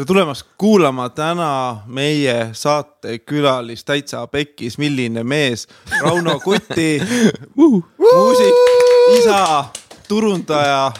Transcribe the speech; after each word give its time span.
tere 0.00 0.06
tulemast 0.08 0.46
kuulama 0.56 1.10
täna 1.12 1.82
meie 1.86 2.54
saatekülalist 2.56 3.84
täitsa 3.84 4.22
pekkis, 4.32 4.78
milline 4.80 5.20
mees, 5.28 5.66
Rauno 6.00 6.38
Kuti 6.40 7.02
muusik, 7.58 8.60
isa, 9.18 9.66
turundaja 10.08 10.92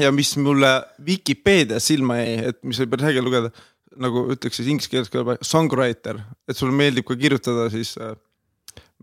ja 0.00 0.12
mis 0.16 0.32
mulle 0.40 0.70
Vikipeedias 1.06 1.90
silma 1.92 2.16
jäi, 2.22 2.38
et 2.52 2.62
mis 2.64 2.80
päris 2.88 3.10
äge 3.10 3.24
lugeda, 3.24 3.50
nagu 4.00 4.24
ütleks 4.32 4.62
siis 4.62 4.72
inglise 4.72 4.94
keeles 4.94 5.12
ka 5.12 5.36
songwriter, 5.44 6.22
et 6.48 6.56
sulle 6.56 6.72
meeldib 6.72 7.04
ka 7.04 7.18
kirjutada 7.20 7.68
siis 7.74 7.98
äh, 8.00 8.14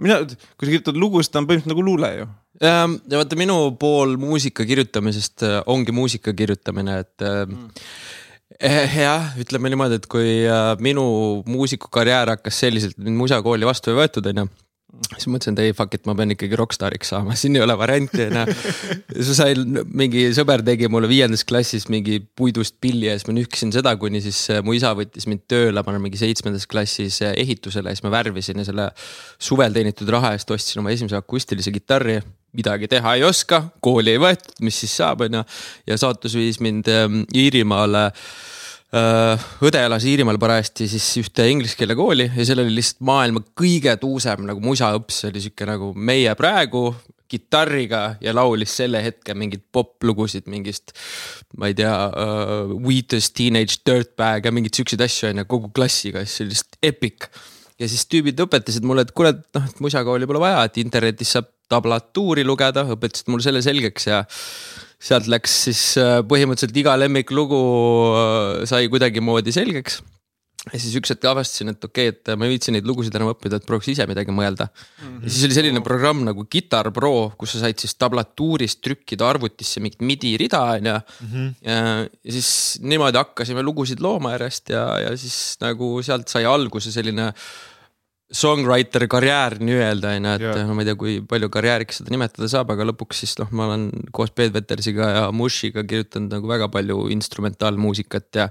mina, 0.02 0.23
kui 0.25 0.66
sa 0.66 0.71
kirjutad 0.71 0.98
lugusid, 0.98 1.35
ta 1.35 1.43
on 1.43 1.52
põhimõtteliselt 1.52 1.75
nagu 1.75 1.85
luule 1.85 2.11
ju. 2.16 2.27
ja 2.66 2.81
vaata, 2.89 3.38
minu 3.38 3.59
pool 3.77 4.17
muusika 4.17 4.66
kirjutamisest 4.66 5.45
äh, 5.45 5.61
ongi 5.70 5.93
muusika 5.93 6.34
kirjutamine, 6.34 6.99
et 7.05 7.30
äh, 7.30 7.45
mm. 7.45 7.70
Eh, 8.59 8.98
jah, 9.02 9.31
ütleme 9.41 9.71
niimoodi, 9.71 9.98
et 9.98 10.09
kui 10.12 10.43
minu 10.84 11.05
muusikukarjäär 11.49 12.35
hakkas 12.35 12.59
selliselt, 12.66 12.99
mind 13.02 13.17
musakooli 13.17 13.66
vastu 13.66 13.93
ei 13.93 13.98
võetud, 14.03 14.29
onju 14.29 14.49
siis 15.16 15.27
mõtlesin, 15.31 15.55
et 15.57 15.70
ei 15.70 15.73
fuck 15.76 15.95
it, 15.98 16.03
ma 16.05 16.13
pean 16.17 16.34
ikkagi 16.34 16.57
rokkstaariks 16.59 17.13
saama, 17.13 17.35
siin 17.39 17.57
ei 17.57 17.63
ole 17.66 17.76
varianti 17.79 18.27
onju. 18.27 18.43
siis 19.16 19.31
sain, 19.39 19.79
mingi 19.89 20.27
sõber 20.38 20.63
tegi 20.66 20.89
mulle 20.91 21.09
viiendas 21.12 21.45
klassis 21.49 21.88
mingi 21.91 22.20
puidust 22.38 22.77
pilli 22.84 23.09
ja 23.09 23.17
siis 23.17 23.27
ma 23.29 23.38
nühkisin 23.39 23.73
seda, 23.76 23.95
kuni 24.02 24.21
siis 24.23 24.39
äh, 24.54 24.62
mu 24.65 24.76
isa 24.77 24.93
võttis 24.98 25.27
mind 25.29 25.45
tööle, 25.51 25.81
ma 25.81 25.93
olen 25.93 26.05
mingi 26.05 26.21
seitsmendas 26.21 26.67
klassis 26.70 27.21
äh, 27.26 27.34
ehitusele 27.41 27.91
ja 27.91 27.98
siis 27.98 28.05
ma 28.05 28.13
värvisin 28.13 28.62
ja 28.62 28.67
selle 28.70 28.90
suvel 29.41 29.76
teenitud 29.76 30.09
raha 30.13 30.35
eest 30.38 30.54
ostsin 30.54 30.84
oma 30.84 30.93
esimese 30.93 31.17
akustilise 31.20 31.73
kitarri 31.73 32.20
midagi 32.57 32.89
teha 32.91 33.18
ei 33.18 33.26
oska, 33.27 33.63
kooli 33.84 34.15
ei 34.15 34.21
võetud, 34.21 34.57
mis 34.65 34.79
siis 34.84 34.98
saab, 35.01 35.26
onju. 35.27 35.43
ja 35.90 35.99
saatus 35.99 36.35
viis 36.37 36.59
mind 36.63 36.90
ähm, 36.91 37.23
Iirimaale 37.35 38.05
äh, 38.09 39.48
õde 39.65 39.82
elas 39.82 40.05
Iirimaal 40.09 40.40
parajasti 40.41 40.87
siis 40.91 41.07
ühte 41.24 41.48
inglise 41.49 41.77
keele 41.79 41.98
kooli 41.98 42.29
ja 42.29 42.46
seal 42.46 42.63
oli 42.63 42.76
lihtsalt 42.77 43.01
maailma 43.09 43.43
kõige 43.57 43.96
tuusem 44.01 44.46
nagu 44.49 44.63
musaõps, 44.63 45.24
see 45.24 45.34
oli 45.34 45.43
sihuke 45.48 45.70
nagu 45.70 45.91
meie 45.98 46.35
praegu 46.40 46.91
kitarriga 47.34 48.01
ja 48.21 48.34
laulis 48.35 48.76
selle 48.77 49.01
hetke 49.04 49.34
mingeid 49.37 49.63
poplugusid 49.74 50.46
mingist, 50.51 50.93
ma 51.57 51.71
ei 51.71 51.77
tea 51.77 51.93
uh,, 52.09 52.76
Wheatus 52.84 53.31
Teenage 53.34 53.81
Dirtbag 53.87 54.46
ja 54.46 54.54
mingeid 54.54 54.77
siukseid 54.77 55.01
asju 55.05 55.31
on 55.31 55.41
ju 55.41 55.49
kogu 55.49 55.71
klassiga, 55.74 56.24
siis 56.24 56.37
see 56.37 56.46
oli 56.46 56.54
lihtsalt 56.54 56.79
epic. 56.91 57.29
ja 57.81 57.90
siis 57.90 58.05
tüübid 58.05 58.37
õpetasid 58.46 58.85
mulle, 58.85 59.07
et 59.07 59.15
kuule, 59.18 59.34
et 59.34 59.57
noh, 59.57 59.65
et 59.65 59.81
musakooli 59.81 60.29
pole 60.29 60.43
vaja, 60.43 60.62
et 60.68 60.77
internetis 60.84 61.34
saab 61.34 61.49
tablatuuri 61.71 62.45
lugeda, 62.45 62.85
õpetasid 62.95 63.29
mulle 63.31 63.45
selle 63.45 63.61
selgeks 63.65 64.09
ja 64.09 64.23
sealt 65.03 65.28
läks 65.31 65.59
siis 65.67 65.83
äh, 66.00 66.22
põhimõtteliselt 66.28 66.79
iga 66.79 66.95
lemmiklugu 67.00 67.61
äh, 68.16 68.66
sai 68.69 68.89
kuidagimoodi 68.91 69.53
selgeks. 69.56 70.01
ja 70.72 70.79
siis 70.79 70.94
üks 70.95 71.11
hetk 71.11 71.25
avastasin, 71.28 71.73
et 71.73 71.84
okei 71.84 72.07
okay,, 72.07 72.16
et 72.16 72.39
ma 72.39 72.47
ei 72.47 72.53
viitsi 72.53 72.72
neid 72.72 72.88
lugusid 72.88 73.16
enam 73.19 73.34
õppida, 73.34 73.59
et 73.59 73.66
prooviks 73.67 73.89
ise 73.91 74.06
midagi 74.07 74.31
mõelda 74.31 74.69
mm. 74.69 75.01
-hmm. 75.01 75.17
ja 75.25 75.34
siis 75.34 75.47
oli 75.50 75.57
selline 75.57 75.81
programm 75.84 76.23
nagu 76.23 76.45
Guitar 76.47 76.91
Pro, 76.95 77.34
kus 77.38 77.56
sa 77.56 77.66
said 77.66 77.84
siis 77.84 77.97
tablatuurist 78.00 78.79
trükkida 78.85 79.28
arvutisse 79.28 79.84
mingit 79.84 80.01
midi 80.01 80.38
rida 80.39 80.61
on 80.78 80.88
ju. 80.88 80.95
Ja 81.67 82.31
siis 82.38 82.79
niimoodi 82.79 83.19
hakkasime 83.19 83.63
lugusid 83.63 84.00
looma 84.00 84.38
järjest 84.38 84.72
ja, 84.72 84.88
ja 85.03 85.17
siis 85.19 85.59
nagu 85.63 85.97
sealt 86.01 86.31
sai 86.31 86.47
alguse 86.47 86.95
selline 86.95 87.31
songwriter 88.34 89.06
karjäär 89.12 89.57
nii-öelda 89.62 90.13
on 90.17 90.28
ju, 90.28 90.35
et 90.35 90.45
yeah. 90.47 90.62
no 90.67 90.75
ma 90.75 90.84
ei 90.84 90.89
tea, 90.89 91.00
kui 91.00 91.17
palju 91.29 91.50
karjääriks 91.53 92.01
seda 92.01 92.13
nimetada 92.13 92.50
saab, 92.51 92.72
aga 92.73 92.88
lõpuks 92.90 93.23
siis 93.23 93.35
noh, 93.40 93.51
ma 93.53 93.67
olen 93.69 93.90
koos 94.16 94.34
Peet 94.35 94.53
Vetersiga 94.56 95.09
ja 95.12 95.25
Mushiga 95.35 95.85
kirjutanud 95.88 96.34
nagu 96.34 96.50
väga 96.50 96.69
palju 96.73 97.08
instrumentaalmuusikat 97.13 98.41
ja. 98.41 98.47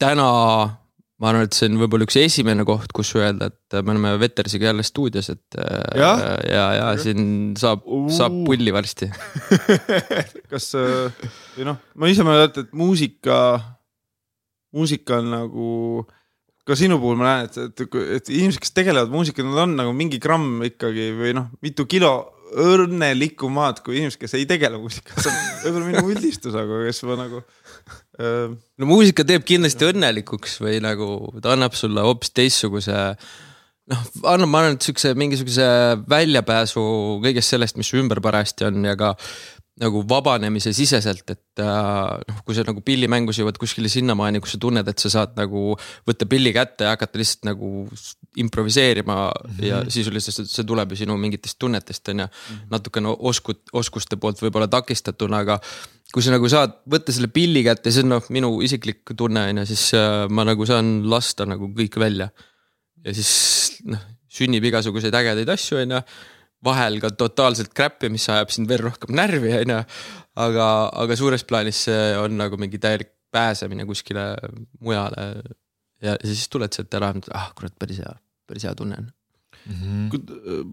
täna 0.00 0.28
ma 1.22 1.30
arvan, 1.30 1.46
et 1.46 1.54
see 1.54 1.68
on 1.70 1.76
võib-olla 1.78 2.06
üks 2.08 2.16
esimene 2.18 2.64
koht, 2.66 2.90
kus 2.96 3.12
öelda, 3.14 3.52
et 3.52 3.76
me 3.84 3.94
oleme 3.94 4.16
Vetersiga 4.18 4.70
jälle 4.70 4.82
stuudios, 4.86 5.28
et 5.30 5.58
ja, 5.58 6.08
ja, 6.18 6.32
ja, 6.48 6.64
ja 6.80 6.88
siin 6.98 7.52
saab 7.60 7.84
saab 8.10 8.40
pulli 8.48 8.74
varsti 8.74 9.06
kas 10.50 10.72
või 10.74 11.68
noh, 11.68 11.78
ma 11.94 12.10
ise 12.10 12.26
mäletan, 12.26 12.66
et 12.66 12.74
muusika, 12.74 13.38
muusika 14.74 15.20
on 15.20 15.30
nagu 15.36 15.70
ka 16.68 16.76
sinu 16.78 16.98
puhul 17.02 17.18
ma 17.18 17.28
näen, 17.28 17.48
et, 17.48 17.58
et, 17.82 17.96
et 18.18 18.30
inimesed, 18.30 18.62
kes 18.62 18.74
tegelevad 18.76 19.10
muusikaga, 19.12 19.48
nad 19.50 19.64
on 19.64 19.76
nagu 19.80 19.94
mingi 19.96 20.20
gramm 20.22 20.62
ikkagi 20.68 21.10
või 21.18 21.34
noh, 21.38 21.50
mitu 21.64 21.88
kilo 21.90 22.12
õnnelikumaad 22.52 23.80
kui 23.84 23.98
inimesed, 23.98 24.20
kes 24.20 24.36
ei 24.38 24.46
tegele 24.48 24.78
muusikaga, 24.80 25.22
see 25.24 25.32
on 25.32 25.38
võib-olla 25.64 25.88
minu 25.88 26.02
üldistus, 26.12 26.56
aga 26.58 26.82
kes 26.86 27.02
ma 27.08 27.16
nagu 27.18 27.40
äh.... 28.20 28.52
no 28.52 28.90
muusika 28.90 29.24
teeb 29.26 29.46
kindlasti 29.48 29.88
õnnelikuks 29.88 30.58
või 30.62 30.76
nagu 30.84 31.08
ta 31.42 31.56
annab 31.56 31.76
sulle 31.78 32.04
hoopis 32.04 32.34
teistsuguse 32.36 32.98
noh, 33.90 34.04
annab, 34.34 34.50
ma 34.50 34.62
arvan, 34.62 34.76
et 34.76 34.86
siukse 34.86 35.14
mingisuguse 35.18 35.66
väljapääsu 36.10 36.84
kõigest 37.24 37.54
sellest, 37.54 37.80
mis 37.80 37.92
ümber 37.98 38.22
parajasti 38.24 38.68
on 38.68 38.84
ja 38.86 38.94
ka 39.00 39.14
nagu 39.80 40.02
vabanemise 40.04 40.74
siseselt, 40.76 41.24
et 41.32 41.60
äh, 41.64 42.18
noh, 42.28 42.40
kui 42.44 42.56
sa 42.56 42.64
nagu 42.66 42.82
pillimängus 42.84 43.38
jõuad 43.40 43.56
kuskile 43.60 43.88
sinnamaani, 43.88 44.42
kus 44.44 44.54
sa 44.54 44.60
tunned, 44.60 44.88
et 44.88 45.00
sa 45.00 45.08
saad 45.14 45.32
nagu 45.38 45.72
võtta 46.08 46.28
pilli 46.28 46.52
kätte 46.52 46.84
ja 46.84 46.92
hakata 46.92 47.20
lihtsalt 47.20 47.48
nagu 47.48 47.70
improviseerima 48.42 49.16
mm 49.30 49.54
-hmm. 49.54 49.64
ja 49.64 49.80
sisuliselt 49.88 50.50
see 50.50 50.66
tuleb 50.68 50.92
ju 50.92 51.00
sinu 51.00 51.16
mingitest 51.16 51.58
tunnetest 51.58 52.08
on 52.12 52.20
ju 52.20 52.26
-hmm.. 52.26 52.68
natukene 52.70 53.16
oskut, 53.18 53.62
oskuste 53.72 54.16
poolt 54.16 54.42
võib-olla 54.42 54.68
takistatuna, 54.68 55.38
aga 55.38 55.58
kui 56.12 56.22
sa 56.22 56.30
nagu 56.30 56.48
saad 56.48 56.76
võtta 56.84 57.12
selle 57.12 57.32
pilli 57.32 57.64
kätte, 57.64 57.90
see 57.90 58.04
on 58.04 58.12
noh, 58.12 58.28
minu 58.28 58.60
isiklik 58.60 59.16
tunne 59.16 59.48
on 59.48 59.62
ju, 59.62 59.66
siis 59.66 59.94
äh, 59.94 60.28
ma 60.28 60.44
nagu 60.44 60.66
saan 60.66 61.08
lasta 61.08 61.46
nagu 61.46 61.72
kõik 61.72 61.96
välja. 61.96 62.28
ja 63.04 63.14
siis 63.14 63.80
noh, 63.84 64.04
sünnib 64.28 64.64
igasuguseid 64.64 65.14
ägedaid 65.14 65.48
asju 65.48 65.80
on 65.80 65.96
ju 65.96 66.02
vahel 66.64 67.00
ka 67.02 67.10
totaalselt 67.18 67.72
crap'i, 67.76 68.10
mis 68.12 68.28
ajab 68.30 68.52
sind 68.54 68.70
veel 68.70 68.84
rohkem 68.86 69.14
närvi, 69.18 69.54
on 69.62 69.74
ju. 69.74 69.80
aga, 70.42 70.66
aga 71.04 71.16
suures 71.18 71.44
plaanis 71.44 71.84
see 71.88 72.14
on 72.20 72.38
nagu 72.40 72.58
mingi 72.60 72.80
täielik 72.82 73.10
pääsemine 73.32 73.86
kuskile 73.88 74.36
mujale. 74.80 75.42
ja 76.02 76.16
siis 76.24 76.48
tuled 76.50 76.72
sealt 76.74 76.94
ära, 76.98 77.12
ah 77.38 77.50
kurat, 77.56 77.74
päris 77.78 78.00
hea, 78.02 78.14
päris 78.46 78.66
hea 78.66 78.74
tunne 78.74 78.96
on 78.98 79.10
mm. 79.66 80.10
-hmm. 80.10 80.72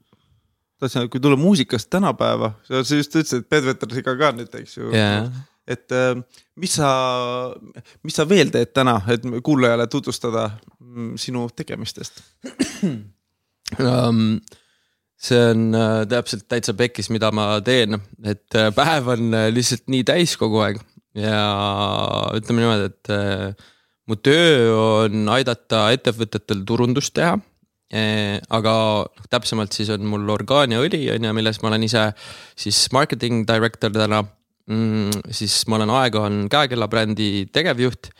tahtsin, 0.79 1.09
kui 1.09 1.19
tulla 1.19 1.37
muusikast 1.37 1.89
tänapäeva, 1.89 2.51
sa 2.63 2.73
just 2.75 3.15
ütlesid, 3.15 3.43
et 3.43 3.49
Bedwettersiga 3.49 4.15
ka 4.17 4.31
nüüd, 4.31 4.55
eks 4.61 4.77
ju 4.77 4.91
yeah. 4.93 5.29
et 5.67 5.91
äh, 5.91 6.23
mis 6.55 6.75
sa, 6.75 6.89
mis 8.03 8.15
sa 8.15 8.29
veel 8.29 8.49
teed 8.49 8.73
täna, 8.73 9.01
et 9.07 9.21
kuulajale 9.43 9.87
tutvustada 9.87 10.49
mm, 10.79 11.17
sinu 11.17 11.49
tegemistest 11.55 12.23
um, 13.79 14.39
see 15.19 15.39
on 15.51 15.75
äh, 15.75 16.05
täpselt 16.09 16.47
täitsa 16.49 16.73
pekkis, 16.77 17.09
mida 17.11 17.31
ma 17.35 17.51
teen, 17.65 17.99
et 18.23 18.55
äh, 18.55 18.71
päev 18.75 19.11
on 19.15 19.35
äh, 19.35 19.49
lihtsalt 19.53 19.89
nii 19.91 20.05
täis 20.07 20.37
kogu 20.39 20.63
aeg. 20.63 20.79
ja 21.17 21.39
ütleme 22.37 22.61
niimoodi, 22.61 22.85
et 22.87 23.09
mu 24.07 24.15
töö 24.23 24.75
on 24.77 25.31
aidata 25.33 25.87
ettevõtetel 25.95 26.61
turundust 26.69 27.15
teha. 27.17 27.33
Aga 28.53 28.73
noh, 29.09 29.25
täpsemalt 29.33 29.73
siis 29.73 29.89
on 29.89 30.05
mul 30.05 30.29
orgaaniaõli 30.29 30.99
on 31.15 31.25
ju, 31.25 31.31
milles 31.33 31.57
ma 31.63 31.71
olen 31.71 31.87
ise 31.87 32.03
siis 32.53 32.83
marketing 32.93 33.41
director 33.49 33.89
täna. 33.95 34.21
Mm,. 34.69 35.09
siis 35.33 35.63
ma 35.65 35.79
olen 35.79 35.89
Aegon 35.97 36.43
käekellabrändi 36.53 37.49
tegevjuht 37.49 38.11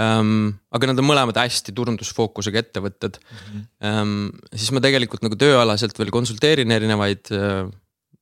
ähm,. 0.00 0.54
aga 0.72 0.90
nad 0.90 1.02
on 1.02 1.08
mõlemad 1.08 1.38
hästi 1.40 1.74
turundusfookusega 1.76 2.62
ettevõtted 2.62 3.18
mm. 3.20 3.44
-hmm. 3.44 3.68
Ähm, 3.90 4.16
siis 4.54 4.72
ma 4.72 4.82
tegelikult 4.84 5.24
nagu 5.26 5.38
tööalaselt 5.40 5.98
veel 5.98 6.12
konsulteerin 6.14 6.70
erinevaid, 6.74 7.30
äh, 7.34 7.68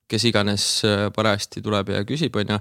kes 0.09 0.25
iganes 0.29 0.67
äh, 0.87 1.07
parajasti 1.15 1.63
tuleb 1.65 1.91
ja 1.95 2.03
küsib, 2.07 2.35
on 2.35 2.55
ju 2.55 2.59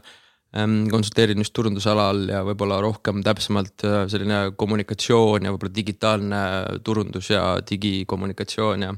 ähm,. 0.57 0.89
konsulteerin 0.93 1.39
just 1.45 1.53
turundusalal 1.57 2.25
ja 2.29 2.43
võib-olla 2.47 2.81
rohkem 2.85 3.23
täpsemalt 3.25 3.85
äh, 3.85 4.07
selline 4.09 4.53
kommunikatsioon 4.57 5.45
ja 5.45 5.53
võib-olla 5.53 5.75
digitaalne 5.75 6.43
turundus 6.85 7.31
ja 7.31 7.59
digikommunikatsioon 7.71 8.83
ja 8.89 8.95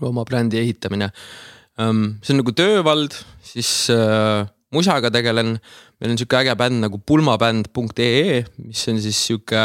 oma 0.00 0.24
brändi 0.24 0.60
ehitamine 0.62 1.12
ähm,. 1.80 2.18
see 2.22 2.34
on 2.34 2.42
nagu 2.44 2.52
töövald, 2.52 3.16
siis 3.42 3.90
äh, 3.90 4.46
musaga 4.72 5.10
tegelen. 5.14 5.58
meil 6.00 6.14
on 6.14 6.18
sihuke 6.18 6.40
äge 6.40 6.56
bänd 6.58 6.82
nagu 6.84 6.98
pulmabänd.ee, 6.98 8.42
mis 8.66 8.88
on 8.88 9.00
siis 9.02 9.26
sihuke 9.28 9.62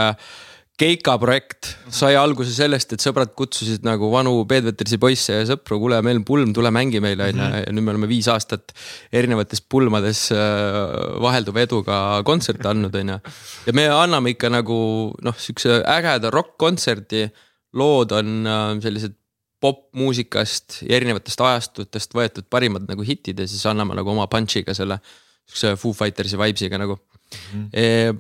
Keika 0.77 1.15
projekt 1.18 1.71
sai 1.89 2.13
alguse 2.13 2.51
sellest, 2.54 2.92
et 2.94 3.01
sõbrad 3.01 3.31
kutsusid 3.33 3.81
nagu 3.86 4.12
vanu 4.13 4.36
Bedvetersi 4.45 5.00
poisse 5.01 5.33
ja 5.39 5.48
sõpru, 5.50 5.80
kuule, 5.81 5.98
meil 6.06 6.19
on 6.19 6.25
pulm, 6.27 6.51
tule 6.54 6.69
mängi 6.69 7.01
meile 7.01 7.31
onju. 7.31 7.42
Mhm. 7.42 7.63
ja 7.63 7.71
nüüd 7.74 7.86
me 7.88 7.94
oleme 7.95 8.09
viis 8.12 8.27
aastat 8.30 8.75
erinevates 9.09 9.63
pulmades 9.65 10.27
äh, 10.36 11.18
vahelduva 11.24 11.63
eduga 11.65 11.98
kontserte 12.30 12.69
andnud 12.69 12.94
onju. 12.94 13.18
ja 13.65 13.74
me 13.74 13.88
anname 13.89 14.36
ikka 14.36 14.54
nagu 14.54 14.77
noh, 15.25 15.39
siukse 15.42 15.81
ägeda 15.81 16.30
rokk-kontserdi. 16.30 17.25
lood 17.74 18.13
on 18.13 18.45
äh, 18.45 18.77
sellised 18.81 19.18
popmuusikast 19.63 20.81
ja 20.86 20.98
erinevatest 21.00 21.42
ajastutest 21.42 22.13
võetud 22.13 22.45
parimad 22.50 22.86
nagu 22.89 23.06
hitid 23.06 23.39
ja 23.42 23.48
siis 23.50 23.65
anname 23.69 23.98
nagu 23.98 24.13
oma 24.13 24.27
punch'iga 24.31 24.75
selle. 24.77 25.00
Siukse 25.48 25.77
Foo 25.80 25.95
Fightersi 25.95 26.38
vibes'iga 26.38 26.77
nagu 26.77 26.98
mm. 26.98 27.38
-hmm. 27.54 27.69
E, 27.74 28.13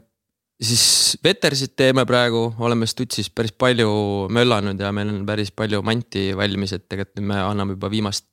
siis 0.61 1.17
vetersit 1.23 1.75
teeme 1.75 2.05
praegu, 2.05 2.53
oleme 2.59 2.87
Stutsis 2.87 3.29
päris 3.29 3.51
palju 3.51 3.89
möllanud 4.33 4.79
ja 4.79 4.91
meil 4.91 5.11
on 5.11 5.25
päris 5.25 5.51
palju 5.51 5.81
manti 5.85 6.31
valmis, 6.37 6.73
et 6.73 6.87
tegelikult 6.89 7.19
nüüd 7.19 7.29
me 7.33 7.41
anname 7.41 7.77
juba 7.77 7.91
viimast 7.91 8.25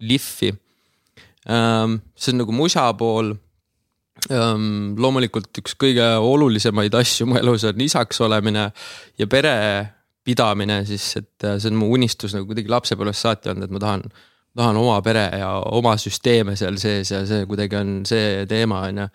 lihvi. 0.00 0.52
see 1.42 2.32
on 2.32 2.38
nagu 2.38 2.52
musa 2.52 2.92
pool. 2.94 3.34
loomulikult 5.02 5.58
üks 5.58 5.74
kõige 5.74 6.04
olulisemaid 6.22 6.94
asju 6.94 7.26
mu 7.26 7.38
elus 7.40 7.64
on 7.64 7.80
isaks 7.80 8.20
olemine 8.20 8.70
ja 9.18 9.26
perepidamine 10.22 10.84
siis, 10.86 11.16
et 11.18 11.46
see 11.58 11.70
on 11.70 11.78
mu 11.80 11.90
unistus 11.96 12.34
nagu 12.36 12.46
kuidagi 12.46 12.70
lapsepõlvest 12.70 13.26
saati 13.26 13.50
olnud, 13.50 13.66
et 13.66 13.74
ma 13.74 13.80
tahan 13.82 14.04
tahan 14.56 14.76
oma 14.76 15.00
pere 15.02 15.30
ja 15.40 15.48
oma 15.72 15.96
süsteeme 15.96 16.56
seal 16.56 16.76
sees 16.78 17.10
ja 17.10 17.22
see 17.26 17.46
kuidagi 17.48 17.78
on 17.78 18.02
see 18.08 18.44
teema, 18.46 18.84
on 18.88 19.02
ju. 19.02 19.08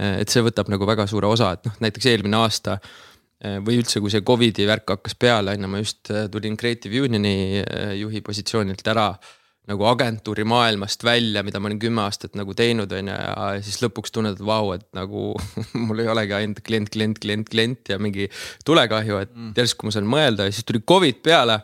Et 0.00 0.30
see 0.30 0.42
võtab 0.46 0.70
nagu 0.70 0.86
väga 0.86 1.06
suure 1.10 1.26
osa, 1.26 1.50
et 1.56 1.64
noh, 1.66 1.74
näiteks 1.82 2.06
eelmine 2.06 2.38
aasta 2.38 2.76
eh, 2.78 3.58
või 3.58 3.80
üldse, 3.80 3.98
kui 4.00 4.12
see 4.12 4.22
Covidi 4.22 4.66
värk 4.68 4.92
hakkas 4.94 5.16
peale, 5.18 5.56
on 5.56 5.66
ju, 5.66 5.70
ma 5.72 5.80
just 5.82 6.12
eh, 6.14 6.28
tulin 6.30 6.54
Creative 6.56 7.02
Unioni 7.02 7.64
juhi 7.98 8.22
positsioonilt 8.22 8.86
ära 8.92 9.08
nagu 9.70 9.86
agentuuri 9.86 10.44
maailmast 10.48 11.04
välja, 11.06 11.44
mida 11.46 11.60
ma 11.62 11.70
olin 11.70 11.80
kümme 11.82 12.02
aastat 12.02 12.36
nagu 12.38 12.54
teinud, 12.58 12.90
on 12.96 13.10
ju, 13.12 13.16
ja 13.16 13.48
siis 13.64 13.78
lõpuks 13.84 14.14
tunned, 14.14 14.38
et 14.38 14.44
vau, 14.44 14.72
et 14.74 14.86
nagu 14.96 15.30
mul 15.86 16.02
ei 16.02 16.10
olegi 16.10 16.36
ainult 16.40 16.62
klient, 16.66 16.90
klient, 16.92 17.20
klient, 17.22 17.48
klient 17.50 17.92
ja 17.94 17.98
mingi 18.02 18.28
tulekahju, 18.66 19.22
et 19.24 19.34
mm. 19.34 19.54
järsku 19.58 19.86
ma 19.86 19.94
saan 19.94 20.10
mõelda 20.10 20.48
ja 20.48 20.54
siis 20.54 20.66
tuli 20.68 20.82
Covid 20.82 21.22
peale. 21.26 21.60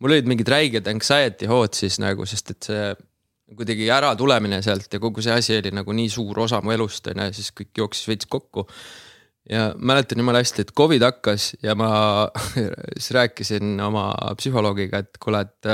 mul 0.00 0.16
olid 0.16 0.30
mingid 0.30 0.48
räiged 0.48 0.86
anxiety 0.88 1.48
hood 1.50 1.76
siis 1.76 1.98
nagu, 2.00 2.26
sest 2.28 2.54
et 2.54 2.70
see 2.70 2.90
kuidagi 3.56 3.88
äratulemine 3.90 4.60
sealt 4.62 4.92
ja 4.92 5.00
kogu 5.02 5.22
see 5.24 5.34
asi 5.34 5.56
oli 5.58 5.72
nagu 5.74 5.94
nii 5.96 6.10
suur 6.12 6.38
osa 6.46 6.60
mu 6.62 6.72
elust 6.74 7.10
on 7.10 7.24
ju, 7.26 7.32
siis 7.40 7.50
kõik 7.56 7.72
jooksis 7.82 8.08
veits 8.10 8.28
kokku. 8.30 8.66
Ja 9.48 9.70
mäletan 9.78 10.20
jumala 10.20 10.42
hästi, 10.42 10.66
et 10.66 10.74
Covid 10.76 11.02
hakkas 11.02 11.54
ja 11.62 11.74
ma 11.78 11.90
siis 12.98 13.10
rääkisin 13.16 13.80
oma 13.82 14.10
psühholoogiga, 14.38 15.00
et 15.04 15.20
kuule, 15.22 15.44
et 15.46 15.70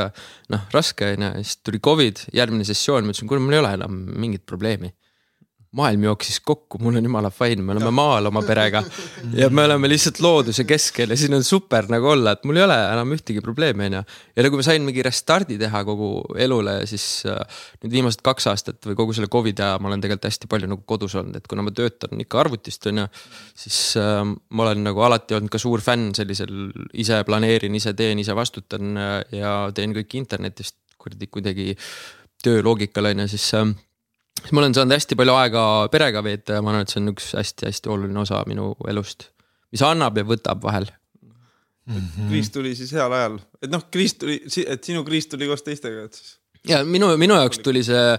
noh, 0.53 0.69
raske 0.75 1.15
on 1.17 1.27
ju, 1.27 1.33
siis 1.43 1.59
tuli 1.67 1.83
Covid, 1.83 2.29
järgmine 2.37 2.69
sessioon, 2.69 3.05
ma 3.05 3.15
ütlesin, 3.15 3.31
kuule, 3.31 3.43
mul 3.43 3.59
ei 3.59 3.65
ole 3.65 3.75
enam 3.81 3.99
mingit 4.15 4.47
probleemi 4.47 4.93
maailm 5.77 6.07
jooksis 6.09 6.39
kokku, 6.45 6.79
mul 6.83 6.97
on 6.99 7.07
jumala 7.07 7.31
fine, 7.35 7.63
me 7.65 7.75
oleme 7.75 7.91
maal 7.95 8.31
oma 8.31 8.43
perega 8.47 8.83
ja 9.37 9.49
me 9.53 9.67
oleme 9.67 9.91
lihtsalt 9.91 10.21
looduse 10.25 10.65
keskel 10.69 11.13
ja 11.13 11.19
siin 11.21 11.37
on 11.37 11.45
super 11.45 11.89
nagu 11.93 12.09
olla, 12.15 12.33
et 12.37 12.47
mul 12.49 12.61
ei 12.61 12.65
ole 12.65 12.77
enam 12.95 13.13
ühtegi 13.17 13.43
probleemi, 13.45 13.89
onju. 13.91 14.03
ja 14.37 14.47
nagu 14.47 14.61
ma 14.61 14.67
sain 14.67 14.87
mingi 14.87 15.05
restardi 15.05 15.59
teha 15.61 15.83
kogu 15.89 16.11
elule, 16.43 16.79
siis 16.89 17.07
äh, 17.29 17.61
nüüd 17.85 17.99
viimased 17.99 18.25
kaks 18.27 18.49
aastat 18.53 18.89
või 18.89 18.99
kogu 18.99 19.17
selle 19.17 19.31
Covidi 19.33 19.65
aja 19.65 19.81
ma 19.83 19.91
olen 19.91 20.05
tegelikult 20.05 20.31
hästi 20.31 20.51
palju 20.53 20.71
nagu 20.73 20.85
kodus 20.89 21.17
olnud, 21.21 21.37
et 21.37 21.51
kuna 21.51 21.67
ma 21.67 21.75
töötan 21.77 22.25
ikka 22.25 22.41
arvutist, 22.45 22.89
onju. 22.93 23.07
siis 23.67 23.81
äh, 24.01 24.23
ma 24.25 24.69
olen 24.69 24.85
nagu 24.87 25.05
alati 25.05 25.37
olnud 25.37 25.53
ka 25.53 25.61
suur 25.61 25.85
fänn 25.85 26.15
sellisel 26.17 26.71
ise 26.97 27.21
planeerin, 27.29 27.77
ise 27.77 27.93
teen, 27.99 28.23
ise 28.23 28.37
vastutan 28.37 28.97
äh, 28.97 29.19
ja 29.43 29.57
teen 29.77 29.97
kõike 29.97 30.21
internetist 30.23 30.79
kuradi 30.97 31.29
kuidagi 31.31 31.75
töö 32.43 32.63
loogikal 32.65 33.13
onju, 33.13 33.29
siis 33.31 33.51
äh, 33.59 33.69
siis 34.41 34.53
ma 34.53 34.63
olen 34.63 34.77
saanud 34.77 34.97
hästi 34.97 35.19
palju 35.19 35.39
aega 35.41 35.65
perega 35.93 36.23
veeta 36.25 36.59
ja 36.59 36.65
ma 36.65 36.75
arvan, 36.75 36.87
et 36.87 36.93
see 36.93 37.03
on 37.03 37.15
üks 37.15 37.33
hästi-hästi 37.39 37.93
oluline 37.93 38.23
osa 38.23 38.43
minu 38.49 38.75
elust, 38.91 39.31
mis 39.75 39.85
annab 39.87 40.19
ja 40.19 40.27
võtab 40.29 40.63
vahel 40.65 40.91
kriis 42.29 42.51
tuli 42.51 42.75
siis 42.75 42.91
heal 42.97 43.15
ajal, 43.15 43.39
et 43.63 43.71
noh, 43.71 43.87
kriis 43.93 44.17
tuli, 44.19 44.41
et 44.67 44.85
sinu 44.85 45.05
kriis 45.07 45.29
tuli 45.31 45.49
koos 45.49 45.63
teistega, 45.67 46.07
et 46.09 46.19
siis. 46.19 46.37
ja 46.67 46.83
minu, 46.87 47.13
minu 47.21 47.37
jaoks 47.39 47.61
tuli 47.63 47.85
see, 47.87 48.17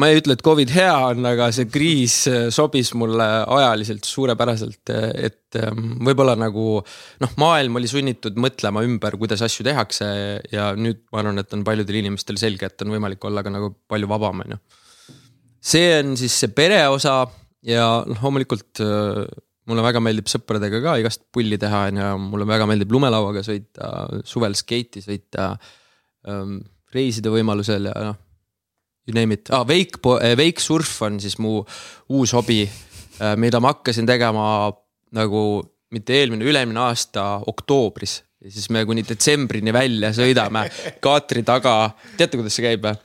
ma 0.00 0.08
ei 0.08 0.20
ütle, 0.22 0.36
et 0.36 0.44
Covid 0.44 0.72
hea 0.72 0.94
on, 1.10 1.26
aga 1.28 1.50
see 1.54 1.68
kriis 1.72 2.16
sobis 2.54 2.94
mulle 2.98 3.26
ajaliselt 3.58 4.08
suurepäraselt, 4.08 4.94
et 5.20 5.60
ähm, 5.60 5.98
võib-olla 6.08 6.36
nagu 6.40 6.78
noh, 6.80 7.34
maailm 7.40 7.76
oli 7.80 7.90
sunnitud 7.90 8.40
mõtlema 8.40 8.84
ümber, 8.86 9.18
kuidas 9.20 9.44
asju 9.44 9.66
tehakse 9.68 10.08
ja 10.52 10.72
nüüd 10.78 11.04
ma 11.12 11.20
arvan, 11.22 11.44
et 11.44 11.52
on 11.56 11.66
paljudel 11.66 12.00
inimestel 12.00 12.40
selge, 12.40 12.72
et 12.72 12.86
on 12.86 12.96
võimalik 12.96 13.28
olla 13.28 13.44
ka 13.44 13.52
nagu 13.52 13.74
palju 13.90 14.10
vabam, 14.10 14.46
on 14.46 14.56
ju 14.56 14.62
see 15.64 15.88
on 15.98 16.14
siis 16.20 16.36
see 16.42 16.52
pere 16.54 16.82
osa 16.92 17.22
ja 17.64 17.88
noh, 18.06 18.20
loomulikult 18.20 18.82
äh, 18.84 19.24
mulle 19.70 19.84
väga 19.84 20.02
meeldib 20.04 20.28
sõpradega 20.28 20.80
ka 20.84 20.98
igast 21.00 21.24
pulli 21.32 21.58
teha, 21.60 21.86
on 21.88 22.00
ju, 22.00 22.10
mulle 22.34 22.46
väga 22.48 22.68
meeldib 22.68 22.92
lumelauaga 22.92 23.44
sõita, 23.46 23.90
suvel 24.28 24.56
skeiti 24.58 25.02
sõita 25.04 25.54
ähm,, 26.28 26.58
reisida 26.94 27.32
võimalusel 27.32 27.88
ja 27.90 27.94
noh, 28.10 28.18
you 29.08 29.16
name 29.16 29.36
it. 29.36 29.50
Ah,, 29.52 29.64
wake, 29.68 30.00
äh, 30.20 30.36
wake 30.38 30.62
surf 30.62 31.00
on 31.06 31.18
siis 31.22 31.38
mu 31.42 31.62
uus 32.12 32.34
hobi, 32.36 32.62
äh, 33.20 33.34
mida 33.40 33.60
ma 33.60 33.72
hakkasin 33.74 34.08
tegema 34.08 34.68
nagu 35.14 35.40
mitte 35.94 36.16
eelmine, 36.18 36.44
üle-eelmine 36.44 36.80
aasta 36.88 37.38
oktoobris. 37.46 38.20
Ja 38.44 38.52
siis 38.52 38.68
me 38.74 38.82
kuni 38.84 39.04
detsembrini 39.06 39.72
välja 39.72 40.10
sõidame 40.12 40.66
kaatri 41.04 41.40
taga, 41.46 41.94
teate, 42.18 42.36
kuidas 42.36 42.56
see 42.58 42.66
käib 42.66 42.84
või? 42.84 42.98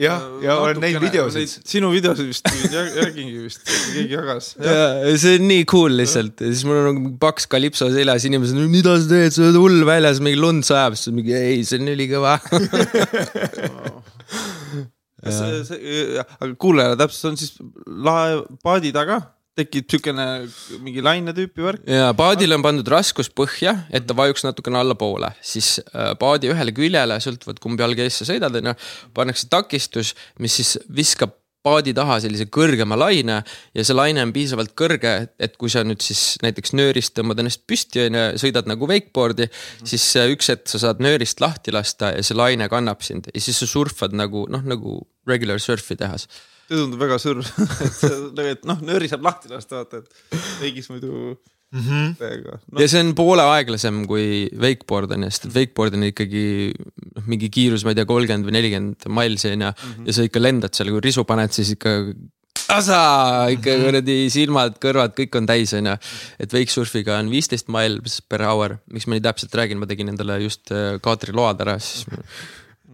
Jah, 0.00 0.22
ja 0.44 0.56
olen 0.60 0.80
näinud 0.82 1.04
videosid. 1.04 1.56
sinu 1.68 1.90
videosid 1.92 2.30
vist 2.30 2.46
järgingi 2.72 3.42
vist, 3.44 3.62
keegi 3.66 4.14
jagas. 4.16 4.52
ja 4.64 5.16
see 5.20 5.38
on 5.38 5.46
nii 5.50 5.66
cool 5.70 5.96
lihtsalt. 6.00 6.40
Ja 6.40 6.52
siis 6.52 6.64
mul 6.68 6.80
on 6.80 6.88
nagu 6.90 7.12
paks 7.22 7.48
kalipso 7.50 7.90
seljas, 7.92 8.26
inimesed, 8.28 8.60
mida 8.72 8.96
sa 8.96 9.10
teed, 9.10 9.34
sa 9.36 9.44
oled 9.48 9.60
hull 9.60 9.84
väljas, 9.88 10.22
mingi 10.24 10.40
lund 10.40 10.66
sajab, 10.66 10.96
siis 11.00 11.14
mingi 11.16 11.36
ei, 11.36 11.60
see 11.68 11.82
on 11.82 11.92
ülikõva. 11.96 12.38
See, 15.20 15.58
see, 15.68 16.04
aga 16.16 16.46
kuulajale 16.56 16.96
täpselt, 16.96 17.26
on 17.28 17.34
siis 17.36 17.58
lae 18.06 18.38
paadi 18.64 18.88
taga 18.94 19.18
tekib 19.58 19.90
siukene 19.90 20.26
mingi 20.84 21.02
laine 21.04 21.34
tüüpi 21.36 21.64
värk. 21.64 21.82
ja 21.90 22.12
paadile 22.16 22.56
on 22.56 22.64
pandud 22.64 22.88
raskus 22.90 23.30
põhja, 23.32 23.74
et 23.92 24.06
ta 24.06 24.16
vajuks 24.16 24.46
natukene 24.46 24.80
allapoole, 24.80 25.32
siis 25.42 25.78
äh, 25.90 26.12
paadi 26.20 26.52
ühele 26.52 26.74
küljele, 26.76 27.18
sõltuvalt 27.22 27.60
kumb 27.62 27.80
jalg 27.80 27.98
ees 28.00 28.20
sa 28.20 28.28
sõidad, 28.30 28.56
onju, 28.60 28.76
pannakse 29.16 29.50
takistus, 29.50 30.14
mis 30.38 30.60
siis 30.60 30.76
viskab 30.94 31.34
paadi 31.60 31.92
taha 31.92 32.16
sellise 32.24 32.46
kõrgema 32.48 32.96
laine 32.96 33.40
ja 33.76 33.84
see 33.84 33.96
laine 33.96 34.22
on 34.24 34.30
piisavalt 34.32 34.72
kõrge, 34.78 35.12
et 35.36 35.58
kui 35.60 35.72
sa 35.72 35.82
nüüd 35.84 36.00
siis 36.04 36.38
näiteks 36.44 36.72
nöörist 36.78 37.12
tõmbad 37.18 37.42
ennast 37.42 37.66
püsti 37.68 38.06
onju, 38.06 38.22
sõidad 38.40 38.70
nagu 38.70 38.88
wakeboard'i, 38.88 39.50
siis 39.84 40.06
üks 40.22 40.48
hetk 40.54 40.70
sa 40.72 40.80
saad 40.86 41.02
nöörist 41.04 41.42
lahti 41.44 41.74
lasta 41.76 42.14
ja 42.14 42.24
see 42.24 42.38
laine 42.38 42.70
kannab 42.72 43.04
sind. 43.04 43.28
Ja 43.34 43.44
siis 43.44 43.60
sa 43.60 43.68
surfad 43.68 44.16
nagu 44.16 44.46
noh, 44.48 44.64
nagu 44.64 45.02
regular 45.28 45.60
surf'i 45.60 45.98
tehas 46.00 46.30
see 46.70 46.78
tundub 46.78 47.02
väga 47.02 47.18
sõrm 47.22 47.44
et, 47.86 48.42
et 48.54 48.68
noh, 48.68 48.82
nööri 48.86 49.10
saab 49.10 49.26
lahti 49.26 49.50
lasta, 49.52 49.82
vaata, 49.82 50.02
et 50.02 50.42
veigis 50.62 50.90
muidu 50.92 51.12
mm. 51.12 51.80
-hmm. 51.82 52.10
täiega 52.20 52.58
no.. 52.58 52.80
ja 52.80 52.88
see 52.90 53.02
on 53.04 53.14
poole 53.18 53.46
aeglasem 53.56 54.04
kui 54.10 54.48
wakeboard 54.54 55.16
on 55.16 55.26
ju, 55.26 55.30
sest 55.34 55.50
et 55.50 55.56
wakeboard 55.60 55.98
on 55.98 56.08
ikkagi 56.10 56.44
noh, 56.76 57.24
mingi 57.26 57.50
kiirus, 57.52 57.84
ma 57.84 57.94
ei 57.94 58.00
tea, 58.00 58.08
kolmkümmend 58.08 58.46
või 58.48 58.58
nelikümmend 58.58 59.08
milesi 59.20 59.50
on 59.52 59.66
ju 59.66 59.72
mm 59.72 59.94
-hmm. 59.94 60.10
ja 60.10 60.18
sa 60.18 60.28
ikka 60.28 60.42
lendad 60.42 60.76
seal, 60.76 60.92
kui 60.94 61.08
risu 61.08 61.26
paned, 61.28 61.56
siis 61.56 61.74
ikka 61.76 61.96
asa, 62.70 63.00
ikka 63.50 63.72
mhm. 63.74 63.84
kuradi 63.86 64.16
silmad, 64.32 64.78
kõrvad, 64.82 65.14
kõik 65.16 65.36
on 65.40 65.48
täis, 65.48 65.74
onju. 65.76 65.96
et 66.42 66.54
wakesurfiga 66.54 67.18
on 67.18 67.30
viisteist 67.32 67.70
miles 67.72 68.20
per 68.28 68.44
hour, 68.46 68.78
miks 68.92 69.08
ma 69.08 69.16
nii 69.16 69.26
täpselt 69.26 69.54
räägin, 69.58 69.80
ma 69.80 69.88
tegin 69.90 70.12
endale 70.12 70.40
just 70.44 70.70
äh, 70.74 70.98
kaatriload 71.02 71.62
ära, 71.66 71.78
siis 71.82 72.06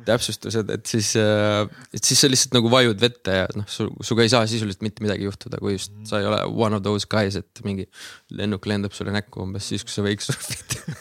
täpsustused, 0.06 0.70
et 0.72 0.86
siis, 0.90 1.12
äh, 1.20 1.64
et 1.94 2.04
siis 2.04 2.22
sa 2.22 2.30
lihtsalt 2.30 2.56
nagu 2.56 2.70
vajud 2.72 3.00
vette 3.02 3.38
ja 3.40 3.48
noh, 3.56 3.66
su, 3.70 3.88
sinuga 4.00 4.26
ei 4.26 4.32
saa 4.32 4.46
sisuliselt 4.50 4.84
mitte 4.86 5.04
midagi 5.04 5.26
juhtuda, 5.28 5.60
kui 5.62 5.76
just 5.76 5.94
sa 6.08 6.20
ei 6.22 6.28
ole 6.28 6.40
one 6.50 6.78
of 6.78 6.84
those 6.86 7.08
guys, 7.10 7.38
et 7.38 7.64
mingi 7.66 7.88
lennuk 8.36 8.66
lendab 8.70 8.94
sulle 8.96 9.14
näkku 9.14 9.42
umbes 9.44 9.68
siis, 9.72 9.84
kui 9.86 9.94
sa 9.94 10.06
võiks 10.06 10.30
surfida. 10.30 10.80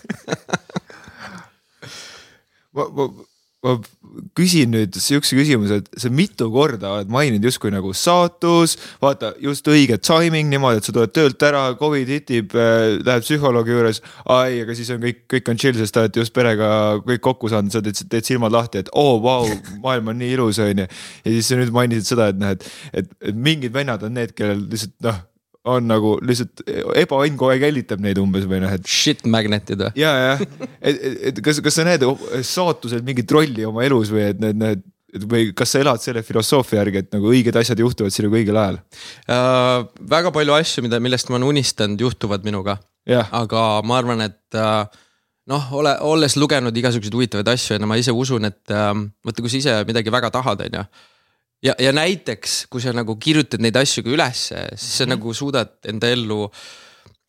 Ma, 2.75 2.83
ma 2.91 3.05
ma 3.65 3.79
küsin 4.37 4.71
nüüd 4.71 4.95
sihukese 4.95 5.35
küsimuse, 5.35 5.79
et 5.81 5.99
sa 5.99 6.09
mitu 6.13 6.47
korda 6.53 6.91
oled 6.95 7.11
maininud 7.11 7.43
justkui 7.49 7.71
nagu 7.73 7.91
saatus, 7.97 8.77
vaata 9.03 9.33
just 9.41 9.67
õige 9.71 9.97
timing 9.99 10.51
niimoodi, 10.51 10.79
et 10.79 10.87
sa 10.87 10.95
tuled 10.95 11.13
töölt 11.15 11.45
ära, 11.47 11.65
Covid 11.79 12.11
hitib 12.13 12.55
äh,, 12.55 12.95
lähed 13.01 13.25
psühholoogi 13.25 13.75
juures. 13.75 14.01
ai, 14.31 14.61
aga 14.63 14.77
siis 14.77 14.93
on 14.95 15.01
kõik, 15.03 15.25
kõik 15.35 15.51
on 15.51 15.61
chill, 15.61 15.77
sest 15.79 15.95
te 15.95 16.03
olete 16.03 16.23
just 16.23 16.35
perega 16.35 16.69
kõik 17.05 17.23
kokku 17.25 17.51
saanud, 17.51 17.73
sa 17.73 17.83
teed, 17.85 18.05
teed 18.11 18.29
silmad 18.29 18.55
lahti, 18.55 18.85
et 18.85 18.91
oo 18.93 19.17
oh,, 19.17 19.21
vau, 19.23 19.49
maailm 19.83 20.13
on 20.13 20.21
nii 20.21 20.35
ilus, 20.37 20.61
on 20.63 20.85
ju. 20.85 20.89
ja 21.25 21.37
siis 21.37 21.51
sa 21.51 21.59
nüüd 21.59 21.73
mainisid 21.75 22.13
seda, 22.13 22.31
et 22.31 22.41
noh, 22.41 22.55
et, 22.55 22.67
et, 22.93 23.15
et 23.31 23.45
mingid 23.49 23.75
vennad 23.75 24.03
on 24.05 24.15
need, 24.15 24.35
kellel 24.37 24.67
lihtsalt 24.69 24.95
noh 25.05 25.23
on 25.69 25.87
nagu 25.89 26.15
lihtsalt 26.25 26.63
ebaõnn 27.01 27.37
kogu 27.39 27.53
aeg 27.53 27.65
jälgitab 27.65 28.01
neid 28.03 28.19
umbes 28.21 28.45
või 28.49 28.61
noh, 28.63 28.73
et. 28.75 28.85
Shit 28.89 29.25
magnet'id 29.29 29.81
või? 29.81 29.93
ja, 29.99 30.11
jah, 30.29 30.43
et, 30.79 30.97
et, 30.97 31.15
et 31.31 31.39
kas, 31.45 31.61
kas 31.65 31.79
sa 31.79 31.87
näed 31.87 32.05
saatusel 32.45 33.05
mingit 33.05 33.31
rolli 33.33 33.65
oma 33.67 33.85
elus 33.87 34.13
või 34.13 34.27
et 34.29 34.43
need, 34.43 34.59
need 34.61 34.83
või 35.23 35.53
kas 35.55 35.71
sa 35.71 35.81
elad 35.81 36.03
selle 36.03 36.23
filosoofia 36.25 36.81
järgi, 36.81 37.05
et 37.05 37.15
nagu 37.15 37.31
õiged 37.31 37.55
asjad 37.59 37.79
juhtuvad 37.79 38.13
sinuga 38.13 38.39
õigel 38.41 38.59
ajal 38.59 38.81
uh,? 38.81 39.87
väga 40.15 40.31
palju 40.35 40.57
asju, 40.57 40.85
mida, 40.85 40.99
millest 41.03 41.31
ma 41.31 41.39
olen 41.39 41.47
unistanud, 41.53 42.01
juhtuvad 42.01 42.45
minuga. 42.47 42.77
aga 43.07 43.65
ma 43.87 43.99
arvan, 44.01 44.25
et 44.27 44.59
uh, 44.59 44.83
noh, 45.51 45.67
ole, 45.79 45.95
olles 46.05 46.37
lugenud 46.41 46.75
igasuguseid 46.75 47.15
huvitavaid 47.15 47.51
asju 47.55 47.77
ja 47.77 47.89
ma 47.89 47.99
ise 48.01 48.13
usun, 48.13 48.49
et 48.49 48.75
uh, 48.75 48.93
vaata, 49.25 49.45
kui 49.45 49.53
sa 49.53 49.61
ise 49.61 49.77
midagi 49.87 50.13
väga 50.13 50.33
tahad, 50.35 50.65
on 50.67 50.79
ju 50.81 50.87
ja, 51.63 51.75
ja 51.79 51.91
näiteks, 51.95 52.65
kui 52.71 52.83
sa 52.83 52.93
nagu 52.95 53.15
kirjutad 53.21 53.63
neid 53.63 53.77
asju 53.79 54.03
ka 54.05 54.11
ülesse, 54.13 54.65
siis 54.75 54.97
sa 54.97 55.05
mm 55.05 55.07
-hmm. 55.07 55.15
nagu 55.15 55.33
suudad 55.33 55.77
enda 55.87 56.09
ellu 56.09 56.49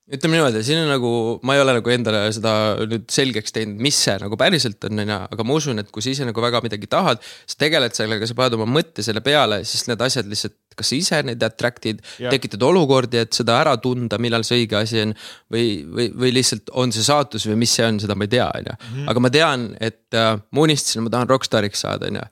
ütleme 0.06 0.38
niimoodi, 0.38 0.62
siin 0.62 0.84
on 0.84 0.92
nagu, 0.94 1.10
ma 1.42 1.56
ei 1.56 1.60
ole 1.60 1.72
nagu 1.80 1.90
endale 1.90 2.20
seda 2.34 2.52
nüüd 2.86 3.08
selgeks 3.10 3.54
teinud, 3.54 3.80
mis 3.82 3.96
see 4.06 4.14
nagu 4.22 4.38
päriselt 4.38 4.84
on, 4.86 5.02
on 5.02 5.08
ju, 5.10 5.16
aga 5.34 5.46
ma 5.46 5.56
usun, 5.58 5.82
et 5.82 5.90
kui 5.90 6.04
sa 6.04 6.12
ise 6.12 6.28
nagu 6.28 6.44
väga 6.44 6.60
midagi 6.62 6.86
tahad, 6.86 7.18
sa 7.46 7.58
tegeled 7.58 7.96
sellega, 7.96 8.28
sa 8.28 8.36
paned 8.38 8.54
oma 8.54 8.68
mõtte 8.70 9.02
selle 9.02 9.22
peale, 9.26 9.64
siis 9.66 9.88
need 9.90 10.04
asjad 10.06 10.30
lihtsalt, 10.30 10.54
kas 10.76 10.90
sa 10.92 10.96
ise 10.98 11.22
neid 11.26 11.42
attract'id, 11.42 12.02
tekitad 12.30 12.62
olukordi, 12.62 13.18
et 13.24 13.32
seda 13.36 13.58
ära 13.62 13.76
tunda, 13.82 14.18
millal 14.22 14.44
see 14.46 14.62
õige 14.62 14.76
asi 14.82 15.00
on. 15.02 15.14
või, 15.52 15.66
või, 15.88 16.10
või 16.12 16.32
lihtsalt 16.36 16.70
on 16.74 16.92
see 16.92 17.02
saatus 17.06 17.46
või 17.48 17.56
mis 17.64 17.72
see 17.76 17.86
on, 17.86 18.00
seda 18.02 18.14
ma 18.18 18.24
ei 18.28 18.32
tea, 18.36 18.46
on 18.54 18.70
ju, 18.70 18.76
Mhm. 18.90 19.08
aga 19.08 19.20
ma 19.20 19.30
tean, 19.30 19.66
et 19.80 20.14
äh, 20.14 20.36
ma 20.52 20.60
unistasin, 20.66 21.02
ma 21.02 21.10
tahan 21.10 21.28
rokkstaariks 21.28 21.80
saada, 21.86 22.06
on 22.06 22.20
ju. 22.20 22.28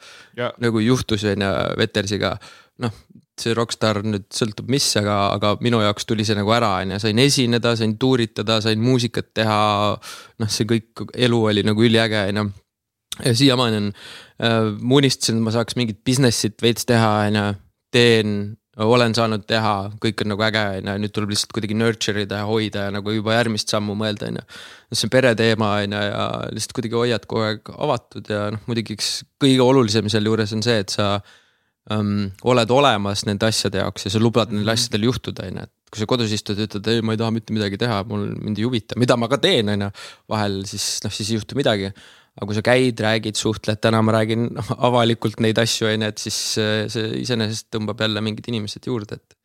Nagu 0.60 0.78
juhtus, 0.84 1.24
on 1.24 1.40
ju, 1.46 1.52
Vetersiga, 1.78 2.36
noh 2.78 2.92
see 3.34 3.50
rokkstaar 3.50 3.98
nüüd 4.06 4.28
sõltub 4.30 4.68
mis, 4.70 4.84
aga, 5.00 5.14
aga 5.34 5.56
minu 5.64 5.80
jaoks 5.82 6.06
tuli 6.06 6.22
see 6.22 6.36
nagu 6.38 6.52
ära, 6.54 6.68
on 6.84 6.92
ju, 6.94 6.98
sain 7.02 7.18
esineda, 7.18 7.72
sain 7.76 7.96
tuuritada, 7.98 8.60
sain 8.62 8.78
muusikat 8.78 9.32
teha. 9.34 9.98
noh, 10.38 10.48
see 10.48 10.68
kõik 10.70 11.02
elu 11.18 11.40
oli 11.50 11.64
nagu 11.66 11.82
üliäge, 11.82 12.28
on 12.30 12.36
ju. 12.36 12.44
ja 13.24 13.32
siiamaani 13.34 13.76
on 13.76 13.88
äh,, 14.38 14.70
ma 14.78 14.94
unistasin, 15.00 15.38
et 15.40 15.42
ma 15.48 15.50
saaks 15.54 15.74
mingit 15.78 15.98
business'it 16.06 16.62
veits 16.62 16.86
teha, 16.86 17.10
on 17.26 17.40
ju, 17.40 17.44
teen, 17.94 18.56
olen 18.82 19.14
saanud 19.14 19.44
teha, 19.46 19.74
kõik 20.02 20.24
on 20.24 20.32
nagu 20.32 20.44
äge, 20.48 20.64
on 20.80 20.90
ju, 20.90 20.96
nüüd 21.04 21.14
tuleb 21.14 21.30
lihtsalt 21.34 21.54
kuidagi 21.54 21.76
nurture 21.78 22.24
ida 22.26 22.40
ja 22.42 22.48
hoida 22.48 22.88
ja 22.88 22.94
nagu 22.94 23.14
juba 23.14 23.36
järgmist 23.36 23.70
sammu 23.70 23.94
mõelda, 23.98 24.32
on 24.32 24.40
ju. 24.40 24.44
see 24.94 25.06
on 25.06 25.14
pereteema, 25.14 25.70
on 25.84 25.94
ju, 25.94 26.02
ja 26.08 26.26
lihtsalt 26.56 26.74
kuidagi 26.78 26.98
hoiad 26.98 27.28
kogu 27.30 27.46
aeg 27.46 27.72
avatud 27.86 28.34
ja 28.34 28.48
noh, 28.54 28.66
muidugi 28.66 28.98
üks 28.98 29.14
kõige 29.42 29.62
olulisem 29.62 30.10
sealjuures 30.10 30.56
on 30.56 30.66
see, 30.66 30.82
et 30.82 30.94
sa 30.94 31.08
um, 31.94 32.26
oled 32.50 32.74
olemas 32.74 33.24
nende 33.28 33.46
asjade 33.46 33.78
jaoks 33.82 34.08
ja 34.08 34.14
sa 34.14 34.22
lubad 34.22 34.52
neil 34.54 34.74
asjadel 34.74 35.06
juhtuda, 35.10 35.46
on 35.50 35.62
ju, 35.62 35.68
et 35.68 35.94
kui 35.94 36.02
sa 36.02 36.10
kodus 36.10 36.34
istud 36.34 36.58
ja 36.58 36.66
ütled, 36.66 36.90
ei, 36.90 37.06
ma 37.06 37.14
ei 37.14 37.20
taha 37.20 37.30
mitte 37.34 37.54
midagi 37.54 37.78
teha, 37.78 38.02
mul 38.10 38.26
mind 38.42 38.58
ei 38.58 38.66
huvita, 38.66 38.98
mida 38.98 39.14
ma 39.20 39.30
ka 39.30 39.38
teen, 39.42 39.70
on 39.70 39.86
ju. 39.86 39.90
vahel 40.34 40.62
siis 40.66 40.98
noh, 41.04 41.14
siis 41.14 41.30
ei 41.30 41.38
juhtu 41.38 41.58
midagi. 41.58 41.92
Aga 42.34 42.48
kui 42.50 42.56
sa 42.56 42.64
käid, 42.66 43.00
räägid, 43.04 43.38
suhtled, 43.38 43.80
täna 43.82 44.02
ma 44.02 44.16
räägin 44.16 44.48
avalikult 44.88 45.42
neid 45.44 45.60
asju, 45.62 45.88
on 45.90 46.06
ju, 46.06 46.12
et 46.14 46.22
siis 46.26 46.38
äh, 46.62 46.84
see 46.92 47.10
iseenesest 47.22 47.70
tõmbab 47.74 48.02
jälle 48.04 48.24
mingid 48.24 48.48
inimesed 48.52 48.90
juurde, 48.90 49.20
et. 49.20 49.38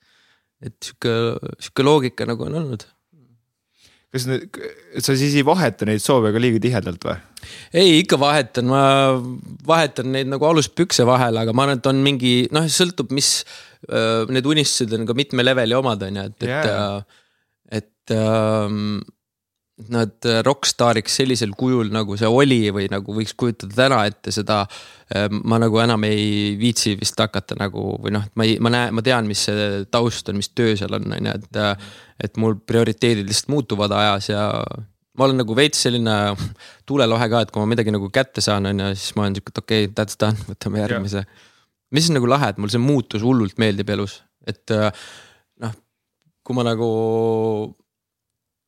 et 0.69 0.75
sihuke, 0.83 1.13
sihuke 1.61 1.85
loogika 1.87 2.27
nagu 2.27 2.47
on 2.47 2.57
olnud 2.63 2.87
kas 4.09 4.25
nüüd, 4.25 4.57
sa 5.05 5.13
siis 5.17 5.35
ei 5.37 5.45
vaheta 5.45 5.85
neid 5.85 6.01
soove 6.01 6.31
ka 6.33 6.41
liiga 6.41 6.61
tihedalt 6.63 7.05
või? 7.05 7.15
ei, 7.77 7.99
ikka 8.01 8.17
vahetan, 8.21 8.69
ma 8.71 8.81
vahetan 9.69 10.09
neid 10.15 10.31
nagu 10.31 10.47
aluspükse 10.49 11.05
vahel, 11.07 11.37
aga 11.41 11.53
ma 11.53 11.67
arvan, 11.67 11.81
et 11.81 11.89
on 11.91 12.01
mingi 12.05 12.33
noh, 12.55 12.65
sõltub, 12.73 13.13
mis 13.15 13.43
äh, 13.85 14.25
need 14.33 14.49
unistused 14.49 14.95
on 14.97 15.05
ka 15.09 15.15
mitme 15.17 15.45
leveli 15.45 15.77
omad, 15.77 16.03
on 16.09 16.19
ju, 16.21 16.25
et, 16.31 16.37
et 16.41 16.49
Jaa. 16.49 16.65
yeah., 16.65 17.25
et 17.69 18.15
ähm, 18.15 18.97
nad 19.87 20.27
rokkstaariks 20.43 21.15
sellisel 21.21 21.53
kujul, 21.57 21.87
nagu 21.93 22.17
see 22.19 22.27
oli 22.27 22.61
või 22.75 22.89
nagu 22.91 23.15
võiks 23.15 23.31
kujutada 23.39 23.77
täna 23.77 24.01
ette 24.09 24.33
seda. 24.35 24.65
ma 25.31 25.57
nagu 25.57 25.79
enam 25.81 26.03
ei 26.05 26.57
viitsi 26.59 26.93
vist 26.99 27.17
hakata 27.17 27.55
nagu 27.57 27.95
või 28.03 28.11
noh, 28.13 28.25
et 28.27 28.35
ma 28.37 28.45
ei, 28.45 28.59
ma 28.61 28.69
näen, 28.73 28.93
ma 28.93 29.01
tean, 29.01 29.25
mis 29.25 29.47
see 29.47 29.85
taust 29.89 30.29
on, 30.29 30.37
mis 30.37 30.51
töö 30.53 30.75
seal 30.77 30.93
on, 30.99 31.07
on 31.15 31.31
ju, 31.31 31.35
et. 31.39 31.89
et 32.19 32.37
mul 32.37 32.57
prioriteedid 32.67 33.25
lihtsalt 33.25 33.47
muutuvad 33.53 33.93
ajas 33.95 34.29
ja 34.29 34.43
ma 35.17 35.25
olen 35.25 35.39
nagu 35.39 35.55
veits 35.55 35.81
selline 35.85 36.15
tuulelohe 36.87 37.29
ka, 37.31 37.43
et 37.45 37.53
kui 37.53 37.63
ma 37.63 37.71
midagi 37.71 37.93
nagu 37.95 38.11
kätte 38.13 38.43
saan, 38.43 38.67
on 38.69 38.83
ju, 38.83 38.89
siis 38.99 39.15
ma 39.15 39.25
olen 39.25 39.37
sihuke, 39.37 39.55
et 39.55 39.63
okei 39.63 39.85
okay,, 39.87 39.93
that's 39.95 40.19
done, 40.19 40.47
võtame 40.49 40.83
järgmise. 40.83 41.23
mis 41.95 42.11
on 42.11 42.19
nagu 42.19 42.29
lahe, 42.29 42.51
et 42.51 42.59
mul 42.61 42.71
see 42.71 42.83
muutus 42.83 43.23
hullult 43.25 43.57
meeldib 43.61 43.95
elus, 43.95 44.19
et 44.47 44.75
noh, 45.63 45.77
kui 46.43 46.57
ma 46.57 46.67
nagu 46.67 46.89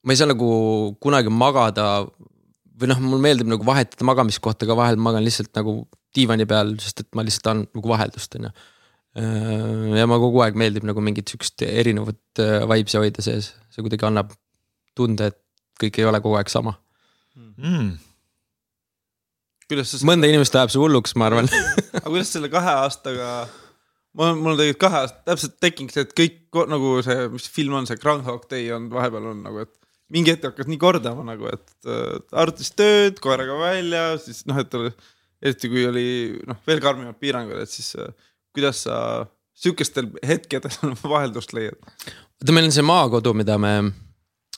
ma 0.01 0.13
ei 0.13 0.19
saa 0.19 0.29
nagu 0.31 0.51
kunagi 1.03 1.31
magada 1.33 1.87
või 2.81 2.89
noh, 2.89 3.01
mulle 3.03 3.25
meeldib 3.27 3.49
nagu 3.51 3.65
vahetada 3.65 4.05
magamiskohta 4.07 4.67
ka 4.69 4.77
vahel 4.77 4.99
magan 5.01 5.25
lihtsalt 5.25 5.51
nagu 5.57 5.83
diivani 6.15 6.47
peal, 6.49 6.73
sest 6.81 7.03
et 7.03 7.09
ma 7.15 7.25
lihtsalt 7.25 7.45
tahan 7.45 7.65
nagu 7.69 7.91
vaheldust, 7.91 8.37
on 8.39 8.47
ju. 8.49 8.53
ja 9.99 10.07
ma 10.09 10.19
kogu 10.21 10.41
aeg 10.43 10.57
meeldib 10.59 10.87
nagu 10.87 11.03
mingit 11.03 11.29
sihukest 11.29 11.65
erinevat 11.67 12.41
vibes'i 12.71 12.99
hoida 12.99 13.23
sees, 13.25 13.51
see 13.71 13.85
kuidagi 13.85 14.07
annab 14.07 14.33
tunde, 14.97 15.31
et 15.31 15.39
kõik 15.81 15.99
ei 15.99 16.07
ole 16.07 16.21
kogu 16.23 16.39
aeg 16.39 16.51
sama. 16.51 16.75
Mm.. 17.37 17.93
kuidas 19.71 19.93
sa, 19.93 20.01
mõnda 20.07 20.27
inimest 20.27 20.55
ajab 20.57 20.73
see 20.73 20.81
hulluks, 20.81 21.13
ma 21.19 21.29
arvan. 21.29 21.47
Aga 21.95 22.07
kuidas 22.09 22.33
selle 22.33 22.49
kahe 22.51 22.73
aastaga, 22.81 23.29
mul, 24.17 24.33
mul 24.39 24.55
on 24.55 24.59
tegelikult 24.59 24.81
kahe 24.87 25.03
aasta 25.05 25.21
täpselt 25.29 25.59
tekkinud 25.63 25.95
see, 25.95 26.07
et 26.07 26.17
kõik 26.17 26.63
nagu 26.71 26.97
see, 27.05 27.29
mis 27.35 27.47
film 27.51 27.77
on, 27.79 27.87
see 27.87 28.01
Groundhog 28.01 28.49
Day 28.51 28.67
on 28.75 28.89
vahepeal 28.91 29.29
on 29.31 29.45
nagu, 29.45 29.63
et 29.63 29.80
mingi 30.11 30.33
hetk 30.33 30.49
hakkas 30.51 30.69
nii 30.69 30.79
kordama 30.81 31.23
nagu, 31.27 31.47
et 31.51 31.91
arvutas 32.31 32.71
tööd 32.75 33.19
koeraga 33.23 33.57
välja, 33.59 34.05
siis 34.21 34.43
noh, 34.49 34.59
et 34.59 34.75
eriti 35.41 35.71
kui 35.71 35.85
oli 35.87 36.07
noh, 36.47 36.59
veel 36.67 36.81
karmimad 36.83 37.17
piirangud, 37.21 37.61
et 37.63 37.71
siis 37.71 37.95
kuidas 38.51 38.83
sa 38.85 38.97
sihukestel 39.61 40.09
hetkedel 40.27 40.95
vaheldust 41.13 41.53
leiad? 41.57 41.77
vaata, 42.41 42.55
meil 42.55 42.69
on 42.69 42.75
see 42.75 42.85
maakodu, 42.85 43.33
mida 43.37 43.57
me 43.61 43.73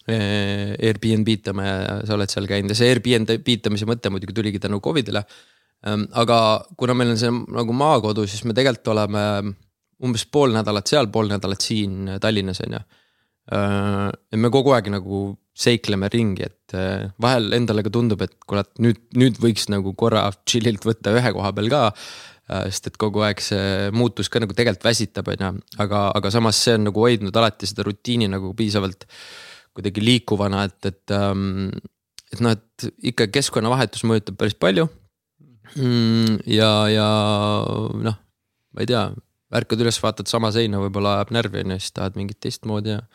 eh, 0.07 0.73
Airbnb 0.77 1.33
itame 1.35 1.67
ja 1.67 1.97
sa 2.07 2.17
oled 2.17 2.31
seal 2.31 2.47
käinud 2.49 2.73
ja 2.73 2.79
see 2.79 2.91
Airbnb 2.93 3.53
itamise 3.55 3.87
mõte 3.89 4.11
muidugi 4.13 4.35
tuligi 4.37 4.61
tänu 4.63 4.81
Covidile. 4.83 5.25
aga 6.15 6.37
kuna 6.79 6.93
meil 6.95 7.11
on 7.11 7.19
see 7.19 7.31
nagu 7.31 7.73
maakodu, 7.75 8.23
siis 8.27 8.45
me 8.47 8.55
tegelikult 8.55 8.93
oleme 8.93 9.23
umbes 10.03 10.25
pool 10.25 10.53
nädalat 10.55 10.87
seal, 10.87 11.09
pool 11.11 11.27
nädalat 11.31 11.61
siin 11.61 12.15
Tallinnas 12.23 12.61
on 12.63 12.77
ju. 12.77 12.83
Ja 13.51 14.37
me 14.39 14.49
kogu 14.53 14.71
aeg 14.71 14.87
nagu 14.93 15.23
seikleme 15.53 16.07
ringi, 16.09 16.47
et 16.47 16.75
eh, 16.79 17.09
vahel 17.21 17.51
endale 17.53 17.83
ka 17.85 17.91
tundub, 17.93 18.21
et 18.25 18.31
kurat, 18.47 18.69
nüüd, 18.81 19.01
nüüd 19.19 19.35
võiks 19.43 19.67
nagu 19.69 19.91
korra 19.99 20.23
chill'ilt 20.49 20.87
võtta 20.87 21.11
ühe 21.13 21.33
koha 21.35 21.51
peal 21.53 21.69
ka 21.69 21.81
Äh, 22.51 22.65
sest 22.67 22.89
et 22.89 22.97
kogu 22.99 23.21
aeg 23.23 23.39
see 23.39 23.91
muutus 23.95 24.27
ka 24.27 24.41
nagu 24.43 24.51
tegelikult 24.55 24.83
väsitab, 24.89 25.29
on 25.31 25.43
ju, 25.45 25.51
aga, 25.79 26.09
aga 26.19 26.31
samas 26.33 26.57
see 26.59 26.73
on 26.75 26.89
nagu 26.89 27.05
hoidnud 27.05 27.37
alati 27.39 27.69
seda 27.69 27.85
rutiini 27.87 28.27
nagu 28.27 28.51
piisavalt 28.57 29.05
kuidagi 29.73 30.03
liikuvana, 30.03 30.65
et, 30.67 30.89
et 30.91 31.13
ähm,. 31.15 31.71
et 32.33 32.41
noh, 32.43 32.51
et 32.51 32.87
ikka 33.13 33.29
keskkonnavahetus 33.31 34.03
mõjutab 34.09 34.35
päris 34.41 34.57
palju 34.59 34.89
mm,. 35.77 36.43
ja, 36.51 36.71
ja 36.91 37.07
noh, 38.09 38.19
ma 38.75 38.83
ei 38.83 38.91
tea, 38.91 39.05
ärkad 39.61 39.85
üles, 39.85 40.01
vaatad 40.03 40.27
sama 40.27 40.51
seina, 40.51 40.83
võib-olla 40.83 41.21
ajab 41.21 41.31
närvi 41.37 41.63
on 41.63 41.77
ju, 41.77 41.79
siis 41.85 41.95
tahad 41.95 42.19
mingit 42.19 42.43
teistmoodi 42.43 42.97
ja. 42.97 43.05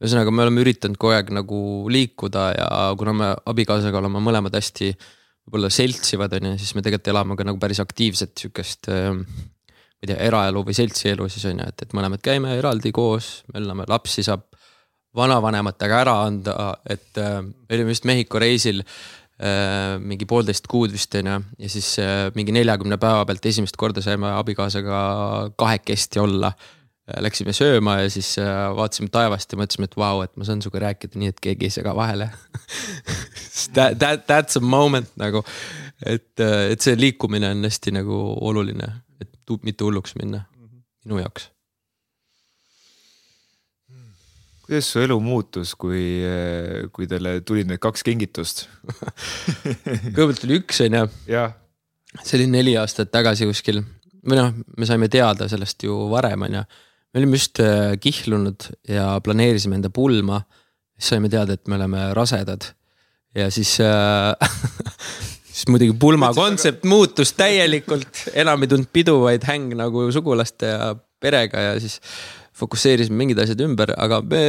Ühesõnaga, 0.00 0.32
me 0.32 0.46
oleme 0.46 0.62
üritanud 0.64 0.98
kogu 1.00 1.14
aeg 1.14 1.32
nagu 1.36 1.60
liikuda 1.92 2.44
ja 2.56 2.68
kuna 2.98 3.14
me 3.16 3.30
abikaasaga 3.52 4.00
oleme 4.00 4.22
mõlemad 4.24 4.54
hästi 4.56 4.94
võib-olla 4.94 5.70
seltsivad, 5.72 6.34
on 6.38 6.52
ju, 6.52 6.58
siis 6.62 6.74
me 6.76 6.84
tegelikult 6.84 7.12
elame 7.12 7.36
ka 7.36 7.46
nagu 7.48 7.60
päris 7.60 7.82
aktiivset 7.82 8.32
sihukest 8.38 8.90
äh,. 8.92 9.12
ma 9.20 10.06
ei 10.06 10.08
tea, 10.08 10.20
eraelu 10.30 10.62
või 10.64 10.76
seltsielu 10.76 11.28
siis 11.28 11.44
on 11.50 11.60
ju, 11.60 11.68
et, 11.68 11.84
et 11.84 11.96
mõlemad 11.96 12.22
käime 12.24 12.54
eraldi 12.56 12.92
koos, 12.96 13.42
möllame, 13.52 13.84
lapsi 13.90 14.24
saab 14.24 14.46
vanavanematega 15.16 16.02
ära 16.04 16.20
anda, 16.24 16.54
et 16.88 17.18
äh, 17.20 17.40
me 17.42 17.76
olime 17.76 17.96
just 17.96 18.08
Mehhiko 18.08 18.40
reisil 18.40 18.80
äh,. 18.80 19.98
mingi 20.00 20.28
poolteist 20.28 20.70
kuud 20.70 20.96
vist 20.96 21.14
on 21.20 21.32
ju, 21.34 21.38
ja 21.66 21.72
siis 21.76 21.92
äh, 22.00 22.28
mingi 22.38 22.56
neljakümne 22.56 22.96
päeva 23.02 23.26
pealt 23.28 23.52
esimest 23.52 23.76
korda 23.76 24.04
saime 24.04 24.32
abikaasaga 24.38 25.00
kahekesti 25.60 26.24
olla 26.24 26.54
Läksime 27.24 27.54
sööma 27.56 28.00
ja 28.02 28.10
siis 28.12 28.32
äh, 28.40 28.48
vaatasime 28.76 29.10
taevast 29.12 29.52
ja 29.52 29.58
mõtlesime, 29.60 29.88
et 29.90 29.96
vau 29.98 30.18
wow,, 30.18 30.24
et 30.26 30.34
ma 30.38 30.46
saan 30.46 30.62
sinuga 30.62 30.84
rääkida 30.86 31.20
nii, 31.20 31.32
et 31.34 31.40
keegi 31.42 31.68
ei 31.68 31.74
sega 31.80 31.94
vahele 31.96 32.30
That, 33.74 33.98
that, 34.00 34.26
that's 34.26 34.56
a 34.56 34.60
moment 34.64 35.10
nagu, 35.20 35.42
et, 36.06 36.40
et 36.40 36.80
see 36.80 36.96
liikumine 36.96 37.50
on 37.52 37.66
hästi 37.66 37.92
nagu 37.98 38.20
oluline, 38.48 38.88
et 39.20 39.56
mitte 39.66 39.84
hulluks 39.84 40.14
minna 40.16 40.46
minu 41.04 41.20
jaoks. 41.20 41.50
kuidas 44.64 44.88
su 44.94 45.02
elu 45.02 45.16
muutus, 45.20 45.74
kui, 45.74 46.22
kui 46.94 47.08
teile 47.10 47.40
tulid 47.42 47.68
need 47.68 47.82
kaks 47.82 48.06
kingitust? 48.06 48.68
kõigepealt 50.14 50.44
oli 50.46 50.60
üks, 50.62 50.80
on 50.86 51.00
ju, 51.00 51.06
see 52.22 52.36
oli 52.38 52.46
neli 52.50 52.76
aastat 52.80 53.10
tagasi 53.12 53.50
kuskil 53.50 53.82
või 54.26 54.38
noh, 54.38 54.54
me 54.76 54.88
saime 54.88 55.08
teada 55.12 55.48
sellest 55.50 55.84
ju 55.86 55.96
varem, 56.12 56.46
on 56.48 56.60
ju. 56.60 56.64
Me 57.10 57.20
olime 57.20 57.38
just 57.38 57.60
äh, 57.62 57.96
kihlunud 58.00 58.68
ja 58.88 59.12
planeerisime 59.24 59.78
enda 59.78 59.90
pulma. 59.90 60.42
siis 60.98 61.14
saime 61.14 61.30
teada, 61.32 61.56
et 61.56 61.68
me 61.68 61.78
oleme 61.78 62.10
rasedad 62.14 62.66
ja 63.34 63.50
siis 63.50 63.76
äh, 63.80 64.34
siis 65.54 65.68
muidugi 65.68 65.96
pulma 65.98 66.32
kontsept 66.34 66.84
muutus 66.88 67.32
täielikult, 67.38 68.26
enam 68.34 68.62
ei 68.62 68.70
tulnud 68.70 68.90
pidu, 68.92 69.20
vaid 69.24 69.46
häng 69.48 69.74
nagu 69.78 70.08
sugulaste 70.14 70.74
ja 70.74 70.92
perega 71.20 71.70
ja 71.70 71.74
siis 71.82 71.98
fokusseerisime 72.60 73.16
mingid 73.16 73.40
asjad 73.42 73.60
ümber, 73.64 73.92
aga 73.96 74.20
me 74.24 74.42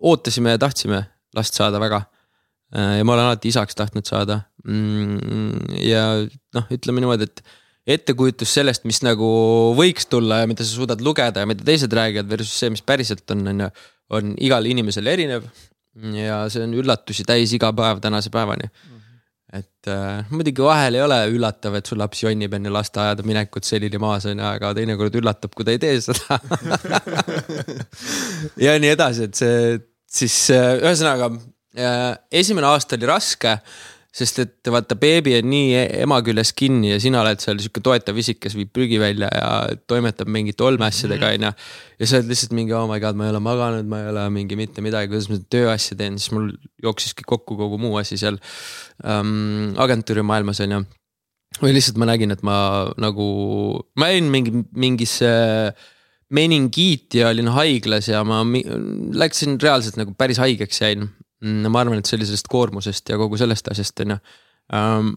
ootasime 0.00 0.54
ja 0.54 0.60
tahtsime 0.60 1.04
last 1.36 1.56
saada 1.58 1.80
väga. 1.82 2.02
ja 2.70 3.04
ma 3.04 3.14
olen 3.14 3.30
alati 3.30 3.50
isaks 3.50 3.74
tahtnud 3.74 4.06
saada. 4.06 4.40
ja 5.82 6.04
noh, 6.54 6.68
ütleme 6.70 7.02
niimoodi, 7.02 7.26
et 7.26 7.42
ettekujutus 7.96 8.52
sellest, 8.58 8.86
mis 8.88 9.02
nagu 9.06 9.30
võiks 9.78 10.08
tulla 10.10 10.42
ja 10.42 10.50
mida 10.50 10.66
sa 10.66 10.74
suudad 10.74 11.02
lugeda 11.04 11.44
ja 11.44 11.48
mida 11.50 11.66
teised 11.66 11.92
räägivad 11.96 12.30
versus 12.30 12.54
see, 12.62 12.70
mis 12.74 12.84
päriselt 12.86 13.24
on, 13.34 13.46
on 13.52 13.66
ju, 13.66 13.72
on 14.18 14.32
igal 14.42 14.66
inimesel 14.66 15.10
erinev. 15.10 15.48
ja 16.14 16.44
see 16.52 16.62
on 16.62 16.74
üllatusi 16.78 17.26
täis 17.26 17.52
iga 17.56 17.72
päev 17.74 17.98
tänase 18.02 18.30
päevani 18.30 18.70
et 19.50 19.88
äh, 19.90 20.22
muidugi 20.30 20.62
vahel 20.62 20.94
ei 20.94 21.02
ole 21.02 21.18
üllatav, 21.32 21.74
et 21.78 21.88
su 21.88 21.96
laps 21.98 22.22
jonnib 22.22 22.52
enne 22.54 22.70
lasteaeda 22.70 23.24
minekut 23.26 23.66
selili 23.66 23.98
maas 23.98 24.28
onju, 24.30 24.44
aga 24.46 24.70
teinekord 24.78 25.16
üllatab, 25.18 25.54
kui 25.56 25.66
ta 25.66 25.74
ei 25.74 25.80
tee 25.82 25.96
seda 26.04 26.38
ja 28.66 28.76
nii 28.78 28.92
edasi, 28.94 29.26
et 29.26 29.40
see 29.40 29.80
siis 30.20 30.36
äh, 30.54 30.76
ühesõnaga 30.78 31.32
äh, 31.78 32.12
esimene 32.42 32.70
aasta 32.70 32.98
oli 32.98 33.10
raske 33.10 33.56
sest 34.10 34.40
et 34.42 34.70
vaata, 34.74 34.96
beebi 34.98 35.36
on 35.38 35.46
nii 35.52 35.74
e-, 35.78 35.88
ema 36.02 36.18
küljes 36.26 36.50
kinni 36.58 36.90
ja 36.90 36.98
sina 37.02 37.20
oled 37.22 37.42
seal 37.42 37.60
sihuke 37.62 37.82
toetav 37.84 38.16
isik, 38.18 38.40
kes 38.42 38.56
viib 38.58 38.72
prügi 38.74 38.98
välja 38.98 39.28
ja 39.30 39.50
toimetab 39.90 40.30
mingite 40.34 40.66
olmeasjadega 40.66 41.28
mhm. 41.28 41.36
onju. 41.38 41.68
ja 42.00 42.08
sa 42.10 42.18
oled 42.18 42.32
lihtsalt 42.32 42.56
mingi 42.58 42.74
oh 42.74 42.88
my 42.90 42.98
god, 43.02 43.18
ma 43.18 43.28
ei 43.28 43.34
ole 43.34 43.42
maganud, 43.44 43.90
ma 43.90 44.02
ei 44.02 44.08
ole 44.10 44.24
mingi 44.34 44.58
mitte 44.58 44.82
midagi, 44.82 45.12
kuidas 45.12 45.30
ma 45.30 45.38
tööasja 45.54 45.98
teen, 46.00 46.18
siis 46.18 46.34
mul 46.34 46.50
jookseski 46.82 47.26
kokku 47.26 47.58
kogu 47.60 47.78
muu 47.78 48.00
asi 48.02 48.18
seal 48.20 48.40
ähm, 49.06 49.78
agentuuri 49.78 50.26
maailmas 50.26 50.62
onju. 50.66 50.82
või 51.62 51.76
lihtsalt 51.78 52.02
ma 52.02 52.10
nägin, 52.10 52.34
et 52.34 52.42
ma 52.46 52.58
nagu, 52.98 53.30
ma 53.98 54.10
jäin 54.10 54.26
mingi, 54.32 54.66
mingisse 54.74 55.30
meningiiti 56.34 57.22
ja 57.22 57.30
olin 57.30 57.54
haiglas 57.54 58.10
ja 58.10 58.26
ma 58.26 58.42
läksin 59.22 59.58
reaalselt 59.62 59.98
nagu 59.98 60.18
päris 60.18 60.38
haigeks 60.42 60.82
jäin 60.82 61.10
Mm, 61.10 61.29
ma 61.40 61.82
arvan, 61.82 62.00
et 62.00 62.08
sellest 62.08 62.48
koormusest 62.52 63.12
ja 63.12 63.18
kogu 63.20 63.38
sellest 63.40 63.70
asjast 63.72 64.04
on 64.04 64.14
ju. 64.14 64.20
Ähm, 64.76 65.14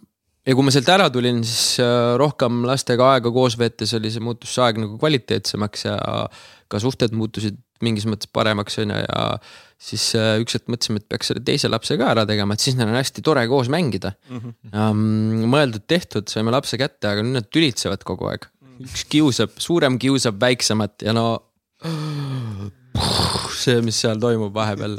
ja 0.48 0.56
kui 0.56 0.66
ma 0.66 0.74
sealt 0.76 0.90
ära 0.92 1.10
tulin, 1.14 1.42
siis 1.48 1.82
äh, 1.84 2.14
rohkem 2.20 2.64
lastega 2.68 3.14
aega 3.16 3.32
koos 3.34 3.58
veetes 3.60 3.94
oli 3.98 4.12
see, 4.12 4.24
muutus 4.24 4.56
see 4.56 4.64
aeg 4.66 4.82
nagu 4.82 4.98
kvaliteetsemaks 5.02 5.86
ja 5.88 5.98
ka 6.72 6.82
suhted 6.82 7.16
muutusid 7.16 7.60
mingis 7.84 8.08
mõttes 8.08 8.30
paremaks 8.32 8.80
on 8.82 8.94
ju 8.94 9.00
ja 9.02 9.24
siis 9.84 10.06
äh, 10.16 10.38
üks 10.44 10.58
hetk 10.58 10.70
mõtlesime, 10.72 11.02
et 11.02 11.08
peaks 11.12 11.32
selle 11.32 11.44
teise 11.46 11.72
lapse 11.72 11.98
ka 12.00 12.12
ära 12.14 12.26
tegema, 12.28 12.56
et 12.56 12.64
siis 12.64 12.78
neil 12.80 12.92
on 12.92 13.00
hästi 13.00 13.24
tore 13.26 13.44
koos 13.52 13.72
mängida 13.72 14.14
mm. 14.30 14.54
-hmm. 14.72 15.48
mõeldud-tehtud, 15.52 16.32
saime 16.32 16.56
lapse 16.56 16.80
kätte, 16.80 17.12
aga 17.12 17.26
nüüd 17.26 17.40
nad 17.42 17.50
tülitsevad 17.52 18.06
kogu 18.08 18.32
aeg. 18.32 18.48
üks 18.84 19.04
kiusab, 19.12 19.60
suurem 19.62 20.00
kiusab 20.02 20.40
väiksemat 20.42 21.04
ja 21.08 21.14
no 21.16 21.28
see, 23.64 23.82
mis 23.84 24.00
seal 24.00 24.20
toimub 24.22 24.54
vahepeal 24.56 24.98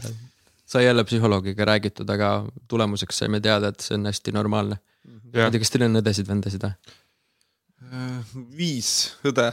sai 0.75 0.88
jälle 0.88 1.04
psühholoogiga 1.07 1.69
räägitud, 1.71 2.11
aga 2.11 2.35
tulemuseks 2.69 3.23
saime 3.23 3.40
teada, 3.45 3.71
et 3.71 3.85
see 3.85 3.97
on 3.99 4.11
hästi 4.11 4.35
normaalne. 4.35 4.81
ma 5.07 5.47
ei 5.47 5.54
tea, 5.54 5.62
kas 5.62 5.75
teil 5.75 5.87
on 5.87 6.00
õdesid-vendasid 6.00 6.66
või? 6.66 6.95
Äh, 7.85 8.37
viis 8.57 8.90
õde, 9.26 9.50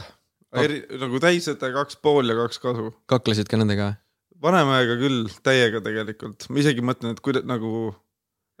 eri 0.62 0.82
nagu 1.00 1.20
täisõde, 1.22 1.72
kaks 1.74 1.98
pool 2.02 2.32
ja 2.32 2.38
kaks 2.38 2.62
kasu. 2.62 2.94
kaklesid 3.10 3.50
ka 3.50 3.60
nendega? 3.60 3.92
vanemaga 4.42 4.96
küll, 4.98 5.28
täiega 5.46 5.82
tegelikult, 5.84 6.48
ma 6.50 6.62
isegi 6.62 6.82
mõtlen, 6.82 7.14
et 7.14 7.22
kuidas 7.22 7.46
nagu 7.46 7.92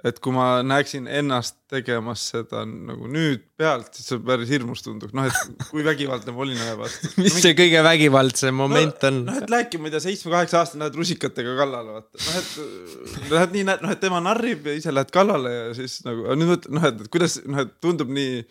et 0.06 0.18
kui 0.22 0.34
ma 0.34 0.46
näeksin 0.66 1.04
ennast 1.06 1.56
tegemas 1.70 2.24
seda 2.32 2.64
nagu 2.66 3.06
nüüd 3.10 3.44
pealt, 3.58 3.92
siis 3.94 4.08
see 4.10 4.22
päris 4.26 4.50
hirmus 4.50 4.82
tunduks, 4.82 5.14
noh, 5.14 5.28
et 5.28 5.66
kui 5.68 5.84
vägivaldne 5.86 6.34
ma 6.34 6.42
olin 6.42 6.58
ühe 6.58 6.72
vastu. 6.80 7.10
mis 7.22 7.36
see 7.44 7.54
kõige 7.58 7.84
vägivaldsem 7.86 8.56
moment 8.58 9.06
no, 9.06 9.12
on? 9.12 9.20
noh, 9.28 9.38
et 9.38 9.52
lähedki, 9.52 9.78
ma 9.78 9.88
ei 9.88 9.94
tea, 9.94 10.02
seitsme-kaheksa 10.08 10.58
aastane 10.62 10.84
lähed 10.84 10.98
rusikatega 10.98 11.54
kallale, 11.60 12.00
vaata, 12.00 12.24
noh, 12.26 12.40
et 12.40 13.30
lähed 13.36 13.54
nii, 13.58 13.68
noh, 13.70 13.94
et 13.94 14.02
tema 14.02 14.18
narrib 14.24 14.66
ja 14.66 14.74
ise 14.80 14.94
lähed 14.94 15.14
kallale 15.14 15.54
ja 15.54 15.70
siis 15.78 16.00
nagu 16.08 16.26
nüüd 16.34 16.56
mõtled, 16.56 16.74
noh, 16.80 16.88
et 16.90 17.06
kuidas, 17.14 17.38
noh, 17.46 17.62
et 17.62 17.78
tundub 17.84 18.10
nii 18.12 18.42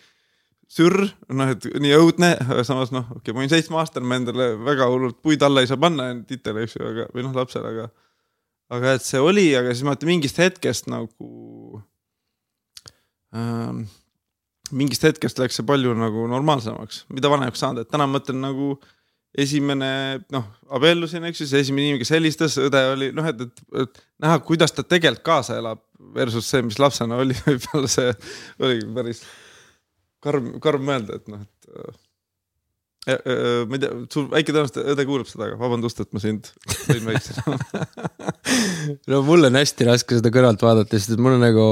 sürr, 0.72 1.04
noh, 1.36 1.52
et 1.52 1.68
nii 1.84 1.98
õudne, 2.00 2.32
samas 2.64 2.94
noh, 2.96 3.10
okei 3.12 3.26
okay,, 3.26 3.36
ma 3.36 3.44
olin 3.44 3.52
seitsmeaastane, 3.52 4.08
ma 4.08 4.22
endale 4.22 4.54
väga 4.64 4.88
hullult 4.88 5.20
puid 5.20 5.44
alla 5.44 5.66
ei 5.66 5.68
saa 5.68 5.82
panna 5.82 6.14
titele, 6.28 6.64
eks 6.64 6.78
ju, 6.80 6.86
aga, 6.94 7.10
või 7.12 7.28
noh, 7.28 7.36
lapsele, 7.36 7.74
aga 7.76 7.90
aga 8.72 8.96
et 8.96 9.06
see 9.06 9.20
oli, 9.20 9.50
aga 9.58 9.74
siis 9.74 9.84
ma 9.86 9.94
mõtlen 9.94 10.14
mingist 10.14 10.40
hetkest 10.40 10.88
nagu 10.92 11.31
ähm,. 13.36 13.86
mingist 14.72 15.04
hetkest 15.04 15.40
läks 15.42 15.58
see 15.60 15.68
palju 15.68 15.92
nagu 15.98 16.26
normaalsemaks, 16.32 17.06
mida 17.12 17.30
vanemaks 17.32 17.60
saanud, 17.60 17.84
et 17.84 17.92
täna 17.92 18.08
ma 18.08 18.18
mõtlen 18.18 18.40
nagu 18.40 18.76
esimene 19.42 19.92
noh, 20.32 20.48
abiellusin, 20.76 21.24
eks 21.28 21.44
ju, 21.44 21.48
see 21.50 21.64
esimene 21.66 21.88
inimene, 21.88 22.02
kes 22.04 22.14
helistas, 22.16 22.58
õde 22.60 22.82
oli 22.92 23.10
noh, 23.16 23.28
et, 23.28 23.44
et, 23.44 23.64
et 23.84 24.02
näha, 24.24 24.40
kuidas 24.48 24.76
ta 24.76 24.84
tegelikult 24.84 25.26
kaasa 25.28 25.58
elab 25.60 25.84
versus 26.16 26.48
see, 26.48 26.64
mis 26.68 26.80
lapsena 26.80 27.20
oli, 27.24 27.36
võib-olla 27.48 27.92
see 27.92 28.14
oligi 28.64 28.88
päris 28.96 29.24
karm, 30.24 30.54
karm 30.64 30.88
mõelda, 30.88 31.20
et 31.20 31.32
noh, 31.32 31.44
et 31.44 32.02
ma 33.08 33.78
ei 33.78 33.82
tea, 33.82 33.94
sul 34.14 34.28
väike 34.30 34.54
tõenäoliselt 34.54 34.92
õde 34.94 35.06
kuulab 35.10 35.30
seda, 35.30 35.48
aga 35.48 35.58
vabandust, 35.58 36.04
et 36.04 36.12
ma 36.14 36.22
sind 36.22 36.52
sõin 36.84 37.08
väiksena 37.08 37.58
no 39.12 39.22
mul 39.28 39.48
on 39.48 39.60
hästi 39.60 39.88
raske 39.88 40.20
seda 40.20 40.32
kõrvalt 40.34 40.64
vaadata, 40.66 40.98
sest 40.98 41.16
et 41.16 41.22
mul 41.22 41.38
on 41.38 41.44
nagu, 41.44 41.66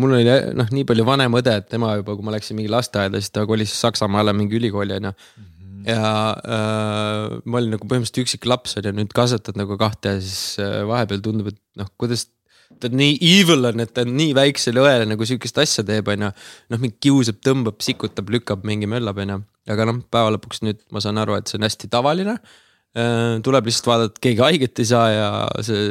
mul 0.00 0.16
oli 0.18 0.38
noh, 0.58 0.70
nii 0.72 0.86
palju 0.88 1.06
vanem 1.08 1.36
õde, 1.40 1.56
et 1.60 1.68
tema 1.72 1.96
juba, 2.00 2.16
kui 2.16 2.26
ma 2.26 2.34
läksin 2.36 2.58
mingi 2.58 2.72
lasteaeda, 2.72 3.20
siis 3.20 3.34
ta 3.34 3.46
kolis 3.48 3.74
Saksamaale 3.76 4.34
mingi 4.36 4.58
ülikooli 4.58 4.96
onju 4.98 5.12
mhm. 5.12 5.84
ja 5.90 6.00
äh, 6.56 7.36
ma 7.44 7.60
olin 7.60 7.76
nagu 7.76 7.88
põhimõtteliselt 7.88 8.24
üksik 8.24 8.48
laps 8.50 8.78
on 8.80 8.90
ju, 8.90 8.94
nüüd 9.00 9.14
kasvatad 9.16 9.58
nagu 9.60 9.78
kahte 9.80 10.16
ja 10.16 10.22
siis 10.22 10.62
äh, 10.62 10.82
vahepeal 10.88 11.24
tundub, 11.24 11.52
et 11.52 11.60
noh, 11.80 11.90
kuidas 12.00 12.28
ta 12.80 12.90
on 12.90 12.98
nii 12.98 13.16
evil 13.22 13.70
on, 13.70 13.80
et 13.82 13.92
ta 13.94 14.04
on 14.04 14.14
nii 14.18 14.32
väiksele 14.36 14.82
õele 14.82 15.08
nagu 15.08 15.26
sihukest 15.28 15.58
asja 15.62 15.86
teeb, 15.86 16.08
onju. 16.12 16.32
noh, 16.72 16.82
mingi 16.82 16.98
kiusab, 17.06 17.38
tõmbab, 17.44 17.78
sikutab, 17.84 18.30
lükkab, 18.34 18.66
mingi 18.66 18.88
möllab, 18.90 19.22
onju. 19.22 19.40
aga 19.72 19.86
noh, 19.88 20.02
päeva 20.12 20.34
lõpuks 20.34 20.64
nüüd 20.66 20.82
ma 20.94 21.02
saan 21.04 21.22
aru, 21.22 21.38
et 21.38 21.50
see 21.50 21.60
on 21.60 21.66
hästi 21.68 21.90
tavaline. 21.92 22.36
Äh, 22.36 22.65
tuleb 23.44 23.66
lihtsalt 23.68 23.90
vaadata, 23.90 24.14
et 24.14 24.22
keegi 24.24 24.40
haiget 24.40 24.80
ei 24.80 24.88
saa 24.88 25.08
ja 25.12 25.30
see 25.64 25.90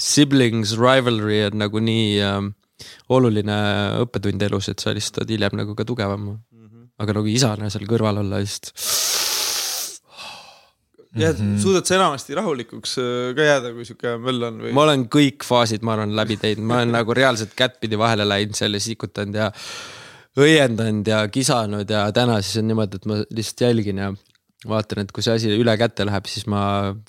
siblings 0.00 0.76
rivalry 0.80 1.42
on 1.50 1.58
nagu 1.60 1.82
nii 1.84 2.14
äh, 2.24 2.38
oluline 3.12 3.58
õppetund 4.04 4.42
elus, 4.48 4.70
et 4.72 4.80
sa 4.80 4.94
lihtsalt 4.96 5.24
oled 5.24 5.34
hiljem 5.36 5.58
nagu 5.60 5.76
ka 5.76 5.84
tugevam 5.88 6.22
mm. 6.22 6.38
-hmm. 6.64 6.86
aga 7.02 7.18
nagu 7.18 7.32
isana 7.32 7.68
seal 7.72 7.84
kõrval 7.90 8.22
olla 8.24 8.40
lihtsalt 8.40 8.72
jääd 11.16 11.38
mm, 11.40 11.56
-hmm. 11.56 11.62
suudad 11.62 11.84
sa 11.84 11.94
enamasti 11.96 12.34
rahulikuks 12.34 12.98
äh, 12.98 13.34
ka 13.36 13.42
jääda, 13.50 13.72
kui 13.72 13.84
sihuke 13.84 14.16
möll 14.20 14.42
on 14.48 14.60
või? 14.64 14.72
ma 14.72 14.84
olen 14.88 15.06
kõik 15.12 15.44
faasid, 15.44 15.84
ma 15.84 15.96
arvan, 15.96 16.16
läbi 16.16 16.36
teinud, 16.36 16.64
ma 16.64 16.80
olen 16.80 16.92
nagu 16.98 17.14
reaalselt 17.14 17.54
kättpidi 17.56 17.98
vahele 17.98 18.28
läinud 18.28 18.56
seal 18.58 18.76
ja 18.76 18.80
sikutanud 18.80 19.34
ja 19.34 19.50
õiendanud 20.36 21.08
ja 21.08 21.22
kisanud 21.32 21.90
ja 21.90 22.06
täna 22.12 22.40
siis 22.42 22.60
on 22.60 22.68
niimoodi, 22.68 23.00
et 23.00 23.08
ma 23.08 23.20
lihtsalt 23.24 23.64
jälgin 23.68 24.02
ja 24.04 24.12
vaatan, 24.64 25.02
et 25.04 25.10
kui 25.12 25.24
see 25.24 25.34
asi 25.36 25.50
üle 25.52 25.74
käte 25.76 26.06
läheb, 26.08 26.28
siis 26.30 26.46
ma 26.48 26.60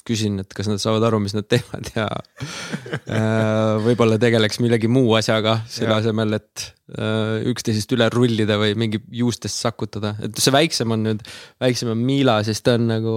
küsin, 0.08 0.42
et 0.44 0.52
kas 0.56 0.68
nad 0.68 0.82
saavad 0.84 1.06
aru, 1.08 1.22
mis 1.24 1.36
nad 1.36 1.48
teevad 1.48 1.88
ja 1.96 2.08
äh, 3.16 3.78
võib-olla 3.86 4.18
tegeleks 4.20 4.60
millegi 4.64 4.90
muu 4.92 5.14
asjaga 5.16 5.62
selle 5.72 5.96
asemel, 5.96 6.36
et 6.36 6.66
äh, 6.92 7.48
üksteisest 7.54 7.96
üle 7.96 8.10
rullida 8.12 8.60
või 8.60 8.76
mingi 8.80 9.00
juustest 9.22 9.64
sakutada, 9.64 10.18
et 10.28 10.36
see 10.44 10.54
väiksem 10.54 10.92
on 10.92 11.08
nüüd, 11.08 11.24
väiksem 11.64 11.94
on 11.96 12.04
Miila, 12.10 12.42
siis 12.48 12.62
ta 12.66 12.76
on 12.76 12.90
nagu 12.92 13.16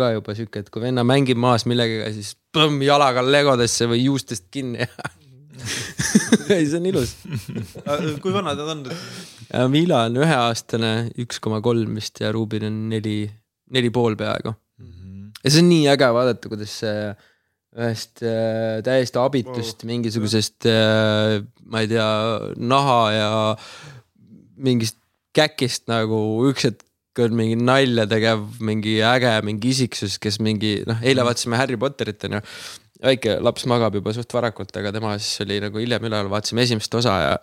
ka 0.00 0.14
juba 0.16 0.38
sihuke, 0.38 0.64
et 0.64 0.72
kui 0.72 0.86
venna 0.86 1.04
mängib 1.06 1.40
maas 1.40 1.68
millegagi, 1.68 2.16
siis 2.16 2.32
põmm 2.56 2.80
jalaga 2.86 3.24
legodesse 3.26 3.90
või 3.92 4.06
juustest 4.06 4.48
kinni. 4.54 4.88
Ei, 6.52 6.66
see 6.68 6.78
on 6.78 6.86
ilus. 6.88 7.14
Kui 8.22 8.32
vanad 8.32 8.60
nad 8.60 8.68
on? 8.74 8.82
Miila 9.72 10.02
on 10.06 10.18
üheaastane, 10.20 10.92
üks 11.22 11.40
koma 11.42 11.62
kolm 11.64 11.96
vist 11.96 12.20
ja 12.20 12.28
Ruubin 12.34 12.66
on 12.68 12.76
neli 12.90 13.24
neli 13.72 13.90
pool 13.94 14.16
peaaegu 14.18 14.52
mm. 14.52 14.90
-hmm. 14.90 15.32
ja 15.42 15.50
see 15.50 15.64
on 15.64 15.70
nii 15.72 15.88
äge 15.94 16.12
vaadata, 16.18 16.52
kuidas 16.52 16.78
see 16.82 17.00
ühest 17.76 18.22
äh, 18.24 18.80
täiesti 18.84 19.20
abitust 19.20 19.82
wow. 19.82 19.90
mingisugusest 19.92 20.68
äh,, 20.70 21.42
ma 21.64 21.84
ei 21.84 21.90
tea, 21.90 22.08
naha 22.56 23.00
ja 23.12 23.30
mingist 24.56 24.96
käkist 25.36 25.84
nagu 25.90 26.18
üks 26.48 26.70
hetk 26.70 26.84
on 27.20 27.36
mingi 27.36 27.56
nalja 27.56 28.04
tegev, 28.08 28.42
mingi 28.64 28.98
äge, 29.04 29.38
mingi 29.44 29.70
isiksus, 29.72 30.18
kes 30.20 30.36
mingi 30.44 30.78
noh, 30.88 30.98
eile 31.00 31.22
mhm. 31.22 31.28
vaatasime 31.30 31.60
Harry 31.60 31.78
Potterit 31.80 32.26
onju. 32.28 32.42
Väike 33.02 33.38
laps 33.44 33.66
magab 33.68 33.96
juba 33.98 34.12
suht 34.16 34.32
varakult, 34.34 34.72
aga 34.78 34.92
tema 34.94 35.14
siis 35.20 35.42
oli 35.44 35.58
nagu 35.62 35.80
hiljem 35.80 36.06
üleval, 36.08 36.30
vaatasime 36.32 36.64
esimest 36.64 36.94
osa 36.96 37.16
ja 37.20 37.34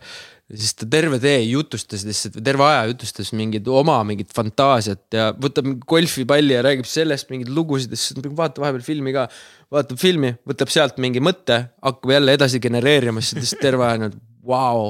siis 0.52 0.74
ta 0.78 0.88
terve 0.90 1.20
tee 1.24 1.38
jutustas 1.46 2.04
lihtsalt, 2.08 2.40
terve 2.46 2.66
aja 2.68 2.88
jutustas 2.90 3.32
mingit 3.38 3.68
oma 3.72 4.00
mingit 4.08 4.34
fantaasiat 4.36 5.18
ja 5.18 5.30
võtab 5.34 5.70
golfipalli 5.90 6.58
ja 6.58 6.64
räägib 6.66 6.90
sellest 6.90 7.32
mingeid 7.32 7.52
lugusid 7.54 7.94
ja 7.94 8.00
siis 8.00 8.18
vaatab 8.26 8.66
vahepeal 8.66 8.86
filmi 8.86 9.14
ka. 9.16 9.28
vaatab 9.74 10.02
filmi, 10.02 10.34
võtab 10.50 10.74
sealt 10.74 11.00
mingi 11.02 11.24
mõtte, 11.24 11.60
hakkab 11.86 12.16
jälle 12.18 12.38
edasi 12.38 12.62
genereerima, 12.64 13.24
siis 13.24 13.40
lihtsalt 13.40 13.64
terve 13.64 13.88
aja 13.88 14.04
nagu 14.06 14.20
vau, 14.44 14.90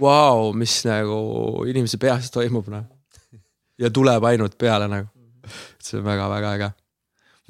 vau, 0.00 0.50
mis 0.56 0.80
nagu 0.88 1.20
inimese 1.68 2.00
peas 2.02 2.32
toimub 2.34 2.72
noh. 2.72 2.88
ja 3.78 3.92
tuleb 3.92 4.24
ainult 4.32 4.58
peale 4.58 4.90
nagu. 4.90 5.12
see 5.78 6.00
on 6.00 6.08
väga-väga 6.08 6.56
äge 6.56 6.72
ma 6.72 6.85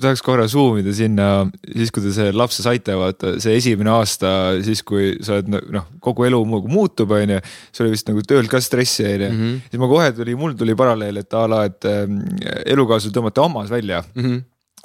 tahaks 0.02 0.20
korra 0.24 0.44
zoom 0.50 0.80
ida 0.82 0.92
sinna, 0.96 1.28
siis 1.64 1.92
kui 1.94 2.04
te 2.04 2.12
selle 2.12 2.36
lapse 2.36 2.64
saite, 2.64 2.96
vaata 2.98 3.36
see 3.42 3.54
esimene 3.56 3.94
aasta, 3.94 4.30
siis 4.64 4.82
kui 4.86 5.14
sa 5.24 5.38
oled 5.38 5.48
noh, 5.72 5.86
kogu 6.04 6.26
elu 6.28 6.42
muutub, 6.46 7.14
on 7.16 7.36
ju. 7.36 7.38
sul 7.72 7.86
oli 7.86 7.94
vist 7.94 8.10
nagu 8.10 8.24
töölt 8.28 8.52
ka 8.52 8.60
stressi, 8.60 9.06
on 9.08 9.24
ju. 9.24 9.30
Mhm. 9.30 9.54
siis 9.70 9.80
ma 9.80 9.88
kohe 9.92 10.10
tuli, 10.16 10.36
mul 10.36 10.58
tuli 10.58 10.76
paralleel, 10.76 11.22
et 11.22 11.38
a 11.38 11.46
la, 11.48 11.62
et 11.70 11.88
äh, 11.88 12.04
elukaaslasel 12.74 13.16
tõmmati 13.16 13.44
hammas 13.44 13.72
välja 13.72 14.04
mm. 14.14 14.22
-hmm 14.22 14.44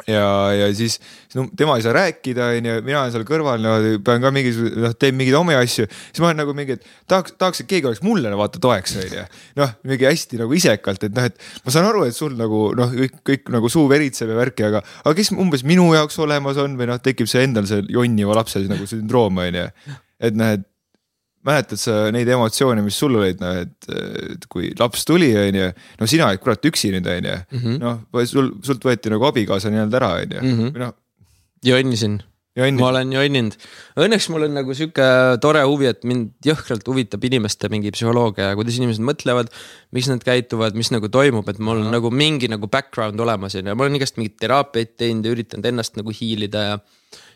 ja, 0.10 0.26
ja 0.56 0.70
siis 0.76 0.98
no, 1.36 1.46
tema 1.58 1.76
ei 1.78 1.86
saa 1.86 1.94
rääkida, 1.96 2.52
onju, 2.58 2.78
mina 2.86 3.02
olen 3.02 3.14
seal 3.14 3.26
kõrval, 3.28 3.62
no 3.64 3.76
pean 4.06 4.24
ka 4.24 4.32
mingisuguse, 4.34 4.80
noh, 4.86 4.96
teen 5.00 5.18
mingeid 5.18 5.38
omi 5.40 5.58
asju. 5.58 5.88
siis 5.90 6.24
ma 6.24 6.32
olen 6.32 6.42
nagu 6.44 6.56
mingi, 6.58 6.78
et 6.80 6.88
tahaks, 7.12 7.36
tahaks, 7.42 7.64
et 7.64 7.70
keegi 7.72 7.90
oleks 7.90 8.04
mulle 8.06 8.32
vaata 8.40 8.62
toeks, 8.64 8.98
onju. 9.04 9.28
noh, 9.62 9.76
mingi 9.92 10.10
hästi 10.10 10.42
nagu 10.42 10.58
isekalt, 10.58 11.06
et 11.08 11.16
noh, 11.18 11.30
et 11.30 11.38
ma 11.66 11.76
saan 11.76 11.90
aru, 11.92 12.06
et 12.10 12.18
sul 12.18 12.36
nagu 12.40 12.64
noh, 12.78 12.96
kõik, 13.04 13.22
kõik 13.28 13.54
nagu 13.58 13.72
suu 13.72 13.88
veritseb 13.92 14.34
ja 14.34 14.40
värki, 14.40 14.68
aga, 14.72 14.84
aga 15.04 15.16
kes 15.18 15.34
umbes 15.36 15.66
minu 15.68 15.92
jaoks 15.98 16.20
olemas 16.24 16.60
on 16.62 16.80
või 16.80 16.90
noh, 16.92 17.02
tekib 17.04 17.30
see 17.32 17.46
endal 17.48 17.70
see 17.70 17.86
jonniva 17.92 18.38
lapse 18.38 18.64
nagu 18.72 18.90
sündroom 18.90 19.44
onju. 19.46 19.70
et 20.22 20.38
noh, 20.38 20.58
et 20.58 20.68
mäletad 21.48 21.82
sa 21.82 21.98
neid 22.14 22.30
emotsioone, 22.30 22.84
mis 22.86 22.98
sul 23.02 23.18
olid, 23.20 23.40
noh, 23.42 23.62
et, 23.64 23.92
et 24.36 24.50
kui 24.52 24.72
laps 24.80 25.06
tuli, 25.10 25.32
onju, 25.38 25.70
no 26.02 26.10
sina 26.10 26.30
olid 26.30 26.42
kurat 26.44 26.68
üksi 26.70 26.94
nüüd, 26.94 27.08
onju. 27.18 27.38
noh, 27.82 28.02
sul, 28.30 28.52
sult 28.66 28.86
võeti 28.86 29.14
nagu 29.14 29.26
abikaasa 29.30 29.72
nii-öelda 29.74 30.02
ära, 30.02 30.12
onju. 30.26 30.44
Mhm. 30.44 30.76
või 30.76 30.86
noh, 30.86 30.94
jonnisin, 31.66 32.20
ma 32.78 32.90
olen 32.90 33.14
jonninud. 33.16 33.58
Õnneks 34.04 34.28
mul 34.34 34.46
on 34.50 34.58
nagu 34.60 34.74
sihuke 34.76 35.08
tore 35.44 35.62
huvi, 35.64 35.88
et 35.88 36.02
mind 36.08 36.34
jõhkralt 36.46 36.88
huvitab 36.90 37.24
inimeste 37.30 37.70
mingi 37.72 37.94
psühholoogia 37.96 38.52
ja 38.52 38.58
kuidas 38.60 38.78
inimesed 38.80 39.06
mõtlevad, 39.08 39.54
miks 39.96 40.10
nad 40.12 40.26
käituvad, 40.26 40.76
mis 40.78 40.92
nagu 40.94 41.08
toimub, 41.12 41.48
et 41.48 41.62
mul 41.64 41.86
on 41.86 41.94
nagu 41.96 42.12
mingi 42.14 42.52
nagu 42.52 42.68
background 42.72 43.20
olemas 43.24 43.56
onju, 43.56 43.74
ma 43.74 43.88
olen 43.88 43.96
igast 44.02 44.20
mingeid 44.20 44.36
teraapiaid 44.44 44.98
teinud 45.00 45.30
ja 45.30 45.38
üritanud 45.38 45.72
ennast 45.72 45.96
nagu 46.00 46.14
hiilida 46.14 46.66
ja 46.68 46.82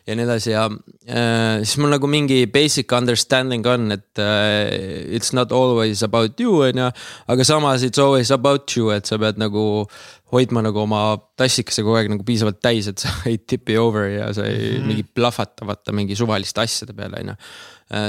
ja 0.06 0.14
nii 0.14 0.26
edasi 0.28 0.52
ja 0.54 0.66
äh, 0.70 1.64
siis 1.64 1.80
mul 1.82 1.90
nagu 1.96 2.08
mingi 2.10 2.44
basic 2.54 2.92
understanding 2.94 3.66
on, 3.70 3.90
et 3.96 4.22
äh, 4.22 4.70
it's 5.18 5.34
not 5.34 5.54
always 5.56 6.04
about 6.06 6.40
you 6.42 6.60
on 6.68 6.84
ju, 6.84 6.90
aga 7.34 7.48
samas 7.48 7.86
it's 7.86 8.02
always 8.02 8.32
about 8.34 8.70
you, 8.78 8.92
et 8.94 9.10
sa 9.10 9.18
pead 9.22 9.42
nagu 9.42 9.86
hoidma 10.36 10.62
nagu 10.66 10.84
oma 10.84 11.02
tassikese 11.40 11.86
kogu 11.86 11.98
aeg 12.00 12.12
nagu 12.14 12.26
piisavalt 12.28 12.62
täis, 12.62 12.90
et 12.92 13.02
sa 13.02 13.14
ei 13.32 13.40
tipi 13.42 13.80
over 13.82 14.06
ja 14.12 14.30
sa 14.34 14.46
ei 14.46 14.76
mm 14.76 14.78
-hmm. 14.78 14.92
mingi 14.92 15.08
plahvatamata 15.18 15.96
mingi 15.96 16.16
suvaliste 16.16 16.62
asjade 16.62 16.94
peale 16.94 17.22
on 17.24 17.34
ju. 17.34 17.36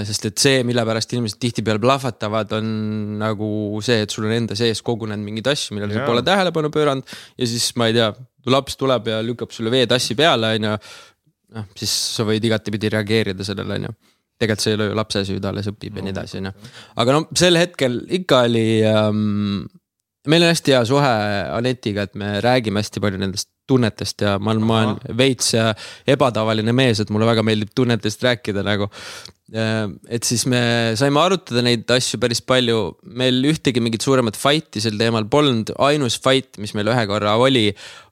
sest 0.08 0.24
et 0.24 0.38
see, 0.38 0.62
mille 0.64 0.84
pärast 0.84 1.12
inimesed 1.12 1.36
tihtipeale 1.40 1.78
plahvatavad, 1.78 2.52
on 2.52 3.18
nagu 3.18 3.78
see, 3.82 4.00
et 4.02 4.10
sul 4.10 4.24
on 4.24 4.32
enda 4.32 4.54
sees 4.56 4.80
kogunenud 4.82 5.24
mingeid 5.24 5.46
asju, 5.52 5.74
millele 5.74 5.92
sa 5.92 6.00
Jaa. 6.00 6.06
pole 6.06 6.22
tähelepanu 6.22 6.70
pööranud 6.72 7.04
ja 7.38 7.46
siis 7.46 7.76
ma 7.76 7.86
ei 7.86 7.92
tea, 7.92 8.14
laps 8.46 8.76
tuleb 8.76 9.06
ja 9.06 9.20
lükkab 9.22 9.50
sulle 9.50 9.70
veetassi 9.70 10.14
peale, 10.14 10.54
on 10.56 10.64
ju 10.64 10.78
noh, 11.54 11.66
siis 11.78 11.94
sa 12.16 12.26
võid 12.28 12.44
igatepidi 12.44 12.90
reageerida 12.92 13.46
sellele, 13.46 13.80
on 13.80 13.88
ju. 13.88 13.96
tegelikult 14.40 14.64
see 14.64 14.72
ei 14.74 14.78
ole 14.78 14.88
ju 14.90 14.96
lapse 14.98 15.24
süü, 15.28 15.40
ta 15.40 15.52
alles 15.52 15.70
õpib 15.70 15.98
ja 15.98 16.04
nii 16.04 16.14
edasi, 16.14 16.40
on 16.40 16.50
ju. 16.50 16.54
aga 17.02 17.16
no 17.16 17.24
sel 17.36 17.60
hetkel 17.60 18.00
ikka 18.20 18.44
oli 18.48 18.66
ähm,. 18.86 19.66
meil 20.26 20.46
on 20.46 20.52
hästi 20.52 20.76
hea 20.76 20.84
suhe 20.88 21.12
Anetiga, 21.56 22.06
et 22.06 22.14
me 22.18 22.38
räägime 22.44 22.82
hästi 22.82 23.02
palju 23.02 23.22
nendest 23.22 23.50
tunnetest 23.68 24.24
ja 24.24 24.36
ma 24.42 24.52
olen, 24.52 24.66
ma 24.66 24.82
olen 24.82 25.16
veits 25.18 25.54
äh, 25.58 25.72
ebatavaline 26.16 26.74
mees, 26.76 27.00
et 27.02 27.12
mulle 27.14 27.28
väga 27.28 27.44
meeldib 27.46 27.72
tunnetest 27.76 28.22
rääkida 28.26 28.64
nagu. 28.66 28.90
et 29.46 30.26
siis 30.26 30.42
me 30.50 30.60
saime 30.98 31.20
arutada 31.22 31.62
neid 31.62 31.86
asju 31.94 32.18
päris 32.18 32.40
palju, 32.42 32.96
meil 33.14 33.36
ühtegi 33.46 33.78
mingit 33.78 34.02
suuremat 34.02 34.34
fight'i 34.34 34.82
sel 34.82 34.96
teemal 34.98 35.28
polnud, 35.30 35.70
ainus 35.86 36.16
fight, 36.18 36.58
mis 36.58 36.74
meil 36.74 36.90
ühe 36.90 37.04
korra 37.06 37.36
oli, 37.38 37.68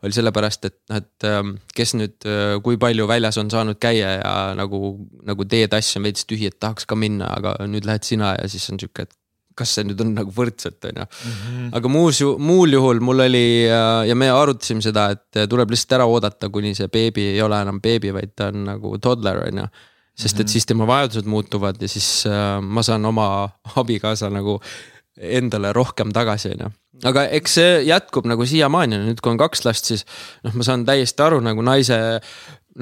oli 0.07 0.15
sellepärast, 0.15 0.69
et 0.71 0.77
noh, 0.93 1.03
et 1.03 1.27
ähm, 1.27 1.57
kes 1.75 1.97
nüüd, 1.99 2.29
kui 2.63 2.79
palju 2.79 3.09
väljas 3.11 3.41
on 3.43 3.51
saanud 3.51 3.83
käia 3.83 4.15
ja 4.21 4.37
nagu, 4.55 4.95
nagu 5.27 5.49
teie 5.51 5.67
tass 5.73 5.99
on 5.99 6.07
veits 6.07 6.23
tühi, 6.31 6.53
et 6.55 6.61
tahaks 6.63 6.87
ka 6.87 6.95
minna, 6.95 7.33
aga 7.35 7.57
nüüd 7.67 7.91
lähed 7.91 8.07
sina 8.07 8.37
ja 8.39 8.47
siis 8.47 8.71
on 8.71 8.79
sihuke, 8.79 9.09
et 9.09 9.19
kas 9.59 9.77
see 9.77 9.87
nüüd 9.89 10.01
on 10.03 10.13
nagu 10.17 10.35
võrdselt, 10.35 10.81
on 10.91 11.03
ju. 11.03 11.09
aga 11.79 11.93
muus, 11.93 12.21
muul 12.39 12.77
juhul 12.77 13.03
mul 13.05 13.25
oli 13.27 13.47
äh, 13.69 14.05
ja 14.11 14.19
me 14.19 14.31
arutasime 14.35 14.85
seda, 14.85 15.11
et 15.15 15.45
tuleb 15.51 15.75
lihtsalt 15.75 15.99
ära 16.01 16.09
oodata, 16.11 16.51
kuni 16.53 16.75
see 16.77 16.91
beebi 16.93 17.31
ei 17.33 17.43
ole 17.45 17.61
enam 17.63 17.81
beebi, 17.85 18.13
vaid 18.15 18.35
ta 18.37 18.51
on 18.53 18.65
nagu 18.69 18.97
toddler, 19.03 19.45
on 19.49 19.65
ju 19.65 19.73
sest 20.15 20.41
et 20.45 20.51
siis 20.51 20.67
tema 20.67 20.87
vajadused 20.87 21.27
muutuvad 21.27 21.81
ja 21.83 21.89
siis 21.91 22.27
äh, 22.31 22.61
ma 22.63 22.85
saan 22.87 23.07
oma 23.07 23.49
abikaasa 23.83 24.31
nagu 24.31 24.61
endale 25.15 25.73
rohkem 25.73 26.11
tagasi, 26.15 26.55
onju. 26.55 26.71
aga 27.07 27.27
eks 27.39 27.57
see 27.59 27.75
jätkub 27.87 28.27
nagu 28.27 28.47
siiamaani, 28.49 28.99
nüüd 29.09 29.21
kui 29.23 29.31
on 29.35 29.39
kaks 29.39 29.63
last, 29.67 29.91
siis 29.91 30.03
noh, 30.47 30.55
ma 30.59 30.67
saan 30.67 30.83
täiesti 30.87 31.23
aru 31.23 31.39
nagu 31.45 31.63
naise 31.67 31.99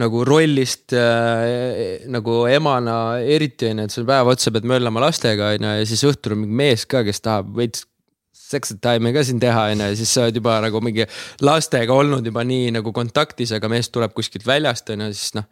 nagu 0.00 0.24
rollist 0.24 0.94
äh, 0.96 2.05
nagu 2.09 2.42
emana 2.48 2.96
eriti 3.20 3.68
onju, 3.68 3.87
et 3.88 3.94
sa 3.94 4.05
päev 4.09 4.31
otsa 4.33 4.52
pead 4.55 4.68
möllama 4.68 5.02
lastega 5.05 5.52
onju 5.57 5.72
ja 5.81 5.88
siis 5.88 6.05
õhtul 6.09 6.37
on 6.37 6.44
mingi 6.44 6.61
mees 6.62 6.87
ka, 6.88 7.02
kes 7.05 7.20
tahab 7.24 7.50
veits 7.59 7.85
sex 8.33 8.72
time'i 8.85 9.12
ka 9.12 9.24
siin 9.26 9.40
teha 9.42 9.66
onju 9.74 9.90
ja 9.90 9.98
siis 9.98 10.14
sa 10.14 10.24
oled 10.26 10.38
juba 10.40 10.57
nagu 10.64 10.81
mingi 10.85 11.05
lastega 11.44 11.92
olnud 11.92 12.24
juba 12.24 12.44
nii 12.48 12.72
nagu 12.78 12.92
kontaktis, 12.96 13.52
aga 13.52 13.68
mees 13.72 13.92
tuleb 13.92 14.14
kuskilt 14.16 14.48
väljast 14.48 14.88
onju, 14.94 15.11
siis 15.12 15.37
noh 15.37 15.48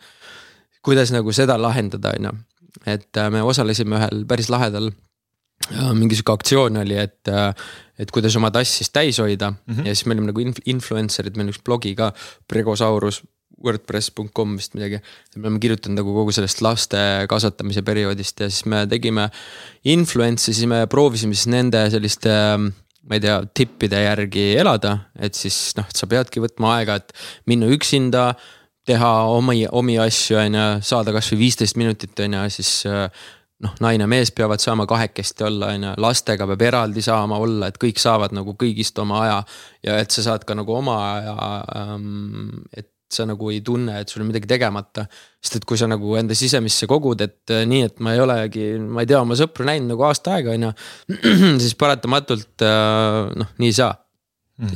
kuidas 0.84 1.12
nagu 1.12 1.32
seda 1.36 1.58
lahendada, 1.60 2.14
on 2.16 2.30
ju. 2.30 2.34
et 2.86 3.20
äh, 3.20 3.30
me 3.32 3.42
osalesime 3.44 3.98
ühel 3.98 4.24
päris 4.28 4.48
lahedal, 4.52 4.88
mingi 5.98 6.16
sihuke 6.16 6.32
aktsioon 6.38 6.80
oli, 6.80 6.96
et, 6.96 7.28
et 8.00 8.12
kuidas 8.14 8.36
oma 8.40 8.48
tass 8.54 8.78
siis 8.80 8.88
täis 8.90 9.18
hoida 9.20 9.50
mm 9.50 9.74
-hmm. 9.74 9.86
ja 9.86 9.94
siis 9.94 10.06
me 10.06 10.14
olime 10.14 10.32
nagu 10.32 10.40
inf- 10.40 10.62
influencer'id, 10.64 11.36
meil 11.36 11.50
on 11.50 11.52
üks 11.52 11.60
blogi 11.64 11.92
ka, 11.94 12.12
Pregosaurus 12.48 13.20
wordpress.com 13.64 14.56
vist 14.58 14.76
midagi. 14.78 15.00
me 15.36 15.46
oleme 15.46 15.62
kirjutanud 15.62 16.00
nagu 16.00 16.14
kogu 16.14 16.34
sellest 16.34 16.62
laste 16.64 17.00
kasvatamise 17.30 17.82
perioodist 17.86 18.40
ja 18.40 18.50
siis 18.50 18.66
me 18.70 18.84
tegime 18.90 19.28
influence'i, 19.84 20.54
siis 20.54 20.68
me 20.70 20.86
proovisime 20.90 21.34
siis 21.36 21.50
nende 21.52 21.84
selliste 21.92 22.36
ma 23.08 23.16
ei 23.16 23.24
tea, 23.24 23.40
tippide 23.56 24.04
järgi 24.04 24.46
elada, 24.60 24.96
et 25.18 25.34
siis 25.34 25.56
noh, 25.78 25.88
sa 25.94 26.06
peadki 26.10 26.42
võtma 26.42 26.76
aega, 26.78 27.00
et 27.00 27.14
minna 27.48 27.70
üksinda 27.72 28.34
teha 28.86 29.10
omi, 29.32 29.64
omi 29.66 29.96
asju, 30.02 30.38
on 30.40 30.58
ju, 30.58 30.66
saada 30.84 31.14
kasvõi 31.14 31.40
viisteist 31.44 31.78
minutit, 31.80 32.12
on 32.22 32.36
ju, 32.36 32.44
siis 32.58 32.72
noh, 33.64 33.74
naine 33.84 34.06
mees 34.10 34.32
peavad 34.36 34.62
saama 34.62 34.86
kahekesti 34.88 35.46
olla, 35.48 35.72
on 35.74 35.88
ju, 35.88 35.96
lastega 36.04 36.46
peab 36.52 36.64
eraldi 36.68 37.04
saama 37.04 37.40
olla, 37.40 37.70
et 37.70 37.80
kõik 37.80 38.00
saavad 38.00 38.34
nagu 38.36 38.54
kõigist 38.60 38.98
oma 39.02 39.24
aja. 39.24 39.42
ja 39.86 39.98
et 40.00 40.14
sa 40.14 40.24
saad 40.28 40.46
ka 40.48 40.56
nagu 40.56 40.74
oma 40.76 40.96
aja 41.10 41.36
ähm,, 41.80 42.64
et 42.76 42.90
sa 43.14 43.26
nagu 43.28 43.50
ei 43.52 43.60
tunne, 43.66 44.00
et 44.00 44.12
sul 44.12 44.22
on 44.24 44.30
midagi 44.30 44.48
tegemata. 44.50 45.06
sest 45.40 45.60
et 45.60 45.64
kui 45.68 45.78
sa 45.80 45.88
nagu 45.90 46.14
enda 46.20 46.36
sisemisse 46.36 46.86
kogud, 46.90 47.22
et 47.24 47.54
äh, 47.54 47.64
nii, 47.68 47.88
et 47.88 48.02
ma 48.04 48.14
ei 48.14 48.22
olegi, 48.22 48.66
ma 48.80 49.04
ei 49.04 49.10
tea 49.10 49.22
oma 49.22 49.38
sõpru 49.38 49.66
näinud 49.68 49.94
nagu 49.94 50.06
aasta 50.08 50.36
aega, 50.36 50.54
on 50.56 50.68
ju. 50.68 50.74
siis 51.64 51.74
paratamatult 51.80 52.66
äh, 52.66 53.32
noh, 53.40 53.56
nii 53.58 53.72
ei 53.72 53.78
saa. 53.80 53.94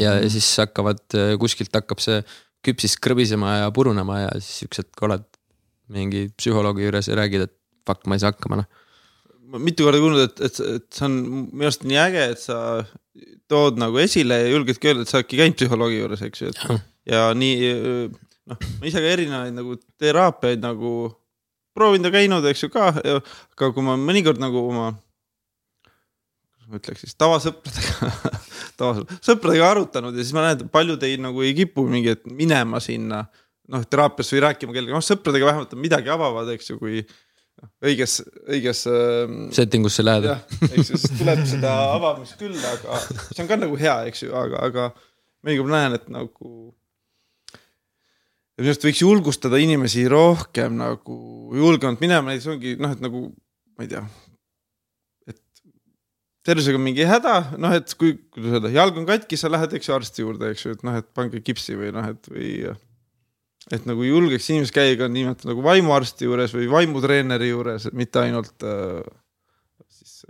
ja 0.00 0.16
siis 0.32 0.46
hakkavad, 0.62 1.02
kuskilt 1.36 1.74
hakkab 1.76 2.00
see 2.00 2.22
küpsis 2.64 2.96
krõbisema 3.04 3.58
ja 3.58 3.72
purunema 3.74 4.22
ja 4.22 4.30
siis 4.38 4.64
üks 4.68 4.80
hetk 4.80 5.02
oled 5.04 5.26
mingi 5.92 6.30
psühholoogi 6.38 6.86
juures 6.86 7.10
ja 7.10 7.18
räägid, 7.18 7.46
et 7.48 7.54
fuck, 7.86 8.06
ma 8.08 8.16
ei 8.16 8.22
saa 8.22 8.32
hakkama 8.32 8.62
noh. 8.62 8.68
ma 9.52 9.60
mitu 9.62 9.84
korda 9.86 10.00
kuulnud, 10.00 10.24
et, 10.24 10.40
et, 10.48 10.60
et 10.78 10.86
see 10.96 11.06
on 11.06 11.18
minu 11.52 11.68
arust 11.68 11.84
nii 11.86 12.00
äge, 12.00 12.24
et 12.32 12.40
sa 12.40 12.58
tood 13.50 13.78
nagu 13.80 14.00
esile 14.00 14.40
ja 14.40 14.52
julgedki 14.54 14.90
öelda, 14.90 15.04
et 15.04 15.12
sa 15.12 15.20
oledki 15.20 15.40
käinud 15.40 15.58
psühholoogi 15.60 16.00
juures, 16.00 16.24
eks 16.24 16.42
ju, 16.42 16.52
et 16.54 16.64
ja 17.12 17.26
nii 17.36 17.74
noh, 18.50 18.60
ma 18.80 18.88
ise 18.88 19.02
ka 19.02 19.12
erinevaid 19.16 19.56
nagu 19.56 19.76
teraapiaid 20.00 20.62
nagu 20.64 20.94
proovinud 21.74 22.10
ja 22.10 22.14
käinud, 22.14 22.46
eks 22.50 22.66
ju 22.66 22.70
ka, 22.72 22.92
aga 22.94 23.70
kui 23.74 23.84
ma 23.84 23.96
mõnikord 23.98 24.40
nagu 24.42 24.62
oma, 24.62 24.92
kuidas 26.54 26.70
ma 26.70 26.80
ütleks 26.80 27.04
siis 27.06 27.18
tavasõpradega 27.18 28.10
tavasõpradega 28.80 29.70
arutanud 29.70 30.14
ja 30.16 30.22
siis 30.22 30.34
ma 30.36 30.46
näen, 30.46 30.60
et 30.60 30.74
paljud 30.74 31.02
ei 31.06 31.18
nagu 31.20 31.42
ei 31.44 31.54
kipu 31.56 31.86
mingi, 31.90 32.14
et 32.14 32.24
minema 32.30 32.80
sinna 32.84 33.24
noh, 33.72 33.84
teraapiasse 33.88 34.36
või 34.36 34.44
rääkima 34.48 34.76
kellegagi, 34.76 34.96
noh 34.96 35.04
sõpradega 35.04 35.50
vähemalt 35.50 35.74
midagi 35.80 36.12
avavad, 36.12 36.50
eks 36.54 36.70
ju, 36.70 36.78
kui 36.80 37.00
noh, 37.02 37.70
õiges, 37.88 38.20
õiges 38.50 38.84
äh, 38.90 39.34
setting 39.56 39.88
usse 39.88 40.04
lähed. 40.04 40.28
jah, 40.30 40.44
eks 40.70 40.92
ju, 40.92 41.00
siis 41.00 41.18
tuleb 41.18 41.42
seda 41.48 41.74
avamist 41.94 42.38
küll, 42.40 42.56
aga 42.70 43.00
see 43.24 43.42
on 43.44 43.50
ka 43.50 43.60
nagu 43.60 43.78
hea, 43.80 43.98
eks 44.10 44.26
ju, 44.26 44.34
aga, 44.38 44.62
aga 44.68 44.88
mõnikord 45.44 45.74
näen, 45.74 45.98
et 45.98 46.10
nagu. 46.12 46.72
Minu 48.58 48.70
arust 48.70 48.86
võiks 48.86 49.02
julgustada 49.02 49.58
inimesi 49.62 50.04
rohkem 50.10 50.76
nagu 50.78 51.16
julgemalt 51.58 52.02
minema, 52.02 52.30
näiteks 52.30 52.52
ongi 52.54 52.76
noh, 52.80 52.94
et 52.94 53.02
nagu 53.02 53.26
ma 53.74 53.86
ei 53.86 53.90
tea. 53.90 54.04
et 55.30 55.40
tervisega 56.46 56.78
on 56.78 56.86
mingi 56.86 57.06
häda, 57.08 57.34
noh, 57.58 57.74
et 57.74 57.94
kui, 57.98 58.16
kuidas 58.34 58.58
öelda, 58.58 58.72
jalg 58.74 59.00
on 59.00 59.08
katki, 59.08 59.38
sa 59.40 59.50
lähed, 59.50 59.74
eks 59.74 59.90
ju, 59.90 59.96
arsti 59.96 60.26
juurde, 60.26 60.52
eks 60.54 60.66
ju, 60.66 60.74
et 60.76 60.84
noh, 60.86 60.98
et 61.00 61.10
pange 61.16 61.42
kipsi 61.42 61.78
või 61.78 61.90
noh, 61.96 62.12
et 62.14 62.30
või 62.30 62.52
et 63.72 63.86
nagu 63.88 64.04
julgeks 64.04 64.50
inimesed 64.52 64.74
käia 64.76 64.96
ka 65.00 65.08
nimelt 65.08 65.44
nagu 65.48 65.62
vaimuarsti 65.64 66.26
juures 66.28 66.52
või 66.54 66.68
vaimutreeneri 66.70 67.48
juures, 67.48 67.88
mitte 67.96 68.20
ainult 68.20 68.66
äh, 68.68 69.00
siis 70.04 70.24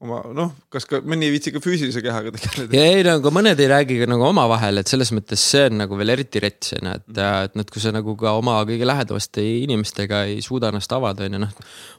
oma 0.00 0.20
noh, 0.36 0.52
kas 0.72 0.86
ka 0.88 1.00
mõni 1.04 1.28
ei 1.28 1.34
viitsi 1.34 1.52
ka 1.52 1.60
füüsilise 1.62 2.00
kehaga 2.04 2.32
tegeleda. 2.34 2.80
ei 2.80 3.04
no 3.06 3.16
aga 3.18 3.32
mõned 3.34 3.60
ei 3.60 3.70
räägi 3.70 4.00
ka 4.00 4.08
nagu 4.10 4.24
omavahel, 4.30 4.80
et 4.80 4.90
selles 4.90 5.12
mõttes 5.16 5.42
see 5.52 5.66
on 5.68 5.78
nagu 5.82 5.98
veel 6.00 6.14
eriti 6.16 6.42
rets 6.42 6.74
on 6.78 6.88
ju, 6.88 6.96
et, 7.00 7.22
et 7.22 7.58
noh, 7.58 7.68
kui 7.68 7.84
sa 7.84 7.92
nagu 7.94 8.16
ka 8.20 8.34
oma 8.38 8.58
kõige 8.68 8.88
lähedamaste 8.88 9.44
inimestega 9.64 10.24
ei 10.30 10.40
suuda 10.44 10.72
ennast 10.72 10.92
avada, 10.96 11.28
on 11.28 11.36
ju 11.36 11.42
noh. 11.44 11.56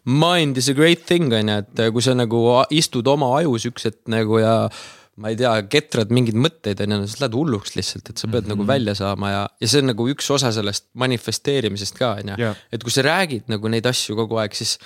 Mind 0.09 0.57
is 0.61 0.71
a 0.71 0.77
great 0.77 1.05
thing 1.09 1.33
on 1.33 1.53
ju, 1.53 1.59
et 1.65 1.83
kui 1.93 2.05
sa 2.05 2.15
nagu 2.17 2.45
istud 2.75 3.07
oma 3.11 3.35
ajus 3.39 3.69
üks 3.69 3.89
hetk 3.89 4.01
nagu 4.09 4.41
ja 4.41 4.55
ma 5.19 5.33
ei 5.33 5.37
tea, 5.39 5.51
ketrad 5.71 6.13
mingeid 6.15 6.37
mõtteid 6.39 6.79
on 6.85 6.95
ju, 6.95 7.01
siis 7.11 7.19
lähed 7.21 7.35
hulluks 7.35 7.75
lihtsalt, 7.75 8.07
et 8.09 8.17
sa 8.17 8.27
pead 8.27 8.45
mm 8.45 8.45
-hmm. 8.45 8.55
nagu 8.55 8.67
välja 8.67 8.95
saama 8.95 9.31
ja, 9.31 9.41
ja 9.61 9.67
see 9.67 9.83
on 9.83 9.91
nagu 9.91 10.07
üks 10.13 10.29
osa 10.31 10.51
sellest 10.55 10.87
manifesteerimisest 10.93 11.99
ka 11.99 12.15
on 12.23 12.33
ju 12.33 12.53
et 12.71 12.83
kui 12.83 12.91
sa 12.91 13.03
räägid 13.05 13.51
nagu 13.51 13.67
neid 13.67 13.85
asju 13.85 14.15
kogu 14.15 14.39
aeg, 14.39 14.55
siis 14.55 14.77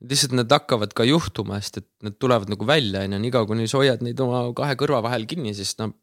lihtsalt 0.00 0.34
need 0.38 0.52
hakkavad 0.52 0.92
ka 0.96 1.04
juhtuma, 1.08 1.60
sest 1.60 1.82
et 1.82 1.88
need 2.06 2.18
tulevad 2.22 2.50
nagu 2.52 2.68
välja 2.68 3.04
on 3.04 3.16
ju, 3.16 3.22
niikaua 3.26 3.48
kuni 3.48 3.68
sa 3.68 3.80
hoiad 3.82 4.04
neid 4.06 4.20
oma 4.24 4.46
kahe 4.56 4.76
kõrva 4.80 5.02
vahel 5.04 5.26
kinni, 5.30 5.54
siis 5.56 5.74
noh, 5.80 5.94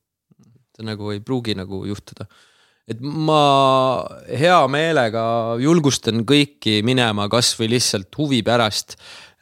see 0.73 0.85
nagu 0.85 1.11
ei 1.13 1.21
pruugi 1.23 1.55
nagu 1.57 1.83
juhtuda 1.89 2.27
et 2.89 2.99
ma 2.99 4.03
hea 4.27 4.59
meelega 4.71 5.23
julgustan 5.63 6.25
kõiki 6.27 6.81
minema 6.85 7.29
kasvõi 7.31 7.69
lihtsalt 7.71 8.11
huvi 8.19 8.41
pärast 8.43 8.97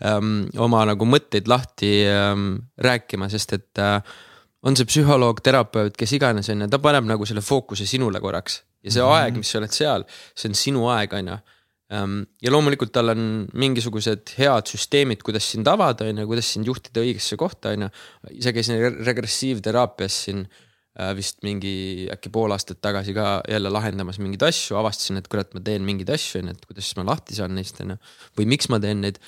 ähm, 0.06 0.46
oma 0.62 0.84
nagu 0.90 1.08
mõtteid 1.10 1.50
lahti 1.50 2.04
ähm, 2.10 2.52
rääkima, 2.78 3.32
sest 3.34 3.56
et 3.58 3.82
äh, 3.82 3.98
on 4.62 4.78
see 4.78 4.86
psühholoog, 4.86 5.42
terapeut, 5.42 5.98
kes 5.98 6.14
iganes 6.18 6.52
on 6.54 6.66
ju, 6.66 6.70
ta 6.70 6.82
paneb 6.82 7.08
nagu 7.10 7.26
selle 7.26 7.42
fookuse 7.46 7.88
sinule 7.90 8.22
korraks 8.22 8.62
ja 8.82 8.92
see 8.92 9.02
mm 9.02 9.08
-hmm. 9.08 9.18
aeg, 9.18 9.42
mis 9.42 9.52
sa 9.52 9.58
oled 9.58 9.74
seal, 9.74 10.06
see 10.36 10.50
on 10.50 10.56
sinu 10.56 10.88
aeg, 10.94 11.14
on 11.14 11.34
ju. 11.34 11.40
Ja 11.92 12.52
loomulikult 12.54 12.94
tal 12.96 13.12
on 13.12 13.24
mingisugused 13.60 14.34
head 14.38 14.70
süsteemid, 14.72 15.24
kuidas 15.28 15.50
sind 15.52 15.68
avada, 15.68 16.08
on 16.08 16.22
ju, 16.24 16.28
kuidas 16.30 16.52
sind 16.56 16.68
juhtida 16.70 17.04
õigesse 17.04 17.38
kohta, 17.40 17.74
on 17.76 17.88
ju. 17.88 17.90
ise 18.38 18.54
käisin 18.56 18.80
re- 18.80 18.94
regressiivteraapias 19.10 20.20
siin 20.28 20.46
äh, 20.46 21.12
vist 21.18 21.42
mingi 21.44 22.08
äkki 22.14 22.32
pool 22.32 22.56
aastat 22.56 22.80
tagasi 22.84 23.16
ka 23.18 23.42
jälle 23.52 23.74
lahendamas 23.74 24.22
mingeid 24.24 24.48
asju, 24.48 24.80
avastasin, 24.80 25.20
et 25.20 25.28
kurat, 25.32 25.52
ma 25.58 25.64
teen 25.68 25.84
mingeid 25.88 26.14
asju, 26.16 26.40
on 26.40 26.52
ju, 26.52 26.56
et 26.56 26.66
kuidas 26.70 26.94
ma 27.00 27.08
lahti 27.12 27.36
saan 27.36 27.58
neist, 27.60 27.84
on 27.84 27.96
ju. 27.96 28.02
või 28.40 28.48
miks 28.56 28.72
ma 28.72 28.80
teen 28.84 29.04
neid 29.04 29.20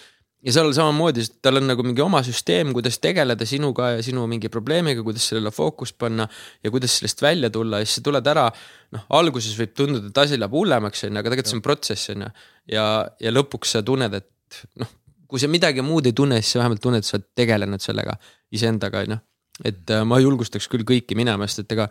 ja 0.43 0.53
seal 0.55 0.71
samamoodi, 0.75 1.23
tal 1.43 1.59
on 1.59 1.67
nagu 1.69 1.85
mingi 1.85 2.03
oma 2.03 2.19
süsteem, 2.25 2.73
kuidas 2.75 2.99
tegeleda 3.03 3.45
sinuga 3.47 3.93
ja 3.95 4.01
sinu 4.05 4.25
mingi 4.29 4.51
probleemiga, 4.51 5.03
kuidas 5.05 5.29
sellele 5.31 5.53
fookust 5.55 5.97
panna 5.99 6.27
ja 6.63 6.71
kuidas 6.73 6.97
sellest 6.99 7.23
välja 7.23 7.49
tulla 7.53 7.79
ja 7.81 7.87
siis 7.87 8.01
sa 8.01 8.07
tuled 8.09 8.27
ära. 8.27 8.49
noh, 8.93 9.05
alguses 9.17 9.55
võib 9.57 9.71
tunduda, 9.77 10.11
et 10.11 10.19
asi 10.25 10.37
läheb 10.37 10.53
hullemaks, 10.53 11.05
on 11.07 11.15
ju, 11.15 11.21
aga 11.21 11.31
tegelikult 11.31 11.51
see 11.51 11.59
on 11.59 11.65
protsess, 11.65 12.09
on 12.13 12.25
ju. 12.25 12.33
ja, 12.75 12.87
ja 13.23 13.33
lõpuks 13.33 13.77
sa 13.77 13.83
tunned, 13.85 14.13
et 14.19 14.59
noh, 14.81 14.91
kui 15.31 15.41
sa 15.41 15.49
midagi 15.49 15.81
muud 15.85 16.05
ei 16.09 16.13
tunne, 16.17 16.41
siis 16.41 16.53
sa 16.53 16.61
vähemalt 16.61 16.83
tunned, 16.83 17.01
et 17.01 17.09
sa 17.09 17.17
oled 17.17 17.29
tegelenud 17.39 17.81
sellega 17.81 18.17
iseendaga, 18.53 19.05
on 19.07 19.15
ju. 19.15 19.19
et 19.71 19.95
äh, 19.95 20.03
ma 20.05 20.19
julgustaks 20.21 20.67
küll 20.69 20.85
kõiki 20.87 21.17
minema, 21.17 21.47
sest 21.47 21.63
et 21.63 21.77
ega 21.77 21.87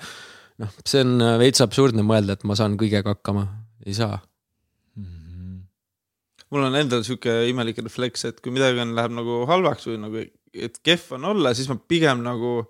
noh, 0.63 0.77
see 0.85 1.03
on 1.07 1.17
äh, 1.25 1.39
veits 1.41 1.65
absurdne 1.65 2.05
mõelda, 2.07 2.37
et 2.37 2.45
ma 2.47 2.59
saan 2.59 2.77
kõigega 2.81 3.17
hakkama, 3.17 3.49
ei 3.87 3.97
saa. 3.97 4.21
Mul 6.53 6.69
on 6.69 6.77
endal 6.77 7.03
sihuke 7.07 7.33
imelik 7.49 7.81
refleks, 7.81 8.27
et 8.29 8.41
kui 8.45 8.53
midagi 8.55 8.83
on, 8.83 8.93
läheb 8.97 9.17
nagu 9.17 9.43
halvaks 9.49 9.89
või 9.89 9.99
nagu, 10.03 10.23
et 10.53 10.79
kehv 10.85 11.17
on 11.17 11.31
olla, 11.33 11.55
siis 11.57 11.71
ma 11.71 11.79
pigem 11.81 12.21
nagu 12.25 12.61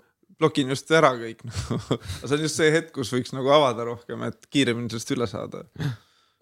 blokin 0.42 0.72
just 0.72 0.90
ära 0.94 1.12
kõik 1.18 1.42
nagu.. 1.48 1.98
see 2.22 2.36
on 2.36 2.46
just 2.46 2.60
see 2.60 2.70
hetk, 2.74 2.92
kus 2.94 3.12
võiks 3.14 3.34
nagu 3.34 3.50
avada 3.54 3.86
rohkem, 3.88 4.24
et 4.28 4.48
kiiremini 4.52 4.90
sellest 4.92 5.14
üle 5.16 5.28
saada. 5.30 5.64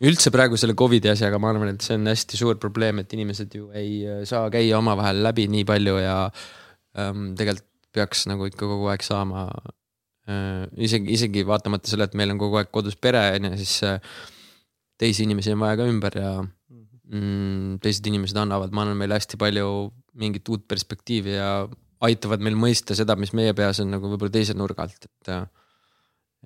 üldse 0.04 0.32
praegu 0.34 0.60
selle 0.60 0.76
Covidi 0.78 1.10
asjaga, 1.12 1.40
ma 1.42 1.52
arvan, 1.52 1.74
et 1.74 1.84
see 1.84 1.98
on 1.98 2.08
hästi 2.10 2.40
suur 2.40 2.60
probleem, 2.60 3.02
et 3.02 3.16
inimesed 3.16 3.56
ju 3.56 3.70
ei 3.76 4.00
äh, 4.04 4.22
saa 4.28 4.48
käia 4.52 4.78
omavahel 4.80 5.22
läbi 5.26 5.48
nii 5.52 5.66
palju 5.68 5.98
ja 6.00 6.16
ähm, 6.98 7.32
tegelikult 7.38 7.68
peaks 7.90 8.28
nagu 8.30 8.46
ikka 8.46 8.68
kogu 8.70 8.86
aeg 8.92 9.02
saama 9.02 9.48
äh,. 10.30 10.68
isegi, 10.78 11.10
isegi 11.16 11.42
vaatamata 11.48 11.90
selle, 11.90 12.06
et 12.06 12.14
meil 12.18 12.36
on 12.36 12.38
kogu 12.38 12.60
aeg 12.60 12.70
kodus 12.70 12.94
pere 13.00 13.24
on 13.34 13.50
ju, 13.50 13.56
siis 13.64 13.80
äh, 13.88 13.98
teisi 15.00 15.24
inimesi 15.26 15.56
on 15.56 15.64
vaja 15.64 15.80
ka 15.80 15.88
ümber 15.90 16.16
ja 16.20 16.32
mm, 17.12 17.78
teised 17.84 18.06
inimesed 18.10 18.38
annavad, 18.40 18.74
ma 18.74 18.86
arvan, 18.86 18.98
meile 19.00 19.18
hästi 19.18 19.38
palju 19.40 19.68
mingit 20.20 20.48
uut 20.50 20.66
perspektiivi 20.70 21.36
ja 21.36 21.52
aitavad 22.06 22.42
meil 22.44 22.56
mõista 22.58 22.96
seda, 22.96 23.16
mis 23.20 23.34
meie 23.36 23.54
peas 23.56 23.82
on 23.82 23.92
nagu 23.92 24.08
võib-olla 24.08 24.32
teise 24.34 24.56
nurga 24.56 24.86
alt, 24.86 25.08
et 25.10 25.32
äh, 25.34 25.48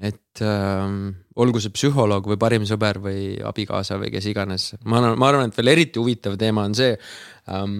et 0.02 0.42
ähm, 0.42 1.12
olgu 1.38 1.60
see 1.62 1.70
psühholoog 1.74 2.26
või 2.32 2.38
parim 2.40 2.64
sõber 2.66 2.98
või 3.02 3.36
abikaasa 3.46 3.98
või 4.00 4.10
kes 4.10 4.26
iganes, 4.26 4.72
ma 4.82 4.98
arvan, 4.98 5.18
ma 5.20 5.28
arvan, 5.30 5.50
et 5.50 5.58
veel 5.60 5.70
eriti 5.70 6.02
huvitav 6.02 6.34
teema 6.40 6.64
on 6.66 6.74
see 6.74 6.96
ähm,. 7.54 7.76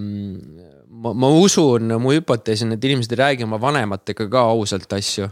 ma, 0.87 1.11
ma 1.11 1.31
usun, 1.35 1.97
mu 1.99 2.15
hüpotees 2.15 2.63
on, 2.67 2.77
et 2.77 2.87
inimesed 2.87 3.17
ei 3.17 3.23
räägi 3.23 3.49
oma 3.49 3.59
vanematega 3.63 4.29
ka 4.31 4.45
ausalt 4.53 4.95
asju. 4.95 5.27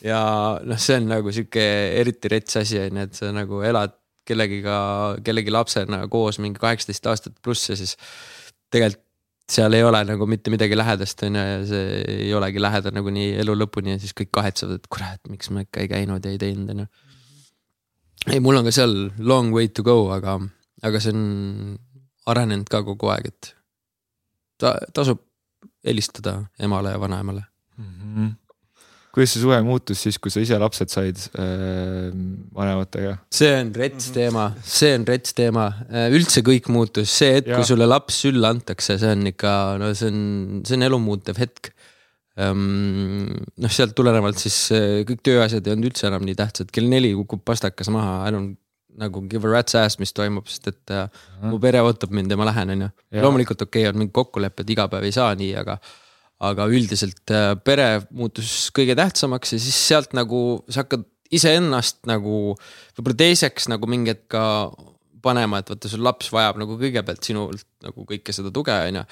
ja 0.00 0.22
noh, 0.64 0.80
see 0.80 0.96
on 1.02 1.10
nagu 1.10 1.32
sihuke 1.36 1.66
eriti 2.00 2.32
rets 2.32 2.56
asi 2.62 2.80
on 2.80 3.02
ju, 3.02 3.08
et 3.10 3.20
sa 3.20 3.32
nagu 3.36 3.60
elad 3.60 3.99
kellegiga, 4.28 4.80
kellegi 5.24 5.52
lapsena 5.52 6.02
koos 6.12 6.38
mingi 6.42 6.60
kaheksateist 6.60 7.06
aastat 7.10 7.38
pluss 7.44 7.70
ja 7.70 7.78
siis 7.78 7.96
tegelikult 8.70 9.06
seal 9.50 9.74
ei 9.74 9.82
ole 9.82 10.00
nagu 10.06 10.26
mitte 10.30 10.50
midagi 10.52 10.76
lähedast 10.78 11.22
on 11.26 11.36
ju 11.38 11.44
ja 11.44 11.60
see 11.66 11.86
ei 12.24 12.34
olegi 12.38 12.62
lähedal 12.62 12.94
nagunii 12.94 13.32
elu 13.42 13.56
lõpuni 13.58 13.96
ja 13.96 14.02
siis 14.02 14.14
kõik 14.16 14.30
kahetsevad, 14.36 14.78
et 14.78 14.90
kurat, 14.92 15.20
miks 15.30 15.50
ma 15.50 15.64
ikka 15.64 15.82
ei 15.82 15.90
käinud 15.90 16.26
ja 16.26 16.34
ei 16.34 16.38
teinud 16.38 16.70
on 16.74 16.84
ju. 16.84 16.86
ei, 18.28 18.40
mul 18.40 18.60
on 18.60 18.68
ka 18.68 18.74
seal 18.74 18.94
long 19.18 19.54
way 19.56 19.68
to 19.74 19.82
go, 19.86 19.96
aga, 20.14 20.36
aga 20.86 21.02
see 21.02 21.14
on 21.16 21.24
arenenud 22.30 22.70
ka 22.70 22.84
kogu 22.86 23.10
aeg, 23.10 23.32
et 23.32 23.52
ta 24.60 24.76
tasub 24.94 25.24
helistada 25.86 26.36
emale 26.60 26.94
ja 26.94 27.00
vanaemale. 27.00 27.46
Kuidas 29.14 29.34
see 29.34 29.42
suhe 29.42 29.58
muutus 29.66 30.04
siis, 30.04 30.18
kui 30.22 30.32
sa 30.32 30.42
ise 30.42 30.58
lapsed 30.60 30.92
said 30.92 31.18
äh, 31.40 32.10
vanematega? 32.56 33.16
see 33.34 33.50
on 33.58 33.72
rets 33.76 34.10
teema, 34.14 34.46
see 34.62 34.94
on 34.98 35.06
rets 35.08 35.36
teema, 35.36 35.66
üldse 36.14 36.44
kõik 36.46 36.70
muutus, 36.72 37.12
see 37.20 37.36
hetk, 37.38 37.52
kui 37.56 37.66
sulle 37.66 37.88
laps 37.90 38.22
sülle 38.24 38.50
antakse, 38.50 38.98
see 39.00 39.12
on 39.16 39.26
ikka, 39.32 39.54
no 39.82 39.92
see 39.98 40.12
on, 40.12 40.24
see 40.68 40.78
on 40.78 40.88
elumuutev 40.90 41.40
hetk. 41.42 41.74
noh, 42.40 43.72
sealt 43.74 43.92
tulenevalt 43.98 44.38
siis 44.40 44.56
eh, 44.72 45.02
kõik 45.04 45.18
tööasjad 45.26 45.66
ei 45.66 45.74
olnud 45.74 45.90
üldse 45.90 46.06
enam 46.08 46.22
nii 46.24 46.38
tähtsad, 46.38 46.70
kell 46.72 46.86
neli 46.88 47.10
kukub 47.18 47.42
pastakas 47.44 47.90
maha, 47.92 48.22
I 48.24 48.32
don't 48.32 48.54
nagu 49.00 49.22
give 49.28 49.48
a 49.48 49.50
rat's 49.50 49.74
ass, 49.78 49.98
mis 50.00 50.12
toimub, 50.16 50.46
sest 50.50 50.70
et 50.70 50.94
äh, 50.94 51.08
mu 51.46 51.58
pere 51.62 51.82
ootab 51.84 52.12
mind 52.14 52.30
ja 52.30 52.38
ma 52.38 52.48
lähen, 52.48 52.74
on 52.74 52.86
ju. 52.86 52.88
Loomulikult 53.22 53.66
okei 53.66 53.84
okay,, 53.84 53.92
on 53.92 54.00
mingid 54.00 54.14
kokkulepped, 54.16 54.70
iga 54.72 54.86
päev 54.90 55.06
ei 55.08 55.14
saa 55.14 55.34
nii, 55.38 55.52
aga 55.60 55.78
aga 56.40 56.66
üldiselt 56.72 57.32
äh, 57.34 57.52
pere 57.64 58.02
muutus 58.16 58.70
kõige 58.76 58.96
tähtsamaks 58.98 59.56
ja 59.56 59.60
siis 59.60 59.76
sealt 59.90 60.14
nagu 60.16 60.62
sa 60.68 60.84
hakkad 60.84 61.04
iseennast 61.30 62.00
nagu 62.10 62.54
võib-olla 62.96 63.18
teiseks 63.20 63.68
nagu 63.70 63.86
mingi 63.90 64.14
hetk 64.14 64.26
ka 64.34 64.44
panema, 65.22 65.60
et 65.60 65.70
vaata, 65.70 65.88
sul 65.90 66.02
laps 66.04 66.30
vajab 66.32 66.58
nagu 66.62 66.76
kõigepealt 66.80 67.26
sinult 67.26 67.66
nagu 67.84 68.04
kõike 68.08 68.32
seda 68.34 68.52
tuge, 68.54 68.72
on 68.72 69.00
ju. 69.00 69.04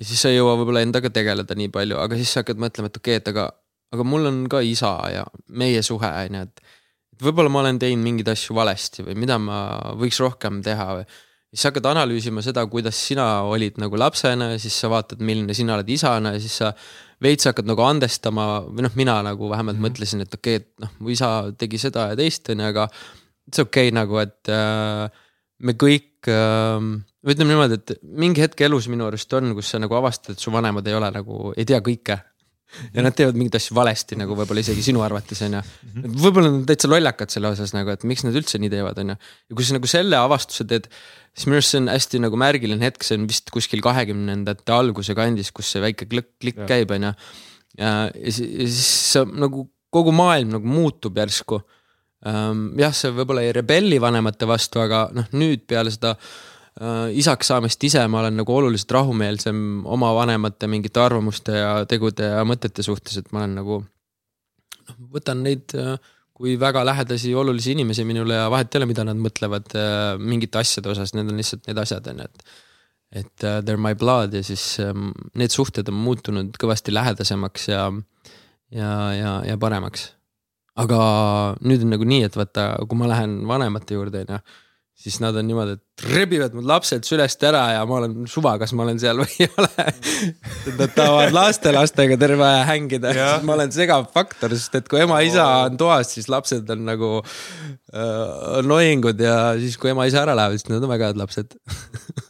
ja 0.00 0.06
siis 0.08 0.22
sa 0.24 0.32
ei 0.32 0.38
jõua 0.40 0.56
võib-olla 0.60 0.82
endaga 0.84 1.10
tegeleda 1.14 1.56
nii 1.58 1.70
palju, 1.72 1.98
aga 2.02 2.18
siis 2.18 2.32
sa 2.34 2.42
hakkad 2.42 2.60
mõtlema, 2.62 2.90
et 2.90 2.98
okei 2.98 3.16
okay,, 3.16 3.22
et 3.22 3.30
aga, 3.32 3.48
aga 3.94 4.06
mul 4.06 4.30
on 4.30 4.40
ka 4.50 4.62
isa 4.66 4.92
ja 5.14 5.26
meie 5.54 5.82
suhe 5.86 6.10
on 6.10 6.38
ju, 6.40 6.46
et 6.48 7.22
võib-olla 7.22 7.52
ma 7.52 7.62
olen 7.62 7.78
teinud 7.82 8.04
mingeid 8.04 8.32
asju 8.34 8.56
valesti 8.58 9.06
või 9.06 9.18
mida 9.22 9.38
ma 9.42 9.60
võiks 9.98 10.18
rohkem 10.22 10.62
teha 10.66 10.88
või. 10.98 11.06
Siis 11.52 11.66
sa 11.66 11.68
hakkad 11.68 11.86
analüüsima 11.90 12.42
seda, 12.44 12.64
kuidas 12.70 12.96
sina 12.96 13.26
olid 13.44 13.76
nagu 13.80 13.98
lapsena 14.00 14.54
ja 14.54 14.60
siis 14.60 14.78
sa 14.80 14.88
vaatad, 14.92 15.20
milline 15.20 15.54
sina 15.56 15.76
oled 15.76 15.90
isana 15.92 16.32
ja 16.36 16.40
siis 16.40 16.54
sa 16.62 16.72
veits 17.22 17.46
hakkad 17.48 17.68
nagu 17.68 17.84
andestama 17.84 18.46
või 18.70 18.86
noh, 18.86 18.96
mina 18.96 19.18
nagu 19.26 19.50
vähemalt 19.50 19.76
mm 19.76 19.84
-hmm. 19.84 19.92
mõtlesin, 19.92 20.24
et 20.24 20.34
okei 20.34 20.56
okay,, 20.56 20.64
et 20.64 20.86
noh, 20.86 20.94
mu 20.98 21.12
isa 21.12 21.52
tegi 21.58 21.78
seda 21.78 22.08
ja 22.12 22.16
teist 22.16 22.48
on 22.48 22.64
ju, 22.64 22.70
aga 22.72 22.88
see 23.52 23.62
okei 23.62 23.88
okay, 23.88 23.96
nagu, 24.00 24.18
et 24.22 24.48
äh, 24.48 25.08
me 25.60 25.76
kõik 25.76 26.32
äh,, 26.32 26.88
ütleme 27.22 27.52
niimoodi, 27.52 27.74
et 27.74 27.98
mingi 28.02 28.40
hetk 28.40 28.60
elus 28.64 28.88
minu 28.88 29.06
arust 29.06 29.32
on, 29.32 29.54
kus 29.54 29.70
sa 29.70 29.78
nagu 29.78 29.94
avastad, 29.94 30.32
et 30.32 30.40
su 30.40 30.50
vanemad 30.50 30.88
ei 30.88 30.94
ole 30.94 31.10
nagu, 31.12 31.52
ei 31.56 31.68
tea 31.68 31.84
kõike 31.84 32.18
ja 32.94 33.04
nad 33.04 33.16
teevad 33.16 33.36
mingeid 33.38 33.58
asju 33.58 33.76
valesti 33.76 34.16
nagu 34.20 34.36
võib-olla 34.38 34.62
isegi 34.64 34.84
sinu 34.84 35.02
arvates 35.04 35.42
on 35.46 35.58
ju. 35.58 35.62
võib-olla 36.24 36.48
nad 36.48 36.60
on 36.60 36.68
täitsa 36.68 36.90
lollakad 36.90 37.32
selle 37.34 37.50
osas 37.52 37.74
nagu, 37.76 37.92
et 37.92 38.06
miks 38.08 38.24
nad 38.26 38.36
üldse 38.38 38.60
nii 38.62 38.72
teevad, 38.72 39.00
on 39.02 39.14
ju. 39.14 39.18
ja 39.50 39.58
kui 39.58 39.68
sa 39.68 39.76
nagu 39.76 39.90
selle 39.90 40.20
avastuse 40.20 40.66
teed, 40.68 40.88
siis 41.36 41.48
minu 41.48 41.60
arust 41.60 41.74
see 41.74 41.82
on 41.82 41.90
hästi 41.92 42.22
nagu 42.24 42.40
märgiline 42.40 42.88
hetk, 42.88 43.06
see 43.06 43.18
on 43.20 43.28
vist 43.30 43.52
kuskil 43.54 43.84
kahekümnendate 43.84 44.74
alguse 44.74 45.16
kandis, 45.18 45.52
kus 45.54 45.74
see 45.74 45.84
väike 45.84 46.08
klikk, 46.10 46.32
klikk 46.42 46.64
käib, 46.70 46.94
on 46.96 47.10
ju. 47.10 47.12
ja, 47.80 47.92
ja 48.08 48.34
siis, 48.38 48.80
sa 49.12 49.26
nagu 49.28 49.66
kogu 49.92 50.14
maailm 50.16 50.56
nagu 50.56 50.68
muutub 50.68 51.18
järsku. 51.20 51.60
jah, 52.22 52.94
sa 52.94 53.10
võib-olla 53.12 53.42
ei 53.44 53.52
rebelli 53.56 53.98
vanemate 54.00 54.46
vastu, 54.46 54.80
aga 54.80 55.08
noh, 55.14 55.28
nüüd 55.34 55.66
peale 55.68 55.90
seda 55.90 56.14
isaks 57.12 57.50
saamist 57.52 57.84
ise 57.84 58.00
ma 58.08 58.22
olen 58.22 58.38
nagu 58.40 58.54
oluliselt 58.56 58.94
rahumeelsem 58.96 59.82
oma 59.84 60.14
vanemate 60.16 60.68
mingite 60.72 61.02
arvamuste 61.02 61.58
ja 61.58 61.72
tegude 61.88 62.30
ja 62.32 62.46
mõtete 62.48 62.84
suhtes, 62.86 63.18
et 63.20 63.28
ma 63.32 63.42
olen 63.42 63.58
nagu 63.60 63.78
noh, 63.82 64.96
võtan 65.12 65.42
neid 65.44 65.74
äh, 65.76 65.98
kui 66.32 66.56
väga 66.60 66.84
lähedasi 66.88 67.34
olulisi 67.36 67.74
inimesi 67.76 68.06
minule 68.08 68.40
ja 68.40 68.48
vahet 68.50 68.72
ei 68.72 68.80
ole, 68.80 68.88
mida 68.88 69.04
nad 69.04 69.20
mõtlevad 69.20 69.76
äh, 69.76 70.14
mingite 70.18 70.62
asjade 70.62 70.88
osas, 70.94 71.12
need 71.12 71.28
on 71.28 71.40
lihtsalt 71.42 71.68
need 71.68 71.82
asjad 71.84 72.08
on 72.12 72.24
ju, 72.24 72.30
et 72.30 72.52
et 73.12 73.44
they 73.44 73.74
are 73.74 73.76
my 73.76 73.92
blood 73.92 74.32
ja 74.32 74.40
siis 74.40 74.78
um, 74.80 75.10
need 75.36 75.52
suhted 75.52 75.88
on 75.92 75.98
muutunud 76.00 76.56
kõvasti 76.56 76.94
lähedasemaks 76.96 77.68
ja 77.68 77.82
ja, 78.72 78.90
ja, 79.12 79.32
ja 79.46 79.56
paremaks. 79.60 80.12
aga 80.80 80.98
nüüd 81.60 81.84
on 81.84 81.92
nagu 81.92 82.06
nii, 82.08 82.22
et 82.24 82.36
vaata, 82.38 82.70
kui 82.88 82.96
ma 82.96 83.10
lähen 83.10 83.42
vanemate 83.48 83.98
juurde, 83.98 84.22
onju, 84.24 84.38
siis 84.96 85.18
nad 85.20 85.36
on 85.36 85.44
niimoodi, 85.44 85.76
et 85.76 85.91
rebivad 86.00 86.54
mul 86.56 86.64
lapsed 86.66 87.04
sülest 87.06 87.42
ära 87.46 87.62
ja 87.76 87.82
ma 87.86 88.00
olen 88.00 88.24
suva, 88.30 88.56
kas 88.58 88.72
ma 88.74 88.86
olen 88.86 88.98
seal 88.98 89.20
või 89.20 89.44
ei 89.44 89.48
ole. 89.60 89.84
Nad 90.78 90.94
tahavad 90.96 91.34
lastelastega 91.36 92.16
terve 92.18 92.46
aja 92.46 92.64
hängida, 92.66 93.12
ma 93.46 93.56
olen 93.56 93.70
segav 93.74 94.08
faktor, 94.14 94.54
sest 94.56 94.80
et 94.80 94.88
kui 94.90 95.02
ema-isa 95.04 95.44
on 95.68 95.78
toas, 95.78 96.10
siis 96.16 96.30
lapsed 96.32 96.70
on 96.74 96.86
nagu 96.88 97.12
uh, 97.20 98.58
annoying 98.58 99.04
ud 99.12 99.20
ja 99.22 99.52
siis, 99.60 99.76
kui 99.78 99.92
ema-isa 99.92 100.24
ära 100.24 100.34
lähevad, 100.38 100.58
siis 100.58 100.72
nad 100.72 100.82
on 100.82 100.90
väga 100.90 101.12
head 101.12 101.20
lapsed. 101.20 101.54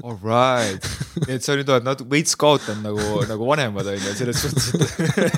Alright, 0.02 0.86
nii 1.22 1.38
et 1.38 1.46
sa 1.46 1.56
nüüd 1.56 1.70
oled 1.72 1.86
natuke 1.86 2.12
veits 2.12 2.36
kaotanud 2.38 2.84
nagu, 2.84 3.24
nagu 3.30 3.48
vanemad 3.48 3.88
on 3.94 3.98
ju, 3.98 4.14
selles 4.18 4.42
suhtes, 4.42 4.72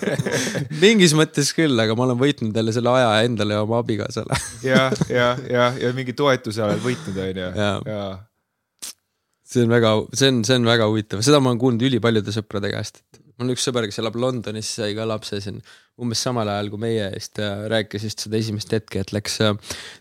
mingis 0.82 1.14
mõttes 1.16 1.52
küll, 1.54 1.76
aga 1.84 1.94
ma 1.94 2.08
olen 2.08 2.18
võitnud 2.24 2.56
jälle 2.56 2.74
selle 2.74 2.96
aja 2.96 3.14
endale 3.28 3.58
ja 3.58 3.64
oma 3.66 3.84
abikaasale. 3.84 4.42
Ja, 4.64 4.88
ja, 5.12 5.34
ja, 5.50 5.72
ja 5.78 5.94
mingi 5.96 6.16
toetuse 6.16 6.64
oled 6.64 6.82
võitnud, 6.82 7.20
on 7.20 7.44
ju, 7.44 7.50
ja, 7.60 7.72
ja 7.84 8.04
see 9.54 9.66
on 9.66 9.72
väga, 9.72 9.92
see 10.16 10.32
on, 10.32 10.40
see 10.46 10.58
on 10.60 10.66
väga 10.68 10.88
huvitav, 10.90 11.22
seda 11.26 11.40
ma 11.42 11.52
olen 11.52 11.60
kuulnud 11.62 11.86
ülipaljude 11.88 12.34
sõprade 12.34 12.70
käest, 12.72 13.00
et 13.14 13.20
mul 13.34 13.48
on 13.48 13.54
üks 13.54 13.64
sõber, 13.66 13.86
kes 13.90 14.00
elab 14.02 14.16
Londonis, 14.20 14.68
sai 14.78 14.94
ka 14.96 15.06
lapse 15.08 15.40
siin 15.42 15.58
umbes 16.02 16.20
samal 16.26 16.48
ajal 16.50 16.68
kui 16.72 16.80
meie 16.82 17.04
ja 17.04 17.10
siis 17.14 17.30
ta 17.36 17.48
rääkis 17.70 18.06
just 18.08 18.24
seda 18.24 18.38
esimest 18.38 18.72
hetke, 18.74 19.04
et 19.04 19.12
läks, 19.14 19.38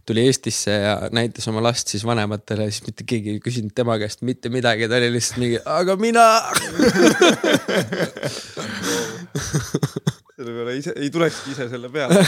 tuli 0.09 0.25
Eestisse 0.25 0.73
ja 0.73 0.95
näitas 1.13 1.45
oma 1.51 1.61
last 1.65 1.93
siis 1.93 2.05
vanematele, 2.07 2.65
siis 2.71 2.85
mitte 2.87 3.05
keegi 3.09 3.35
ei 3.35 3.43
küsinud 3.43 3.73
tema 3.77 3.99
käest 4.01 4.25
mitte 4.25 4.49
midagi, 4.53 4.89
ta 4.89 4.97
oli 4.97 5.13
lihtsalt 5.13 5.39
mingi, 5.43 5.61
aga 5.69 5.93
mina 6.01 6.25
selle 10.33 10.53
peale 10.57 10.75
ise, 10.79 10.93
ei 10.97 11.09
tulekski 11.13 11.53
ise 11.53 11.67
selle 11.69 11.89
peale. 11.93 12.21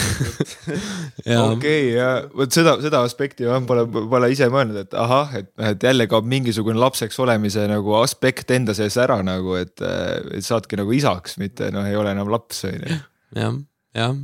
Okei, 1.56 1.88
ja 1.96 2.10
vot 2.38 2.54
seda, 2.54 2.76
seda 2.84 3.02
aspekti 3.06 3.48
ma 3.50 3.58
pole, 3.66 3.86
pole 3.90 4.30
ise 4.34 4.50
mõelnud, 4.54 4.78
et 4.84 4.96
ahah, 5.00 5.34
et 5.40 5.50
noh, 5.54 5.72
et 5.74 5.86
jälle 5.90 6.08
kaob 6.12 6.28
mingisugune 6.30 6.80
lapseks 6.82 7.18
olemise 7.26 7.66
nagu 7.72 7.96
aspekt 8.00 8.54
enda 8.56 8.76
sees 8.78 8.98
ära 9.02 9.18
nagu, 9.26 9.58
et, 9.60 9.82
et 9.82 10.46
saadki 10.46 10.80
nagu 10.80 10.94
isaks, 10.96 11.40
mitte 11.42 11.72
noh, 11.74 11.88
ei 11.90 11.98
ole 11.98 12.14
enam 12.14 12.30
laps, 12.34 12.66
on 12.70 12.78
ju. 12.78 13.00
jah, 13.42 13.58
jah, 13.98 14.20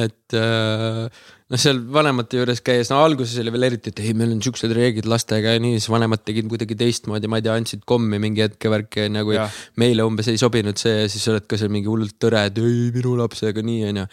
et 0.00 0.38
äh, 0.38 1.22
noh, 1.50 1.58
seal 1.58 1.80
vanemate 1.92 2.38
juures 2.38 2.60
käies, 2.64 2.90
no 2.92 3.00
alguses 3.02 3.40
oli 3.42 3.52
veel 3.54 3.66
eriti, 3.70 3.90
et 3.90 4.02
ei, 4.04 4.12
meil 4.16 4.32
on 4.36 4.42
siuksed 4.44 4.70
reeglid 4.76 5.08
lastega 5.10 5.56
ja 5.56 5.62
nii, 5.62 5.78
siis 5.80 5.90
vanemad 5.90 6.22
tegid 6.26 6.46
kuidagi 6.50 6.76
teistmoodi, 6.78 7.30
ma 7.30 7.40
ei 7.40 7.46
tea, 7.46 7.56
andsid 7.58 7.82
kommi 7.88 8.20
mingi 8.22 8.44
hetke 8.44 8.70
värki 8.70 9.06
onju, 9.08 9.24
kui 9.26 9.36
ja. 9.36 9.48
meile 9.82 10.06
umbes 10.06 10.30
ei 10.30 10.38
sobinud 10.40 10.78
see 10.80 11.02
ja 11.02 11.08
siis 11.10 11.26
oled 11.32 11.48
ka 11.50 11.58
seal 11.60 11.72
mingi 11.74 11.90
hullult 11.90 12.14
tõre, 12.22 12.44
et 12.50 12.60
ei 12.62 12.90
minu 12.94 13.16
lapsega 13.18 13.64
nii 13.66 13.88
onju. 13.90 14.06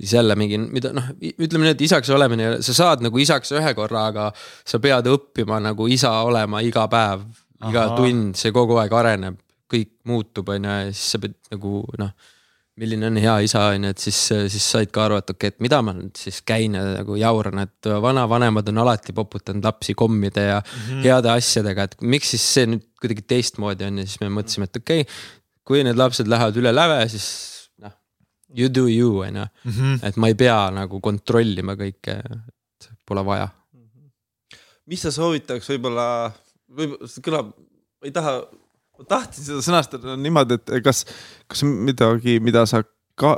siis 0.00 0.16
jälle 0.18 0.36
mingi, 0.40 0.58
mida 0.58 0.94
noh, 0.96 1.12
ütleme 1.30 1.68
nii, 1.68 1.76
et 1.76 1.86
isaks 1.86 2.10
olemine, 2.16 2.50
sa 2.66 2.74
saad 2.76 3.06
nagu 3.06 3.22
isaks 3.22 3.54
ühe 3.54 3.74
korra, 3.78 4.08
aga 4.10 4.30
sa 4.38 4.82
pead 4.82 5.06
õppima 5.12 5.60
nagu 5.62 5.86
isa 5.90 6.12
olema 6.26 6.64
iga 6.66 6.88
päev, 6.90 7.22
iga 7.70 7.86
Aha. 7.86 7.96
tund, 7.98 8.34
see 8.40 8.50
kogu 8.56 8.80
aeg 8.82 8.98
areneb, 8.98 9.38
kõik 9.70 9.94
muutub 10.10 10.50
onju 10.50 10.76
ja 10.82 10.90
siis 10.90 11.14
sa 11.14 11.22
pead 11.22 11.38
nagu 11.54 11.84
noh 12.02 12.36
milline 12.80 13.10
on 13.10 13.18
hea 13.20 13.34
isa, 13.44 13.66
on 13.74 13.84
ju, 13.84 13.92
et 13.94 14.02
siis, 14.02 14.18
siis 14.52 14.66
said 14.74 14.92
ka 14.94 15.04
aru, 15.06 15.18
et 15.20 15.32
okei 15.32 15.50
okay,, 15.50 15.54
et 15.54 15.64
mida 15.64 15.80
ma 15.84 15.94
nüüd 15.96 16.16
siis 16.18 16.40
käin 16.46 16.76
ja 16.78 16.84
nagu 16.86 17.16
jauran, 17.20 17.62
et 17.66 17.90
vanavanemad 18.04 18.70
on 18.72 18.82
alati 18.84 19.14
poputanud 19.16 19.66
lapsi 19.66 19.94
kommide 19.98 20.46
ja 20.46 20.60
mm 20.60 20.78
-hmm. 20.78 21.02
heade 21.04 21.30
asjadega, 21.32 21.88
et 21.88 21.96
miks 22.00 22.32
siis 22.34 22.46
see 22.54 22.66
nüüd 22.70 22.86
kuidagi 23.00 23.26
teistmoodi 23.34 23.84
on 23.88 24.00
ja 24.00 24.06
siis 24.06 24.20
me 24.20 24.30
mõtlesime, 24.38 24.68
et 24.70 24.80
okei 24.80 25.04
okay,, 25.04 25.20
kui 25.64 25.84
need 25.84 25.98
lapsed 26.00 26.30
lähevad 26.30 26.56
üle 26.56 26.72
läve, 26.74 26.98
siis 27.12 27.26
noh, 27.78 27.92
you 28.56 28.68
do 28.68 28.88
you 28.88 29.20
on 29.26 29.36
ju, 29.42 29.46
mhm. 29.64 30.00
et 30.02 30.16
ma 30.16 30.32
ei 30.32 30.34
pea 30.34 30.70
nagu 30.74 31.00
kontrollima 31.00 31.76
kõike, 31.80 32.16
et 32.16 32.90
pole 33.06 33.24
vaja. 33.24 33.48
mis 34.86 35.02
sa 35.02 35.12
soovitaks 35.14 35.68
võib-olla, 35.70 36.32
võib-olla 36.66 37.08
see 37.08 37.22
kõlab, 37.22 37.52
ei 38.02 38.10
taha 38.10 38.40
ma 39.00 39.08
tahtsin 39.16 39.46
seda 39.46 39.64
sõnastada 39.64 40.16
niimoodi, 40.20 40.60
et 40.60 40.84
kas, 40.84 41.04
kas 41.50 41.64
midagi, 41.66 42.38
mida 42.44 42.66
sa 42.68 42.82
ka 43.20 43.36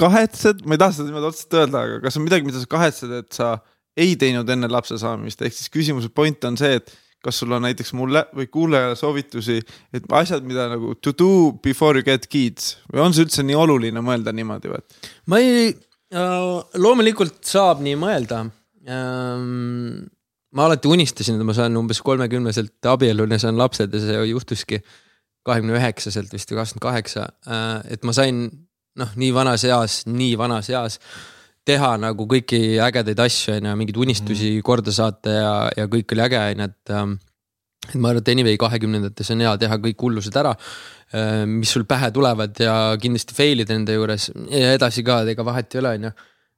kahetsed, 0.00 0.64
ma 0.66 0.76
ei 0.76 0.80
taha 0.80 0.96
seda 0.96 1.10
niimoodi 1.10 1.28
otseselt 1.28 1.58
öelda, 1.60 1.84
aga 1.86 2.00
kas 2.06 2.18
on 2.18 2.26
midagi, 2.26 2.48
mida 2.48 2.62
sa 2.62 2.70
kahetsed, 2.70 3.14
et 3.20 3.36
sa 3.36 3.54
ei 3.98 4.16
teinud 4.20 4.48
enne 4.48 4.70
lapse 4.72 4.96
saamist, 5.00 5.42
ehk 5.44 5.56
siis 5.56 5.72
küsimuse 5.72 6.08
point 6.14 6.48
on 6.48 6.56
see, 6.60 6.78
et 6.80 6.94
kas 7.22 7.38
sul 7.38 7.54
on 7.54 7.62
näiteks 7.62 7.92
mulle 7.94 8.24
või 8.34 8.48
kuulajale 8.50 8.96
soovitusi, 8.98 9.60
et 9.94 10.08
asjad, 10.18 10.42
mida 10.46 10.66
nagu 10.72 10.96
to 10.98 11.12
do 11.14 11.52
before 11.62 12.00
you 12.00 12.06
get 12.06 12.26
kids 12.30 12.76
või 12.90 13.04
on 13.04 13.14
see 13.14 13.26
üldse 13.26 13.44
nii 13.46 13.58
oluline 13.58 14.02
mõelda 14.02 14.34
niimoodi 14.34 14.72
või? 14.72 14.82
ma 15.30 15.38
ei 15.42 15.68
äh,, 15.70 16.48
loomulikult 16.82 17.38
saab 17.46 17.84
nii 17.84 17.94
mõelda. 18.00 18.42
Ähm, 18.90 20.08
ma 20.56 20.66
alati 20.68 20.90
unistasin, 20.90 21.40
et 21.40 21.48
ma 21.48 21.54
saan 21.56 21.76
umbes 21.80 22.02
kolmekümneselt 22.04 22.90
abielun 22.92 23.32
ja 23.32 23.40
saan 23.42 23.58
lapsed 23.60 23.94
ja 23.94 24.02
see 24.02 24.24
juhtuski 24.30 24.82
kahekümne 25.46 25.74
üheksaselt 25.78 26.32
vist 26.32 26.50
või 26.52 26.60
kakskümmend 26.60 26.86
kaheksa. 26.86 27.26
Äh, 27.48 27.94
et 27.96 28.06
ma 28.06 28.14
sain 28.16 28.44
noh, 29.00 29.14
nii 29.18 29.32
vanas 29.34 29.64
eas, 29.66 30.02
nii 30.10 30.36
vanas 30.38 30.68
eas 30.72 30.98
teha 31.68 31.92
nagu 32.00 32.26
kõiki 32.30 32.78
ägedaid 32.82 33.20
asju 33.22 33.56
on 33.56 33.68
ju, 33.68 33.74
mingeid 33.78 34.00
unistusi 34.02 34.56
mm. 34.56 34.64
korda 34.66 34.94
saata 34.94 35.34
ja, 35.34 35.52
ja 35.78 35.86
kõik 35.90 36.14
oli 36.14 36.26
äge 36.26 36.40
on 36.40 36.64
ju, 36.64 36.72
et. 36.72 36.96
Ähm, 36.96 37.20
et 37.82 37.96
ma 37.98 38.12
arvan, 38.12 38.22
et 38.22 38.28
anyway 38.30 38.58
kahekümnendates 38.62 39.32
on 39.34 39.40
hea 39.42 39.52
teha 39.58 39.76
kõik 39.82 40.02
hullused 40.06 40.36
ära, 40.38 40.52
äh, 41.18 41.40
mis 41.50 41.72
sul 41.74 41.82
pähe 41.90 42.12
tulevad 42.14 42.60
ja 42.62 42.74
kindlasti 43.02 43.34
fail 43.34 43.64
ida 43.64 43.74
nende 43.74 43.96
juures 43.96 44.28
ja 44.54 44.76
edasi 44.76 45.02
ka, 45.02 45.16
ega 45.32 45.42
vahet 45.46 45.74
ei 45.74 45.80
ole, 45.80 45.94
on 45.98 46.06
ju. 46.06 46.12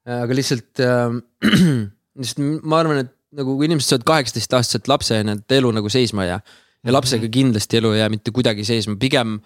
Äh, 0.04 0.18
aga 0.18 0.37
lihtsalt 0.37 0.83
äh,, 0.85 1.16
lihtsalt 2.20 2.61
ma 2.68 2.83
arvan, 2.83 3.00
et 3.07 3.13
nagu 3.35 3.57
kui 3.59 3.68
inimesed 3.68 3.90
saavad 3.90 4.07
kaheksateistaastaselt 4.11 4.88
lapse, 4.90 5.18
on 5.20 5.33
ju, 5.33 5.37
et 5.42 5.59
elu 5.59 5.73
nagu 5.79 5.92
seisma 5.92 6.25
ei 6.25 6.33
jää. 6.33 6.40
ja 6.85 6.90
mhm. 6.90 6.97
lapsega 6.99 7.29
kindlasti 7.33 7.81
elu 7.81 7.92
ei 7.94 8.03
jää 8.03 8.11
mitte 8.12 8.35
kuidagi 8.35 8.64
seisma, 8.64 8.97
pigem 9.01 9.38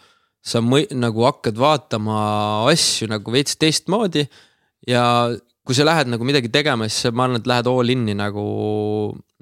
sa 0.45 0.63
mõi, 0.65 0.87
nagu 0.95 1.27
hakkad 1.27 1.59
vaatama 1.59 2.19
asju 2.71 3.09
nagu 3.11 3.33
veits 3.35 3.59
teistmoodi. 3.61 4.27
ja 4.87 5.03
kui 5.69 5.77
sa 5.77 5.85
lähed 5.85 6.09
nagu 6.09 6.25
midagi 6.25 6.49
tegema, 6.49 6.87
siis 6.89 7.13
ma 7.13 7.27
arvan, 7.27 7.43
et 7.43 7.49
lähed 7.51 7.67
all 7.69 7.93
in'i 7.93 8.15
nagu, 8.17 8.45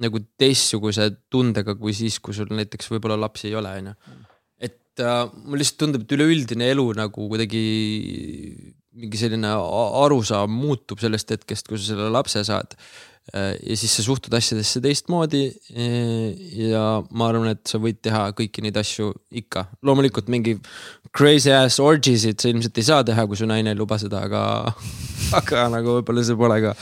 nagu 0.02 0.22
teistsuguse 0.40 1.12
tundega 1.30 1.76
kui 1.78 1.94
siis, 1.94 2.18
kui 2.18 2.34
sul 2.34 2.50
näiteks 2.50 2.90
võib-olla 2.90 3.18
lapsi 3.28 3.46
ei 3.52 3.54
ole, 3.54 3.74
on 3.78 3.92
ju. 3.92 4.16
et 4.66 5.04
äh, 5.04 5.20
mulle 5.44 5.62
lihtsalt 5.62 5.84
tundub, 5.84 6.02
et 6.02 6.16
üleüldine 6.16 6.72
elu 6.74 6.88
nagu 6.98 7.28
kuidagi 7.30 7.62
mingi 8.96 9.20
selline 9.20 9.52
arusaam 10.02 10.50
muutub 10.50 10.98
sellest 11.02 11.30
hetkest, 11.34 11.68
kui 11.68 11.78
sa 11.78 11.92
selle 11.92 12.08
lapse 12.10 12.42
saad 12.48 12.74
ja 13.34 13.76
siis 13.76 13.96
sa 13.98 14.04
suhtud 14.06 14.34
asjadesse 14.38 14.80
teistmoodi. 14.84 15.42
Äh, 15.74 16.36
ja 16.68 16.84
ma 17.10 17.30
arvan, 17.30 17.50
et 17.56 17.64
sa 17.66 17.80
võid 17.82 17.98
teha 18.04 18.28
kõiki 18.38 18.62
neid 18.64 18.78
asju 18.78 19.10
ikka, 19.42 19.66
loomulikult 19.86 20.30
mingi 20.32 20.56
crazy 21.16 21.50
ass 21.54 21.80
orgies'id 21.82 22.38
sa 22.42 22.52
ilmselt 22.52 22.78
ei 22.78 22.86
saa 22.86 23.06
teha, 23.06 23.26
kui 23.26 23.38
su 23.38 23.48
naine 23.48 23.72
ei 23.74 23.78
luba 23.78 23.98
seda, 24.00 24.22
aga, 24.28 24.42
aga 25.40 25.66
nagu 25.74 25.98
võib-olla 25.98 26.26
see 26.26 26.38
pole 26.38 26.60
ka 26.64 26.76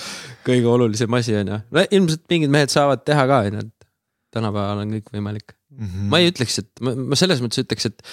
kõige 0.44 0.70
olulisem 0.70 1.18
asi, 1.20 1.36
on 1.40 1.54
ju. 1.54 1.60
ilmselt 1.86 2.24
mingid 2.32 2.52
mehed 2.52 2.72
saavad 2.74 3.04
teha 3.08 3.26
ka, 3.30 3.40
on 3.48 3.58
ju, 3.58 3.66
et 3.68 3.88
tänapäeval 4.34 4.82
on 4.82 4.96
kõik 4.98 5.12
võimalik 5.14 5.54
mm. 5.54 5.86
-hmm. 5.86 6.08
ma 6.12 6.20
ei 6.20 6.32
ütleks, 6.32 6.60
et 6.62 6.84
ma, 6.84 6.94
ma 7.12 7.18
selles 7.18 7.42
mõttes 7.44 7.62
ütleks, 7.64 7.88
et 7.88 8.04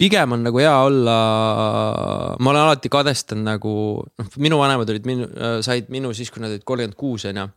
pigem 0.00 0.36
on 0.36 0.44
nagu 0.46 0.60
hea 0.62 0.74
olla, 0.86 1.16
ma 2.40 2.52
olen 2.52 2.62
alati 2.62 2.90
kadestanud 2.92 3.46
nagu, 3.46 3.72
noh, 4.00 4.30
minu 4.40 4.60
vanemad 4.60 4.92
olid 4.92 5.08
minu, 5.08 5.26
said 5.64 5.90
minu 5.92 6.14
siis, 6.16 6.32
kui 6.32 6.42
nad 6.42 6.54
olid 6.54 6.64
kolmkümmend 6.64 6.96
kuus, 6.98 7.26
on 7.28 7.42
ju. 7.42 7.48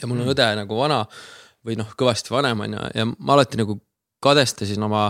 ja 0.00 0.08
mul 0.08 0.20
on 0.20 0.26
mm. 0.26 0.34
õde 0.34 0.48
nagu 0.62 0.80
vana 0.80 1.02
või 1.66 1.78
noh, 1.80 1.94
kõvasti 1.98 2.34
vanem 2.34 2.66
on 2.66 2.76
ju, 2.76 2.88
ja 2.98 3.08
ma 3.12 3.38
alati 3.38 3.60
nagu 3.60 3.78
kadestasin 4.22 4.84
oma 4.84 5.08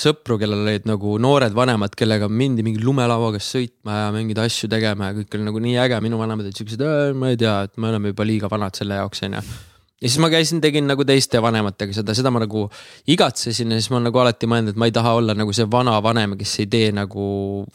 sõpru, 0.00 0.38
kellel 0.40 0.64
olid 0.64 0.86
nagu 0.88 1.16
noored 1.20 1.54
vanemad, 1.54 1.94
kellega 1.98 2.30
mindi 2.32 2.64
mingi 2.64 2.80
lumelauaga 2.80 3.40
sõitma 3.42 4.04
ja 4.04 4.12
mingeid 4.14 4.40
asju 4.40 4.70
tegema 4.72 5.10
ja 5.10 5.18
kõik 5.18 5.34
oli 5.36 5.50
nagu 5.50 5.60
nii 5.62 5.76
äge, 5.82 5.98
minu 6.04 6.20
vanemad 6.20 6.48
olid 6.48 6.56
siuksed, 6.56 6.86
ma 7.18 7.34
ei 7.34 7.40
tea, 7.40 7.58
et 7.68 7.76
me 7.76 7.90
oleme 7.90 8.14
juba 8.14 8.24
liiga 8.24 8.48
vanad 8.50 8.78
selle 8.78 8.96
jaoks, 9.02 9.26
on 9.28 9.36
ju 9.36 9.42
ja 9.42 9.69
siis 10.08 10.18
ma 10.22 10.30
käisin, 10.32 10.62
tegin 10.64 10.86
nagu 10.88 11.04
teiste 11.04 11.40
vanematega 11.42 11.94
seda, 11.96 12.14
seda 12.16 12.32
ma 12.32 12.40
nagu 12.42 12.64
igatsesin 13.10 13.74
ja 13.74 13.80
siis 13.80 13.90
ma 13.92 14.00
nagu 14.00 14.22
alati 14.22 14.48
mõelnud, 14.50 14.74
et 14.74 14.80
ma 14.80 14.88
ei 14.88 14.94
taha 14.96 15.12
olla 15.18 15.36
nagu 15.36 15.52
see 15.56 15.68
vana 15.70 15.98
vanem, 16.04 16.36
kes 16.40 16.56
ei 16.64 16.68
tee 16.72 16.90
nagu, 16.96 17.26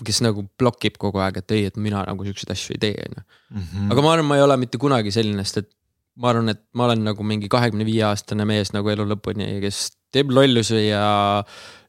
kes 0.06 0.22
nagu 0.26 0.48
blokib 0.60 0.98
kogu 1.02 1.22
aeg, 1.22 1.42
et 1.44 1.56
ei, 1.58 1.66
et 1.70 1.78
mina 1.82 2.02
nagu 2.08 2.26
siukseid 2.26 2.56
asju 2.56 2.78
ei 2.78 2.84
tee, 2.88 3.10
on 3.10 3.20
ju. 3.20 3.26
Mhm. 3.56 3.92
aga 3.94 4.06
ma 4.06 4.14
arvan, 4.16 4.30
ma 4.32 4.40
ei 4.40 4.46
ole 4.46 4.58
mitte 4.58 4.82
kunagi 4.82 5.14
selline, 5.14 5.46
sest 5.46 5.62
et 5.64 5.70
ma 6.18 6.32
arvan, 6.32 6.50
et 6.56 6.64
ma 6.74 6.88
olen 6.88 7.04
nagu 7.12 7.28
mingi 7.28 7.52
kahekümne 7.52 7.86
viie 7.88 8.04
aastane 8.08 8.48
mees 8.48 8.74
nagu 8.74 8.90
elu 8.90 9.06
lõpuni, 9.12 9.60
kes 9.64 9.90
teeb 10.16 10.32
lollusi 10.34 10.88
ja 10.88 11.06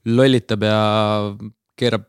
lollitab 0.07 0.67
ja 0.67 0.81
keerab 1.79 2.07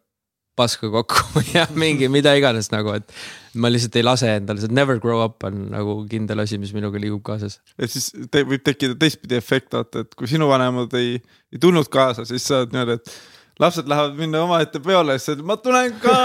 paska 0.58 0.90
kokku 0.90 1.42
ja 1.56 1.68
mingi 1.78 2.10
mida 2.10 2.34
iganes 2.38 2.72
nagu, 2.74 2.96
et 2.98 3.14
ma 3.58 3.72
lihtsalt 3.72 3.98
ei 4.00 4.06
lase 4.06 4.34
endale, 4.40 4.64
see 4.64 4.74
never 4.74 5.00
grow 5.04 5.22
up 5.24 5.46
on 5.48 5.68
nagu 5.74 6.00
kindel 6.12 6.44
asi, 6.44 6.60
mis 6.62 6.74
minuga 6.76 7.02
liigub 7.02 7.24
kaasas. 7.28 7.60
et 7.78 7.94
siis 7.94 8.12
te, 8.32 8.44
võib 8.48 8.66
tekkida 8.66 8.98
teistpidi 9.00 9.40
efekt, 9.40 9.74
vaata, 9.76 10.06
et 10.06 10.14
kui 10.18 10.30
sinu 10.30 10.50
vanemad 10.52 10.94
ei, 11.00 11.18
ei 11.54 11.64
tulnud 11.64 11.90
kaasa, 11.94 12.28
siis 12.30 12.46
sa 12.48 12.64
oled 12.64 12.76
niimoodi, 12.76 13.00
et 13.00 13.18
lapsed 13.58 13.90
lähevad 13.90 14.20
minna 14.20 14.44
omaette 14.46 14.82
peole, 14.84 15.18
siis 15.22 15.42
ma 15.46 15.58
tulen 15.62 15.98
ka 16.04 16.16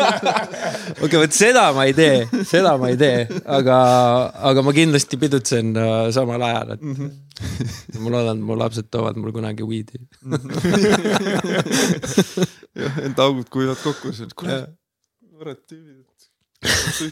okei 1.04 1.22
vot 1.22 1.36
seda 1.36 1.70
ma 1.76 1.88
ei 1.88 1.96
tee, 1.96 2.44
seda 2.48 2.76
ma 2.80 2.92
ei 2.92 3.00
tee, 3.00 3.24
aga, 3.48 3.80
aga 4.52 4.66
ma 4.66 4.76
kindlasti 4.76 5.20
pidutsen 5.20 5.74
uh, 5.78 6.06
samal 6.14 6.48
ajal, 6.50 6.76
et 6.76 6.86
mm. 6.86 7.00
-hmm 7.00 7.18
ma 8.02 8.10
loodan, 8.12 8.38
et 8.38 8.44
mu 8.44 8.56
lapsed 8.58 8.88
toovad 8.92 9.16
mulle 9.20 9.32
kunagi 9.36 9.64
weed'i. 9.66 9.98
Enda 13.06 13.20
augud 13.26 13.48
kuivad 13.52 13.80
kokku, 13.82 14.12
siis 14.16 14.32
kurat, 14.36 14.70
kurat 15.38 15.60
tüübid. 15.70 15.99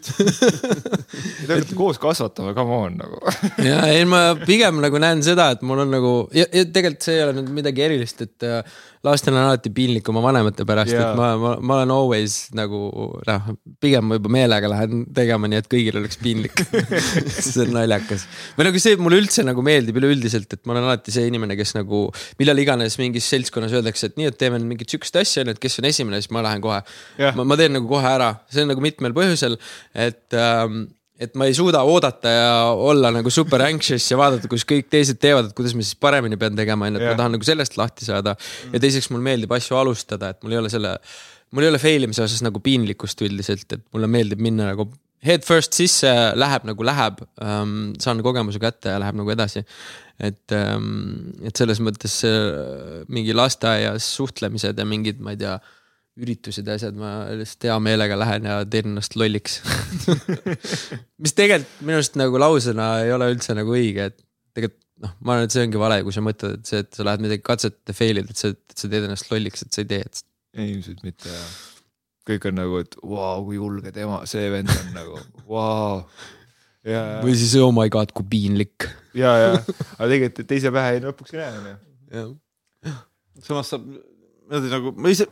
Te 0.08 1.46
peate 1.48 1.76
koos 1.76 1.96
kasvatama, 2.00 2.52
come 2.56 2.74
on 2.76 2.98
nagu. 3.00 3.20
ja 3.70 3.78
ei, 3.88 4.04
ma 4.04 4.34
pigem 4.42 4.82
nagu 4.84 5.00
näen 5.00 5.22
seda, 5.24 5.46
et 5.54 5.62
mul 5.64 5.86
on 5.86 5.94
nagu 5.94 6.12
ja, 6.36 6.44
ja 6.52 6.66
tegelikult 6.68 7.06
see 7.06 7.16
ei 7.16 7.24
ole 7.24 7.38
nüüd 7.38 7.48
midagi 7.62 7.86
erilist, 7.86 8.20
et 8.26 8.44
äh, 8.44 8.60
lastel 9.06 9.36
on 9.36 9.44
alati 9.44 9.70
piinlik 9.74 10.08
oma 10.10 10.22
vanemate 10.24 10.66
pärast 10.68 10.92
yeah., 10.92 11.12
et 11.12 11.18
ma, 11.18 11.30
ma, 11.40 11.52
ma 11.60 11.76
olen 11.78 11.92
always 11.94 12.36
nagu 12.56 12.80
noh, 13.28 13.48
pigem 13.82 14.08
ma 14.10 14.18
juba 14.18 14.32
meelega 14.34 14.70
lähen 14.72 15.04
tegema, 15.14 15.50
nii 15.50 15.60
et 15.62 15.70
kõigil 15.70 16.00
oleks 16.00 16.20
piinlik 16.22 16.62
see 17.38 17.62
on 17.64 17.74
naljakas. 17.76 18.26
või 18.58 18.68
nagu 18.68 18.82
see 18.82 18.98
mulle 19.00 19.20
üldse 19.22 19.46
nagu 19.46 19.64
meeldib 19.64 20.00
üleüldiselt, 20.02 20.50
et 20.54 20.64
ma 20.66 20.76
olen 20.76 20.90
alati 20.90 21.14
see 21.14 21.28
inimene, 21.30 21.56
kes 21.58 21.76
nagu 21.78 22.06
millal 22.40 22.64
iganes 22.64 22.98
mingis 23.00 23.28
seltskonnas 23.30 23.76
öeldakse, 23.78 24.10
et 24.10 24.20
nii, 24.20 24.32
et 24.32 24.38
teeme 24.40 24.60
nüüd 24.60 24.74
mingit 24.74 24.92
sihukest 24.94 25.20
asja, 25.22 25.44
onju, 25.44 25.56
et 25.56 25.62
kes 25.62 25.80
on 25.82 25.90
esimene, 25.90 26.22
siis 26.22 26.34
ma 26.34 26.44
lähen 26.46 26.64
kohe 26.64 26.82
Jah. 27.18 27.36
ma, 27.38 27.46
ma 27.46 27.58
teen 27.60 27.76
nagu 27.76 27.90
kohe 27.90 28.14
ära, 28.18 28.34
see 28.50 28.64
on 28.66 28.72
nagu 28.72 28.84
mitmel 28.84 29.14
põhjusel, 29.16 29.58
et 29.94 30.38
ähm, 30.38 30.86
et 31.18 31.34
ma 31.38 31.48
ei 31.48 31.54
suuda 31.56 31.80
oodata 31.88 32.30
ja 32.30 32.52
olla 32.70 33.10
nagu 33.14 33.30
super 33.34 33.62
anxious 33.66 34.06
ja 34.10 34.18
vaadata, 34.20 34.50
kus 34.50 34.64
kõik 34.68 34.86
teised 34.92 35.18
teevad, 35.22 35.50
et 35.50 35.56
kuidas 35.58 35.74
ma 35.74 35.82
siis 35.82 35.98
paremini 35.98 36.38
pean 36.38 36.54
tegema, 36.58 36.86
onju, 36.86 37.00
et 37.00 37.06
Jah. 37.08 37.16
ma 37.16 37.22
tahan 37.22 37.34
nagu 37.34 37.48
sellest 37.48 37.74
lahti 37.80 38.06
saada. 38.06 38.36
ja 38.72 38.82
teiseks 38.82 39.10
mulle 39.10 39.26
meeldib 39.26 39.52
asju 39.56 39.78
alustada, 39.80 40.30
et 40.30 40.42
mul 40.44 40.54
ei 40.54 40.60
ole 40.62 40.70
selle, 40.72 40.94
mul 41.50 41.66
ei 41.66 41.72
ole 41.72 41.82
fail 41.82 42.06
imise 42.06 42.22
osas 42.22 42.44
nagu 42.46 42.62
piinlikkust 42.62 43.26
üldiselt, 43.26 43.66
et 43.74 43.84
mulle 43.94 44.10
meeldib 44.10 44.42
minna 44.44 44.70
nagu 44.70 44.86
head 45.26 45.42
first 45.42 45.74
sisse, 45.74 46.10
läheb 46.38 46.68
nagu 46.68 46.86
läheb 46.86 47.24
ähm,, 47.42 47.96
saan 47.98 48.22
kogemuse 48.22 48.60
kätte 48.62 48.94
ja 48.94 49.00
läheb 49.02 49.18
nagu 49.18 49.34
edasi. 49.34 49.64
et 50.22 50.54
ähm,, 50.54 51.34
et 51.42 51.58
selles 51.58 51.82
mõttes 51.82 52.20
äh, 52.26 53.02
mingi 53.10 53.34
lasteaias 53.34 54.06
suhtlemised 54.18 54.78
ja 54.78 54.86
mingid, 54.86 55.18
ma 55.18 55.34
ei 55.34 55.42
tea 55.42 55.58
üritused 56.18 56.66
ja 56.66 56.74
asjad, 56.78 56.96
ma 56.98 57.12
lihtsalt 57.38 57.68
hea 57.68 57.76
meelega 57.82 58.18
lähen 58.18 58.48
ja 58.48 58.58
teen 58.70 58.90
ennast 58.92 59.14
lolliks. 59.18 59.60
mis 61.22 61.34
tegelikult 61.38 61.84
minu 61.86 62.00
arust 62.00 62.18
nagu 62.18 62.40
lausena 62.42 62.90
ei 63.04 63.12
ole 63.14 63.30
üldse 63.34 63.54
nagu 63.58 63.74
õige, 63.74 64.10
et 64.10 64.18
tegelikult 64.56 64.84
noh, 65.04 65.14
ma 65.22 65.36
arvan, 65.36 65.46
et 65.46 65.54
see 65.54 65.64
ongi 65.66 65.80
vale, 65.80 66.00
kui 66.06 66.14
sa 66.14 66.22
mõtled, 66.24 66.58
et 66.58 66.70
see, 66.70 66.82
et 66.82 66.98
sa 66.98 67.06
lähed 67.06 67.22
midagi 67.22 67.44
katsetada, 67.46 67.94
fail'id, 67.94 68.32
et 68.32 68.40
sa, 68.40 68.50
et 68.50 68.82
sa 68.82 68.90
teed 68.90 69.06
ennast 69.06 69.30
lolliks, 69.30 69.62
et 69.62 69.74
sa 69.74 69.84
ei 69.84 69.90
tee, 69.92 70.00
et 70.02 70.22
ilmselt 70.64 71.04
mitte 71.06 71.30
jah. 71.30 71.52
kõik 72.28 72.48
on 72.50 72.58
nagu, 72.58 72.80
et 72.82 72.98
vau 72.98 73.14
wow,, 73.14 73.44
kui 73.46 73.60
julge 73.60 73.94
tema, 73.94 74.20
see 74.30 74.48
vend 74.52 74.72
on 74.74 74.90
nagu, 74.96 75.22
vau. 75.46 76.02
ja, 76.88 77.04
või 77.22 77.36
siis 77.38 77.54
oh 77.62 77.70
my 77.74 77.86
god, 77.94 78.10
kui 78.16 78.26
piinlik. 78.34 78.88
ja, 79.18 79.36
ja, 79.44 79.52
aga 80.00 80.10
tegelikult 80.10 80.50
teise 80.50 80.74
pähe 80.74 80.96
ei 80.96 81.04
lõpuks 81.06 81.36
ei 81.36 81.44
näe 81.44 81.76
onju. 82.18 82.32
samas 83.46 83.70
saab 83.70 83.86
nagu, 84.48 84.96
ma 84.98 85.14
ise 85.14 85.28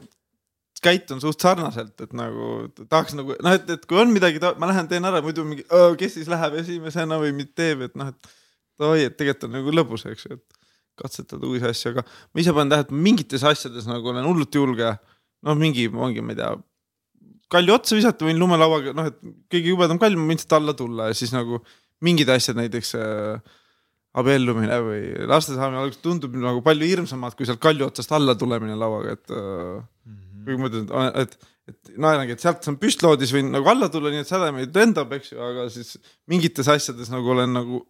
käitun 0.87 1.21
suht 1.23 1.43
sarnaselt, 1.43 1.95
et 2.05 2.13
nagu 2.17 2.69
tahaks 2.79 3.17
nagu 3.19 3.37
noh, 3.43 3.57
et, 3.59 3.69
et 3.77 3.87
kui 3.89 3.99
on 4.01 4.13
midagi, 4.15 4.41
ma 4.61 4.71
lähen 4.71 4.89
teen 4.91 5.07
ära, 5.09 5.23
muidu 5.25 5.45
mingi, 5.49 5.67
kes 6.01 6.19
siis 6.19 6.31
läheb 6.31 6.59
esimesena 6.63 7.19
või 7.23 7.35
mind 7.37 7.53
teeb, 7.59 7.87
et 7.89 7.99
noh, 7.99 8.13
et 8.15 8.87
oi, 8.87 9.07
et 9.09 9.17
tegelikult 9.19 9.49
on 9.49 9.59
nagu 9.59 9.75
lõbus, 9.75 10.07
eks 10.11 10.29
ju, 10.29 10.39
et 10.39 10.57
katsetada 10.97 11.49
uusi 11.49 11.67
asju, 11.69 11.93
aga 11.93 12.07
ma 12.07 12.43
ise 12.43 12.55
panen 12.57 12.73
tähele, 12.73 12.89
et 12.89 13.05
mingites 13.09 13.45
asjades 13.47 13.89
nagu 13.91 14.13
olen 14.13 14.27
hullult 14.27 14.55
julge. 14.55 14.95
noh, 15.47 15.55
mingi, 15.59 15.85
ongi, 15.93 16.23
ma 16.25 16.33
ei 16.33 16.39
tea, 16.41 16.55
kalju 17.53 17.75
otsa 17.77 17.99
visata, 17.99 18.27
võin 18.27 18.41
lumelauaga, 18.41 18.95
noh, 18.97 19.11
et 19.13 19.19
kõige 19.53 19.75
jubedam 19.75 20.01
kall, 20.03 20.17
ma 20.19 20.33
võin 20.33 20.41
sealt 20.41 20.57
alla 20.57 20.75
tulla 20.75 21.11
ja 21.11 21.19
siis 21.19 21.31
nagu 21.35 21.61
mingid 22.05 22.31
asjad, 22.33 22.59
näiteks 22.59 22.95
äh, 22.99 23.53
abiellumine 24.17 24.79
või 24.85 25.03
laste 25.29 25.55
saamine 25.55 25.83
alguses 25.83 26.03
tundub 26.03 26.35
nagu 26.41 26.63
palju 26.65 26.89
hirmsamad 26.89 27.37
kui 27.37 27.49
sealt 27.49 27.61
kalju 27.63 27.87
otsast 27.87 28.13
alla 28.17 28.35
tulemine 28.39 28.77
lauaga, 28.81 29.17
et 29.17 29.35
äh, 29.37 30.17
kui 30.47 30.57
ma 30.57 30.69
mõtlen, 30.69 30.89
et, 31.23 31.39
et 31.73 31.95
naerangi, 32.01 32.37
et 32.37 32.43
sealt 32.43 32.67
saan 32.67 32.81
püstloodis 32.83 33.35
võin 33.35 33.53
nagu 33.55 33.73
alla 33.73 33.91
tulla, 33.93 34.13
nii 34.15 34.25
et 34.25 34.31
sädem 34.31 34.61
ei 34.63 34.69
lendab, 34.71 35.15
eks 35.19 35.35
ju, 35.35 35.41
aga 35.43 35.69
siis 35.73 35.97
mingites 36.31 36.71
asjades 36.73 37.11
nagu 37.13 37.35
olen 37.35 37.57
nagu, 37.59 37.83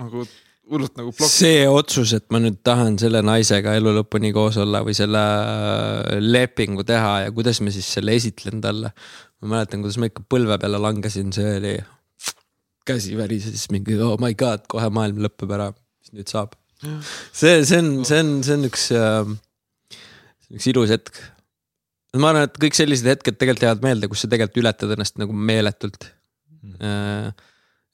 nagu 0.00 0.26
hullult 0.70 0.96
nagu 0.96 1.12
plokk. 1.12 1.30
see 1.30 1.64
otsus, 1.68 2.14
et 2.16 2.26
ma 2.32 2.40
nüüd 2.42 2.60
tahan 2.66 2.96
selle 3.00 3.20
naisega 3.24 3.74
elu 3.78 3.92
lõpuni 3.98 4.32
koos 4.36 4.56
olla 4.62 4.80
või 4.86 4.96
selle 4.96 5.20
äh, 5.20 6.20
lepingu 6.22 6.86
teha 6.88 7.26
ja 7.26 7.34
kuidas 7.36 7.60
ma 7.64 7.72
siis 7.74 7.88
selle 7.98 8.16
esitlen 8.16 8.62
talle. 8.64 8.92
ma 9.42 9.56
mäletan, 9.56 9.84
kuidas 9.84 9.98
ma 10.00 10.08
ikka 10.08 10.24
põlve 10.30 10.56
peale 10.60 10.80
langesin, 10.80 11.32
see 11.36 11.56
oli, 11.58 11.74
käsi 12.88 13.16
värises 13.18 13.68
mingi 13.72 13.98
oh 14.00 14.16
my 14.20 14.32
god, 14.38 14.64
kohe 14.70 14.88
maailm 14.92 15.20
lõpeb 15.24 15.52
ära, 15.56 15.70
mis 15.74 16.16
nüüd 16.16 16.32
saab. 16.32 16.56
see, 17.32 17.60
see 17.64 17.80
on, 17.80 17.92
see 18.08 18.20
on, 18.24 18.34
see 18.46 18.56
on 18.58 18.68
üks, 18.70 18.88
üks 20.54 20.72
ilus 20.72 20.96
hetk. 20.96 21.20
Ma 22.20 22.30
arvan, 22.30 22.46
et 22.48 22.60
kõik 22.62 22.76
sellised 22.78 23.08
hetked 23.10 23.38
tegelikult 23.40 23.66
jäävad 23.66 23.86
meelde, 23.86 24.10
kus 24.10 24.24
sa 24.24 24.30
tegelikult 24.30 24.62
ületad 24.62 24.94
ennast 24.94 25.18
nagu 25.20 25.34
meeletult 25.34 26.08
mm.. 26.62 27.34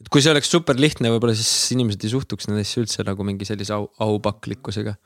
et 0.03 0.13
kui 0.13 0.25
see 0.25 0.33
oleks 0.35 0.51
super 0.53 0.79
lihtne, 0.81 1.13
võib-olla 1.15 1.37
siis 1.37 1.73
inimesed 1.77 2.05
ei 2.05 2.13
suhtuks 2.13 2.51
nendesse 2.51 2.83
üldse 2.83 3.07
nagu 3.07 3.27
mingi 3.27 3.49
sellise 3.49 3.75
au, 3.77 3.89
aupaklikkusega. 4.07 4.97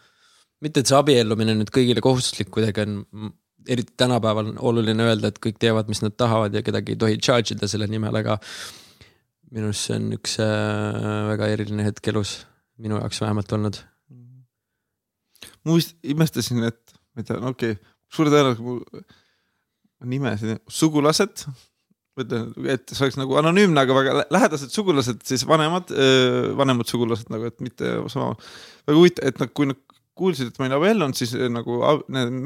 mitte, 0.65 0.83
et 0.83 0.91
see 0.91 0.99
abiellumine 0.99 1.57
nüüd 1.61 1.73
kõigile 1.75 2.05
kohustuslik 2.05 2.51
kuidagi 2.55 2.87
on, 2.87 3.03
eriti 3.69 3.95
tänapäeval 4.01 4.53
on 4.53 4.59
oluline 4.71 5.07
öelda, 5.09 5.31
et 5.31 5.41
kõik 5.43 5.61
teevad, 5.63 5.89
mis 5.89 6.03
nad 6.05 6.17
tahavad 6.19 6.55
ja 6.55 6.65
kedagi 6.65 6.95
ei 6.95 7.01
tohi 7.01 7.21
charge 7.23 7.57
ida 7.57 7.71
selle 7.71 7.89
nimel, 7.91 8.19
aga 8.21 8.39
minu 9.55 9.71
arust 9.71 9.89
see 9.89 9.97
on 10.01 10.11
üks 10.19 10.37
äh, 10.43 11.25
väga 11.31 11.49
eriline 11.55 11.87
hetk 11.87 12.11
elus, 12.13 12.37
minu 12.83 12.99
jaoks 12.99 13.23
vähemalt 13.23 13.53
olnud. 13.57 13.81
ma 15.65 15.77
vist 15.79 15.95
imestasin, 16.03 16.65
et 16.67 16.97
ma 17.15 17.23
ei 17.23 17.29
tea, 17.29 17.41
no 17.41 17.53
okei 17.55 17.77
okay,, 17.77 17.94
suure 18.15 18.33
tõenäosusega 18.33 18.65
mu 18.65 19.05
nimesid, 20.05 20.61
sugulased, 20.69 21.47
mõtlen, 22.19 22.51
et 22.69 22.91
see 22.93 23.07
oleks 23.07 23.17
nagu 23.19 23.39
anonüümne, 23.41 23.81
aga 23.81 23.97
väga 23.97 24.17
lä- 24.21 24.27
lähedased 24.37 24.75
sugulased, 24.75 25.23
siis 25.27 25.47
vanemad, 25.49 25.91
vanemad 26.59 26.91
sugulased 26.91 27.33
nagu, 27.33 27.49
et 27.49 27.65
mitte 27.65 27.97
sama. 28.13 28.35
väga 28.85 28.99
huvitav, 28.99 29.31
et 29.31 29.41
nad, 29.41 29.53
kui 29.57 29.71
nad 29.71 29.81
kuulsid, 30.19 30.51
et 30.51 30.59
ma 30.59 30.67
olin 30.67 30.77
abiellunud, 30.77 31.19
siis 31.19 31.35
eh, 31.37 31.49
nagu 31.51 31.79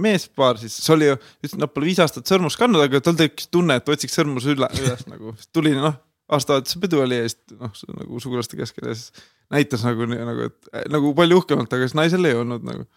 meespaar, 0.01 0.59
siis 0.61 0.77
see 0.81 0.95
oli 0.95 1.11
ju, 1.11 1.17
ütlesid, 1.43 1.61
nad 1.61 1.73
pole 1.75 1.89
viis 1.91 2.01
aastat 2.03 2.31
sõrmust 2.31 2.61
kandnud, 2.61 2.83
aga 2.85 3.01
tal 3.05 3.19
tekkis 3.19 3.51
tunne, 3.53 3.77
et 3.79 3.91
otsiks 3.93 4.17
sõrmuse 4.17 4.55
üle, 4.55 4.71
üles 4.81 5.05
nagu, 5.11 5.35
tuli 5.57 5.75
noh, 5.77 5.99
aastavahetuse 6.33 6.81
pidu 6.83 7.03
oli 7.05 7.21
ja 7.21 7.29
siis 7.29 7.59
noh, 7.59 7.75
nagu 7.99 8.23
sugulaste 8.25 8.57
keskel 8.59 8.91
ja 8.91 8.97
siis 8.97 9.27
näitas 9.53 9.85
nagu, 9.85 10.09
nagu, 10.09 10.49
et 10.49 10.93
nagu 10.93 11.13
palju 11.17 11.43
uhkemalt, 11.43 11.73
aga 11.73 11.89
siis 11.89 11.97
naisel 11.99 12.29
ei 12.29 12.37
olnud 12.37 12.65
nagu. 12.69 12.89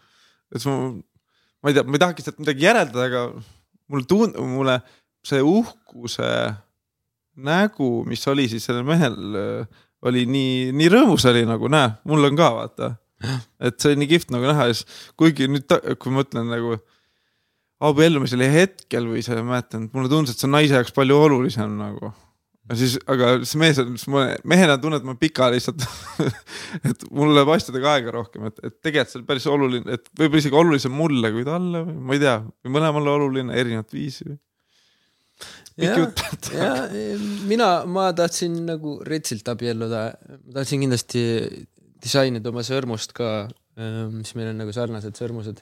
et 0.51 0.59
siis 0.59 0.69
ma, 0.71 0.93
ma 1.61 1.71
ei 1.71 1.77
tea, 1.77 1.85
ma 1.85 1.97
ei 1.97 2.03
tahagi 2.03 2.25
sealt 2.25 2.41
midagi 2.41 2.65
järeldada, 2.67 3.07
aga 3.07 3.23
mulle 3.91 4.07
tund-, 4.09 4.39
mulle 4.51 4.79
see 5.27 5.41
uhkuse 5.45 6.29
nägu, 7.41 7.91
mis 8.09 8.25
oli 8.27 8.47
siis 8.51 8.65
sellel 8.67 8.85
mehel, 8.87 9.17
oli 10.07 10.25
nii, 10.29 10.71
nii 10.77 10.89
rõõmus 10.91 11.25
oli 11.29 11.43
nagu 11.47 11.69
näe, 11.71 11.93
mul 12.09 12.29
on 12.29 12.39
ka 12.39 12.49
vaata. 12.55 12.95
et 13.61 13.77
see 13.77 13.91
oli 13.91 14.01
nii 14.01 14.09
kihvt 14.15 14.33
nagu 14.33 14.49
näha 14.49 14.71
ja 14.71 14.77
siis 14.77 15.11
kuigi 15.19 15.45
nüüd, 15.51 15.69
kui 16.01 16.13
ma 16.13 16.23
mõtlen 16.23 16.49
nagu 16.49 16.79
abiellumisele 17.85 18.47
hetkel 18.49 19.07
või 19.09 19.21
see, 19.25 19.37
ma 19.41 19.55
mäletan, 19.55 19.87
mulle 19.93 20.09
tundus, 20.09 20.35
et 20.35 20.41
see 20.41 20.49
on 20.49 20.55
naise 20.57 20.77
jaoks 20.77 20.93
palju 20.95 21.17
olulisem 21.17 21.77
nagu. 21.79 22.11
Ja 22.69 22.77
siis, 22.77 22.97
aga 23.09 23.31
see 23.47 23.59
mees 23.61 23.79
on, 23.81 23.95
mehena 24.47 24.77
tunnen, 24.81 25.01
et 25.01 25.07
ma 25.07 25.15
pika 25.19 25.49
lihtsalt 25.53 25.81
et 26.89 27.07
mul 27.09 27.33
läheb 27.35 27.49
asjadega 27.55 27.95
aega 27.95 28.13
rohkem, 28.15 28.45
et, 28.51 28.61
et 28.67 28.77
tegelikult 28.85 29.13
see 29.13 29.21
on 29.21 29.27
päris 29.31 29.49
oluline, 29.49 29.97
et 29.97 30.07
võib-olla 30.19 30.43
isegi 30.43 30.59
olulisem 30.61 30.95
mulle 30.95 31.33
kui 31.33 31.45
talle 31.47 31.83
või 31.87 31.97
ma 31.97 32.17
ei 32.17 32.23
tea, 32.23 32.37
või 32.61 32.75
mõlemale 32.77 33.13
oluline 33.17 33.57
erinevat 33.57 33.93
viisi. 33.95 34.29
pikk 35.73 35.99
jutt. 36.03 36.51
ja 36.53 36.71
mina, 37.49 37.73
ma 37.89 38.11
tahtsin 38.17 38.61
nagu 38.69 38.99
retsilt 39.07 39.51
abielluda, 39.51 40.07
ma 40.45 40.59
tahtsin 40.61 40.85
kindlasti 40.85 41.25
disainida 42.01 42.49
oma 42.49 42.63
sõrmust 42.65 43.13
ka, 43.17 43.47
mis 44.11 44.35
meil 44.37 44.51
on 44.51 44.61
nagu 44.63 44.73
sarnased 44.75 45.17
sõrmused. 45.17 45.61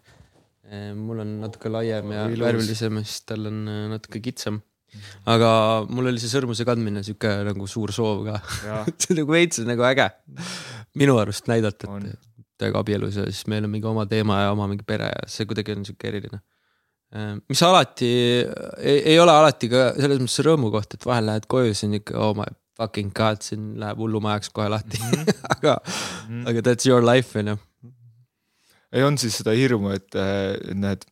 mul 0.95 1.23
on 1.23 1.39
natuke 1.41 1.71
laiem 1.71 2.11
ja 2.13 2.27
värvilisem, 2.29 2.99
siis 3.01 3.23
tal 3.25 3.47
on 3.49 3.63
äh, 3.65 3.85
natuke 3.89 4.19
kitsam. 4.21 4.59
Aga 5.29 5.51
mul 5.89 6.11
oli 6.11 6.21
see 6.21 6.31
sõrmuse 6.31 6.65
kandmine 6.67 7.03
sihuke 7.05 7.31
nagu 7.47 7.67
suur 7.67 7.93
soov 7.95 8.25
ka. 8.27 8.39
see 8.99 9.13
on 9.13 9.21
nagu 9.21 9.35
veits 9.35 9.61
nagu 9.67 9.85
äge 9.89 10.09
minu 10.99 11.17
arust 11.21 11.49
näidata, 11.51 11.89
et 11.99 12.29
täiega 12.59 12.81
abielus 12.83 13.19
ja 13.19 13.25
siis 13.29 13.45
meil 13.51 13.65
on 13.67 13.73
mingi 13.73 13.87
oma 13.87 14.05
teema 14.09 14.43
ja 14.43 14.53
oma 14.53 14.67
mingi 14.69 14.85
pere 14.87 15.11
ja 15.11 15.27
see 15.31 15.47
kuidagi 15.49 15.75
on 15.75 15.85
sihuke 15.87 16.09
eriline. 16.11 16.41
mis 17.49 17.61
alati, 17.65 18.09
ei, 18.77 18.97
ei 19.13 19.19
ole 19.19 19.33
alati 19.33 19.69
ka 19.71 19.93
selles 19.97 20.19
mõttes 20.21 20.43
rõõmukoht, 20.45 20.93
et 20.93 21.07
vahel 21.09 21.25
lähed 21.31 21.47
koju, 21.49 21.71
siis 21.73 21.87
on 21.87 21.95
ikka 21.97 22.17
oh 22.21 22.35
my 22.37 22.49
fucking 22.79 23.13
god, 23.15 23.41
siin 23.43 23.71
läheb 23.81 23.99
hullumajaks 23.99 24.53
kohe 24.55 24.69
lahti 24.71 24.99
mm. 24.99 25.11
-hmm. 25.11 25.39
aga 25.57 25.79
mm, 25.79 26.43
-hmm. 26.43 26.49
aga 26.49 26.65
that's 26.67 26.89
your 26.89 27.03
life 27.05 27.39
on 27.39 27.47
ju. 27.47 27.57
ei 28.93 29.03
olnud 29.03 29.21
siis 29.21 29.37
seda 29.37 29.51
hirmu, 29.51 29.89
et 29.95 30.15
äh, 30.15 30.75
näed, 30.75 31.05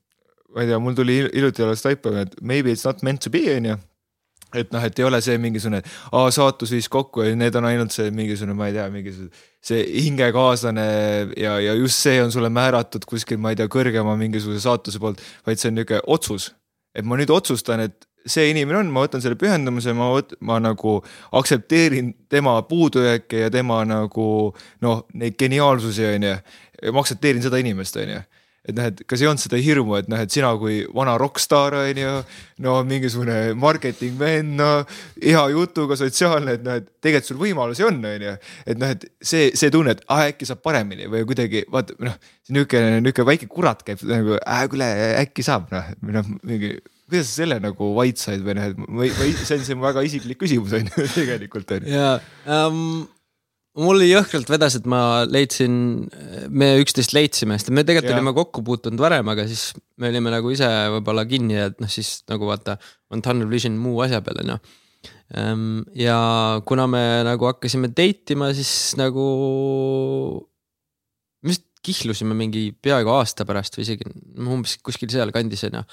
ma 0.54 0.64
ei 0.64 0.72
tea, 0.72 0.80
mul 0.80 0.96
tuli 0.98 1.20
hil- 1.22 1.34
hiljuti 1.34 1.64
alles 1.64 1.84
taipamine, 1.84 2.28
et 2.28 2.42
maybe 2.42 2.72
it's 2.72 2.86
not 2.88 3.04
meant 3.04 3.22
to 3.24 3.30
be 3.34 3.44
onju. 3.56 3.78
et 4.56 4.70
noh, 4.72 4.80
et 4.80 5.00
ei 5.00 5.04
ole 5.04 5.20
see 5.20 5.36
mingisugune, 5.44 5.82
aa 6.16 6.28
saatus 6.32 6.72
viis 6.72 6.88
kokku 6.88 7.26
ja 7.26 7.34
need 7.36 7.56
on 7.60 7.66
ainult 7.68 7.92
see 7.92 8.08
mingisugune, 8.16 8.56
ma 8.56 8.70
ei 8.70 8.78
tea, 8.78 8.86
mingisugune 8.94 9.34
see 9.68 9.82
hingekaaslane 10.06 10.86
ja, 11.36 11.58
ja 11.60 11.74
just 11.76 12.00
see 12.00 12.22
on 12.24 12.32
sulle 12.32 12.48
määratud 12.54 13.04
kuskil, 13.10 13.42
ma 13.44 13.52
ei 13.52 13.60
tea, 13.60 13.68
kõrgema 13.72 14.16
mingisuguse 14.20 14.64
saatuse 14.64 15.02
poolt, 15.04 15.20
vaid 15.46 15.60
see 15.60 15.74
on 15.74 15.76
niisugune 15.82 16.00
otsus. 16.16 16.54
et 16.96 17.06
ma 17.06 17.20
nüüd 17.20 17.30
otsustan, 17.30 17.84
et 17.84 18.08
see 18.26 18.48
inimene 18.50 18.80
on, 18.80 18.88
ma 18.92 19.04
võtan 19.04 19.22
selle 19.22 19.36
pühendumuse, 19.40 19.92
ma 19.94 20.10
ma 20.48 20.62
nagu 20.64 20.96
aktsepteerin 21.38 22.14
tema 22.32 22.56
puudujääke 22.72 23.44
ja 23.44 23.52
tema 23.52 23.84
nagu 23.86 24.30
noh, 24.82 25.04
neid 25.14 25.36
geniaalsusi, 25.40 26.08
on 26.16 26.28
ju. 26.32 26.34
ma 26.94 27.04
aktsepteerin 27.04 27.44
seda 27.44 27.60
inimest, 27.60 28.00
on 28.00 28.16
ju 28.16 28.24
et 28.68 28.76
noh, 28.76 28.90
et 28.92 29.04
kas 29.08 29.24
ei 29.24 29.30
olnud 29.30 29.42
seda 29.42 29.60
hirmu, 29.62 29.96
et 30.00 30.10
noh, 30.12 30.22
et 30.24 30.34
sina 30.34 30.52
kui 30.60 30.82
vana 30.96 31.16
rokkstaar 31.22 31.78
on 31.80 32.02
ju, 32.02 32.14
no 32.66 32.78
mingisugune 32.88 33.38
marketing 33.60 34.18
vend, 34.20 34.58
no 34.60 34.72
hea 35.22 35.44
jutuga, 35.54 35.98
sotsiaalne, 36.00 36.58
et 36.58 36.66
noh, 36.66 36.82
et 36.82 36.90
tegelikult 37.04 37.32
sul 37.32 37.42
võimalusi 37.42 37.88
on, 37.88 38.02
on 38.12 38.28
ju. 38.28 38.36
et 38.66 38.82
noh, 38.82 38.92
et 38.98 39.08
see, 39.22 39.50
see 39.58 39.72
tunne, 39.74 39.96
et 39.96 40.04
ah, 40.12 40.28
äkki 40.28 40.50
saab 40.50 40.62
paremini 40.66 41.10
või 41.12 41.24
kuidagi 41.30 41.64
vaata 41.72 41.96
noh, 42.04 42.20
niisugune, 42.52 43.00
niisugune 43.02 43.32
väike 43.32 43.50
kurat 43.52 43.84
käib 43.88 44.04
nagu 44.08 44.38
äh,, 44.42 44.68
kuule 44.72 44.92
äkki 45.24 45.46
saab 45.48 45.72
noh, 45.74 45.92
noh, 46.12 46.32
mingi 46.44 46.78
kuidas 47.08 47.30
sa 47.32 47.44
selle 47.44 47.60
nagu 47.64 47.92
vait 47.96 48.20
said 48.20 48.44
või 48.44 48.58
noh, 48.58 48.66
et 48.68 48.80
või, 48.84 49.12
või 49.16 49.36
see 49.40 49.60
on 49.60 49.68
see 49.68 49.78
väga 49.80 50.04
isiklik 50.08 50.42
küsimus 50.44 50.76
on 50.76 50.90
ju 50.92 51.06
tegelikult 51.22 51.72
on 51.78 51.88
ju. 51.88 51.94
ja 51.96 52.18
um, 52.68 53.06
mul 53.78 54.02
jõhkralt 54.08 54.50
vedas, 54.50 54.78
et 54.80 54.88
ma 54.90 55.02
leidsin, 55.30 55.76
me 56.50 56.72
üksteist 56.82 57.14
leidsime, 57.16 57.58
sest 57.60 57.70
me 57.70 57.84
tegelikult 57.86 58.14
ja. 58.14 58.18
olime 58.18 58.34
kokku 58.38 58.64
puutunud 58.66 59.02
varem, 59.02 59.30
aga 59.34 59.46
siis 59.50 59.70
me 60.02 60.10
olime 60.12 60.34
nagu 60.34 60.52
ise 60.54 60.68
võib-olla 60.96 61.28
kinni, 61.30 61.60
et 61.68 61.78
noh, 61.84 61.92
siis 61.92 62.22
nagu 62.32 62.50
vaata, 62.50 62.78
on 63.14 63.22
tunnel 63.26 63.50
vision 63.52 63.78
muu 63.80 64.02
asja 64.06 64.24
peal 64.26 64.42
on 64.44 64.56
ju. 64.56 64.60
Ehm, 65.38 65.82
ja 65.98 66.18
kuna 66.68 66.88
me 66.90 67.04
nagu 67.28 67.50
hakkasime 67.50 67.92
date 67.92 68.36
ima, 68.36 68.50
siis 68.56 68.72
nagu. 69.00 69.26
me 71.44 71.54
vist 71.54 71.68
kihlusime 71.86 72.36
mingi 72.36 72.72
peaaegu 72.84 73.12
aasta 73.14 73.46
pärast 73.48 73.78
või 73.78 73.86
isegi 73.86 74.08
umbes 74.42 74.78
kuskil 74.84 75.12
sealkandis 75.12 75.68
on 75.70 75.80
ju. 75.80 75.84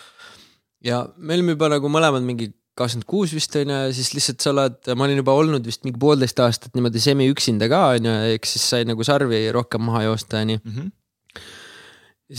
ja 0.88 1.04
me 1.18 1.36
olime 1.36 1.54
juba 1.54 1.68
nagu 1.70 1.90
mõlemad 1.92 2.24
mingi 2.26 2.48
kakskümmend 2.78 3.06
kuus 3.08 3.32
vist 3.34 3.54
on 3.60 3.70
ju, 3.70 3.80
siis 3.94 4.12
lihtsalt 4.16 4.42
sa 4.42 4.50
oled, 4.50 4.78
ma 4.98 5.06
olin 5.06 5.20
juba 5.20 5.34
olnud 5.38 5.66
vist 5.66 5.84
mingi 5.86 6.00
poolteist 6.02 6.40
aastat 6.42 6.74
niimoodi 6.74 7.02
semi 7.02 7.28
üksinda 7.30 7.68
ka 7.70 7.82
on 7.94 8.08
ju, 8.10 8.14
eks 8.34 8.56
siis 8.56 8.68
sai 8.72 8.88
nagu 8.88 9.06
sarvi 9.06 9.46
rohkem 9.54 9.84
maha 9.86 10.04
joosta 10.08 10.42
on 10.42 10.56
ju 10.56 10.58
mm. 10.62 10.72
-hmm. 10.72 11.44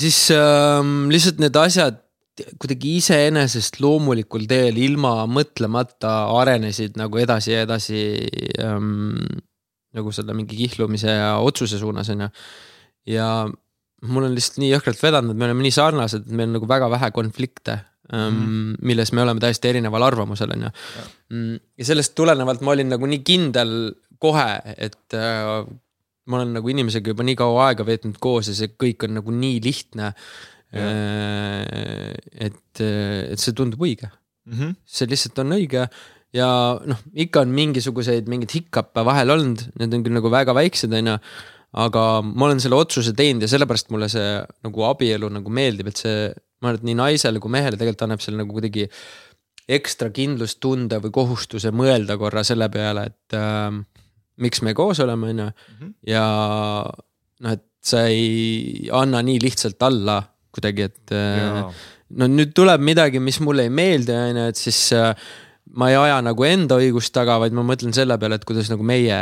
siis 0.03 0.19
ähm, 0.35 1.07
lihtsalt 1.13 1.39
need 1.43 1.55
asjad 1.61 2.01
kuidagi 2.59 2.97
iseenesest 2.99 3.79
loomulikul 3.79 4.43
teel 4.47 4.75
ilma 4.75 5.23
mõtlemata 5.31 6.13
arenesid 6.35 6.97
nagu 6.99 7.17
edasi 7.21 7.53
ja 7.53 7.63
edasi 7.63 8.01
ähm, 8.59 9.21
nagu 9.95 10.11
selle 10.11 10.35
mingi 10.35 10.57
kihlumise 10.59 11.15
ja 11.15 11.37
otsuse 11.39 11.79
suunas 11.79 12.09
on 12.11 12.25
ju. 12.25 12.29
ja 13.15 13.47
mul 14.03 14.27
on 14.27 14.35
lihtsalt 14.35 14.59
nii 14.59 14.73
jõhkralt 14.73 15.01
vedanud, 15.01 15.37
me 15.37 15.47
oleme 15.47 15.63
nii 15.63 15.71
sarnased, 15.71 16.27
et 16.27 16.35
meil 16.35 16.49
on 16.49 16.57
nagu 16.59 16.67
väga 16.67 16.89
vähe 16.91 17.11
konflikte 17.15 17.79
mm., 18.11 18.75
milles 18.85 19.11
me 19.15 19.23
oleme 19.23 19.41
täiesti 19.43 19.71
erineval 19.71 20.05
arvamusel, 20.07 20.53
on 20.55 20.67
ju. 20.67 20.73
Mm, 21.33 21.61
ja 21.79 21.87
sellest 21.91 22.15
tulenevalt 22.17 22.65
ma 22.65 22.75
olin 22.75 22.93
nagu 22.95 23.09
nii 23.09 23.23
kindel 23.25 23.75
kohe, 24.21 24.49
et 24.77 25.17
äh, 25.17 25.63
ma 26.25 26.39
olen 26.39 26.55
nagu 26.57 26.73
inimesega 26.73 27.13
juba 27.13 27.25
nii 27.27 27.37
kaua 27.39 27.69
aega 27.69 27.85
veetnud 27.87 28.19
koos 28.23 28.49
ja 28.51 28.57
see 28.57 28.73
kõik 28.81 29.07
on 29.07 29.17
nagu 29.19 29.33
nii 29.33 29.61
lihtne. 29.65 30.11
Äh, 30.75 32.13
et, 32.49 32.81
et 32.81 33.39
see 33.39 33.53
tundub 33.55 33.79
õige 33.85 34.09
mm. 34.09 34.53
-hmm. 34.53 34.73
see 34.83 35.07
lihtsalt 35.07 35.37
on 35.39 35.55
õige 35.55 35.85
ja 36.35 36.47
noh, 36.83 37.03
ikka 37.13 37.45
on 37.45 37.53
mingisuguseid 37.55 38.27
mingeid 38.27 38.51
hiccupe 38.57 39.05
vahel 39.07 39.31
olnud, 39.37 39.61
need 39.79 39.93
on 39.95 40.03
küll 40.03 40.17
nagu 40.17 40.31
väga 40.33 40.55
väiksed, 40.57 40.91
on 40.91 41.13
ju 41.13 41.17
aga 41.85 42.03
ma 42.23 42.47
olen 42.47 42.61
selle 42.63 42.77
otsuse 42.79 43.13
teinud 43.15 43.43
ja 43.43 43.51
sellepärast 43.51 43.89
mulle 43.91 44.07
see 44.11 44.39
nagu 44.65 44.85
abielu 44.87 45.29
nagu 45.37 45.51
meeldib, 45.51 45.91
et 45.91 45.99
see 45.99 46.19
ma 46.61 46.71
arvan, 46.71 46.81
et 46.81 46.89
nii 46.89 46.97
naisele 46.99 47.41
kui 47.43 47.53
mehele 47.53 47.79
tegelikult 47.79 48.05
annab 48.07 48.23
selle 48.23 48.41
nagu 48.41 48.55
kuidagi 48.55 48.87
ekstra 49.75 50.11
kindlustunde 50.13 50.99
või 51.01 51.13
kohustuse 51.13 51.71
mõelda 51.73 52.19
korra 52.21 52.43
selle 52.45 52.67
peale, 52.73 53.07
et 53.09 53.37
äh, 53.37 53.71
miks 54.41 54.61
me 54.65 54.75
koos 54.77 55.01
oleme, 55.03 55.31
on 55.33 55.43
ju. 55.45 55.49
Mhm. 55.75 55.95
ja 56.11 56.25
noh, 57.45 57.55
et 57.57 57.65
sa 57.85 58.05
ei 58.09 58.89
anna 58.93 59.21
nii 59.25 59.41
lihtsalt 59.43 59.81
alla 59.85 60.19
kuidagi, 60.55 60.87
et 60.89 61.15
äh, 61.15 61.81
no 62.19 62.29
nüüd 62.31 62.53
tuleb 62.55 62.83
midagi, 62.85 63.19
mis 63.21 63.41
mulle 63.43 63.67
ei 63.67 63.73
meeldi, 63.73 64.13
on 64.15 64.39
ju, 64.39 64.45
et 64.53 64.61
siis 64.61 64.79
äh, 64.95 65.11
ma 65.75 65.89
ei 65.91 65.97
aja 65.99 66.21
nagu 66.23 66.45
enda 66.47 66.77
õigust 66.81 67.13
taga, 67.15 67.39
vaid 67.41 67.55
ma 67.57 67.65
mõtlen 67.65 67.93
selle 67.95 68.17
peale, 68.21 68.37
et 68.39 68.45
kuidas 68.47 68.69
nagu 68.71 68.85
meie 68.85 69.17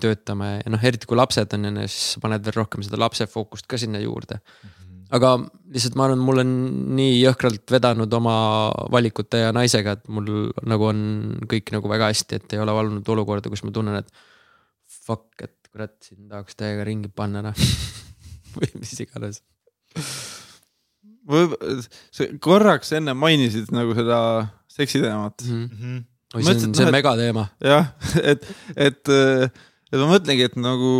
töötame 0.00 0.58
ja 0.60 0.72
noh, 0.72 0.84
eriti 0.84 1.08
kui 1.08 1.18
lapsed 1.18 1.56
on, 1.56 1.70
ju, 1.70 1.86
siis 1.88 2.14
sa 2.14 2.24
paned 2.24 2.44
veel 2.44 2.60
rohkem 2.60 2.84
seda 2.86 3.00
lapse 3.00 3.26
fookust 3.30 3.68
ka 3.70 3.80
sinna 3.80 4.02
juurde 4.04 4.38
mm. 4.38 4.77
Aga 5.14 5.34
lihtsalt 5.72 5.96
ma 5.98 6.06
arvan, 6.08 6.22
mul 6.24 6.42
on 6.42 6.50
nii 6.98 7.18
jõhkralt 7.22 7.72
vedanud 7.72 8.14
oma 8.18 8.34
valikute 8.92 9.42
ja 9.42 9.52
naisega, 9.56 9.96
et 9.96 10.10
mul 10.12 10.50
nagu 10.68 10.88
on 10.90 11.00
kõik 11.50 11.72
nagu 11.74 11.90
väga 11.90 12.10
hästi, 12.12 12.40
et 12.40 12.56
ei 12.56 12.62
ole 12.62 12.74
olnud 12.76 13.08
olukorda, 13.14 13.52
kus 13.52 13.64
ma 13.64 13.72
tunnen, 13.74 14.00
et 14.00 14.10
fuck, 14.88 15.30
et 15.44 15.56
kurat, 15.68 15.94
siin 16.04 16.28
tahaks 16.30 16.58
täiega 16.58 16.84
ringi 16.88 17.10
panna 17.12 17.44
noh 17.44 17.64
või 18.56 18.70
mis 18.80 18.94
iganes. 19.04 19.42
sa 22.12 22.28
korraks 22.44 22.94
enne 22.96 23.14
mainisid 23.16 23.72
nagu 23.76 23.96
seda 23.96 24.20
seksiteemat 24.72 25.44
mm. 25.44 25.66
-hmm. 25.68 25.98
oi, 26.34 26.42
see 26.44 26.54
on, 26.54 26.74
see 26.74 26.86
on 26.86 26.94
megateema. 26.94 27.48
jah, 27.64 27.92
et, 28.32 28.48
et, 28.76 29.12
et 29.92 30.00
ma 30.00 30.08
mõtlengi, 30.14 30.48
et 30.48 30.56
nagu 30.60 30.92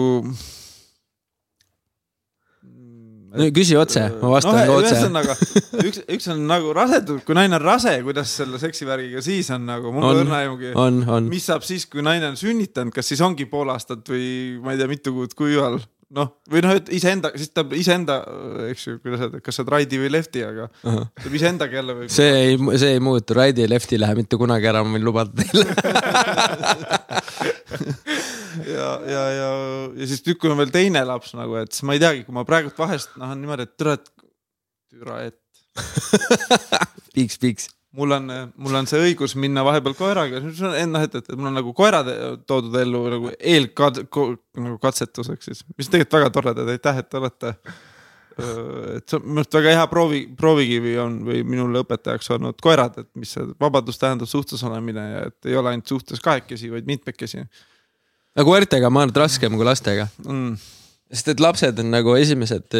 no 3.34 3.48
küsi 3.54 3.76
otse, 3.78 4.04
ma 4.22 4.32
vastan 4.32 4.56
no, 4.56 4.78
otse. 4.78 4.94
ühesõnaga, 4.94 5.36
üks, 5.84 6.00
üks 6.16 6.30
on 6.32 6.44
nagu 6.48 6.72
rasedus, 6.76 7.22
kui 7.26 7.36
naine 7.36 7.58
on 7.58 7.64
rase, 7.64 7.94
kuidas 8.06 8.32
selle 8.40 8.60
seksivärgiga 8.62 9.22
siis 9.24 9.50
on 9.54 9.66
nagu, 9.68 9.92
mul 9.94 10.06
pole 10.06 10.24
õrna 10.24 10.40
aimugi. 10.44 10.72
mis 11.28 11.48
saab 11.50 11.66
siis, 11.66 11.86
kui 11.90 12.04
naine 12.04 12.30
on 12.32 12.40
sünnitanud, 12.40 12.94
kas 12.94 13.10
siis 13.12 13.22
ongi 13.24 13.48
pool 13.50 13.72
aastat 13.74 14.06
või 14.08 14.58
ma 14.64 14.74
ei 14.74 14.80
tea, 14.80 14.90
mitu 14.90 15.14
kuud 15.16 15.36
kuiva 15.38 15.68
all? 15.72 15.84
Noh, 16.16 16.30
või 16.48 16.62
noh, 16.64 16.72
et 16.78 16.88
iseenda, 16.94 17.30
siis 17.36 17.50
ta 17.52 17.64
iseenda, 17.76 18.18
eks 18.70 18.86
ju, 18.86 18.98
kuidas 19.02 19.26
öelda, 19.26 19.40
kas 19.44 19.58
sa 19.58 19.64
oled 19.64 19.74
ride'i 19.74 20.00
või 20.00 20.10
left'i, 20.14 20.44
aga 20.46 20.68
teeb 21.20 21.36
iseendaga 21.36 21.78
jälle 21.80 21.96
või. 21.98 22.08
see 22.12 22.30
ei, 22.44 22.58
see 22.80 22.94
ei 22.96 23.02
muutu, 23.04 23.36
ride'i 23.36 23.66
ja 23.66 23.72
left'i 23.72 23.98
ei 23.98 24.02
lähe 24.04 24.18
mitte 24.18 24.40
kunagi 24.40 24.70
ära, 24.70 24.84
ma 24.84 24.96
võin 24.96 25.04
lubada 25.04 25.30
teile 25.36 25.66
ja, 28.78 28.90
ja, 29.04 29.24
ja, 29.36 29.50
ja 30.00 30.08
siis 30.08 30.24
nüüd, 30.24 30.40
kui 30.40 30.52
on 30.52 30.60
veel 30.62 30.72
teine 30.74 31.04
laps 31.08 31.34
nagu, 31.36 31.58
et 31.60 31.74
siis 31.74 31.84
ma 31.88 31.96
ei 31.96 32.02
teagi, 32.02 32.24
kui 32.26 32.36
ma 32.36 32.46
praegult 32.48 32.78
vahest 32.80 33.16
noh, 33.20 33.34
on 33.34 33.42
niimoodi, 33.42 33.68
et 33.68 33.76
türa, 33.76 33.98
et, 34.00 34.06
türa, 34.88 35.22
et 35.28 35.40
piiks, 37.14 37.36
piiks 37.42 37.68
mul 37.96 38.12
on, 38.12 38.30
mul 38.60 38.78
on 38.80 38.88
see 38.88 39.00
õigus 39.08 39.34
minna 39.40 39.62
vahepeal 39.66 39.94
koeraga, 39.96 40.40
noh, 40.44 41.04
et, 41.04 41.14
et 41.20 41.30
mul 41.34 41.50
on 41.50 41.56
nagu 41.56 41.74
koerad 41.76 42.08
toodud 42.48 42.74
ellu 42.80 43.04
nagu 43.14 43.30
eelkad- 43.38 44.02
nagu 44.04 44.76
katsetuseks 44.82 45.50
siis, 45.50 45.62
mis 45.78 45.88
tegelikult 45.88 46.18
väga 46.18 46.32
toredad, 46.34 46.72
aitäh, 46.74 47.00
et 47.00 47.08
te 47.08 47.20
olete. 47.20 47.54
et 48.38 49.08
see 49.08 49.18
on 49.18 49.24
minu 49.24 49.42
arust 49.42 49.56
väga 49.58 49.72
hea 49.74 49.86
proovi, 49.90 50.20
proovikivi 50.38 50.92
on 51.02 51.16
või 51.26 51.40
minule 51.48 51.82
õpetajaks 51.82 52.30
olnud 52.36 52.60
koerad, 52.62 53.00
et 53.02 53.08
mis 53.18 53.32
see 53.34 53.48
vabadus 53.60 53.98
tähendab 53.98 54.30
suhtes 54.30 54.62
olemine 54.68 55.08
ja 55.10 55.24
et 55.32 55.50
ei 55.50 55.56
ole 55.58 55.72
ainult 55.72 55.90
suhtes 55.90 56.22
kahekesi, 56.22 56.70
vaid 56.70 56.86
mitmekesi. 56.86 57.42
Aga 58.38 58.46
koertega 58.46 58.90
ma 58.92 59.02
arvan, 59.02 59.10
et 59.16 59.22
raskem 59.24 59.56
kui 59.58 59.66
lastega. 59.66 60.06
Mm 60.26 60.58
sest 61.08 61.30
et 61.32 61.40
lapsed 61.40 61.78
on 61.80 61.88
nagu 61.88 62.12
esimesed, 62.20 62.74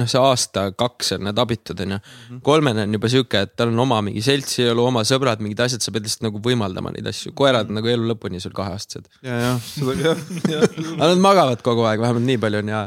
noh, 0.00 0.08
see 0.08 0.20
aasta-kaks 0.20 1.14
on 1.18 1.26
need 1.28 1.40
abitud, 1.40 1.80
onju. 1.84 1.98
Mhm. 2.00 2.40
kolmene 2.46 2.86
on 2.86 2.96
juba 2.96 3.10
sihuke, 3.12 3.42
et 3.44 3.52
tal 3.58 3.72
on 3.74 3.82
oma 3.84 4.00
mingi 4.06 4.22
seltsielu, 4.24 4.80
oma 4.80 5.02
sõbrad, 5.04 5.42
mingid 5.44 5.60
asjad, 5.66 5.84
sa 5.84 5.92
pead 5.92 6.08
lihtsalt 6.08 6.24
nagu 6.28 6.40
võimaldama 6.44 6.94
neid 6.94 7.10
asju. 7.12 7.34
koerad 7.36 7.68
on 7.68 7.78
nagu 7.80 7.92
elu 7.92 8.08
lõpuni 8.12 8.40
sul 8.40 8.54
kaheaastased. 8.56 9.10
ja, 9.20 9.36
jah, 9.42 9.68
seda 9.68 9.96
jah, 10.00 10.24
jah. 10.48 10.66
aga 10.96 11.10
nad 11.12 11.24
magavad 11.28 11.64
kogu 11.66 11.84
aeg, 11.84 12.00
vähemalt 12.00 12.24
nii 12.24 12.40
palju 12.40 12.64
on 12.64 12.72
hea 12.72 12.84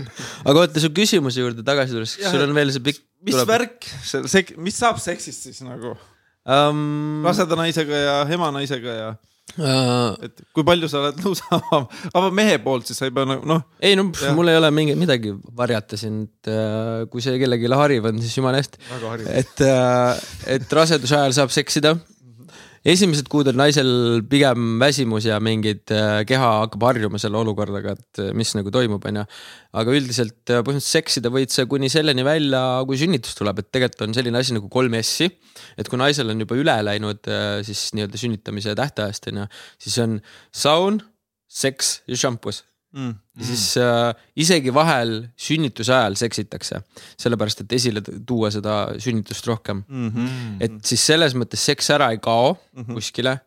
aga 0.48 0.64
oota, 0.64 0.80
su 0.80 0.92
küsimuse 0.96 1.44
juurde 1.44 1.64
tagasi 1.66 1.96
tulles, 1.96 2.16
kas 2.16 2.32
sul 2.32 2.46
on 2.48 2.56
veel 2.56 2.72
see 2.72 2.84
pikk. 2.88 3.04
mis 3.28 3.36
tuleb... 3.36 3.52
värk, 3.52 3.90
see, 4.08 4.46
mis 4.56 4.80
saab 4.80 5.02
seksist 5.02 5.50
siis 5.50 5.60
nagu 5.66 5.92
um...? 5.92 7.20
raseda 7.26 7.58
naisega 7.60 8.04
ja 8.06 8.20
ema 8.32 8.48
naisega 8.56 8.96
ja 8.96 9.16
et 9.58 10.42
kui 10.54 10.66
palju 10.66 10.90
sa 10.90 11.00
oled 11.02 11.22
nõus 11.24 11.42
avama, 11.54 11.86
avama 12.12 12.30
mehe 12.40 12.58
poolt, 12.62 12.88
siis 12.88 13.00
sa 13.00 13.08
ei 13.08 13.14
pea 13.14 13.26
nagu 13.28 13.48
noh. 13.48 13.64
ei 13.82 13.96
no 13.98 14.08
ja. 14.14 14.34
mul 14.36 14.52
ei 14.52 14.58
ole 14.60 14.70
mingi 14.74 14.94
midagi 14.98 15.32
varjata 15.58 15.98
siin, 16.00 16.20
et 16.28 16.52
uh, 16.52 17.06
kui 17.10 17.24
see 17.24 17.38
kellelegi 17.40 17.72
hariv 17.72 18.10
on, 18.12 18.20
siis 18.22 18.36
jumala 18.38 18.62
eest. 18.62 18.78
et 19.32 19.64
uh,, 19.66 20.14
et 20.58 20.78
raseduse 20.80 21.18
ajal 21.18 21.36
saab 21.40 21.54
seksida. 21.54 21.96
Esimesed 22.86 23.28
kuud 23.30 23.48
on 23.50 23.58
naisel 23.58 23.90
pigem 24.30 24.78
väsimus 24.80 25.26
ja 25.28 25.38
mingid 25.42 25.90
äh, 25.94 26.22
keha 26.28 26.50
hakkab 26.62 26.86
harjuma 26.88 27.20
selle 27.22 27.40
olukorraga, 27.40 27.96
et 27.98 28.22
äh, 28.22 28.30
mis 28.36 28.54
nagu 28.58 28.72
toimub, 28.74 29.04
onju. 29.10 29.24
aga 29.82 29.96
üldiselt 29.96 30.52
äh, 30.52 30.62
põhimõtteliselt 30.66 30.98
seksida 31.00 31.32
võid 31.34 31.54
sa 31.54 31.66
kuni 31.70 31.90
selleni 31.92 32.24
välja, 32.26 32.62
kui 32.88 33.00
sünnitus 33.00 33.36
tuleb, 33.38 33.62
et 33.62 33.70
tegelikult 33.74 34.06
on 34.08 34.16
selline 34.16 34.40
asi 34.40 34.56
nagu 34.56 34.70
kolm 34.72 34.98
S-i. 35.02 35.30
et 35.78 35.90
kui 35.90 36.00
naisel 36.00 36.30
on 36.32 36.46
juba 36.46 36.58
üle 36.58 36.78
läinud 36.86 37.30
siis 37.66 37.88
nii-öelda 37.96 38.20
sünnitamise 38.20 38.74
tähtajast 38.78 39.30
onju, 39.32 39.46
siis 39.82 39.98
on 40.04 40.18
saun, 40.54 41.02
seks 41.48 42.00
ja 42.08 42.18
šampus 42.26 42.62
mm.. 42.92 43.14
Ja 43.38 43.46
siis 43.46 43.64
äh, 43.82 44.14
isegi 44.36 44.74
vahel 44.74 45.12
sünnituse 45.38 45.94
ajal 45.94 46.18
seksitakse, 46.20 46.82
sellepärast 47.20 47.64
et 47.64 47.76
esile 47.78 48.02
tuua 48.02 48.50
seda 48.54 48.80
sünnitust 48.98 49.46
rohkem 49.46 49.84
mm. 49.86 50.08
-hmm. 50.08 50.56
et 50.60 50.80
siis 50.84 51.06
selles 51.12 51.36
mõttes 51.38 51.62
seks 51.70 51.90
ära 51.96 52.10
ei 52.10 52.18
kao 52.18 52.52
mm 52.54 52.82
-hmm. 52.82 52.94
kuskile 52.94 53.38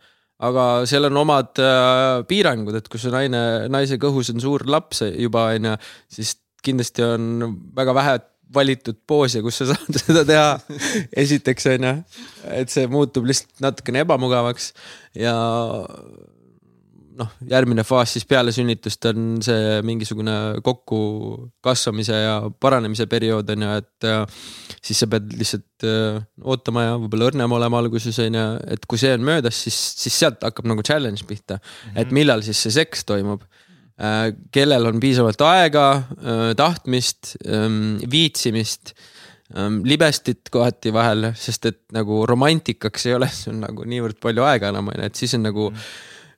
aga 0.42 0.86
seal 0.90 1.06
on 1.10 1.22
omad 1.22 1.62
äh, 1.62 2.24
piirangud, 2.30 2.76
et 2.76 2.88
kui 2.90 3.02
su 3.02 3.12
naine, 3.14 3.70
naise 3.70 4.00
kõhus 4.02 4.32
on 4.34 4.42
suur 4.42 4.66
laps 4.66 5.04
juba 5.06 5.52
onju, 5.54 5.76
siis 6.10 6.36
kindlasti 6.66 7.06
on 7.06 7.56
väga 7.78 7.94
vähe 7.98 8.20
valitud 8.54 8.98
poose, 9.08 9.42
kus 9.46 9.62
sa 9.62 9.70
saad 9.72 10.00
seda 10.02 10.26
teha. 10.28 10.50
esiteks 11.24 11.70
onju, 11.76 11.94
et 12.58 12.74
see 12.74 12.90
muutub 12.92 13.30
lihtsalt 13.30 13.64
natukene 13.64 14.04
ebamugavaks 14.06 14.72
ja 15.20 15.36
noh, 17.18 17.32
järgmine 17.50 17.84
faas 17.88 18.16
siis 18.16 18.26
peale 18.30 18.54
sünnitust 18.56 19.06
on 19.10 19.28
see 19.44 19.80
mingisugune 19.88 20.36
kokkukasvamise 20.66 22.18
ja 22.24 22.36
paranemise 22.62 23.08
periood 23.12 23.50
on 23.54 23.66
ju, 23.66 23.72
et 23.82 24.08
äh, 24.10 24.44
siis 24.82 25.02
sa 25.04 25.10
pead 25.12 25.32
lihtsalt 25.40 25.88
äh, 25.88 26.20
ootama 26.44 26.86
ja 26.88 26.98
võib-olla 27.02 27.32
õrnem 27.32 27.56
olema 27.58 27.82
alguses 27.82 28.20
on 28.24 28.38
ju, 28.40 28.46
et 28.76 28.86
kui 28.90 29.02
see 29.02 29.14
on 29.18 29.26
möödas, 29.28 29.64
siis, 29.66 29.80
siis 30.02 30.20
sealt 30.24 30.44
hakkab 30.46 30.70
nagu 30.72 30.86
challenge 30.86 31.28
pihta 31.28 31.58
mm, 31.58 31.64
-hmm. 31.64 32.02
et 32.04 32.14
millal 32.16 32.46
siis 32.46 32.62
see 32.66 32.76
seks 32.80 33.06
toimub 33.10 33.44
äh, 33.44 34.32
kellel 34.52 34.92
on 34.92 35.02
piisavalt 35.04 35.42
aega, 35.48 35.88
tahtmist, 36.58 37.36
ähm, 37.48 37.98
viitsimist 38.12 38.94
ähm, 39.58 39.82
libestit 39.84 40.50
kohati 40.52 40.94
vahel, 40.94 41.32
sest 41.36 41.66
et 41.66 41.82
nagu 41.96 42.24
romantikaks 42.30 43.10
ei 43.10 43.18
ole 43.18 43.30
sul 43.34 43.60
nagu 43.60 43.86
niivõrd 43.86 44.22
palju 44.22 44.48
aega 44.48 44.72
enam 44.72 44.94
on 44.94 45.00
ju, 45.02 45.12
et 45.12 45.24
siis 45.24 45.36
on 45.38 45.48
nagu 45.50 45.70
mm. 45.72 45.92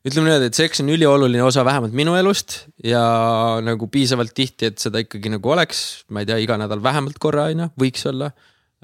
Ütleme 0.03 0.27
niimoodi, 0.27 0.49
et 0.51 0.57
seks 0.57 0.81
on 0.83 0.91
ülioluline 0.91 1.43
osa 1.45 1.63
vähemalt 1.63 1.93
minu 1.95 2.15
elust 2.19 2.65
ja 2.83 3.03
nagu 3.63 3.87
piisavalt 3.91 4.33
tihti, 4.35 4.73
et 4.73 4.81
seda 4.83 4.99
ikkagi 5.03 5.31
nagu 5.31 5.53
oleks, 5.53 6.03
ma 6.11 6.23
ei 6.23 6.27
tea, 6.27 6.41
iga 6.43 6.57
nädal 6.59 6.83
vähemalt 6.83 7.21
korra 7.23 7.47
on 7.51 7.63
ju, 7.63 7.69
võiks 7.85 8.03
olla. 8.11 8.33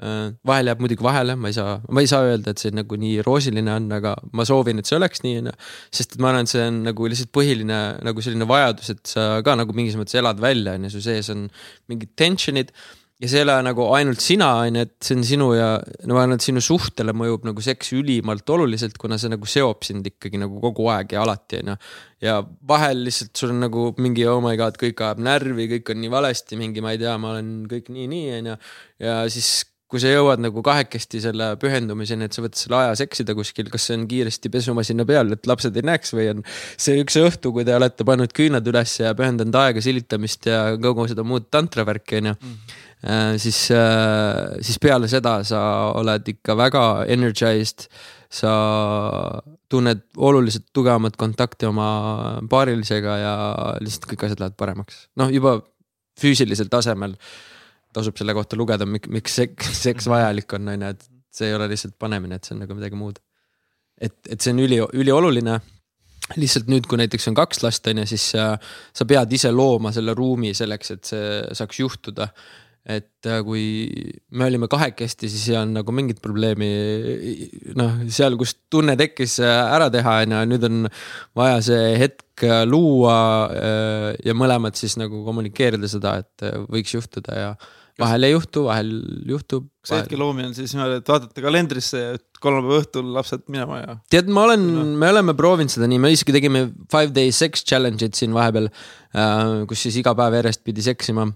Äh, 0.00 0.30
vahel 0.48 0.70
jääb 0.70 0.80
muidugi 0.80 1.04
vahele, 1.04 1.34
ma 1.36 1.50
ei 1.50 1.56
saa, 1.58 1.74
ma 1.92 2.00
ei 2.00 2.08
saa 2.08 2.24
öelda, 2.24 2.54
et 2.54 2.62
see 2.62 2.72
nagu 2.72 2.96
nii 2.96 3.18
roosiline 3.26 3.74
on, 3.74 3.90
aga 3.98 4.14
ma 4.32 4.46
soovin, 4.48 4.80
et 4.80 4.88
see 4.88 4.96
oleks 4.96 5.20
nii, 5.26 5.42
on 5.42 5.50
ju. 5.50 5.54
sest 5.98 6.16
et 6.16 6.24
ma 6.24 6.30
arvan, 6.30 6.48
et 6.48 6.54
see 6.54 6.64
on 6.70 6.78
nagu 6.86 7.10
lihtsalt 7.12 7.32
põhiline 7.36 7.80
nagu 8.08 8.24
selline 8.24 8.48
vajadus, 8.48 8.88
et 8.94 9.12
sa 9.12 9.26
ka 9.44 9.58
nagu 9.60 9.76
mingis 9.76 10.00
mõttes 10.00 10.16
elad 10.16 10.40
välja, 10.40 10.78
on 10.80 10.88
ju, 10.88 10.94
su 10.96 11.04
sees 11.04 11.28
on 11.34 11.50
mingid 11.92 12.16
tension'id 12.16 12.72
ja 13.20 13.28
see 13.28 13.40
ei 13.40 13.44
ole 13.44 13.56
nagu 13.64 13.86
ainult 13.96 14.22
sina, 14.24 14.48
on 14.64 14.78
ju, 14.78 14.84
et 14.86 14.94
see 15.04 15.16
on 15.18 15.24
sinu 15.28 15.48
ja 15.56 15.68
no 16.08 16.16
ma 16.16 16.24
arvan, 16.24 16.38
et 16.38 16.46
sinu 16.46 16.62
suhtele 16.64 17.12
mõjub 17.16 17.44
nagu 17.50 17.64
seks 17.64 17.92
ülimalt 17.98 18.48
oluliselt, 18.54 18.96
kuna 19.00 19.18
see 19.20 19.32
nagu 19.32 19.48
seob 19.48 19.84
sind 19.86 20.08
ikkagi 20.08 20.40
nagu 20.40 20.60
kogu 20.62 20.88
aeg 20.94 21.16
ja 21.16 21.24
alati, 21.24 21.60
on 21.60 21.74
ju. 21.74 21.80
ja 22.24 22.38
vahel 22.72 23.04
lihtsalt 23.08 23.34
sul 23.36 23.52
on 23.54 23.66
nagu 23.66 23.90
mingi 24.00 24.24
oh 24.28 24.40
my 24.44 24.56
god, 24.60 24.80
kõik 24.80 25.04
ajab 25.04 25.20
närvi, 25.26 25.68
kõik 25.76 25.92
on 25.92 26.00
nii 26.04 26.14
valesti, 26.16 26.60
mingi, 26.60 26.84
ma 26.84 26.96
ei 26.96 27.02
tea, 27.02 27.18
ma 27.20 27.34
olen 27.36 27.52
kõik 27.70 27.92
nii, 27.92 28.08
nii, 28.14 28.30
on 28.38 28.54
ju. 28.54 28.62
ja 29.04 29.20
siis 29.32 29.58
kui 29.90 29.98
sa 29.98 30.06
jõuad 30.12 30.38
nagu 30.38 30.62
kahekesti 30.62 31.18
selle 31.18 31.48
pühendumiseni, 31.58 32.28
et 32.28 32.36
sa 32.36 32.44
võtad 32.44 32.60
selle 32.60 32.76
aja 32.78 32.92
seksida 33.00 33.34
kuskil, 33.34 33.66
kas 33.72 33.88
see 33.88 33.96
on 33.98 34.04
kiiresti 34.08 34.52
pesumasina 34.54 35.02
peal, 35.04 35.34
et 35.34 35.48
lapsed 35.50 35.74
ei 35.74 35.82
näeks 35.88 36.14
või 36.14 36.28
on 36.30 36.44
see 36.54 37.00
üks 37.02 37.18
õhtu, 37.18 37.50
kui 37.56 37.66
te 37.66 37.74
olete 37.74 38.06
pannud 38.06 38.30
küünad 38.32 38.70
üles 38.70 38.94
ja 39.02 39.10
pühendanud 39.18 39.58
aega 39.58 39.82
silitamist 39.82 40.46
ja 40.46 40.60
kogu 40.80 41.08
seda 41.10 41.26
muud 41.26 41.50
tantravärki, 41.50 42.22
onju 42.22 42.36
mm 42.38 42.54
Äh, 42.60 42.89
siis, 43.40 43.70
äh, 43.72 44.60
siis 44.60 44.78
peale 44.80 45.08
seda 45.08 45.40
sa 45.46 45.60
oled 45.96 46.26
ikka 46.34 46.56
väga 46.56 46.86
energized. 47.08 47.88
sa 48.30 48.50
tunned 49.68 50.04
oluliselt 50.16 50.68
tugevamat 50.72 51.16
kontakti 51.18 51.66
oma 51.66 52.38
paarilisega 52.46 53.16
ja 53.18 53.32
lihtsalt 53.82 54.06
kõik 54.06 54.22
asjad 54.26 54.42
lähevad 54.42 54.56
paremaks. 54.56 55.08
noh, 55.16 55.32
juba 55.34 55.56
füüsilisel 56.20 56.70
tasemel 56.70 57.16
tasub 57.92 58.16
selle 58.16 58.34
kohta 58.34 58.56
lugeda, 58.56 58.86
miks 58.86 59.34
seks, 59.34 59.72
seks 59.86 60.06
vajalik 60.06 60.52
on, 60.54 60.68
on 60.68 60.86
ju, 60.86 60.92
et 60.94 61.08
see 61.34 61.50
ei 61.50 61.56
ole 61.56 61.66
lihtsalt 61.72 61.98
panemine, 61.98 62.38
et 62.38 62.46
see 62.46 62.54
on 62.54 62.62
nagu 62.62 62.78
midagi 62.78 62.98
muud. 62.98 63.18
et, 64.00 64.14
et 64.28 64.40
see 64.40 64.54
on 64.54 64.62
üli, 64.62 64.78
ülioluline 64.78 65.58
lihtsalt 66.38 66.70
nüüd, 66.70 66.86
kui 66.86 67.00
näiteks 67.00 67.26
on 67.32 67.34
kaks 67.34 67.64
last, 67.64 67.86
on 67.90 68.04
ju, 68.04 68.06
siis 68.12 68.30
sa, 68.36 68.52
sa 68.94 69.06
pead 69.08 69.32
ise 69.34 69.50
looma 69.50 69.90
selle 69.92 70.14
ruumi 70.14 70.54
selleks, 70.54 70.94
et 70.94 71.08
see 71.10 71.38
saaks 71.58 71.80
juhtuda 71.82 72.28
et 72.90 73.28
äh, 73.28 73.40
kui 73.46 73.64
me 74.34 74.46
olime 74.48 74.68
kahekesti, 74.70 75.30
siis 75.30 75.48
ei 75.50 75.58
olnud 75.60 75.80
nagu 75.80 75.94
mingit 75.94 76.20
probleemi. 76.22 76.70
noh, 77.78 78.00
seal, 78.12 78.38
kus 78.40 78.56
tunne 78.72 78.96
tekkis 79.00 79.38
äh, 79.44 79.58
ära 79.76 79.90
teha, 79.92 80.20
on 80.24 80.36
ju, 80.36 80.44
nüüd 80.54 80.68
on 80.70 80.86
vaja 81.38 81.60
see 81.70 81.92
hetk 82.00 82.46
äh, 82.46 82.62
luua 82.68 83.18
ja 84.24 84.36
mõlemad 84.36 84.78
siis 84.78 84.96
nagu 85.00 85.24
kommunikeerida 85.26 85.90
seda, 85.90 86.18
et 86.24 86.48
võiks 86.70 86.96
juhtuda 86.96 87.36
ja 87.36 87.52
vahel 88.00 88.24
ei 88.24 88.32
juhtu, 88.32 88.64
vahel 88.64 88.90
juhtub. 89.28 89.66
kas 89.84 89.98
hetke 89.98 90.16
loomine 90.16 90.48
on 90.48 90.54
siis 90.56 90.72
niimoodi, 90.72 91.00
et 91.02 91.10
vaatate 91.12 91.44
kalendrisse, 91.44 92.00
et 92.16 92.40
kolmapäeva 92.40 92.80
õhtul 92.80 93.10
lapsed 93.12 93.44
minema 93.52 93.82
ja? 93.82 93.98
tead, 94.12 94.30
ma 94.32 94.46
olen 94.48 94.64
no., 94.72 94.86
me 95.02 95.10
oleme 95.12 95.34
proovinud 95.36 95.72
seda 95.72 95.88
nii, 95.90 96.00
me 96.00 96.12
isegi 96.14 96.34
tegime 96.36 96.64
five 96.92 97.12
day 97.16 97.34
sex 97.34 97.66
challenge'id 97.68 98.16
siin 98.16 98.32
vahepeal, 98.36 98.70
kus 99.68 99.84
siis 99.84 100.00
iga 100.00 100.16
päev 100.16 100.38
järjest 100.40 100.64
pidi 100.64 100.84
seksima 100.86 101.28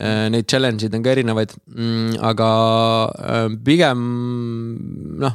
Äh, 0.00 0.30
neid 0.32 0.48
challenge'id 0.48 0.94
on 0.96 1.02
ka 1.04 1.10
erinevaid, 1.12 1.50
mm, 1.68 2.14
aga 2.24 2.50
äh, 3.12 3.48
pigem 3.60 4.04
noh 5.20 5.34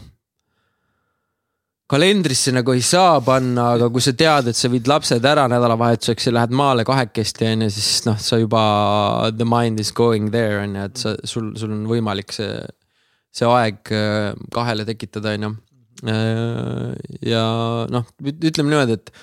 kalendrisse 1.87 2.51
nagu 2.55 2.73
ei 2.73 2.81
saa 2.81 3.19
panna, 3.23 3.67
aga 3.75 3.91
kui 3.93 4.01
sa 4.01 4.15
tead, 4.17 4.49
et 4.49 4.57
sa 4.57 4.71
viid 4.73 4.89
lapsed 4.89 5.23
ära 5.29 5.45
nädalavahetuseks 5.51 6.27
ja 6.27 6.33
lähed 6.39 6.57
maale 6.57 6.87
kahekesti 6.89 7.51
on 7.51 7.67
ju, 7.67 7.69
siis 7.77 8.01
noh, 8.09 8.17
sa 8.17 8.41
juba 8.41 8.63
the 9.37 9.45
mind 9.45 9.79
is 9.79 9.93
going 9.93 10.33
there 10.33 10.63
on 10.65 10.73
ju, 10.73 10.89
et 10.89 11.05
sa, 11.05 11.13
sul, 11.21 11.53
sul 11.61 11.77
on 11.77 11.85
võimalik 11.93 12.33
see, 12.33 12.57
see 13.29 13.47
aeg 13.47 13.93
äh, 13.93 14.33
kahele 14.57 14.89
tekitada, 14.89 15.37
on 15.37 15.47
ju. 15.47 15.55
ja 17.29 17.45
noh, 17.93 18.09
ütleme 18.25 18.73
niimoodi, 18.73 18.97
et 18.97 19.13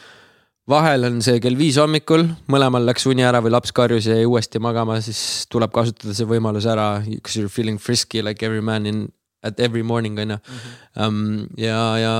vahel 0.71 1.09
on 1.09 1.19
see 1.25 1.41
kell 1.45 1.59
viis 1.59 1.77
hommikul, 1.81 2.25
mõlemal 2.51 2.87
läks 2.89 3.05
uni 3.11 3.25
ära 3.27 3.43
või 3.45 3.53
laps 3.53 3.75
karjus 3.77 4.09
ja 4.09 4.17
jäi 4.19 4.29
uuesti 4.29 4.63
magama, 4.63 4.97
siis 5.05 5.45
tuleb 5.53 5.73
kasutada 5.75 6.17
see 6.17 6.29
võimalus 6.29 6.69
ära, 6.71 6.89
because 7.05 7.37
you 7.39 7.49
are 7.49 7.53
feeling 7.53 7.81
frisky 7.81 8.25
like 8.25 8.45
every 8.47 8.65
man 8.65 8.89
in 8.89 9.05
at 9.45 9.61
every 9.61 9.83
morning 9.85 10.19
on 10.19 10.37
ju. 10.37 10.39
Mhm. 10.97 11.45
ja, 11.61 11.81
ja 12.01 12.15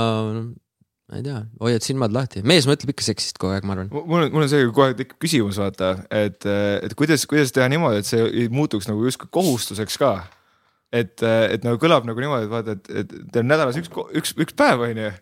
ma 1.09 1.19
ei 1.21 1.25
tea, 1.25 1.41
hoiad 1.61 1.85
silmad 1.85 2.13
lahti, 2.13 2.43
mees 2.45 2.69
mõtleb 2.69 2.93
ikka 2.93 3.05
seksist 3.07 3.41
kogu 3.41 3.57
aeg, 3.57 3.65
ma 3.65 3.77
arvan. 3.77 3.91
mul 3.93 4.27
on, 4.27 4.31
mul 4.33 4.45
on 4.45 4.53
see 4.53 4.69
kohe 4.77 4.97
tekib 4.99 5.19
küsimus, 5.25 5.61
vaata, 5.61 5.95
et, 6.13 6.45
et 6.45 6.95
kuidas, 6.99 7.25
kuidas 7.31 7.53
teha 7.55 7.69
niimoodi, 7.73 8.01
et 8.03 8.09
see 8.09 8.25
ei 8.29 8.49
muutuks 8.53 8.89
nagu 8.91 9.05
justkui 9.05 9.33
kohustuseks 9.33 10.01
ka 10.01 10.17
et, 10.95 11.25
et 11.25 11.67
nagu 11.67 11.79
kõlab 11.83 12.07
nagu 12.09 12.23
niimoodi, 12.23 12.49
et 12.49 12.53
vaata, 12.53 12.77
et, 12.79 12.91
et 13.03 13.13
teil 13.35 13.43
on 13.43 13.51
nädalas 13.51 13.79
üks, 13.81 13.93
üks, 14.21 14.35
üks 14.45 14.57
päev, 14.59 14.85
on 14.87 15.05
ju. 15.05 15.13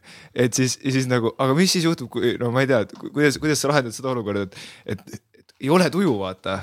et 0.44 0.58
siis, 0.58 0.78
siis 0.82 1.08
nagu, 1.10 1.34
aga 1.42 1.56
mis 1.58 1.72
siis 1.72 1.86
juhtub, 1.88 2.10
kui 2.12 2.34
no 2.40 2.52
ma 2.54 2.64
ei 2.64 2.70
tea, 2.70 2.84
kuidas, 3.02 3.38
kuidas 3.42 3.62
sa 3.62 3.72
lahendad 3.72 3.96
seda 3.96 4.12
olukorda, 4.12 4.46
et, 4.48 4.58
et, 4.96 5.22
ei 5.62 5.70
ole 5.70 5.86
tuju, 5.94 6.16
vaata. 6.18 6.58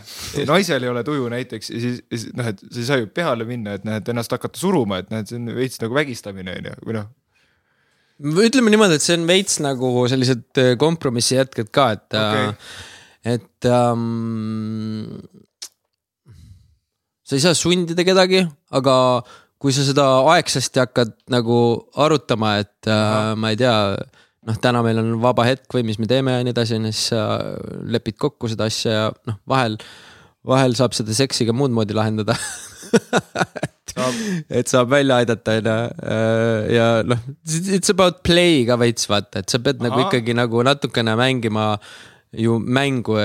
naisel 0.47 0.83
ei 0.83 0.91
ole 0.91 1.05
tuju 1.07 1.29
näiteks 1.31 1.71
ja 1.71 1.79
siis, 1.79 2.01
siis 2.11 2.27
noh, 2.35 2.49
et 2.51 2.59
sa 2.65 2.81
ei 2.81 2.89
saa 2.89 2.99
ju 2.99 3.07
peale 3.15 3.47
minna, 3.47 3.77
et 3.77 3.87
et 3.95 4.11
ennast 4.11 4.35
hakata 4.35 4.59
suruma, 4.59 4.99
et 4.99 5.11
et 5.15 5.31
see 5.31 5.39
on 5.39 5.53
veits 5.55 5.79
nagu 5.83 5.95
vägistamine 5.95 6.57
on 6.59 6.69
ju, 6.71 6.75
või 6.83 6.99
noh 6.99 7.09
ütleme 8.19 8.71
niimoodi, 8.73 8.97
et 8.99 9.05
see 9.05 9.15
on 9.15 9.27
veits 9.29 9.61
nagu 9.63 9.89
sellised 10.11 10.59
äh, 10.59 10.73
kompromissi 10.79 11.37
jätked 11.37 11.71
ka, 11.75 11.91
et 11.95 12.17
okay., 12.19 12.49
et 13.29 13.67
ähm, 13.67 15.19
sa 17.29 17.37
ei 17.37 17.43
saa 17.43 17.57
sundida 17.57 18.05
kedagi, 18.05 18.41
aga 18.73 18.95
kui 19.61 19.73
sa 19.75 19.83
seda 19.85 20.05
aegsasti 20.33 20.81
hakkad 20.81 21.11
nagu 21.29 21.59
arutama, 21.99 22.55
et 22.63 22.89
äh, 22.89 23.35
ma 23.37 23.51
ei 23.53 23.59
tea, 23.59 23.75
noh, 24.47 24.57
täna 24.63 24.81
meil 24.85 25.01
on 25.03 25.11
vaba 25.21 25.45
hetk 25.45 25.69
või 25.75 25.85
mis 25.85 25.99
me 26.01 26.09
teeme 26.09 26.37
ja 26.37 26.45
nii 26.45 26.55
edasi, 26.55 26.79
on 26.79 26.89
ju, 26.89 26.95
siis 26.95 27.11
sa 27.13 27.25
lepid 27.85 28.17
kokku 28.21 28.49
seda 28.49 28.69
asja 28.71 28.95
ja 28.95 29.05
noh, 29.29 29.37
vahel, 29.49 29.77
vahel 30.47 30.73
saab 30.79 30.95
seda 30.97 31.13
seksi 31.13 31.45
ka 31.45 31.53
muud 31.53 31.75
moodi 31.75 31.97
lahendada 31.97 32.37
et 34.59 34.71
saab 34.71 34.89
välja 34.95 35.19
aidata, 35.21 35.59
on 35.59 35.69
ju. 35.69 35.77
Äh, 36.15 36.61
ja 36.79 36.87
noh, 37.05 37.21
it's 37.45 37.93
about 37.93 38.23
play 38.25 38.63
ka 38.69 38.79
veits 38.79 39.09
vaata, 39.11 39.43
et 39.43 39.53
sa 39.53 39.61
pead 39.61 39.83
Aha. 39.83 39.89
nagu 39.89 40.07
ikkagi 40.07 40.37
nagu 40.37 40.65
natukene 40.65 41.13
mängima 41.19 41.75
ju 42.31 42.59
mängu, 42.59 43.15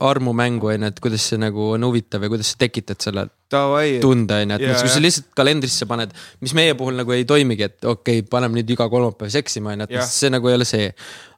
armumängu 0.00 0.68
on 0.68 0.82
ju, 0.82 0.88
et 0.90 0.98
kuidas 1.00 1.24
see 1.30 1.38
nagu 1.40 1.70
on 1.72 1.86
huvitav 1.88 2.22
ja 2.22 2.28
kuidas 2.28 2.52
sa 2.52 2.58
tekitad 2.60 3.00
selle 3.00 3.24
Davai, 3.50 3.96
tunde 4.02 4.36
on 4.42 4.52
ju, 4.52 4.58
et 4.58 4.64
yeah, 4.66 4.82
kui 4.82 4.92
sa 4.92 5.00
lihtsalt 5.00 5.30
kalendrisse 5.38 5.88
paned, 5.88 6.12
mis 6.44 6.52
meie 6.58 6.74
puhul 6.76 6.98
nagu 7.00 7.14
ei 7.16 7.24
toimigi, 7.28 7.70
et 7.70 7.88
okei 7.88 8.20
okay,, 8.20 8.26
paneme 8.28 8.58
nüüd 8.58 8.74
iga 8.74 8.88
kolmapäev 8.92 9.32
seksima 9.32 9.72
on 9.72 9.84
ju, 9.84 9.88
et 9.88 9.96
yeah. 9.96 10.10
see 10.10 10.32
nagu 10.34 10.52
ei 10.52 10.58
ole 10.58 10.68
see. 10.68 10.90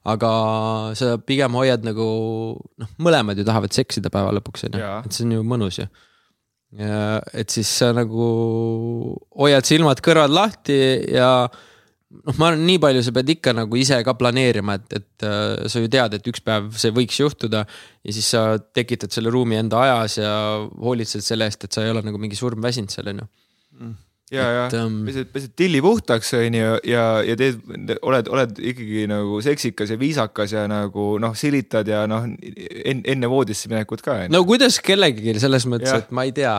aga 0.08 0.28
sa 0.96 1.18
pigem 1.20 1.52
hoiad 1.58 1.82
nagu 1.84 2.04
noh, 2.56 2.90
mõlemad 3.02 3.36
ju 3.36 3.44
tahavad 3.44 3.74
seksida 3.76 4.08
päeva 4.10 4.30
lõpuks 4.32 4.64
on 4.64 4.78
ju 4.78 4.92
et 5.04 5.12
see 5.12 5.26
on 5.26 5.34
ju 5.34 5.42
mõnus 5.44 5.78
ju. 5.82 5.86
ja 6.80 7.18
et 7.36 7.50
siis 7.52 7.68
sa 7.82 7.90
nagu 7.92 8.28
hoiad 9.36 9.68
silmad 9.68 10.00
kõrvad 10.02 10.32
lahti 10.32 10.78
ja 11.12 11.50
noh, 12.08 12.34
ma 12.40 12.50
arvan, 12.50 12.64
nii 12.68 12.80
palju 12.82 13.04
sa 13.04 13.14
pead 13.16 13.32
ikka 13.36 13.54
nagu 13.56 13.78
ise 13.80 14.00
ka 14.06 14.14
planeerima, 14.18 14.78
et, 14.80 14.98
et 15.00 15.26
äh, 15.28 15.68
sa 15.70 15.82
ju 15.82 15.90
tead, 15.92 16.16
et 16.16 16.30
üks 16.32 16.42
päev 16.44 16.70
see 16.80 16.94
võiks 16.96 17.20
juhtuda. 17.20 17.64
ja 18.04 18.16
siis 18.16 18.30
sa 18.34 18.44
tekitad 18.58 19.14
selle 19.14 19.32
ruumi 19.34 19.60
enda 19.60 19.82
ajas 19.84 20.18
ja 20.22 20.34
hoolitsed 20.80 21.24
selle 21.24 21.48
eest, 21.48 21.68
et 21.68 21.76
sa 21.76 21.84
ei 21.84 21.92
ole 21.94 22.04
nagu 22.06 22.20
mingi 22.20 22.38
surmväsinud 22.38 22.94
seal 22.94 23.12
on 23.12 23.24
ju. 23.24 23.30
ja, 24.32 24.46
ja 24.54 24.64
et, 24.68 24.76
ähm, 24.78 25.00
pesed, 25.06 25.30
pesed 25.32 25.54
tilli 25.58 25.80
puhtaks, 25.84 26.32
onju, 26.38 26.72
ja, 26.88 27.04
ja 27.24 27.36
teed, 27.38 27.60
oled, 28.02 28.30
oled 28.32 28.58
ikkagi 28.72 29.06
nagu 29.10 29.40
seksikas 29.44 29.92
ja 29.94 29.98
viisakas 30.00 30.54
ja 30.56 30.64
nagu 30.70 31.10
noh, 31.22 31.36
silitad 31.38 31.88
ja 31.88 32.04
noh, 32.10 32.26
enne, 32.28 33.02
enne 33.04 33.30
voodisse 33.30 33.70
minekut 33.72 34.04
ka, 34.04 34.20
no 34.32 34.42
kuidas 34.48 34.80
kellelgi 34.84 35.36
selles 35.40 35.68
mõttes, 35.70 35.94
et 36.02 36.12
ma 36.14 36.26
ei 36.28 36.34
tea. 36.36 36.58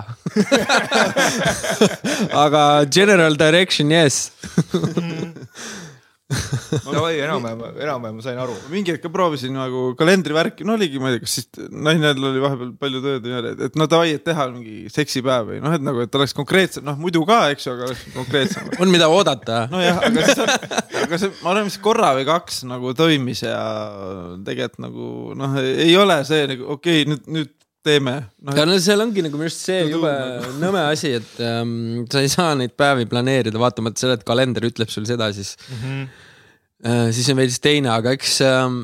Aga 2.45 2.63
general 2.91 3.37
direction 3.39 3.93
yes. 3.93 4.31
Davai, 6.85 7.15
enam-vähem, 7.23 7.61
enam-vähem 7.81 8.17
ma 8.19 8.21
sain 8.21 8.37
aru. 8.37 8.53
mingi 8.69 8.93
hetk 8.93 9.01
ka 9.01 9.09
proovisin 9.09 9.55
nagu 9.57 9.95
kalendrivärki, 9.97 10.65
no 10.67 10.75
oligi, 10.77 11.01
ma 11.01 11.09
ei 11.09 11.17
tea, 11.17 11.23
kas 11.25 11.37
siis 11.39 11.69
nainel 11.73 12.21
oli 12.29 12.43
vahepeal 12.43 12.73
palju 12.83 13.01
tööd 13.01 13.25
ja 13.25 13.31
nii 13.31 13.39
edasi, 13.39 13.69
et 13.69 13.79
no 13.81 13.87
davai, 13.89 14.11
et 14.13 14.23
teha 14.27 14.45
mingi 14.53 14.91
seksipäev 14.93 15.49
või 15.49 15.63
noh, 15.65 15.73
et 15.73 15.85
nagu, 15.85 16.03
et 16.05 16.19
oleks 16.19 16.37
konkreetsem, 16.37 16.85
noh 16.85 16.99
muidu 17.01 17.23
ka, 17.29 17.39
eks 17.55 17.65
ju, 17.65 17.73
aga 17.73 17.87
oleks 17.89 18.05
konkreetsem. 18.13 18.69
on 18.85 18.93
mida 18.93 19.09
oodata. 19.09 19.63
nojah, 19.73 20.03
aga 20.05 20.27
siis 20.27 20.43
on, 20.45 20.53
aga 21.01 21.21
see, 21.23 21.33
ma 21.41 21.53
arvan, 21.55 21.69
mis 21.71 21.79
korra 21.81 22.13
või 22.19 22.29
kaks 22.29 22.61
nagu 22.69 22.93
toimis 22.99 23.41
ja 23.47 23.59
tegelikult 24.45 24.85
nagu 24.85 25.09
noh, 25.39 25.57
ei 25.65 25.97
ole 25.97 26.21
see 26.29 26.45
nagu 26.53 26.69
okei 26.77 27.07
okay,, 27.07 27.09
nüüd, 27.09 27.25
nüüd 27.39 27.55
teeme 27.85 28.13
no,. 28.19 28.51
aga 28.51 28.65
no 28.67 28.77
seal 28.83 29.01
ongi 29.05 29.23
nagu 29.25 29.37
minu 29.39 29.47
arust 29.47 29.63
see 29.69 29.81
jube 29.91 30.11
nõme 30.63 30.81
asi, 30.91 31.13
et 31.21 31.41
ähm, 31.45 32.05
sa 32.11 32.23
ei 32.25 32.31
saa 32.31 32.53
neid 32.59 32.73
päevi 32.79 33.07
planeerida, 33.09 33.59
vaatamata 33.61 34.01
sellele, 34.01 34.19
et 34.19 34.27
kalender 34.27 34.67
ütleb 34.69 34.91
sul 34.93 35.07
seda, 35.09 35.31
siis 35.35 35.55
Mhm. 35.69 36.07
äh,, 36.85 37.09
siis 37.15 37.29
on 37.31 37.39
veits 37.39 37.59
teine, 37.63 37.91
aga 37.95 38.11
eks 38.17 38.39
ähm, 38.47 38.81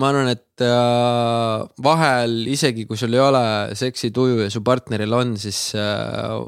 ma 0.00 0.10
arvan, 0.12 0.28
et 0.32 0.62
äh, 0.64 1.66
vahel 1.82 2.40
isegi 2.52 2.84
kui 2.86 2.96
sul 3.00 3.14
ei 3.16 3.22
ole 3.24 3.44
seksituju 3.74 4.44
ja 4.44 4.50
su 4.52 4.62
partneril 4.66 5.12
on, 5.18 5.36
siis 5.40 5.72
äh, 5.74 6.38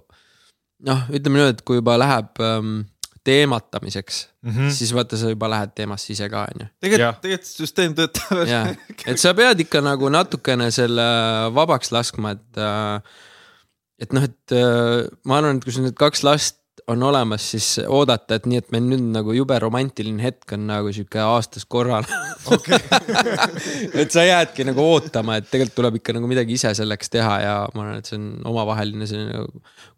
noh, 0.89 1.01
ütleme 1.11 1.39
niimoodi, 1.41 1.57
et 1.59 1.65
kui 1.67 1.81
juba 1.81 1.97
läheb 2.01 2.39
ähm, 2.43 2.77
teematamiseks 3.25 4.29
mm, 4.43 4.53
-hmm. 4.53 4.71
siis 4.75 4.95
vaata, 4.95 5.17
sa 5.17 5.31
juba 5.31 5.51
lähed 5.51 5.75
teemasse 5.75 6.13
ise 6.13 6.29
ka, 6.29 6.47
onju. 6.51 6.67
Jah. 6.67 6.73
tegelikult, 6.81 7.21
tegelikult 7.27 7.51
süsteem 7.63 7.95
töötab 7.99 8.47
jah, 8.51 8.73
et 9.07 9.21
sa 9.23 9.35
pead 9.39 9.63
ikka 9.67 9.83
nagu 9.85 10.11
natukene 10.13 10.71
selle 10.75 11.07
vabaks 11.55 11.93
laskma, 11.95 12.37
et. 12.39 12.65
et 14.03 14.13
noh, 14.17 14.25
et 14.27 14.57
äh, 14.57 15.07
ma 15.25 15.39
arvan, 15.39 15.61
et 15.61 15.65
kui 15.65 15.75
sul 15.75 15.87
need 15.87 15.99
kaks 15.99 16.25
last 16.27 16.62
on 16.91 17.03
olemas, 17.03 17.45
siis 17.53 17.67
oodata, 17.87 18.37
et 18.37 18.47
nii, 18.49 18.59
et 18.63 18.71
meil 18.75 18.85
nüüd 18.91 19.05
nagu 19.15 19.35
jube 19.37 19.57
romantiline 19.63 20.23
hetk 20.23 20.55
on 20.57 20.65
nagu 20.69 20.91
sihuke 20.95 21.21
aastas 21.23 21.65
korral 21.71 22.07
okay. 22.51 22.79
et 24.03 24.15
sa 24.15 24.25
jäädki 24.27 24.67
nagu 24.67 24.83
ootama, 24.83 25.39
et 25.39 25.49
tegelikult 25.51 25.77
tuleb 25.79 25.99
ikka 26.01 26.17
nagu 26.17 26.31
midagi 26.31 26.57
ise 26.59 26.73
selleks 26.77 27.13
teha 27.13 27.37
ja 27.45 27.55
ma 27.75 27.85
arvan, 27.87 28.01
et 28.03 28.11
see 28.11 28.19
on 28.19 28.27
omavaheline 28.53 29.09
selline 29.09 29.45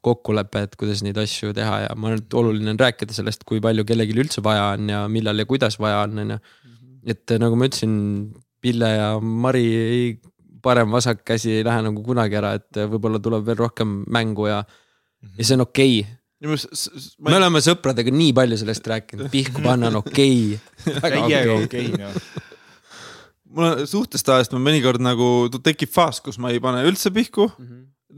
kokkulepe, 0.04 0.64
et 0.66 0.76
kuidas 0.80 1.04
neid 1.06 1.18
asju 1.20 1.54
teha 1.56 1.80
ja 1.86 1.94
ma 1.96 2.10
arvan, 2.10 2.24
et 2.24 2.38
oluline 2.40 2.74
on 2.74 2.80
rääkida 2.80 3.16
sellest, 3.16 3.46
kui 3.48 3.62
palju 3.64 3.86
kellelgi 3.88 4.18
üldse 4.24 4.44
vaja 4.44 4.72
on 4.74 4.92
ja 4.92 5.04
millal 5.12 5.40
ja 5.40 5.48
kuidas 5.48 5.78
vaja 5.80 6.02
on, 6.04 6.20
onju. 6.24 6.40
et 7.14 7.38
nagu 7.40 7.60
ma 7.60 7.70
ütlesin, 7.70 7.96
Pille 8.64 8.88
ja 8.88 9.08
Mari 9.20 9.64
ei, 9.76 10.04
parem-vasak 10.64 11.18
käsi 11.28 11.58
ei 11.58 11.64
lähe 11.66 11.82
nagu 11.84 12.00
kunagi 12.04 12.38
ära, 12.40 12.54
et 12.56 12.78
võib-olla 12.88 13.20
tuleb 13.20 13.44
veel 13.44 13.58
rohkem 13.60 13.98
mängu 14.12 14.48
ja, 14.48 14.62
ja 15.36 15.44
see 15.44 15.58
on 15.58 15.66
okei 15.66 15.98
okay.. 16.00 16.20
Me 16.42 17.36
oleme 17.38 17.62
sõpradega 17.64 18.12
nii 18.14 18.32
palju 18.36 18.58
sellest 18.60 18.90
rääkinud, 18.90 19.30
pihku 19.32 19.62
panna 19.64 19.90
on 19.92 20.00
okei 20.02 20.58
okay.. 20.98 21.00
täiega 21.00 21.56
okei, 21.60 21.88
noh. 21.94 22.18
mul 23.54 23.70
on 23.70 23.88
suhtest 23.88 24.28
ajast 24.34 24.54
ma 24.56 24.62
mõnikord 24.66 25.02
nagu 25.04 25.48
tekib 25.56 25.92
faas, 25.94 26.20
kus 26.24 26.40
ma 26.42 26.52
ei 26.52 26.62
pane 26.64 26.84
üldse 26.88 27.12
pihku. 27.14 27.48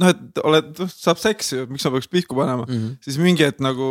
noh, 0.00 0.12
et 0.12 0.42
oled, 0.44 0.84
saab 0.92 1.20
seksi, 1.22 1.64
miks 1.70 1.86
ma 1.86 1.94
peaks 1.96 2.10
pihku 2.12 2.36
panema 2.38 2.66
mm, 2.66 2.74
-hmm. 2.74 2.98
siis 3.04 3.20
mingi 3.22 3.46
hetk 3.46 3.62
nagu 3.64 3.88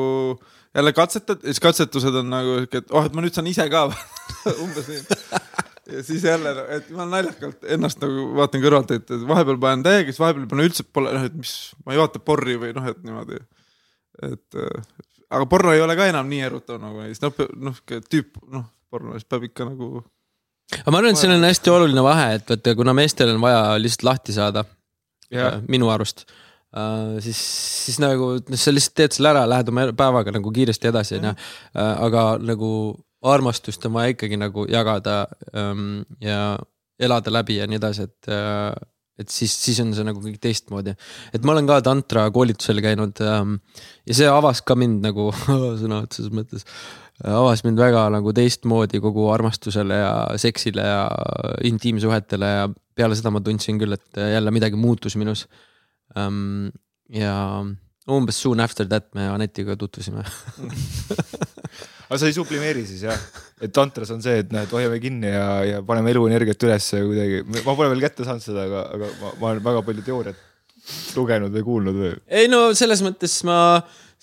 jälle 0.75 0.93
katsetad 0.93 1.39
ja 1.41 1.53
siis 1.53 1.59
katsetused 1.59 2.15
on 2.15 2.29
nagu 2.29 2.59
siuke, 2.59 2.83
et 2.83 2.91
oh, 2.91 3.05
et 3.05 3.13
ma 3.13 3.23
nüüd 3.23 3.35
saan 3.35 3.47
ise 3.47 3.67
ka 3.71 3.87
umbes 4.63 4.89
nii. 4.91 5.01
ja 5.95 6.03
siis 6.03 6.23
jälle, 6.23 6.51
et 6.75 6.89
ma 6.93 7.05
naljakalt 7.09 7.63
ennast 7.77 8.01
nagu 8.03 8.31
vaatan 8.35 8.63
kõrvalt, 8.63 8.91
et 8.97 9.11
et 9.15 9.27
vahepeal 9.27 9.59
panen 9.61 9.85
täiega, 9.85 10.11
siis 10.11 10.21
vahepeal 10.21 10.47
ei 10.47 10.51
pane 10.51 10.67
üldse, 10.67 10.85
pole 10.91 11.13
noh, 11.15 11.27
et 11.29 11.37
mis, 11.37 11.53
ma 11.85 11.95
ei 11.95 12.01
vaata 12.01 12.19
porri 12.19 12.57
või 12.61 12.73
noh, 12.75 12.89
et 12.91 12.99
niimoodi. 13.05 13.39
Et 14.23 14.59
äh, 14.61 14.87
aga 15.29 15.45
porno 15.49 15.73
ei 15.75 15.83
ole 15.83 15.97
ka 15.97 16.07
enam 16.11 16.29
nii 16.29 16.43
erutav 16.47 16.79
nagu 16.81 17.03
näiteks 17.03 17.23
noh, 17.25 17.45
noh 17.69 17.81
tüüp 17.87 18.39
noh, 18.51 18.67
porno, 18.91 19.15
siis 19.17 19.27
peab 19.29 19.47
ikka 19.49 19.67
nagu 19.67 19.99
aga 20.79 20.93
ma 20.93 21.01
arvan, 21.01 21.13
et 21.13 21.21
seal 21.21 21.35
on 21.35 21.45
hästi 21.45 21.73
oluline 21.73 22.05
vahe, 22.05 22.31
et 22.39 22.49
vaata, 22.49 22.75
kuna 22.77 22.95
meestel 22.97 23.35
on 23.35 23.43
vaja 23.43 23.75
lihtsalt 23.81 24.09
lahti 24.09 24.35
saada, 24.35 24.65
jah, 25.33 25.61
minu 25.67 25.91
arust 25.93 26.27
Uh, 26.75 27.21
siis, 27.23 27.39
siis 27.85 28.01
nagu 28.03 28.33
noh, 28.35 28.59
sa 28.59 28.71
lihtsalt 28.73 28.97
teed 28.99 29.13
selle 29.15 29.29
ära, 29.31 29.45
lähed 29.47 29.69
oma 29.71 29.85
päevaga 29.95 30.33
nagu 30.35 30.51
kiiresti 30.51 30.89
edasi 30.89 31.13
onju. 31.15 31.31
aga 31.79 32.23
nagu 32.43 32.71
armastust 33.23 33.85
on 33.87 33.93
vaja 33.95 34.11
ikkagi 34.11 34.35
nagu 34.35 34.65
jagada 34.67 35.21
um, 35.55 36.03
ja 36.19 36.57
elada 36.99 37.31
läbi 37.31 37.61
ja 37.61 37.67
nii 37.69 37.79
edasi, 37.79 38.09
et 38.09 38.27
uh, 38.27 38.75
et 39.21 39.31
siis, 39.31 39.53
siis 39.53 39.79
on 39.83 39.93
see 39.95 40.05
nagu 40.07 40.19
kõik 40.23 40.39
teistmoodi. 40.43 40.95
et 41.33 41.45
ma 41.47 41.55
olen 41.55 41.69
ka 41.69 41.79
tantra 41.85 42.25
koolitusel 42.35 42.81
käinud 42.83 43.21
um, 43.23 43.57
ja 44.07 44.17
see 44.17 44.29
avas 44.29 44.61
ka 44.65 44.77
mind 44.79 45.05
nagu 45.07 45.29
sõna 45.81 46.01
otseses 46.03 46.33
mõttes, 46.35 46.67
avas 47.23 47.63
mind 47.67 47.79
väga 47.79 48.07
nagu 48.15 48.33
teistmoodi 48.35 48.99
kogu 49.03 49.29
armastusele 49.33 50.01
ja 50.01 50.11
seksile 50.41 50.87
ja 50.89 51.05
intiimsuhetele 51.67 52.51
ja 52.57 52.67
peale 52.95 53.15
seda 53.15 53.31
ma 53.31 53.43
tundsin 53.43 53.79
küll, 53.79 53.95
et 53.95 54.23
jälle 54.35 54.53
midagi 54.55 54.79
muutus 54.79 55.15
minus 55.19 55.47
um,. 56.15 56.71
ja 57.13 57.35
umbes 58.11 58.37
soon 58.41 58.59
after 58.59 58.85
that 58.87 59.13
me 59.15 59.27
Anetiga 59.27 59.75
tutvusime. 59.75 60.23
aga 62.07 62.19
sa 62.21 62.29
ei 62.29 62.35
sublimeeri 62.37 62.85
siis 62.87 63.05
jah, 63.07 63.27
et 63.61 63.73
tantras 63.75 64.11
on 64.15 64.23
see, 64.23 64.39
et 64.43 64.53
näed, 64.53 64.71
hoiame 64.73 64.99
kinni 65.03 65.31
ja, 65.33 65.49
ja 65.65 65.83
paneme 65.85 66.13
eluenergiat 66.13 66.67
ülesse 66.67 67.01
kuidagi, 67.05 67.43
ma 67.65 67.75
pole 67.75 67.91
veel 67.93 68.05
kätte 68.05 68.27
saanud 68.27 68.45
seda, 68.45 68.65
aga, 68.69 68.87
aga 68.97 69.11
ma, 69.21 69.35
ma 69.41 69.51
olen 69.53 69.65
väga 69.65 69.85
palju 69.89 70.05
teooriat 70.05 70.43
lugenud 71.17 71.53
või 71.55 71.63
kuulnud 71.65 72.01
või. 72.01 72.17
ei 72.29 72.49
no 72.51 72.67
selles 72.77 73.01
mõttes 73.05 73.39
ma 73.47 73.57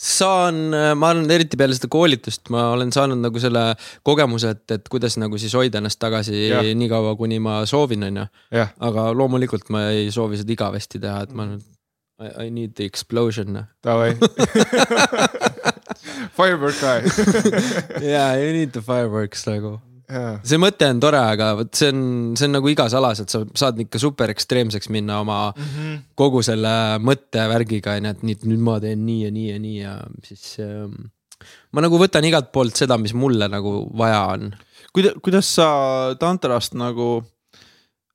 saan, 0.03 0.71
ma 0.73 1.11
arvan, 1.11 1.27
eriti 1.31 1.59
peale 1.59 1.75
seda 1.77 1.91
koolitust 1.93 2.51
ma 2.55 2.69
olen 2.77 2.95
saanud 2.95 3.21
nagu 3.23 3.43
selle 3.43 3.65
kogemuse, 4.07 4.55
et, 4.57 4.65
et 4.79 4.89
kuidas 4.91 5.19
nagu 5.21 5.39
siis 5.41 5.55
hoida 5.59 5.83
ennast 5.83 6.01
tagasi 6.03 6.47
Jah. 6.49 6.73
nii 6.79 6.91
kaua, 6.91 7.17
kuni 7.19 7.43
ma 7.43 7.61
soovin, 7.69 8.07
onju. 8.09 8.27
jah, 8.55 8.73
aga 8.83 9.11
loomulikult 9.17 9.71
ma 9.75 9.89
ei 9.93 10.11
soovi 10.15 10.41
seda 10.41 10.55
igavesti 10.55 11.03
teha, 11.03 11.27
et 11.27 11.37
ma 11.37 11.51
nüüd 11.51 11.69
I, 12.23 12.47
I 12.47 12.51
need 12.51 12.77
the 12.77 12.85
explosion. 12.85 13.67
davai. 13.83 14.15
Firework 16.37 16.77
ka. 16.81 17.01
Yeah, 18.13 18.37
you 18.41 18.53
need 18.53 18.73
the 18.77 18.83
fireworks 18.85 19.47
nagu. 19.49 19.79
jaa, 20.13 20.35
see 20.45 20.59
mõte 20.61 20.89
on 20.93 20.99
tore, 21.01 21.21
aga 21.35 21.53
vot 21.57 21.71
see 21.79 21.89
on, 21.93 22.03
see 22.37 22.45
on 22.49 22.59
nagu 22.59 22.69
igas 22.69 22.93
alas, 22.99 23.23
et 23.23 23.33
sa 23.33 23.41
saad 23.57 23.79
ikka 23.81 24.01
super 24.03 24.29
ekstreemseks 24.33 24.91
minna 24.93 25.23
oma 25.23 25.39
mm 25.55 25.63
-hmm. 25.63 25.95
kogu 26.19 26.43
selle 26.45 26.75
mõttevärgiga 27.01 27.97
onju, 27.97 28.11
et 28.11 28.23
nii, 28.27 28.37
et 28.37 28.45
nüüd 28.51 28.61
ma 28.67 28.77
teen 28.83 29.07
nii 29.07 29.25
ja 29.25 29.31
nii 29.33 29.49
ja 29.49 29.59
nii 29.63 29.79
ja 29.79 29.95
siis 30.27 30.59
ähm, 30.61 31.09
ma 31.73 31.85
nagu 31.85 31.99
võtan 32.01 32.27
igalt 32.29 32.53
poolt 32.55 32.77
seda, 32.79 32.99
mis 33.01 33.15
mulle 33.17 33.49
nagu 33.49 33.73
vaja 33.99 34.23
on. 34.35 34.53
kuidas, 34.93 35.17
kuidas 35.25 35.49
sa 35.57 35.69
tantrast 36.21 36.77
nagu, 36.79 37.23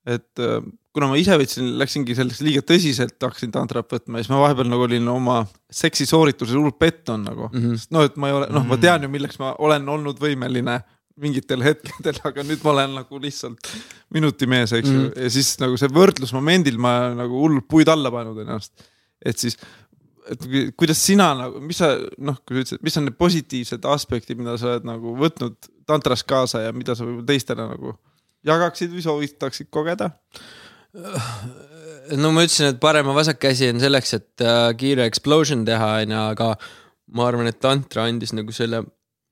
et 0.08 0.42
äh, 0.42 0.60
kuna 0.96 1.10
ma 1.12 1.18
ise 1.20 1.36
võtsin, 1.38 1.72
läksingi 1.78 2.16
selleks 2.18 2.42
liiga 2.44 2.62
tõsiselt, 2.66 3.16
hakkasin 3.22 3.52
tantrat 3.54 3.90
võtma 3.92 4.18
ja 4.18 4.24
siis 4.24 4.32
ma 4.32 4.42
vahepeal 4.42 4.70
nagu 4.70 4.86
olin 4.86 5.08
oma 5.12 5.40
seksisoorituses 5.80 6.56
hullult 6.56 6.78
pettunud 6.80 7.28
nagu 7.28 7.48
mm. 7.48 7.58
Mhm. 7.58 7.74
-hmm. 7.74 7.90
no 7.94 8.04
et 8.08 8.16
ma 8.16 8.30
ei 8.30 8.38
ole, 8.38 8.48
noh, 8.54 8.64
ma 8.66 8.78
tean 8.80 9.04
ju, 9.04 9.10
milleks 9.12 9.40
ma 9.42 9.54
olen 9.64 9.88
olnud 9.96 10.22
võimeline 10.22 10.80
mingitel 11.18 11.64
hetkedel, 11.66 12.20
aga 12.30 12.44
nüüd 12.46 12.62
ma 12.64 12.74
olen 12.76 12.94
nagu 13.00 13.20
lihtsalt 13.22 13.72
minuti 14.14 14.46
mees, 14.50 14.72
eks 14.72 14.88
ju 14.88 14.94
mm, 14.94 15.10
-hmm. 15.10 15.26
ja 15.26 15.34
siis 15.34 15.56
nagu 15.62 15.76
see 15.80 15.90
võrdlusmomendil 15.92 16.78
ma 16.78 16.94
nagu 17.18 17.42
hullult 17.44 17.68
puid 17.68 17.90
alla 17.90 18.10
pannud 18.14 18.38
ennast. 18.44 18.72
et 19.24 19.38
siis, 19.38 19.58
et 20.30 20.44
kui- 20.44 20.70
kuidas 20.76 21.00
sina 21.04 21.32
nagu, 21.34 21.60
mis 21.60 21.78
sa 21.82 21.94
noh, 22.18 22.38
kui 22.46 22.56
sa 22.56 22.62
ütlesid, 22.62 22.82
mis 22.82 22.96
on 22.96 23.08
need 23.08 23.18
positiivsed 23.18 23.84
aspektid, 23.84 24.38
mida 24.38 24.56
sa 24.58 24.74
oled 24.74 24.86
nagu 24.86 25.16
võtnud 25.18 25.56
tantras 25.86 26.22
kaasa 26.24 26.68
ja 26.68 26.72
mida 26.72 26.94
sa 26.94 27.04
võib-olla 27.04 27.26
teistele 27.26 27.66
nagu 27.66 27.98
jagaksid 28.48 28.94
või 28.94 29.04
soovitaksid 29.04 29.70
kogeda? 29.74 30.10
no 32.16 32.32
ma 32.32 32.44
ütlesin, 32.46 32.72
et 32.72 32.80
parem 32.82 33.10
vasak 33.14 33.40
käsi 33.42 33.68
on 33.72 33.82
selleks, 33.82 34.14
et 34.16 34.44
äh, 34.44 34.70
kiire 34.78 35.06
explosion 35.08 35.64
teha, 35.68 35.90
onju, 36.04 36.22
aga 36.34 36.52
ma 37.16 37.28
arvan, 37.28 37.48
et 37.50 37.60
tantra 37.62 38.08
andis 38.08 38.34
nagu 38.36 38.54
selle 38.54 38.82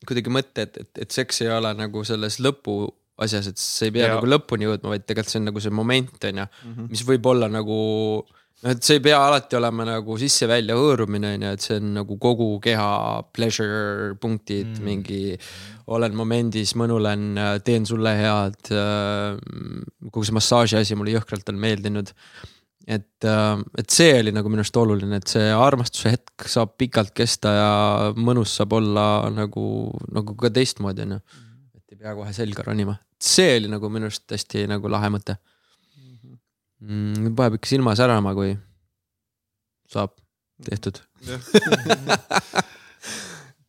kuidagi 0.07 0.33
mõtte, 0.33 0.67
et, 0.69 0.77
et, 0.85 0.93
et 1.07 1.14
seks 1.14 1.43
ei 1.45 1.51
ole 1.53 1.73
nagu 1.77 2.05
selles 2.07 2.39
lõpu 2.45 2.85
asjas, 3.25 3.49
et 3.51 3.61
sa 3.61 3.87
ei 3.87 3.95
pea 3.95 4.11
ja. 4.11 4.17
nagu 4.17 4.29
lõpuni 4.29 4.69
jõudma, 4.69 4.93
vaid 4.93 5.07
tegelikult 5.09 5.33
see 5.33 5.41
on 5.41 5.49
nagu 5.49 5.62
see 5.64 5.75
moment, 5.75 6.17
onju, 6.31 6.47
mis 6.93 7.05
võib 7.09 7.29
olla 7.33 7.49
nagu 7.53 7.79
et 8.65 8.83
see 8.83 8.97
ei 8.97 9.05
pea 9.05 9.19
alati 9.21 9.59
olema 9.59 9.85
nagu 9.85 10.17
sisse-välja 10.21 10.77
hõõrumine, 10.79 11.35
onju, 11.37 11.53
et 11.53 11.65
see 11.65 11.77
on 11.81 11.93
nagu 11.99 12.17
kogu 12.23 12.49
keha 12.65 12.89
pleasure 13.37 14.15
punktid 14.23 14.79
mm., 14.79 14.85
mingi 14.87 15.21
olen 15.93 16.17
momendis, 16.19 16.73
mõnulen, 16.79 17.37
teen 17.63 17.85
sulle 17.87 18.17
head. 18.17 18.73
kogu 20.11 20.25
see 20.25 20.35
massaaži 20.35 20.81
asi 20.81 20.97
mulle 20.99 21.15
jõhkralt 21.15 21.53
on 21.53 21.61
meeldinud 21.63 22.11
et, 22.87 23.27
et 23.27 23.91
see 23.91 24.15
oli 24.21 24.33
nagu 24.35 24.51
minu 24.51 24.63
arust 24.63 24.79
oluline, 24.79 25.19
et 25.19 25.31
see 25.31 25.51
armastuse 25.51 26.15
hetk 26.15 26.47
saab 26.51 26.77
pikalt 26.79 27.13
kesta 27.17 27.53
ja 27.57 27.73
mõnus 28.15 28.55
saab 28.61 28.77
olla 28.79 29.07
nagu, 29.35 29.67
nagu 30.15 30.37
ka 30.39 30.53
teistmoodi 30.55 31.05
onju. 31.07 31.19
et 31.77 31.93
ei 31.93 31.99
pea 31.99 32.15
kohe 32.15 32.33
selga 32.37 32.67
ronima, 32.67 32.97
see 33.19 33.57
oli 33.59 33.71
nagu 33.73 33.91
minu 33.93 34.09
arust 34.11 34.31
hästi 34.31 34.67
nagu 34.71 34.91
lahe 34.93 35.11
mõte 35.13 35.39
mm,. 36.85 37.35
paneb 37.39 37.59
ikka 37.59 37.70
silma 37.70 37.95
särama, 37.99 38.35
kui 38.37 38.55
saab 39.93 40.14
tehtud. 40.66 41.01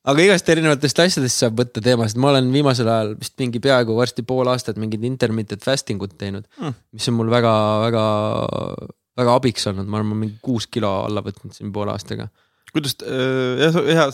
aga 0.08 0.24
igast 0.24 0.49
erinevatest 0.51 1.01
asjadest 1.03 1.43
saab 1.43 1.58
võtta 1.60 1.84
teemasid, 1.84 2.20
ma 2.22 2.32
olen 2.32 2.47
viimasel 2.53 2.88
ajal 2.91 3.14
vist 3.20 3.36
mingi 3.41 3.60
peaaegu 3.64 3.97
varsti 3.97 4.24
pool 4.28 4.47
aastat 4.51 4.80
mingit 4.80 5.03
intermittent 5.08 5.66
fasting 5.68 6.03
ut 6.03 6.16
teinud 6.20 6.45
mm., 6.62 6.78
mis 6.95 7.08
on 7.12 7.18
mul 7.18 7.32
väga, 7.32 7.53
väga, 7.84 8.03
väga 9.20 9.36
abiks 9.41 9.68
olnud, 9.72 9.89
ma 9.89 9.99
olen 9.99 10.22
mingi 10.24 10.38
kuus 10.43 10.70
kilo 10.72 10.93
alla 11.10 11.24
võtnud 11.26 11.55
siin 11.55 11.74
poole 11.76 11.91
aastaga. 11.95 12.30
kuidas 12.72 12.95
äh, 13.03 13.66
jah, 13.66 13.82
hea 13.99 14.08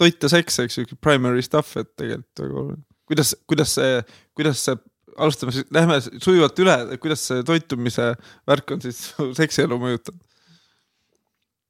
toit 0.00 0.22
ja 0.22 0.32
seks, 0.32 0.58
eks 0.64 0.80
ju, 0.80 0.98
primary 1.00 1.44
stuff, 1.44 1.76
et 1.80 1.92
tegelikult 1.94 2.42
väga 2.42 2.60
oluline. 2.62 2.84
kuidas, 3.06 3.34
kuidas 3.46 3.76
see, 3.78 4.02
kuidas 4.36 4.64
see, 4.66 4.76
alustame 5.16 5.54
siis, 5.54 5.66
lähme 5.74 5.98
sujuvalt 6.04 6.62
üle, 6.62 6.76
kuidas 7.02 7.24
see 7.30 7.44
toitumise 7.46 8.12
värk 8.48 8.72
on 8.76 8.82
siis 8.84 9.10
seksielu 9.38 9.78
mõjutanud? 9.80 10.22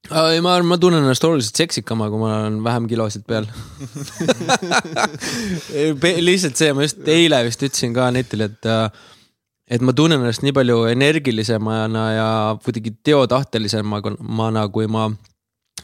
ei, 0.07 0.41
ma 0.45 0.55
arvan, 0.55 0.69
ma 0.71 0.79
tunnen 0.79 1.03
ennast 1.03 1.25
oluliselt 1.27 1.59
seksikama, 1.59 2.09
kui 2.13 2.21
ma 2.21 2.31
olen 2.37 2.61
vähem 2.65 2.87
kilosid 2.91 3.25
peal. 3.27 3.49
lihtsalt 6.29 6.61
see, 6.61 6.73
ma 6.77 6.87
just 6.87 7.03
eile 7.11 7.43
vist 7.49 7.65
ütlesin 7.67 7.95
ka 7.97 8.09
netile, 8.15 8.51
et, 8.53 8.69
et 9.67 9.83
ma 9.83 9.95
tunnen 9.97 10.23
ennast 10.23 10.45
nii 10.47 10.55
palju 10.57 10.85
energilisemana 10.93 12.05
ja 12.15 12.29
kuidagi 12.63 12.95
teotahtelisemana, 13.07 14.69
kui 14.71 14.87
ma 14.87 15.09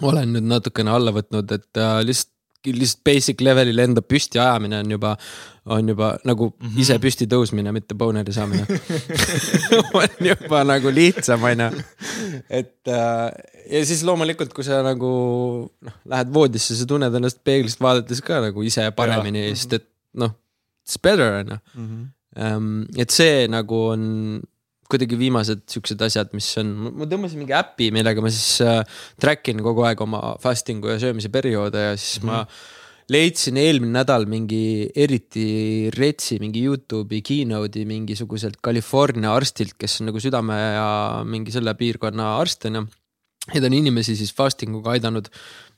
olen 0.03 0.37
nüüd 0.37 0.47
natukene 0.55 0.95
alla 0.95 1.15
võtnud, 1.15 1.51
et 1.59 1.83
äh, 1.83 1.99
lihtsalt 2.07 2.31
lihtsalt 2.71 3.03
basic 3.05 3.41
level'il 3.43 3.83
enda 3.83 4.03
püsti 4.07 4.39
ajamine 4.39 4.79
on 4.83 4.95
juba, 4.95 5.13
on 5.67 5.89
juba 5.89 6.13
nagu 6.29 6.49
mm 6.51 6.69
-hmm. 6.69 6.81
ise 6.85 6.99
püsti 7.03 7.27
tõusmine, 7.31 7.73
mitte 7.73 7.95
boner'i 7.99 8.33
saamine 8.33 8.67
on 10.01 10.29
juba 10.29 10.63
nagu 10.65 10.95
lihtsam, 10.95 11.43
onju. 11.43 11.83
et 12.51 12.89
äh, 12.89 13.33
ja 13.71 13.87
siis 13.87 14.05
loomulikult, 14.05 14.53
kui 14.55 14.65
sa 14.65 14.83
nagu 14.83 15.13
noh, 15.81 15.99
lähed 16.05 16.33
voodisse, 16.35 16.77
sa 16.77 16.87
tunned 16.87 17.15
ennast 17.15 17.43
peeglist 17.45 17.81
vaadates 17.81 18.23
ka 18.23 18.41
nagu 18.47 18.63
ise 18.63 18.91
paremini, 18.97 19.49
sest 19.57 19.79
et 19.81 19.89
noh, 20.15 20.35
it's 20.87 20.99
better 21.03 21.41
onju. 21.43 21.59
Um, 22.33 22.87
et 22.97 23.11
see 23.11 23.47
nagu 23.53 23.79
on 23.93 24.41
kuidagi 24.93 25.19
viimased 25.19 25.65
siuksed 25.73 26.05
asjad, 26.05 26.31
mis 26.37 26.51
on, 26.61 26.71
ma 27.01 27.09
tõmbasin 27.09 27.41
mingi 27.41 27.57
äpi, 27.57 27.91
millega 27.95 28.25
ma 28.25 28.31
siis 28.33 28.61
äh, 28.65 28.83
track 29.21 29.49
in 29.53 29.65
kogu 29.65 29.87
aeg 29.89 30.01
oma 30.05 30.37
fasting'u 30.43 30.93
ja 30.93 31.01
söömise 31.03 31.33
perioode 31.33 31.89
ja 31.91 31.97
siis 31.97 32.23
mm 32.23 32.29
-hmm. 32.29 32.47
ma 32.47 32.81
leidsin 33.13 33.59
eelmine 33.61 33.93
nädal 33.99 34.27
mingi 34.31 34.89
eriti 34.95 35.91
retsi 35.97 36.39
mingi 36.43 36.63
Youtube'i 36.67 37.23
keynote'i 37.27 37.85
mingisuguselt 37.89 38.61
California 38.65 39.33
arstilt, 39.35 39.75
kes 39.79 40.01
on 40.01 40.11
nagu 40.11 40.23
südame 40.23 40.59
ja 40.77 40.89
mingi 41.27 41.55
selle 41.55 41.75
piirkonna 41.79 42.37
arst 42.39 42.69
on 42.71 42.81
ju. 42.81 42.87
ja 43.55 43.61
ta 43.61 43.67
on 43.67 43.75
inimesi 43.75 44.17
siis 44.17 44.33
fasting 44.35 44.77
uga 44.79 44.95
aidanud 44.95 45.29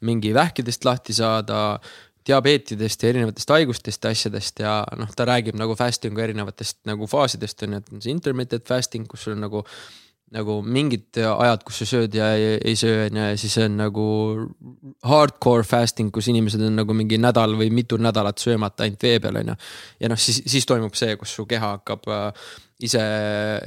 mingi 0.05 0.35
vähkidest 0.37 0.85
lahti 0.85 1.17
saada 1.17 1.81
diabeetidest 2.29 3.03
ja 3.03 3.11
erinevatest 3.13 3.51
haigustest 3.53 4.05
ja 4.05 4.15
asjadest 4.15 4.63
ja 4.65 4.79
noh, 4.99 5.11
ta 5.17 5.27
räägib 5.29 5.59
nagu 5.61 5.77
fasting'u 5.79 6.23
erinevatest 6.25 6.81
nagu 6.89 7.09
faasidest 7.11 7.67
on 7.67 7.77
ju, 7.77 7.83
et 7.83 7.93
on 7.93 8.05
see 8.05 8.15
intermittent 8.15 8.67
fasting, 8.69 9.07
kus 9.11 9.27
sul 9.27 9.37
on 9.37 9.47
nagu. 9.49 9.67
nagu 10.35 10.55
mingid 10.67 11.15
ajad, 11.21 11.61
kus 11.63 11.77
sa 11.79 11.87
sööd 11.87 12.15
ja 12.17 12.33
ei, 12.35 12.57
ei 12.65 12.75
söö 12.75 13.05
on 13.05 13.19
ju 13.21 13.27
ja 13.29 13.37
siis 13.39 13.53
on 13.63 13.77
nagu 13.79 14.07
hardcore 15.07 15.63
fasting, 15.63 16.11
kus 16.11 16.27
inimesed 16.33 16.65
on 16.65 16.75
nagu 16.81 16.97
mingi 16.97 17.21
nädal 17.23 17.55
või 17.55 17.69
mitu 17.71 18.01
nädalat 18.03 18.43
söömata 18.43 18.83
ainult 18.83 19.05
vee 19.05 19.21
peal 19.23 19.39
on 19.39 19.53
ju. 19.53 19.55
ja 20.01 20.11
noh, 20.11 20.19
siis, 20.19 20.41
siis 20.51 20.67
toimub 20.67 20.97
see, 20.99 21.15
kus 21.21 21.37
su 21.37 21.45
keha 21.47 21.77
hakkab 21.77 22.09
äh, 22.11 22.49
ise 22.83 23.01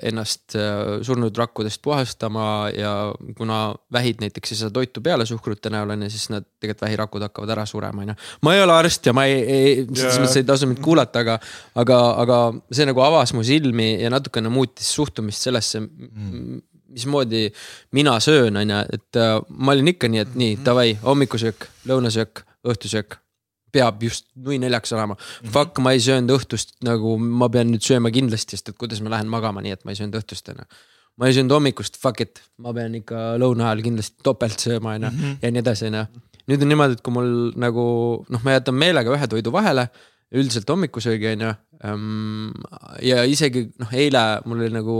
ennast 0.04 0.56
äh, 0.60 1.00
surnud 1.06 1.38
rakkudest 1.40 1.80
puhastama 1.82 2.70
ja 2.76 2.92
kuna 3.38 3.76
vähid 3.94 4.20
näiteks 4.20 4.52
ei 4.52 4.60
saa 4.60 4.72
toitu 4.74 5.02
peale 5.02 5.26
suhkrute 5.26 5.72
näol 5.72 5.94
on 5.96 6.04
ju, 6.04 6.10
siis 6.12 6.28
nad 6.34 6.46
tegelikult 6.60 6.84
vähirakud 6.84 7.24
hakkavad 7.24 7.54
ära 7.56 7.66
surema, 7.70 8.04
on 8.04 8.12
ju. 8.12 8.16
ma 8.44 8.56
ei 8.56 8.64
ole 8.66 8.76
arst 8.76 9.08
ja 9.08 9.14
ma 9.16 9.24
ei, 9.30 9.38
ei, 9.42 9.86
selles 9.94 10.20
mõttes 10.20 10.42
ei 10.42 10.48
tasu 10.48 10.68
mind 10.68 10.82
kuulata, 10.84 11.24
aga, 11.24 11.38
aga, 11.80 12.00
aga 12.24 12.40
see 12.68 12.88
nagu 12.90 13.04
avas 13.06 13.32
mu 13.38 13.46
silmi 13.48 13.94
ja 14.02 14.12
natukene 14.12 14.52
muutis 14.52 14.90
suhtumist 15.00 15.48
sellesse 15.48 15.80
mm. 15.86 16.60
mismoodi 16.98 17.46
mina 17.96 18.18
söön, 18.24 18.60
on 18.60 18.76
ju, 18.76 18.82
et 19.00 19.22
äh, 19.24 19.38
ma 19.56 19.78
olin 19.78 19.94
ikka 19.96 20.12
nii, 20.12 20.26
et 20.28 20.36
nii 20.44 20.60
davai, 20.68 20.98
hommikusöök, 21.06 21.70
lõunasöök, 21.88 22.44
õhtusöök 22.68 23.22
peab 23.74 24.04
just 24.04 24.28
nui 24.36 24.60
neljaks 24.62 24.94
olema 24.96 25.14
mm. 25.14 25.24
-hmm. 25.24 25.54
Fuck, 25.54 25.80
ma 25.84 25.94
ei 25.96 26.04
söönud 26.04 26.34
õhtust 26.38 26.78
nagu 26.88 27.18
ma 27.18 27.50
pean 27.54 27.72
nüüd 27.72 27.84
sööma 27.84 28.12
kindlasti, 28.14 28.58
sest 28.58 28.74
et 28.74 28.78
kuidas 28.78 29.02
ma 29.02 29.14
lähen 29.16 29.32
magama 29.32 29.64
nii, 29.64 29.76
et 29.78 29.86
ma 29.86 29.94
ei 29.94 30.00
söönud 30.00 30.20
õhtust 30.22 30.52
onju. 30.54 30.68
ma 31.18 31.28
ei 31.28 31.34
söönud 31.34 31.56
hommikust, 31.56 31.98
fuck 32.02 32.22
it, 32.22 32.42
ma 32.58 32.74
pean 32.74 32.96
ikka 32.96 33.38
lõuna 33.42 33.72
ajal 33.72 33.84
kindlasti 33.90 34.24
topelt 34.24 34.60
sööma 34.60 34.96
onju 34.98 35.12
ja 35.42 35.52
nii 35.52 35.64
edasi 35.64 35.90
onju. 35.90 36.06
nüüd 36.48 36.62
on 36.62 36.72
niimoodi, 36.74 37.00
et 37.00 37.02
kui 37.02 37.14
mul 37.14 37.34
nagu 37.56 37.88
noh, 38.30 38.44
ma 38.44 38.56
jätan 38.58 38.78
meelega 38.78 39.18
ühe 39.18 39.28
toidu 39.28 39.52
vahele, 39.52 39.90
üldiselt 40.32 40.70
hommikusöögi 40.70 41.34
onju. 41.36 41.52
ja 43.10 43.28
isegi 43.28 43.68
noh, 43.80 43.94
eile 43.94 44.26
mul 44.46 44.64
oli 44.64 44.74
nagu 44.74 44.98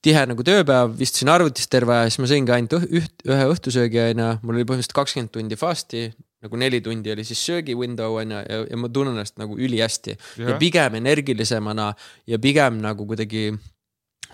tihe 0.00 0.22
nagu 0.26 0.44
tööpäev, 0.46 0.94
istusin 1.04 1.28
arvutis 1.28 1.68
terve 1.68 1.92
aja, 1.92 2.08
siis 2.08 2.22
ma 2.22 2.28
sõingi 2.30 2.52
ainult 2.54 2.88
üht, 2.88 3.14
ühe 3.28 3.46
õhtusöögi 3.52 4.00
onju, 4.06 4.28
mul 4.42 4.56
oli 4.56 4.64
põhimõtteliselt 4.64 4.96
kakskümmend 4.96 5.32
tundi 5.34 5.58
fast'i 5.60 6.08
nagu 6.44 6.60
neli 6.60 6.80
tundi 6.84 7.12
oli 7.12 7.24
siis 7.26 7.40
söögi 7.48 7.76
window 7.76 8.16
on 8.20 8.36
ju 8.36 8.38
ja, 8.40 8.62
ja 8.70 8.78
ma 8.80 8.88
tunnen 8.88 9.16
ennast 9.16 9.36
nagu 9.40 9.58
ülihästi 9.58 10.16
ja. 10.16 10.48
ja 10.50 10.56
pigem 10.60 10.96
energilisemana 11.00 11.92
ja 12.26 12.38
pigem 12.38 12.80
nagu 12.84 13.06
kuidagi 13.06 13.50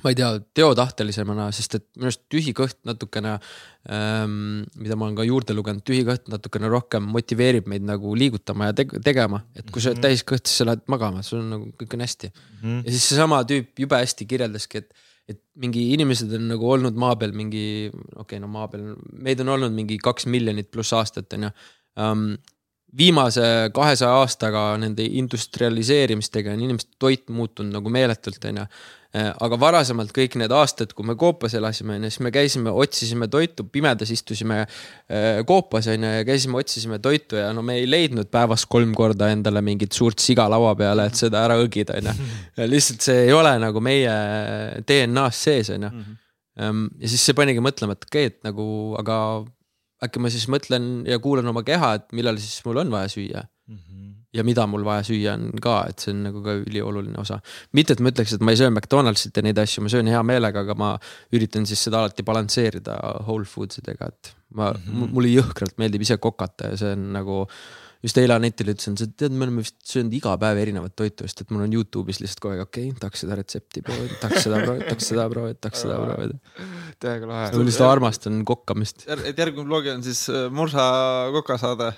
ma 0.04 0.12
ei 0.12 0.16
tea, 0.18 0.28
teotahtelisemana, 0.58 1.48
sest 1.56 1.78
et 1.78 1.84
minu 1.96 2.10
arust 2.10 2.22
tühi 2.32 2.52
kõht 2.56 2.76
natukene 2.86 3.36
ähm,, 3.90 4.66
mida 4.76 4.98
ma 4.98 5.08
olen 5.08 5.16
ka 5.18 5.24
juurde 5.26 5.56
lugenud, 5.56 5.84
tühi 5.88 6.04
kõht 6.06 6.28
natukene 6.30 6.68
rohkem 6.70 7.06
motiveerib 7.14 7.70
meid 7.70 7.86
nagu 7.86 8.12
liigutama 8.18 8.70
ja 8.70 8.76
teg 8.76 8.92
tegema, 9.06 9.40
et 9.56 9.70
kui 9.72 9.82
sa 9.82 9.92
oled 9.92 10.04
täis 10.04 10.22
kõht, 10.28 10.44
siis 10.46 10.60
sa 10.60 10.68
lähed 10.68 10.84
magama, 10.92 11.24
sul 11.26 11.40
on 11.40 11.50
nagu 11.54 11.72
kõik 11.80 11.96
on 11.96 12.04
hästi 12.04 12.30
mm. 12.30 12.60
-hmm. 12.60 12.84
ja 12.84 12.96
siis 12.96 13.08
seesama 13.10 13.40
tüüp 13.48 13.84
jube 13.86 14.02
hästi 14.04 14.28
kirjeldaski, 14.28 14.84
et 14.84 15.04
et 15.26 15.40
mingi 15.58 15.88
inimesed 15.96 16.30
on 16.38 16.44
nagu 16.52 16.68
olnud 16.70 16.98
maa 17.02 17.16
peal 17.18 17.32
mingi, 17.34 17.90
okei 17.90 18.20
okay,, 18.22 18.42
no 18.42 18.50
maa 18.50 18.68
peal, 18.70 18.92
meid 19.10 19.40
on 19.42 19.50
olnud 19.56 19.74
mingi 19.74 19.98
kaks 19.98 20.28
miljonit 20.30 20.70
pluss 20.70 20.94
aastat 20.94 21.34
on 21.34 21.48
ju. 21.48 21.50
Viimase 22.96 23.42
kahesaja 23.74 24.20
aastaga 24.20 24.68
nende 24.80 25.04
industrialiseerimistega 25.20 26.54
on 26.54 26.62
inimeste 26.64 26.96
toit 26.98 27.28
muutunud 27.28 27.74
nagu 27.76 27.90
meeletult, 27.92 28.44
on 28.48 28.62
ju. 28.62 28.66
aga 29.16 29.56
varasemalt 29.56 30.10
kõik 30.12 30.34
need 30.36 30.52
aastad, 30.52 30.90
kui 30.92 31.06
me 31.08 31.14
koopas 31.16 31.54
elasime, 31.56 31.94
on 31.96 32.04
ju, 32.04 32.10
siis 32.12 32.22
me 32.26 32.32
käisime, 32.34 32.72
otsisime 32.84 33.28
toitu, 33.32 33.64
pimedas 33.72 34.10
istusime 34.12 34.58
äh, 34.66 35.40
koopas 35.48 35.88
on 35.88 36.04
ju 36.04 36.10
ja 36.18 36.26
käisime, 36.28 36.58
otsisime 36.60 36.98
toitu 37.00 37.38
ja 37.40 37.48
no 37.56 37.64
me 37.64 37.78
ei 37.80 37.88
leidnud 37.88 38.28
päevas 38.32 38.66
kolm 38.68 38.92
korda 38.96 39.30
endale 39.32 39.62
mingit 39.64 39.96
suurt 39.96 40.20
siga 40.20 40.48
laua 40.52 40.74
peale, 40.76 41.08
et 41.08 41.16
seda 41.16 41.46
ära 41.48 41.56
õgida, 41.62 41.96
on 41.96 42.12
ju. 42.12 42.68
lihtsalt 42.68 43.08
see 43.08 43.24
ei 43.28 43.32
ole 43.32 43.56
nagu 43.62 43.80
meie 43.80 44.14
DNA-s 44.84 45.42
sees, 45.48 45.72
on 45.76 45.88
ju. 45.88 46.06
ja 46.60 47.08
siis 47.08 47.28
see 47.30 47.36
panigi 47.36 47.64
mõtlema, 47.64 47.96
et 47.96 48.08
okei 48.08 48.28
okay,, 48.28 48.36
et 48.36 48.50
nagu, 48.50 48.66
aga 49.00 49.18
äkki 50.04 50.20
ma 50.20 50.32
siis 50.32 50.46
mõtlen 50.52 51.06
ja 51.08 51.18
kuulan 51.22 51.48
oma 51.52 51.62
keha, 51.66 51.94
et 52.00 52.10
millal 52.16 52.38
siis 52.40 52.60
mul 52.66 52.82
on 52.82 52.90
vaja 52.92 53.08
süüa 53.12 53.42
mm. 53.42 53.78
-hmm. 53.78 54.10
ja 54.36 54.44
mida 54.44 54.66
mul 54.66 54.84
vaja 54.84 55.04
süüa 55.08 55.34
on 55.38 55.50
ka, 55.62 55.76
et 55.88 55.98
see 56.02 56.12
on 56.12 56.22
nagu 56.28 56.42
ka 56.44 56.56
ülioluline 56.60 57.18
osa. 57.20 57.40
mitte, 57.72 57.96
et 57.96 58.00
ma 58.00 58.12
ütleks, 58.12 58.34
et 58.34 58.44
ma 58.44 58.52
ei 58.52 58.60
söö 58.60 58.70
McDonaldsit 58.70 59.36
ja 59.36 59.42
neid 59.42 59.58
asju, 59.58 59.82
ma 59.82 59.92
söön 59.92 60.10
hea 60.12 60.22
meelega, 60.22 60.60
aga 60.60 60.74
ma 60.74 60.92
üritan 61.32 61.66
siis 61.66 61.82
seda 61.88 62.02
alati 62.02 62.22
balansseerida 62.22 62.98
whole 63.24 63.44
foods 63.44 63.78
idega, 63.78 64.12
et 64.12 64.36
ma 64.54 64.70
mm, 64.72 64.84
-hmm. 64.84 65.12
mulle 65.12 65.32
jõhkralt 65.32 65.78
meeldib 65.78 66.02
ise 66.02 66.16
kokata 66.16 66.72
ja 66.72 66.76
see 66.76 66.92
on 66.92 67.12
nagu 67.12 67.46
just 68.06 68.18
eile 68.20 68.36
Anetile 68.36 68.74
ütlesin, 68.76 68.96
sa 68.98 69.06
tead, 69.08 69.34
me 69.34 69.46
oleme 69.46 69.64
vist 69.64 69.76
söönud 69.90 70.14
iga 70.14 70.34
päev 70.40 70.60
erinevat 70.62 70.94
toitu, 70.98 71.26
sest 71.26 71.42
et 71.42 71.52
mul 71.54 71.64
on 71.64 71.72
Youtube'is 71.74 72.20
lihtsalt 72.22 72.42
kogu 72.42 72.54
aeg, 72.54 72.62
okei 72.66 72.90
okay,, 72.90 73.00
tahaks 73.02 73.24
seda 73.24 73.38
retsepti 73.38 73.82
proovida, 73.86 74.18
tahaks 74.22 74.46
seda 74.46 74.60
proovida, 74.62 74.86
tahaks 74.90 75.08
seda 75.10 75.24
proovida, 75.32 75.58
tahaks 75.64 75.82
seda 75.82 75.96
proovida. 76.02 76.38
täiega 77.02 77.30
ma 77.30 77.40
lahe. 77.40 77.64
lihtsalt 77.66 77.88
armastan 77.88 78.38
kokkamist. 78.46 79.08
et 79.16 79.42
järgmine 79.42 79.66
vlog 79.66 79.90
on 79.96 80.06
siis 80.06 80.22
äh, 80.30 80.46
Morsa 80.54 80.86
kokasaade, 81.34 81.90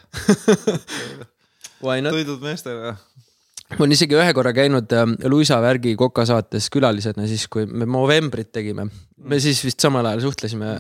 toidud 1.83 2.47
meestele. 2.47 2.95
ma 3.75 3.81
olen 3.85 3.97
isegi 3.99 4.17
ühe 4.17 4.33
korra 4.39 4.55
käinud 4.57 4.97
äh, 4.97 5.05
Luisa 5.29 5.61
värgi 5.65 5.93
kokasaates 6.01 6.71
külalisena 6.73 7.29
siis, 7.29 7.45
kui 7.53 7.69
me 7.69 7.85
Movembrit 7.85 8.55
tegime. 8.55 8.89
me 9.19 9.45
siis 9.45 9.61
vist 9.67 9.85
samal 9.85 10.09
ajal 10.09 10.25
suhtlesime 10.31 10.75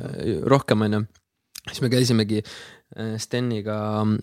rohkem, 0.48 0.88
onju. 0.88 1.04
siis 1.68 1.84
me 1.84 1.92
käisimegi 1.92 2.42
Steniga 3.20 3.74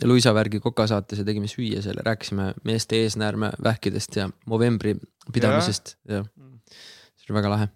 Luisa 0.03 0.33
värgi 0.33 0.59
kokasaates 0.59 1.19
ja 1.21 1.25
tegime 1.27 1.45
süüa 1.45 1.83
seal 1.85 1.99
ja 1.99 2.05
rääkisime 2.07 2.47
meeste 2.65 2.97
eesnäärmevähkidest 3.03 4.17
ja 4.17 4.29
Movembri 4.49 4.95
pidamisest 5.33 5.95
ja 6.09 6.23
see 6.25 7.29
oli 7.29 7.37
väga 7.37 7.51
lahe. 7.53 7.67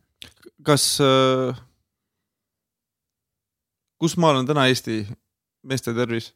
kas 0.65 0.85
äh,, 1.05 1.61
kus 4.01 4.17
maal 4.17 4.41
on 4.41 4.49
täna 4.49 4.65
Eesti 4.71 5.03
meeste 5.63 5.93
tervis? 5.93 6.33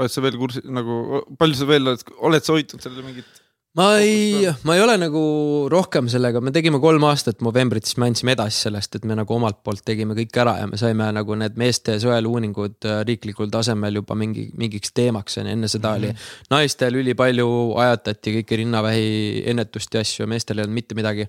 oled 0.00 0.12
sa 0.12 0.22
veel 0.24 0.38
kursis, 0.40 0.64
nagu 0.66 1.22
palju 1.38 1.58
sa 1.58 1.68
veel 1.68 1.86
oled, 1.86 2.04
oled 2.24 2.44
sa 2.44 2.56
hoidnud 2.56 2.82
sellele 2.82 3.06
mingit? 3.06 3.41
Ma 3.78 3.86
ei, 3.98 4.48
ma 4.68 4.74
ei 4.76 4.82
ole 4.84 4.98
nagu 5.00 5.22
rohkem 5.72 6.08
sellega, 6.12 6.42
me 6.44 6.52
tegime 6.52 6.80
kolm 6.82 7.06
aastat 7.08 7.40
Movembrit, 7.44 7.86
siis 7.88 7.96
me 8.00 8.10
andsime 8.10 8.34
edasi 8.34 8.66
sellest, 8.66 8.98
et 8.98 9.06
me 9.08 9.16
nagu 9.16 9.32
omalt 9.32 9.62
poolt 9.64 9.84
tegime 9.88 10.16
kõik 10.18 10.36
ära 10.42 10.58
ja 10.60 10.68
me 10.68 10.80
saime 10.80 11.08
nagu 11.16 11.36
need 11.40 11.56
meeste 11.60 11.96
sõeluuringud 12.02 12.88
äh, 12.88 13.00
riiklikul 13.08 13.48
tasemel 13.52 14.02
juba 14.02 14.16
mingi, 14.18 14.50
mingiks 14.60 14.92
teemaks 14.96 15.40
onju, 15.40 15.56
enne 15.56 15.72
seda 15.72 15.94
mm 15.94 16.04
-hmm. 16.04 16.20
oli 16.20 16.52
naistel 16.52 17.00
ülipalju 17.00 17.48
ajatati 17.86 18.36
kõiki 18.38 18.60
rinnavähi 18.62 19.08
ennetust 19.54 19.94
ja 19.94 20.04
asju 20.04 20.26
ja 20.26 20.28
meestel 20.34 20.58
ei 20.58 20.66
olnud 20.66 20.80
mitte 20.80 20.94
midagi. 20.94 21.26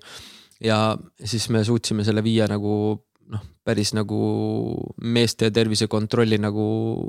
ja 0.60 0.96
siis 1.24 1.48
me 1.48 1.64
suutsime 1.64 2.04
selle 2.04 2.22
viia 2.22 2.46
nagu 2.48 3.00
noh, 3.32 3.42
päris 3.64 3.94
nagu 3.96 4.18
meeste 5.00 5.48
tervisekontrolli 5.54 6.38
nagu 6.42 6.64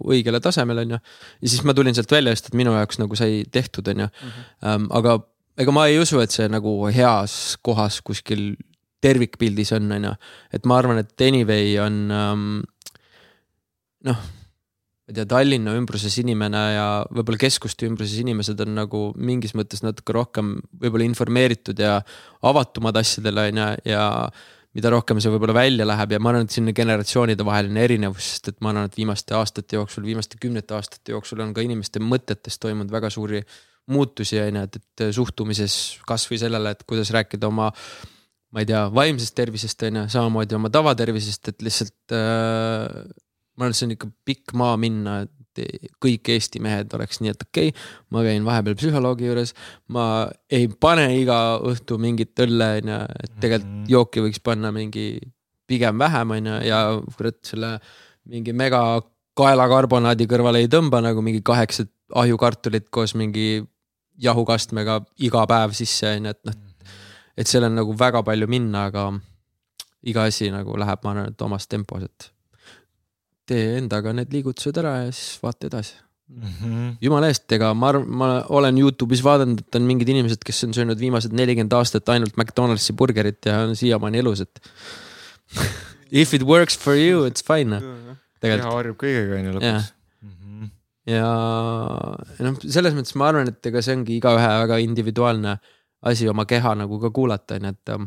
õigele 0.08 0.40
tasemele 0.44 0.86
onju. 0.86 1.00
ja 1.42 1.52
siis 1.52 1.64
ma 1.68 1.76
tulin 1.76 1.96
sealt 1.98 2.12
välja 2.12 2.36
just, 2.36 2.50
et 2.50 2.58
minu 2.58 2.76
jaoks 2.76 3.02
nagu 3.02 3.18
sai 3.20 3.44
tehtud 3.52 3.88
onju 3.94 4.08
ähm,. 4.08 4.88
aga 4.96 5.20
ega 5.60 5.76
ma 5.76 5.88
ei 5.92 6.00
usu, 6.00 6.20
et 6.24 6.32
see 6.36 6.48
nagu 6.52 6.78
heas 6.94 7.58
kohas 7.66 8.02
kuskil 8.06 8.54
tervikpildis 9.04 9.76
on, 9.78 9.92
onju. 9.98 10.16
et 10.56 10.66
ma 10.66 10.80
arvan, 10.80 11.04
et 11.04 11.28
anyway 11.28 11.76
on 11.82 12.00
ähm, 12.12 12.48
noh, 14.08 14.26
ma 15.06 15.14
ei 15.14 15.18
tea, 15.20 15.28
Tallinna 15.30 15.76
ümbruses 15.78 16.16
inimene 16.22 16.62
ja 16.74 16.88
võib-olla 17.14 17.44
keskuste 17.46 17.86
ümbruses 17.90 18.18
inimesed 18.24 18.62
on 18.66 18.76
nagu 18.80 19.06
mingis 19.20 19.54
mõttes 19.58 19.84
natuke 19.86 20.16
rohkem 20.16 20.56
võib-olla 20.82 21.06
informeeritud 21.06 21.80
ja 21.82 22.00
avatumad 22.46 22.98
asjadele 23.04 23.50
onju 23.52 23.70
ja 23.92 24.06
mida 24.76 24.92
rohkem 24.92 25.22
see 25.24 25.32
võib-olla 25.34 25.56
välja 25.56 25.88
läheb 25.88 26.16
ja 26.16 26.20
ma 26.20 26.34
arvan, 26.34 26.48
et 26.48 26.56
siin 26.56 26.68
on 26.68 26.76
generatsioonide 26.76 27.46
vaheline 27.48 27.86
erinevus, 27.88 28.32
sest 28.34 28.52
et 28.52 28.58
ma 28.64 28.74
arvan, 28.74 28.90
et 28.90 28.98
viimaste 29.00 29.38
aastate 29.38 29.80
jooksul, 29.80 30.04
viimaste 30.08 30.40
kümnete 30.42 30.76
aastate 30.76 31.16
jooksul 31.16 31.44
on 31.46 31.54
ka 31.56 31.64
inimeste 31.64 32.02
mõtetes 32.04 32.60
toimunud 32.62 32.92
väga 32.92 33.12
suuri 33.14 33.44
muutusi 33.92 34.40
on 34.42 34.60
ju, 34.60 34.66
et, 34.68 34.82
et 34.82 35.06
suhtumises 35.16 35.78
kasvõi 36.10 36.42
sellele, 36.42 36.74
et 36.76 36.84
kuidas 36.90 37.14
rääkida 37.16 37.48
oma 37.48 37.70
ma 38.56 38.64
ei 38.64 38.68
tea, 38.70 38.86
vaimsest 38.94 39.36
tervisest 39.36 39.84
on 39.88 40.02
ju, 40.02 40.06
samamoodi 40.16 40.56
oma 40.58 40.72
tavatervisest, 40.74 41.52
et 41.52 41.66
lihtsalt 41.66 42.16
äh, 42.16 42.88
ma 43.56 43.66
arvan, 43.66 43.74
et 43.74 43.80
see 43.80 43.88
on 43.90 43.96
ikka 43.96 44.12
pikk 44.28 44.56
maa 44.60 44.76
minna, 44.80 45.22
et 45.60 45.92
kõik 46.04 46.30
Eesti 46.36 46.60
mehed 46.64 46.94
oleks 46.94 47.22
nii, 47.22 47.34
et 47.36 47.46
okei 47.48 47.70
okay,, 47.70 47.86
ma 48.12 48.24
käin 48.26 48.46
vahepeal 48.46 48.76
psühholoogi 48.80 49.30
juures, 49.30 49.54
ma 49.88 50.28
ei 50.52 50.68
pane 50.68 51.08
iga 51.20 51.60
õhtu 51.64 51.98
mingit 52.02 52.36
õlle 52.46 52.72
on 52.82 52.94
ju, 52.94 53.00
et 53.24 53.40
tegelikult 53.40 53.72
Mhm. 53.76 53.90
jooki 53.90 54.22
võiks 54.22 54.42
panna 54.44 54.72
mingi 54.72 55.20
pigem 55.68 55.98
vähem 56.00 56.32
on 56.32 56.46
ju 56.46 56.56
ja 56.68 56.80
kurat 57.18 57.38
selle 57.44 57.80
mingi 58.26 58.54
mega 58.54 59.02
kaelakarbonaadi 59.36 60.28
kõrvale 60.28 60.62
ei 60.64 60.68
tõmba 60.72 61.02
nagu 61.04 61.22
mingi 61.22 61.42
kaheksa 61.42 61.86
ahjukartulit 62.16 62.90
koos 62.90 63.16
mingi 63.16 63.64
jahukastmega 64.22 65.02
iga 65.18 65.46
päev 65.48 65.74
sisse 65.76 66.08
on 66.16 66.26
ju, 66.26 66.30
et 66.32 66.46
noh, 66.46 66.54
et 67.38 67.48
seal 67.48 67.66
on 67.68 67.76
nagu 67.76 67.96
väga 68.00 68.24
palju 68.24 68.48
minna, 68.48 68.86
aga 68.90 69.10
iga 70.06 70.24
asi 70.30 70.52
nagu 70.54 70.78
läheb, 70.80 71.02
ma 71.04 71.12
arvan, 71.12 71.34
et 71.34 71.42
omas 71.42 71.68
tempos, 71.68 72.04
et 72.04 72.32
tee 73.50 73.78
endaga 73.80 74.14
need 74.16 74.34
liigutused 74.34 74.78
ära 74.82 74.98
ja 75.06 75.14
siis 75.14 75.38
vaata 75.44 75.70
edasi. 75.70 75.96
jumala 77.06 77.28
eest, 77.30 77.46
ega 77.54 77.70
ma 77.78 77.92
arvan, 77.92 78.06
ma 78.10 78.28
olen 78.58 78.80
Youtube'is 78.82 79.22
vaadanud, 79.26 79.60
et 79.62 79.78
on 79.78 79.84
mingid 79.86 80.10
inimesed, 80.10 80.42
kes 80.42 80.64
on 80.66 80.74
söönud 80.74 80.98
viimased 80.98 81.36
nelikümmend 81.38 81.76
aastat 81.78 82.10
ainult 82.10 82.34
McDonaldsi 82.34 82.96
burgerit 82.98 83.46
ja 83.46 83.60
on 83.68 83.76
siiamaani 83.78 84.24
elus, 84.24 84.42
et 84.42 84.62
if 86.24 86.34
it 86.34 86.42
works 86.42 86.78
for 86.78 86.98
you, 86.98 87.28
it's 87.30 87.46
fine, 87.46 87.78
keha 88.42 88.72
harjub 88.72 88.98
kõigega 89.04 89.38
onju 89.38 89.54
Jah. 89.54 89.60
lõpuks. 89.60 89.94
Mhm. 90.26 90.74
ja 91.14 91.30
noh, 92.50 92.60
selles 92.66 92.98
mõttes 92.98 93.14
ma 93.22 93.30
arvan, 93.30 93.54
et 93.54 93.72
ega 93.72 93.86
see 93.86 93.94
ongi 94.00 94.18
igaühe 94.18 94.52
väga 94.66 94.82
individuaalne 94.82 95.60
asi 96.10 96.30
oma 96.30 96.48
keha 96.50 96.74
nagu 96.82 97.00
ka 97.06 97.14
kuulata, 97.14 97.60
onju, 97.60 97.76
et. 97.78 97.98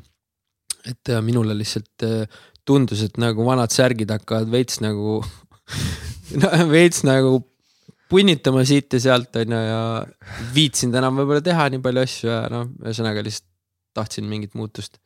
et 0.91 1.11
minule 1.23 1.55
lihtsalt 1.55 2.03
tundus, 2.69 3.03
et 3.07 3.17
nagu 3.21 3.47
vanad 3.47 3.73
särgid 3.73 4.11
hakkavad 4.13 4.51
veits 4.53 4.83
nagu 4.85 5.19
no,, 6.43 6.51
veits 6.71 7.05
nagu 7.09 7.39
punnitama 8.09 8.65
siit 8.69 8.93
ja 8.97 9.01
sealt 9.09 9.37
onju 9.37 9.61
ja 9.61 9.83
viitsinud 10.55 10.97
enam 11.01 11.21
võib-olla 11.21 11.45
teha 11.45 11.69
nii 11.73 11.83
palju 11.85 12.05
asju 12.05 12.31
ja 12.31 12.41
noh, 12.53 12.69
ühesõnaga 12.85 13.25
lihtsalt 13.25 13.49
tahtsin 13.99 14.29
mingit 14.31 14.55
muutust. 14.55 15.01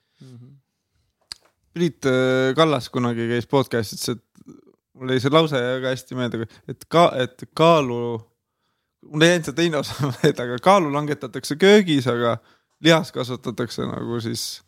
Priit 1.73 2.05
äh, 2.05 2.53
Kallas 2.57 2.91
kunagi 2.93 3.25
käis 3.31 3.47
podcast'is, 3.49 4.11
et 4.13 4.21
mul 4.99 5.15
jäi 5.15 5.23
see 5.25 5.33
lause 5.33 5.57
väga 5.57 5.95
hästi 5.95 6.19
meelde, 6.19 6.49
et 6.69 6.85
ka, 6.93 7.07
et 7.17 7.47
kaalu, 7.57 8.19
mul 9.09 9.25
ei 9.25 9.33
jäänud 9.33 9.49
see 9.49 9.57
teine 9.57 9.81
osa 9.81 10.11
meelde, 10.19 10.45
aga 10.45 10.59
kaalu 10.63 10.93
langetatakse 10.93 11.57
köögis, 11.61 12.11
aga 12.13 12.37
lihas 12.85 13.15
kasvatatakse 13.15 13.87
nagu 13.89 14.21
siis 14.21 14.61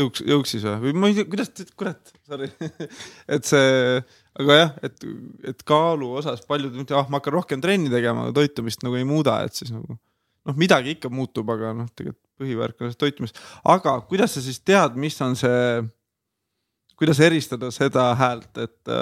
jõuks, 0.00 0.22
jõuksis 0.28 0.64
või, 0.66 0.78
või 0.84 0.94
ma 0.98 1.10
ei 1.10 1.16
tea, 1.18 1.28
kuidas, 1.28 1.50
kurat, 1.78 2.12
sorry, 2.28 2.48
et 3.34 3.48
see, 3.48 3.98
aga 4.40 4.56
jah, 4.58 4.72
et, 4.88 5.06
et 5.52 5.66
kaalu 5.68 6.12
osas 6.20 6.44
paljud 6.48 6.94
ah 6.96 7.10
ma 7.12 7.20
hakkan 7.20 7.36
rohkem 7.36 7.64
trenni 7.64 7.92
tegema, 7.92 8.26
aga 8.28 8.36
toitumist 8.40 8.84
nagu 8.86 8.98
ei 8.98 9.08
muuda, 9.08 9.40
et 9.46 9.58
siis 9.58 9.72
nagu 9.74 9.96
noh, 9.96 10.58
midagi 10.58 10.96
ikka 10.96 11.10
muutub, 11.12 11.50
aga 11.54 11.74
noh, 11.76 11.90
tegelikult 11.96 12.20
põhivärk 12.42 12.80
on 12.80 12.88
selles 12.88 13.00
toitumises, 13.00 13.44
aga 13.68 13.98
kuidas 14.08 14.34
sa 14.34 14.42
siis 14.44 14.58
tead, 14.64 14.96
mis 15.00 15.18
on 15.22 15.36
see, 15.38 15.82
kuidas 16.98 17.20
eristada 17.22 17.70
seda 17.74 18.08
häält, 18.18 18.50
et, 18.62 18.92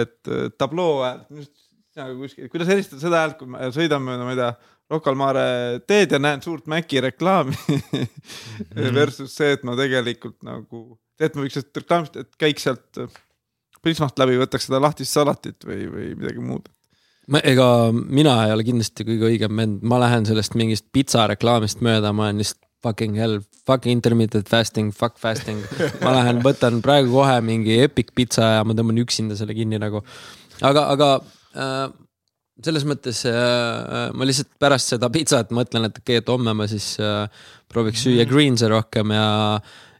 et 0.00 0.32
tabloo 0.60 1.00
häält, 1.06 1.26
kuskil, 1.94 2.48
kuidas 2.50 2.70
eristada 2.70 3.02
seda 3.02 3.22
häält, 3.24 3.38
kui 3.40 3.50
me 3.50 3.70
sõidame, 3.74 4.18
ma 4.20 4.34
ei 4.34 4.38
tea, 4.38 4.50
Rocca 4.90 5.12
al 5.12 5.18
Mare 5.18 5.44
teed 5.86 6.16
ja 6.16 6.18
näen 6.22 6.42
suurt 6.42 6.66
Maci 6.70 7.00
reklaami 7.02 7.54
versus 8.98 9.36
see, 9.36 9.54
et 9.54 9.66
ma 9.66 9.76
tegelikult 9.78 10.40
nagu, 10.46 10.98
et 11.20 11.36
ma 11.36 11.44
võiks 11.44 11.58
sealt 11.58 11.82
reklaamist, 11.82 12.18
et 12.18 12.30
käiks 12.40 12.66
sealt 12.66 13.04
Prismast 13.80 14.18
läbi, 14.20 14.36
võtaks 14.36 14.66
seda 14.68 14.80
lahtist 14.82 15.14
salatit 15.16 15.64
või, 15.64 15.86
või 15.88 16.08
midagi 16.18 16.42
muud. 16.44 16.66
ma, 17.32 17.40
ega 17.46 17.68
mina 17.94 18.34
ei 18.46 18.56
ole 18.56 18.66
kindlasti 18.66 19.06
kõige 19.08 19.30
õigem 19.30 19.62
vend, 19.62 19.86
ma 19.86 20.02
lähen 20.02 20.26
sellest 20.28 20.58
mingist 20.58 20.90
pitsa 20.92 21.24
reklaamist 21.30 21.80
mööda, 21.86 22.12
ma 22.12 22.28
olen 22.28 22.42
lihtsalt 22.42 22.66
fucking 22.80 23.16
hell, 23.20 23.40
fuck 23.68 23.86
intermittent 23.88 24.48
fasting, 24.48 24.92
fuck 24.96 25.18
fasting. 25.20 25.60
ma 26.04 26.14
lähen, 26.16 26.40
võtan 26.44 26.80
praegu 26.84 27.12
kohe 27.12 27.36
mingi 27.44 27.78
epic 27.84 28.14
pitsa 28.16 28.56
ja 28.56 28.62
ma 28.64 28.76
tõmban 28.76 29.02
üksinda 29.02 29.36
selle 29.38 29.56
kinni 29.56 29.80
nagu. 29.80 30.02
aga, 30.60 30.86
aga 30.96 31.10
äh, 31.20 31.39
selles 32.64 32.84
mõttes 32.88 33.22
äh, 33.28 34.10
ma 34.14 34.26
lihtsalt 34.28 34.52
pärast 34.60 34.92
seda 34.94 35.10
pitsat 35.12 35.52
mõtlen, 35.56 35.88
et 35.88 35.96
okei 35.96 36.18
okay,, 36.18 36.22
et 36.22 36.32
homme 36.32 36.54
ma 36.56 36.66
siis 36.70 36.92
äh, 37.02 37.24
prooviks 37.70 38.04
süüa 38.06 38.26
green'e 38.28 38.68
rohkem 38.70 39.14
ja, 39.14 39.28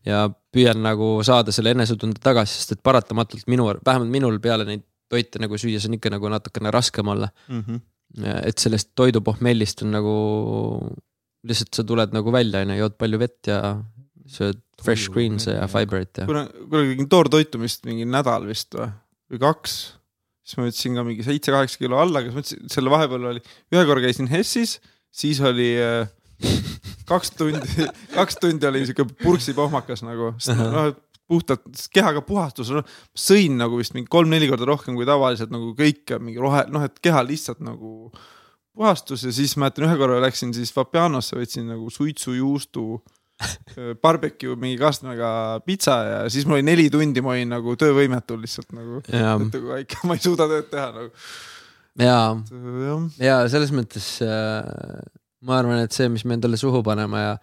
ja 0.06 0.24
püüan 0.52 0.82
nagu 0.84 1.12
saada 1.26 1.54
selle 1.54 1.74
enesetunde 1.76 2.20
tagasi, 2.22 2.58
sest 2.58 2.76
et 2.76 2.82
paratamatult 2.84 3.46
minu, 3.50 3.68
vähemalt 3.86 4.12
minul 4.12 4.40
peale 4.42 4.66
neid 4.68 4.84
toite 5.10 5.42
nagu 5.42 5.58
süües 5.58 5.86
on 5.88 5.96
ikka 5.96 6.12
nagu 6.14 6.30
natukene 6.30 6.70
raskem 6.74 7.08
olla. 7.10 7.30
Mm 7.48 7.62
-hmm. 7.66 7.80
et 8.46 8.58
sellest 8.58 8.90
toidupohmellist 8.94 9.82
on 9.82 9.90
nagu, 9.90 10.14
lihtsalt 11.46 11.74
sa 11.74 11.84
tuled 11.84 12.12
nagu 12.14 12.32
välja 12.32 12.60
onju, 12.60 12.76
jood 12.78 12.98
palju 12.98 13.18
vett 13.18 13.46
ja 13.46 13.60
sööd 14.30 14.60
fresh 14.82 15.10
greens'e 15.10 15.54
ja 15.56 15.66
fiber'it 15.70 16.22
ja. 16.22 16.26
kuna, 16.26 16.46
kunagi 16.70 16.94
tegin 16.94 17.08
toortoitumist 17.08 17.86
mingi 17.86 18.04
nädal 18.04 18.46
vist 18.46 18.74
või, 18.74 18.90
või 19.30 19.38
kaks, 19.42 19.99
siis 20.50 20.58
ma 20.58 20.66
võtsin 20.66 20.96
ka 20.98 21.04
mingi 21.06 21.26
seitse-kaheksa 21.26 21.78
kilo 21.78 22.00
alla, 22.02 22.20
aga 22.20 22.30
siis 22.32 22.38
mõtlesin, 22.40 22.72
selle 22.74 22.90
vahepeal 22.92 23.28
oli, 23.30 23.42
ühe 23.70 23.84
korra 23.86 24.02
käisin 24.02 24.30
Hessis, 24.32 24.78
siis 25.14 25.38
oli 25.46 25.70
äh, 25.78 26.10
kaks 27.10 27.36
tundi, 27.38 27.86
kaks 28.16 28.40
tundi 28.42 28.66
oli 28.66 28.82
siuke 28.88 29.06
purksipohmakas 29.22 30.04
nagu, 30.06 30.34
noh 30.58 30.90
puhtalt 31.30 31.62
kehaga 31.94 32.24
puhastus, 32.26 32.72
noh 32.74 32.86
sõin 33.14 33.54
nagu 33.60 33.78
vist 33.78 33.94
mingi 33.94 34.10
kolm-neli 34.10 34.48
korda 34.50 34.66
rohkem 34.66 34.96
kui 34.98 35.06
tavaliselt 35.06 35.52
nagu 35.54 35.70
kõike 35.78 36.18
mingi 36.18 36.42
rohe, 36.42 36.64
noh 36.74 36.82
et 36.88 36.98
keha 36.98 37.22
lihtsalt 37.22 37.62
nagu 37.62 38.10
puhastus 38.74 39.22
ja 39.28 39.30
siis 39.34 39.54
mäletan 39.60 39.86
ühe 39.86 39.94
korra 40.00 40.18
läksin 40.24 40.50
siis 40.56 40.74
Vapianosse, 40.74 41.38
võtsin 41.38 41.70
nagu 41.70 41.86
suitsujuustu 41.94 42.98
barbecue 44.02 44.56
mingi 44.60 44.78
kastmega 44.80 45.30
pitsa 45.64 45.96
ja 46.04 46.18
siis 46.32 46.46
mul 46.48 46.58
oli 46.58 46.66
neli 46.66 46.88
tundi, 46.92 47.22
ma 47.24 47.34
olin 47.36 47.54
nagu 47.54 47.76
töövõimetu 47.80 48.36
lihtsalt 48.40 48.74
nagu. 48.76 49.00
et 49.06 49.16
nagu 49.54 49.78
ikka 49.80 50.02
ma 50.08 50.16
ei 50.18 50.24
suuda 50.24 50.48
tööd 50.50 50.68
teha 50.72 50.90
nagu. 50.96 51.10
ja, 52.00 52.18
jah, 52.44 53.08
ja 53.24 53.38
selles 53.52 53.72
mõttes 53.76 54.12
äh, 54.24 55.00
ma 55.46 55.60
arvan, 55.60 55.84
et 55.84 55.96
see, 55.96 56.10
mis 56.12 56.26
me 56.28 56.36
endale 56.36 56.60
suhu 56.60 56.82
paneme 56.86 57.24
ja 57.24 57.34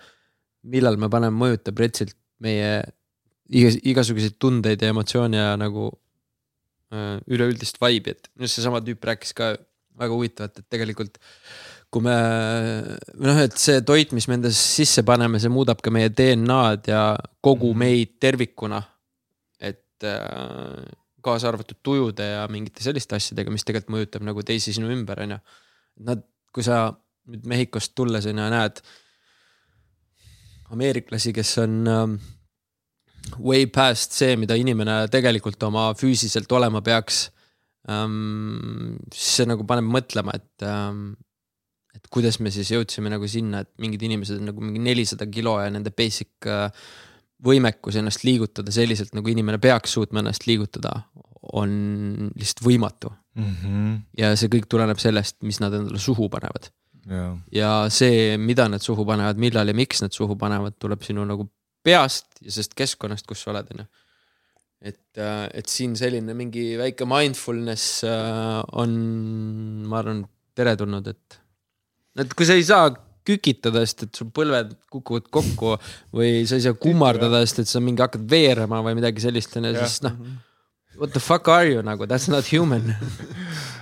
millal 0.67 0.99
me 1.01 1.09
paneme, 1.11 1.37
mõjutab 1.37 1.79
retsilt 1.81 2.15
meie 2.43 2.81
igas, 3.49 3.79
igasuguseid 3.81 4.37
tundeid 4.41 4.83
ja 4.83 4.91
emotsioone 4.93 5.39
ja 5.39 5.55
nagu 5.59 5.89
äh, 6.93 7.17
üleüldist 7.25 7.81
vibe'i, 7.81 8.13
et 8.13 8.29
arust 8.37 8.59
seesama 8.59 8.83
tüüp 8.85 9.09
rääkis 9.09 9.33
ka 9.37 9.55
väga 9.97 10.13
huvitavat, 10.13 10.61
et 10.61 10.69
tegelikult 10.69 11.17
kui 11.91 12.03
me 12.03 12.13
noh, 13.23 13.39
et 13.39 13.55
see 13.59 13.81
toit, 13.87 14.11
mis 14.15 14.27
me 14.27 14.37
endasse 14.37 14.59
sisse 14.59 15.03
paneme, 15.07 15.39
see 15.39 15.51
muudab 15.51 15.79
ka 15.83 15.93
meie 15.93 16.11
DNA-d 16.11 16.91
ja 16.91 17.01
kogu 17.43 17.71
Mhm. 17.71 17.79
meid 17.79 18.15
tervikuna. 18.19 18.83
et 19.59 20.03
äh, 20.05 20.85
kaasa 21.23 21.49
arvatud 21.49 21.79
tujude 21.83 22.23
ja 22.23 22.47
mingite 22.47 22.83
selliste 22.85 23.15
asjadega, 23.17 23.51
mis 23.51 23.65
tegelikult 23.65 23.95
mõjutab 23.95 24.23
nagu 24.23 24.43
teisi 24.45 24.73
sinu 24.75 24.91
ümber, 24.93 25.23
on 25.23 25.31
ju. 25.31 25.39
Nad, 26.05 26.21
kui 26.53 26.63
sa 26.63 26.91
nüüd 27.27 27.47
Mehhikost 27.49 27.95
tulles 27.97 28.27
on 28.29 28.37
ju 28.37 28.49
näed 28.53 28.81
ameeriklasi, 30.71 31.33
kes 31.33 31.57
on 31.63 31.87
ähm, 31.87 32.15
way 33.39 33.65
past 33.65 34.15
see, 34.15 34.35
mida 34.39 34.55
inimene 34.59 35.07
tegelikult 35.11 35.63
oma 35.67 35.89
füüsiliselt 35.97 36.51
olema 36.51 36.83
peaks 36.85 37.27
ähm,. 37.89 38.97
siis 39.13 39.39
see 39.39 39.49
nagu 39.49 39.65
paneb 39.67 39.87
mõtlema, 39.97 40.35
et 40.37 40.67
ähm, 40.67 41.15
et 41.97 42.07
kuidas 42.13 42.39
me 42.43 42.53
siis 42.53 42.71
jõudsime 42.73 43.11
nagu 43.13 43.27
sinna, 43.31 43.65
et 43.65 43.71
mingid 43.81 44.07
inimesed 44.07 44.39
on 44.39 44.49
nagu 44.51 44.63
mingi 44.63 44.81
nelisada 44.83 45.27
kilo 45.29 45.57
ja 45.61 45.69
nende 45.73 45.93
basic 45.95 46.47
äh, 46.49 46.69
võimekus 47.43 47.99
ennast 47.99 48.23
liigutada 48.25 48.73
selliselt, 48.73 49.13
nagu 49.17 49.29
inimene 49.29 49.59
peaks 49.61 49.93
suutma 49.97 50.23
ennast 50.23 50.47
liigutada, 50.49 50.95
on 51.57 52.31
lihtsalt 52.33 52.65
võimatu. 52.65 53.13
mm. 53.37 53.53
-hmm. 53.61 53.93
ja 54.17 54.35
see 54.35 54.49
kõik 54.49 54.65
tuleneb 54.69 54.99
sellest, 54.99 55.37
mis 55.43 55.59
nad 55.61 55.73
endale 55.73 55.99
suhu 56.01 56.29
panevad 56.29 56.71
ja, 57.07 57.27
ja 57.53 57.71
see, 57.93 58.35
mida 58.41 58.67
nad 58.71 58.83
suhu 58.83 59.05
panevad, 59.07 59.39
millal 59.41 59.69
ja 59.69 59.75
miks 59.77 60.01
nad 60.03 60.15
suhu 60.15 60.37
panevad, 60.39 60.77
tuleb 60.81 61.03
sinu 61.05 61.25
nagu 61.27 61.47
peast 61.85 62.41
ja 62.41 62.51
sellest 62.51 62.75
keskkonnast, 62.77 63.27
kus 63.27 63.43
sa 63.43 63.53
oled, 63.53 63.71
on 63.73 63.83
ju. 63.83 63.87
et, 64.91 65.21
et 65.21 65.71
siin 65.71 65.95
selline 65.99 66.35
mingi 66.37 66.69
väike 66.79 67.07
mindfulness 67.09 68.03
äh, 68.07 68.61
on, 68.81 68.95
ma 69.87 70.01
arvan, 70.01 70.25
teretulnud, 70.57 71.13
et, 71.13 71.39
et 72.23 72.33
kui 72.37 72.47
sa 72.49 72.57
ei 72.57 72.65
saa 72.67 72.89
kükitada, 73.27 73.83
sest 73.83 74.05
et 74.07 74.19
sul 74.19 74.29
põlved 74.33 74.75
kukuvad 74.93 75.27
kokku 75.33 75.75
või 76.15 76.45
sa 76.47 76.59
ei 76.59 76.63
saa 76.63 76.77
kummardada, 76.79 77.41
sest 77.45 77.65
et 77.65 77.71
sa 77.71 77.81
mingi 77.83 78.03
hakkad 78.03 78.23
veerema 78.31 78.79
või 78.85 78.95
midagi 78.99 79.23
sellist, 79.23 79.57
on 79.59 79.67
ju, 79.69 79.73
siis 79.83 80.03
noh. 80.05 80.15
What 80.97 81.13
the 81.13 81.21
fuck 81.21 81.49
are 81.53 81.67
you 81.67 81.83
nagu, 81.85 82.07
that's 82.09 82.29
not 82.31 82.47
human 82.49 82.95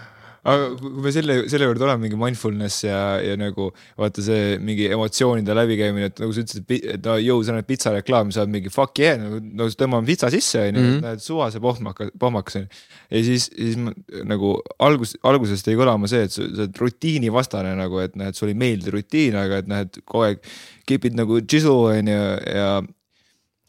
aga 0.46 0.68
kui 0.78 1.04
me 1.04 1.12
selle, 1.16 1.36
selle 1.50 1.66
juurde 1.68 1.84
oleme, 1.88 2.04
mingi 2.06 2.20
mindfulness 2.22 2.84
ja, 2.86 3.00
ja 3.24 3.34
nagu 3.40 3.72
vaata 3.98 4.22
see 4.26 4.58
mingi 4.62 4.88
emotsioonide 4.94 5.56
läbikäimine, 5.58 6.12
et 6.12 6.22
nagu 6.22 6.36
sa 6.36 6.44
ütlesid, 6.44 6.70
et 6.96 7.06
no 7.08 7.16
jõu, 7.22 7.42
sa 7.48 7.56
näed 7.56 7.68
pitsareklaami, 7.70 8.36
sa 8.36 8.44
oled 8.44 8.54
mingi 8.54 8.72
fuck 8.74 9.02
yeah, 9.02 9.18
nagu 9.22 9.40
no 9.42 9.68
tõmbame 9.74 10.06
pitsa 10.10 10.30
sisse 10.34 10.62
onju 10.68 10.84
Mhm. 10.86 11.00
näed 11.06 11.24
suva 11.24 11.50
see 11.54 11.64
pohmakas, 11.64 12.12
pohmakas 12.22 12.60
onju. 12.62 12.68
ja 13.16 13.24
siis, 13.26 13.50
siis 13.56 13.78
ma, 13.82 13.94
nagu 14.24 14.54
algus, 14.80 15.16
algusest 15.26 15.68
jäi 15.68 15.78
kõlama 15.80 16.08
see, 16.12 16.24
et 16.30 16.32
sa, 16.36 16.46
sa 16.46 16.66
oled 16.68 16.78
rutiinivastane 16.84 17.74
nagu, 17.80 18.00
et 18.06 18.14
et 18.16 18.36
sulle 18.38 18.54
ei 18.54 18.60
meeldi 18.60 18.94
rutiin, 18.94 19.36
aga 19.36 19.64
et 19.64 19.72
et 19.76 19.98
kogu 20.06 20.24
aeg 20.30 20.40
kipid 20.86 21.18
nagu 21.18 21.42
džisu 21.42 21.74
onju 21.90 22.14
ja 22.14 22.38
ja 22.56 22.70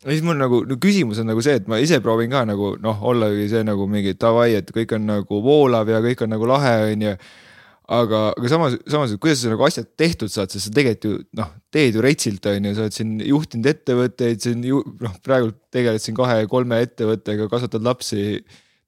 siis 0.05 0.22
mul 0.26 0.38
nagu 0.38 0.61
no 0.68 0.76
küsimus 0.82 1.20
on 1.22 1.30
nagu 1.30 1.42
see, 1.44 1.57
et 1.61 1.66
ma 1.70 1.78
ise 1.82 1.99
proovin 2.05 2.30
ka 2.32 2.44
nagu 2.49 2.74
noh, 2.82 3.03
ollagi 3.11 3.49
see 3.53 3.64
nagu 3.66 3.88
mingi 3.90 4.14
davai, 4.20 4.53
et 4.59 4.70
kõik 4.74 4.97
on 4.99 5.09
nagu 5.09 5.40
voolav 5.44 5.90
ja 5.90 6.03
kõik 6.05 6.26
on 6.26 6.32
nagu 6.34 6.49
lahe, 6.51 6.74
onju. 6.92 7.16
aga, 7.97 8.20
aga 8.34 8.49
samas, 8.51 8.76
samas, 8.90 9.14
et 9.14 9.22
kuidas 9.22 9.44
sa 9.44 9.51
nagu 9.53 9.66
asjad 9.66 9.88
tehtud 9.99 10.32
saad, 10.32 10.51
sest 10.51 10.68
sa 10.68 10.74
tegelikult 10.74 11.07
ju 11.07 11.40
noh, 11.40 11.51
teed 11.72 11.97
ju 11.97 12.05
retsilt 12.05 12.47
onju, 12.51 12.74
sa 12.74 12.86
oled 12.86 12.97
siin 12.97 13.16
juhtinud 13.22 13.72
ettevõtteid 13.72 14.42
siin 14.42 14.64
ju 14.66 14.82
noh, 15.03 15.18
praegu 15.24 15.53
tegeled 15.74 16.03
siin 16.03 16.16
kahe-kolme 16.18 16.80
ettevõttega, 16.82 17.49
kasvatad 17.53 17.86
lapsi. 17.86 18.42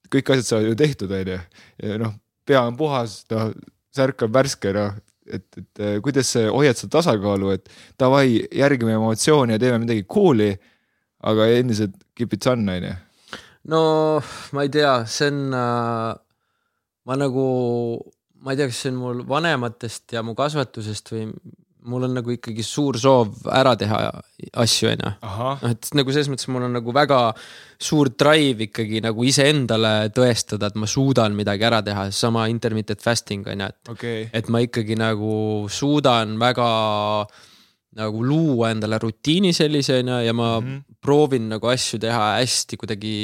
kõik 0.09 0.33
asjad 0.33 0.47
saavad 0.47 0.71
ju 0.71 0.79
tehtud, 0.81 1.13
onju 1.13 1.37
ja 1.85 2.01
noh, 2.01 2.17
pea 2.49 2.65
on 2.65 2.77
puhas, 2.77 3.21
noh 3.31 3.53
särk 3.95 4.27
on 4.27 4.33
värske, 4.35 4.73
noh 4.77 4.97
et, 5.29 5.47
et 5.61 5.85
kuidas 6.05 6.33
sa 6.33 6.47
hoiad 6.49 6.79
seda 6.79 6.99
tasakaalu, 6.99 7.53
et 7.57 7.71
davai, 8.01 8.41
järgime 8.55 8.97
emotsiooni 8.97 9.57
ja 9.57 9.61
teeme 9.61 9.81
midagi 9.83 10.07
cool'i 10.09 10.55
aga 11.25 11.49
endiselt 11.59 11.97
keep 12.15 12.35
it 12.35 12.45
fun 12.45 12.69
onju. 12.69 12.95
no 13.73 13.83
ma 14.53 14.65
ei 14.67 14.73
tea, 14.73 14.95
see 15.11 15.31
on 15.33 15.55
äh,, 15.55 16.13
ma 17.09 17.17
nagu, 17.19 17.47
ma 18.45 18.53
ei 18.53 18.61
tea, 18.61 18.69
kas 18.71 18.83
see 18.85 18.93
on 18.95 19.01
mul 19.03 19.25
vanematest 19.29 20.17
ja 20.17 20.23
mu 20.27 20.37
kasvatusest 20.39 21.15
või 21.15 21.27
mul 21.89 22.05
on 22.09 22.15
nagu 22.19 22.33
ikkagi 22.35 22.65
suur 22.67 22.99
soov 23.01 23.47
ära 23.55 23.75
teha 23.79 23.99
asju, 24.61 24.91
onju. 24.93 25.13
ahah, 25.25 25.61
noh, 25.63 25.75
et 25.75 25.91
nagu 25.97 26.15
selles 26.15 26.31
mõttes 26.33 26.49
mul 26.53 26.67
on 26.67 26.75
nagu 26.77 26.95
väga 26.95 27.21
suur 27.89 28.11
drive 28.19 28.69
ikkagi 28.69 29.03
nagu 29.05 29.25
iseendale 29.27 30.11
tõestada, 30.15 30.71
et 30.71 30.79
ma 30.81 30.89
suudan 30.91 31.37
midagi 31.39 31.69
ära 31.69 31.81
teha, 31.87 32.09
sama 32.15 32.49
intermittent 32.53 33.05
fasting 33.05 33.47
on 33.49 33.65
ju, 33.65 33.71
et 33.71 33.93
okay., 33.95 34.27
et 34.35 34.51
ma 34.53 34.63
ikkagi 34.65 34.99
nagu 34.99 35.33
suudan 35.73 36.37
väga 36.41 36.69
nagu 37.97 38.21
luua 38.25 38.73
endale 38.75 38.99
rutiini 39.01 39.55
sellise 39.57 40.03
onju 40.03 40.19
ja 40.27 40.35
ma 40.37 40.59
mm. 40.61 40.67
-hmm. 40.67 40.99
proovin 41.01 41.49
nagu 41.49 41.67
asju 41.67 41.99
teha 41.99 42.35
hästi 42.37 42.77
kuidagi 42.77 43.15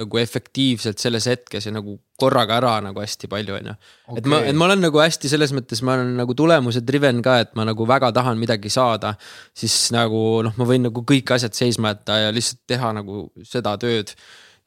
nagu 0.00 0.18
efektiivselt 0.18 0.98
selles 0.98 1.26
hetkes 1.28 1.66
ja 1.66 1.72
nagu 1.72 1.98
korraga 2.16 2.56
ära 2.56 2.78
nagu 2.80 3.00
hästi 3.00 3.28
palju 3.28 3.54
onju 3.58 3.74
okay.. 3.74 4.18
et 4.18 4.26
ma, 4.26 4.38
et 4.48 4.56
ma 4.56 4.64
olen 4.64 4.80
nagu 4.86 4.98
hästi 4.98 5.28
selles 5.28 5.52
mõttes, 5.52 5.82
ma 5.84 5.98
olen 5.98 6.14
nagu 6.16 6.34
tulemuse 6.34 6.80
driven 6.80 7.20
ka, 7.22 7.38
et 7.44 7.52
ma 7.54 7.66
nagu 7.68 7.86
väga 7.88 8.12
tahan 8.12 8.40
midagi 8.40 8.72
saada. 8.72 9.14
siis 9.54 9.92
nagu 9.92 10.42
noh, 10.46 10.56
ma 10.56 10.64
võin 10.64 10.88
nagu 10.88 11.04
kõik 11.04 11.34
asjad 11.36 11.54
seisma 11.54 11.92
jätta 11.92 12.18
ja 12.24 12.32
lihtsalt 12.32 12.62
teha 12.66 12.92
nagu 12.96 13.28
seda 13.44 13.76
tööd 13.76 14.14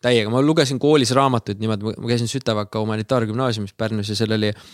täiega, 0.06 0.30
ma 0.30 0.42
lugesin 0.46 0.80
koolis 0.80 1.12
raamatuid 1.18 1.60
niimoodi, 1.60 1.96
ma 1.98 2.10
käisin 2.12 2.30
Sütevaka 2.30 2.80
humanitaargümnaasiumis 2.84 3.74
Pärnus 3.74 4.12
ja 4.14 4.16
seal 4.20 4.38
oli 4.38 4.52
äh, 4.54 4.68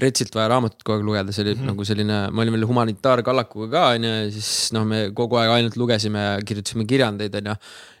retsilt 0.00 0.32
vaja 0.34 0.48
raamatut 0.48 0.80
kogu 0.80 0.96
aeg 0.96 1.04
lugeda, 1.04 1.32
see 1.36 1.44
oli 1.44 1.52
mm 1.52 1.60
-hmm. 1.60 1.70
nagu 1.70 1.84
selline, 1.84 2.18
me 2.32 2.42
olime 2.42 2.56
veel 2.56 2.66
humanitaarkallakuga 2.70 3.68
ka 3.70 3.82
onju 3.94 4.08
ja 4.08 4.30
siis 4.32 4.72
noh, 4.72 4.86
me 4.88 5.00
kogu 5.14 5.36
aeg 5.36 5.52
ainult 5.52 5.76
lugesime 5.76 6.18
ja 6.18 6.38
kirjutasime 6.40 6.86
kirjandeid 6.88 7.34
onju. 7.42 7.54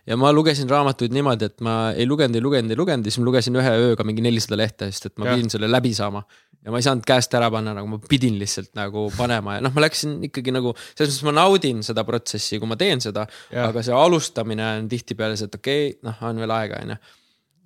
ja 0.06 0.16
ma 0.16 0.32
lugesin 0.32 0.70
raamatuid 0.70 1.12
niimoodi, 1.12 1.44
et 1.44 1.60
ma 1.60 1.92
ei 1.92 2.06
lugenud, 2.06 2.34
ei 2.34 2.40
lugenud, 2.40 2.70
ei 2.70 2.76
lugenud 2.76 3.04
ja 3.04 3.10
siis 3.10 3.20
ma 3.20 3.28
lugesin 3.28 3.60
ühe 3.60 3.74
ööga 3.90 4.04
mingi 4.04 4.24
nelisada 4.24 4.56
lehte, 4.56 4.88
sest 4.90 5.06
et 5.06 5.18
ma 5.18 5.26
Jah. 5.26 5.36
pidin 5.36 5.50
selle 5.50 5.68
läbi 5.68 5.94
saama. 5.94 6.24
ja 6.64 6.70
ma 6.70 6.76
ei 6.76 6.82
saanud 6.82 7.04
käest 7.04 7.34
ära 7.34 7.50
panna, 7.50 7.74
nagu 7.74 7.86
ma 7.88 7.98
pidin 8.08 8.38
lihtsalt 8.40 8.74
nagu 8.74 9.10
panema 9.16 9.54
ja 9.54 9.60
noh, 9.60 9.72
ma 9.72 9.84
läksin 9.84 10.18
ikkagi 10.28 10.52
nagu 10.52 10.74
selles 10.94 11.12
mõttes 11.12 11.24
ma 11.28 11.32
naudin 11.32 11.82
seda 11.82 12.04
protsessi, 12.04 12.58
kui 12.58 12.68
ma 12.68 12.76
teen 12.76 13.00
seda, 13.00 13.26
aga 13.52 13.82
see 13.82 13.94
alustamine 13.94 14.64
on 14.80 14.88
tihtipeale 14.88 15.36
see, 15.36 15.44
et 15.44 15.54
okei 15.60 15.88
okay,, 15.90 15.98
noh, 16.08 16.16
on 16.28 16.40
veel 16.40 16.56
aega, 16.56 16.80
onju 16.84 16.96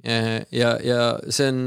ja, 0.05 0.75
ja 0.85 1.05
see 1.33 1.49
on 1.49 1.61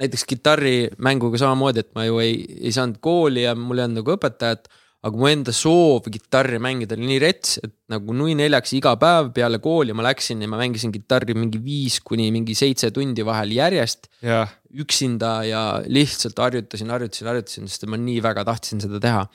näiteks 0.00 0.24
kitarrimänguga 0.30 1.38
samamoodi, 1.40 1.84
et 1.84 1.92
ma 1.94 2.06
ju 2.08 2.18
ei, 2.22 2.40
ei 2.66 2.72
saanud 2.74 2.98
kooli 3.04 3.44
ja 3.44 3.54
mul 3.58 3.78
ei 3.78 3.86
olnud 3.86 4.02
nagu 4.02 4.16
õpetajat. 4.16 4.72
aga 5.04 5.20
mu 5.20 5.26
enda 5.28 5.52
soov 5.52 6.06
kitarri 6.08 6.56
mängida 6.64 6.96
oli 6.96 7.10
nii 7.10 7.18
rets, 7.20 7.58
et 7.60 7.74
nagu 7.92 8.14
nui 8.16 8.32
neljaks 8.38 8.72
iga 8.78 8.94
päev 8.96 9.34
peale 9.36 9.58
kooli 9.60 9.92
ma 9.92 10.06
läksin 10.06 10.40
ja 10.40 10.48
ma 10.48 10.56
mängisin 10.56 10.94
kitarri 10.94 11.36
mingi 11.36 11.60
viis 11.60 11.98
kuni 12.00 12.30
mingi 12.32 12.56
seitse 12.56 12.88
tundi 12.90 13.20
vahel 13.20 13.52
järjest 13.52 14.08
jah, 14.24 14.48
üksinda 14.72 15.34
ja 15.44 15.64
lihtsalt 15.84 16.40
harjutasin, 16.40 16.88
harjutasin, 16.88 17.28
harjutasin, 17.28 17.68
sest 17.68 17.84
ma 17.84 18.00
nii 18.00 18.22
väga 18.24 18.46
tahtsin 18.48 18.80
seda 18.80 19.00
teha. 19.00 19.26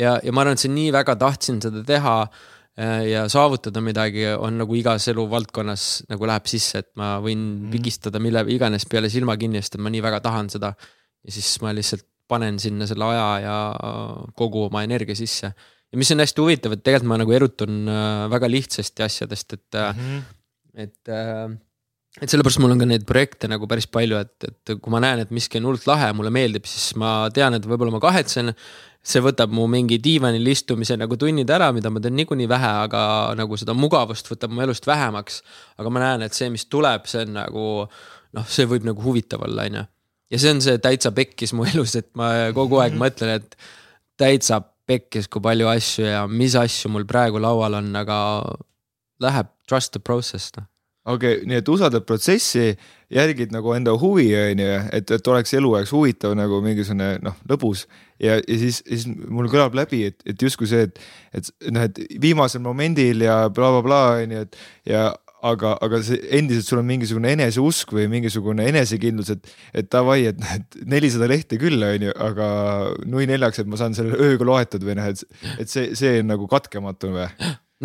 ja, 0.00 0.16
ja 0.24 0.32
ma 0.32 0.40
arvan, 0.40 0.56
et 0.56 0.64
see 0.64 0.72
nii 0.72 0.88
väga 0.96 1.18
tahtsin 1.20 1.60
seda 1.60 1.84
teha 1.84 2.16
ja 2.78 3.24
saavutada 3.30 3.80
midagi 3.82 4.22
on 4.38 4.60
nagu 4.60 4.76
igas 4.78 5.08
eluvaldkonnas 5.10 5.86
nagu 6.12 6.28
läheb 6.30 6.46
sisse, 6.50 6.84
et 6.84 6.90
ma 7.00 7.16
võin 7.24 7.40
mm. 7.40 7.72
pigistada 7.72 8.20
mille 8.22 8.44
iganes 8.54 8.86
peale 8.86 9.10
silma 9.10 9.34
kinni, 9.40 9.62
sest 9.62 9.78
et 9.78 9.82
ma 9.82 9.90
nii 9.90 10.04
väga 10.04 10.20
tahan 10.24 10.50
seda. 10.52 10.74
ja 11.26 11.34
siis 11.34 11.56
ma 11.64 11.72
lihtsalt 11.74 12.06
panen 12.28 12.60
sinna 12.62 12.86
selle 12.86 13.08
aja 13.08 13.28
ja 13.42 13.56
kogu 14.38 14.66
oma 14.68 14.84
energia 14.86 15.16
sisse. 15.18 15.52
ja 15.88 15.98
mis 15.98 16.10
on 16.12 16.22
hästi 16.22 16.44
huvitav, 16.44 16.76
et 16.76 16.84
tegelikult 16.84 17.12
ma 17.12 17.22
nagu 17.22 17.34
erutun 17.34 17.88
äh, 17.88 18.26
väga 18.30 18.50
lihtsasti 18.52 19.06
asjadest, 19.06 19.52
et 19.56 19.80
mm, 19.80 20.02
-hmm. 20.02 20.22
et 20.84 21.08
äh, 21.08 21.56
et 22.22 22.32
sellepärast 22.32 22.60
mul 22.62 22.74
on 22.74 22.82
ka 22.82 22.88
neid 22.88 23.04
projekte 23.08 23.48
nagu 23.50 23.68
päris 23.70 23.86
palju, 23.90 24.18
et, 24.18 24.48
et 24.48 24.74
kui 24.82 24.92
ma 24.92 25.00
näen, 25.02 25.22
et 25.22 25.30
miski 25.34 25.60
on 25.60 25.68
hullult 25.68 25.86
lahe, 25.86 26.10
mulle 26.16 26.32
meeldib, 26.34 26.66
siis 26.66 26.96
ma 26.98 27.28
tean, 27.34 27.54
et 27.54 27.66
võib-olla 27.68 27.94
ma 27.94 28.00
kahetsen. 28.02 28.54
See 29.02 29.22
võtab 29.24 29.52
mu 29.54 29.66
mingi 29.70 29.98
diivanil 30.02 30.46
istumise 30.52 30.96
nagu 30.98 31.16
tunnid 31.16 31.50
ära, 31.50 31.70
mida 31.72 31.90
ma 31.90 32.02
teen 32.02 32.16
niikuinii 32.18 32.48
vähe, 32.50 32.70
aga 32.84 33.02
nagu 33.38 33.58
seda 33.60 33.74
mugavust 33.76 34.28
võtab 34.30 34.52
mu 34.52 34.64
elust 34.64 34.86
vähemaks. 34.86 35.42
aga 35.78 35.90
ma 35.90 36.02
näen, 36.04 36.26
et 36.26 36.36
see, 36.36 36.50
mis 36.50 36.66
tuleb, 36.66 37.06
see 37.06 37.24
on 37.24 37.36
nagu 37.38 37.66
noh, 38.36 38.48
see 38.48 38.68
võib 38.68 38.86
nagu 38.88 39.02
huvitav 39.02 39.44
olla, 39.46 39.68
onju. 39.70 39.84
ja 40.30 40.40
see 40.40 40.54
on 40.54 40.64
see 40.64 40.80
täitsa 40.84 41.12
pekkis 41.16 41.54
mu 41.56 41.66
elus, 41.70 41.96
et 41.96 42.10
ma 42.18 42.50
kogu 42.56 42.82
aeg 42.82 42.98
mõtlen, 42.98 43.38
et 43.38 43.56
täitsa 44.18 44.60
pekkis, 44.88 45.28
kui 45.28 45.44
palju 45.44 45.68
asju 45.68 46.08
ja 46.08 46.24
mis 46.26 46.56
asju 46.56 46.90
mul 46.92 47.06
praegu 47.08 47.40
laual 47.40 47.78
on, 47.80 47.92
aga 47.96 48.18
läheb 49.22 49.54
trust 49.68 49.92
the 49.92 50.02
process 50.02 50.52
noh 50.56 50.68
okei 51.08 51.38
okay,, 51.38 51.46
nii 51.48 51.60
et 51.62 51.68
usaldad 51.68 52.04
protsessi, 52.08 52.72
järgid 53.14 53.52
nagu 53.54 53.72
enda 53.76 53.94
huvi, 53.98 54.28
on 54.36 54.62
ju, 54.62 54.76
et, 54.92 55.10
et 55.16 55.32
oleks 55.32 55.54
eluaegs 55.56 55.92
huvitav 55.94 56.36
nagu 56.38 56.60
mingisugune 56.64 57.14
noh, 57.24 57.38
lõbus. 57.48 57.86
Ja, 58.22 58.38
ja 58.40 58.58
siis, 58.60 58.82
siis 58.86 59.06
mul 59.08 59.50
kõlab 59.52 59.76
läbi, 59.78 60.04
et, 60.10 60.20
et 60.28 60.42
justkui 60.42 60.68
see, 60.70 60.88
et, 60.88 61.00
et 61.36 61.50
noh, 61.74 61.86
et 61.88 62.02
viimasel 62.22 62.62
momendil 62.64 63.24
ja 63.26 63.44
blablabla 63.48 63.82
bla, 63.86 64.04
bla, 64.18 64.26
on 64.26 64.36
ju, 64.36 64.44
et 64.46 64.92
ja 64.94 65.08
aga, 65.46 65.74
aga 65.84 66.00
see 66.02 66.18
endiselt 66.38 66.66
sul 66.66 66.80
on 66.80 66.88
mingisugune 66.88 67.30
eneseusk 67.36 67.92
või 67.94 68.08
mingisugune 68.10 68.66
enesekindlus, 68.72 69.30
et, 69.36 69.52
et 69.82 69.90
davai, 69.92 70.20
et, 70.32 70.42
et 70.56 70.80
nelisada 70.90 71.28
lehte 71.30 71.60
küll, 71.60 71.82
on 71.84 72.08
ju, 72.08 72.14
aga 72.26 72.48
nui 73.06 73.28
neljaks, 73.30 73.62
et 73.62 73.70
ma 73.70 73.78
saan 73.80 73.96
selle 73.98 74.18
ööga 74.18 74.48
loetud 74.48 74.86
või 74.86 74.98
noh, 74.98 75.10
et, 75.12 75.22
et 75.58 75.70
see, 75.70 75.92
see 75.98 76.18
on 76.22 76.32
nagu 76.34 76.48
katkematu 76.50 77.12
või? 77.14 77.28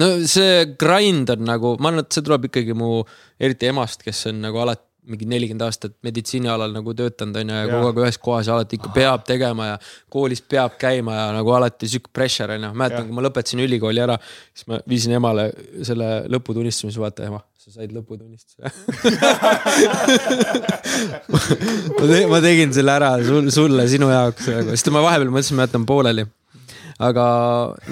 no 0.01 0.09
see 0.29 0.65
grind 0.79 1.29
on 1.33 1.45
nagu, 1.45 1.75
ma 1.79 1.91
arvan, 1.91 2.07
et 2.07 2.15
see 2.15 2.25
tuleb 2.25 2.49
ikkagi 2.49 2.77
mu 2.77 3.03
eriti 3.41 3.69
emast, 3.69 4.01
kes 4.05 4.27
on 4.31 4.41
nagu 4.47 4.63
alati 4.63 4.92
mingi 5.09 5.25
nelikümmend 5.27 5.65
aastat 5.65 5.95
meditsiinialal 6.05 6.71
nagu 6.71 6.93
töötanud 6.95 7.35
on 7.41 7.49
ju 7.51 7.55
ja 7.57 7.67
kogu 7.69 7.89
aeg 7.89 8.01
ühes 8.05 8.17
kohas 8.23 8.47
ja 8.47 8.55
alati 8.55 8.77
ikka 8.79 8.91
peab 8.95 9.25
tegema 9.27 9.67
ja 9.73 9.77
koolis 10.13 10.41
peab 10.41 10.77
käima 10.79 11.15
ja 11.17 11.25
nagu 11.35 11.55
alati 11.55 11.89
sihuke 11.91 12.11
pressure 12.15 12.55
on 12.55 12.67
ju. 12.67 12.71
mäletan, 12.79 13.07
kui 13.07 13.17
ma 13.17 13.25
lõpetasin 13.25 13.63
ülikooli 13.65 14.03
ära, 14.03 14.15
siis 14.53 14.69
ma 14.71 14.79
viisin 14.89 15.15
emale 15.19 15.49
selle 15.83 16.09
lõputunnistuse, 16.31 16.91
siis 16.93 17.01
vaata 17.03 17.27
ema, 17.27 17.41
sa 17.59 17.75
said 17.75 17.91
lõputunnistuse. 17.95 18.63
Ma, 21.33 21.39
te, 22.07 22.17
ma 22.29 22.39
tegin 22.43 22.73
selle 22.75 22.91
ära 22.93 23.09
sul, 23.25 23.47
sulle, 23.53 23.85
sinu 23.89 24.09
jaoks 24.11 24.49
nagu, 24.51 24.73
sest 24.75 24.89
ma 24.93 25.01
vahepeal 25.03 25.31
mõtlesin, 25.33 25.57
ma 25.57 25.65
jätan 25.67 25.85
pooleli. 25.89 26.25
Aga 27.01 27.25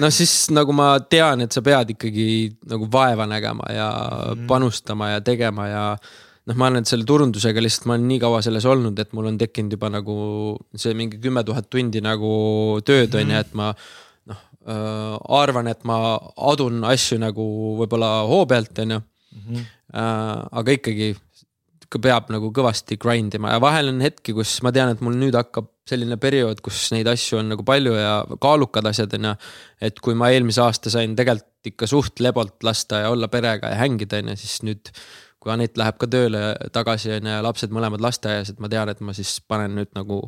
noh, 0.00 0.12
siis 0.14 0.32
nagu 0.54 0.74
ma 0.76 0.94
tean, 1.10 1.42
et 1.42 1.54
sa 1.54 1.62
pead 1.64 1.94
ikkagi 1.96 2.26
nagu 2.70 2.86
vaeva 2.92 3.26
nägema 3.28 3.66
ja 3.74 3.88
mm. 4.34 4.44
panustama 4.50 5.10
ja 5.16 5.22
tegema 5.24 5.66
ja 5.68 5.84
noh, 6.48 6.56
ma 6.56 6.68
arvan, 6.68 6.82
et 6.82 6.90
selle 6.90 7.06
turundusega 7.08 7.62
lihtsalt 7.62 7.88
ma 7.88 7.96
olen 7.96 8.08
nii 8.10 8.22
kaua 8.22 8.42
selles 8.44 8.66
olnud, 8.68 8.98
et 8.98 9.12
mul 9.16 9.30
on 9.30 9.40
tekkinud 9.40 9.76
juba 9.76 9.90
nagu 9.92 10.16
see 10.74 10.94
mingi 10.98 11.20
kümme 11.22 11.44
tuhat 11.46 11.68
tundi 11.72 12.02
nagu 12.04 12.32
tööd 12.86 13.14
on 13.18 13.34
ju, 13.34 13.42
et 13.44 13.52
ma 13.58 13.72
noh 14.30 14.40
äh, 14.66 15.18
arvan, 15.42 15.70
et 15.72 15.84
ma 15.88 15.98
adun 16.52 16.82
asju 16.90 17.20
nagu 17.22 17.48
võib-olla 17.82 18.14
hoo 18.30 18.46
pealt, 18.50 18.74
on 18.84 18.96
ju. 18.96 19.02
Mhm. 19.32 19.68
Äh, 19.92 20.40
aga 20.60 20.74
ikkagi 20.78 21.12
peab 22.00 22.30
nagu 22.32 22.48
kõvasti 22.54 22.96
grind 23.00 23.34
ima 23.36 23.52
ja 23.52 23.60
vahel 23.60 23.90
on 23.90 24.00
hetki, 24.04 24.32
kus 24.36 24.54
ma 24.64 24.72
tean, 24.72 24.92
et 24.94 25.02
mul 25.04 25.16
nüüd 25.18 25.36
hakkab 25.36 25.68
selline 25.88 26.16
periood, 26.20 26.62
kus 26.64 26.86
neid 26.94 27.08
asju 27.10 27.40
on 27.40 27.50
nagu 27.52 27.64
palju 27.66 27.92
ja 27.98 28.14
kaalukad 28.40 28.86
asjad 28.88 29.12
on 29.18 29.28
ju. 29.28 29.34
et 29.88 29.98
kui 30.00 30.14
ma 30.18 30.30
eelmise 30.32 30.62
aasta 30.62 30.92
sain 30.94 31.16
tegelikult 31.18 31.72
ikka 31.72 31.86
suht 31.90 32.22
lebalt 32.24 32.62
lasta 32.66 33.02
ja 33.04 33.10
olla 33.12 33.28
perega 33.28 33.72
ja 33.74 33.80
hängida 33.82 34.22
on 34.22 34.32
ju, 34.32 34.38
siis 34.40 34.62
nüüd. 34.66 34.92
Kui 35.42 35.52
Anett 35.54 35.78
läheb 35.80 35.98
ka 35.98 36.08
tööle 36.10 36.42
tagasi 36.74 37.16
on 37.16 37.26
ju 37.26 37.36
ja 37.36 37.44
lapsed 37.44 37.72
mõlemad 37.74 38.02
lasteaias, 38.04 38.52
et 38.52 38.60
ma 38.62 38.70
tean, 38.70 38.92
et 38.92 39.00
ma 39.02 39.14
siis 39.16 39.40
panen 39.50 39.74
nüüd 39.78 39.90
nagu 39.98 40.22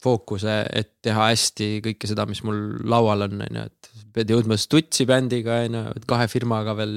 fookuse, 0.00 0.54
et 0.72 0.94
teha 1.04 1.26
hästi 1.28 1.68
kõike 1.84 2.08
seda, 2.08 2.24
mis 2.28 2.40
mul 2.46 2.80
laual 2.88 3.26
on, 3.26 3.42
on 3.44 3.58
ju, 3.60 3.64
et 3.68 4.06
pead 4.16 4.32
jõudma 4.32 4.56
Stutsi 4.60 5.04
bändiga 5.08 5.60
on 5.66 5.76
ju, 5.76 5.82
kahe 6.08 6.28
firmaga 6.32 6.74
veel 6.78 6.94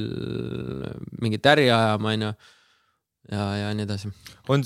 mingit 1.21 1.51
äri 1.51 1.67
ajama, 1.67 2.15
on 2.15 2.25
ju 2.29 2.31
ja, 3.33 3.49
ja 3.59 3.75
nii 3.75 3.87
edasi. 3.89 4.13
on, 4.47 4.63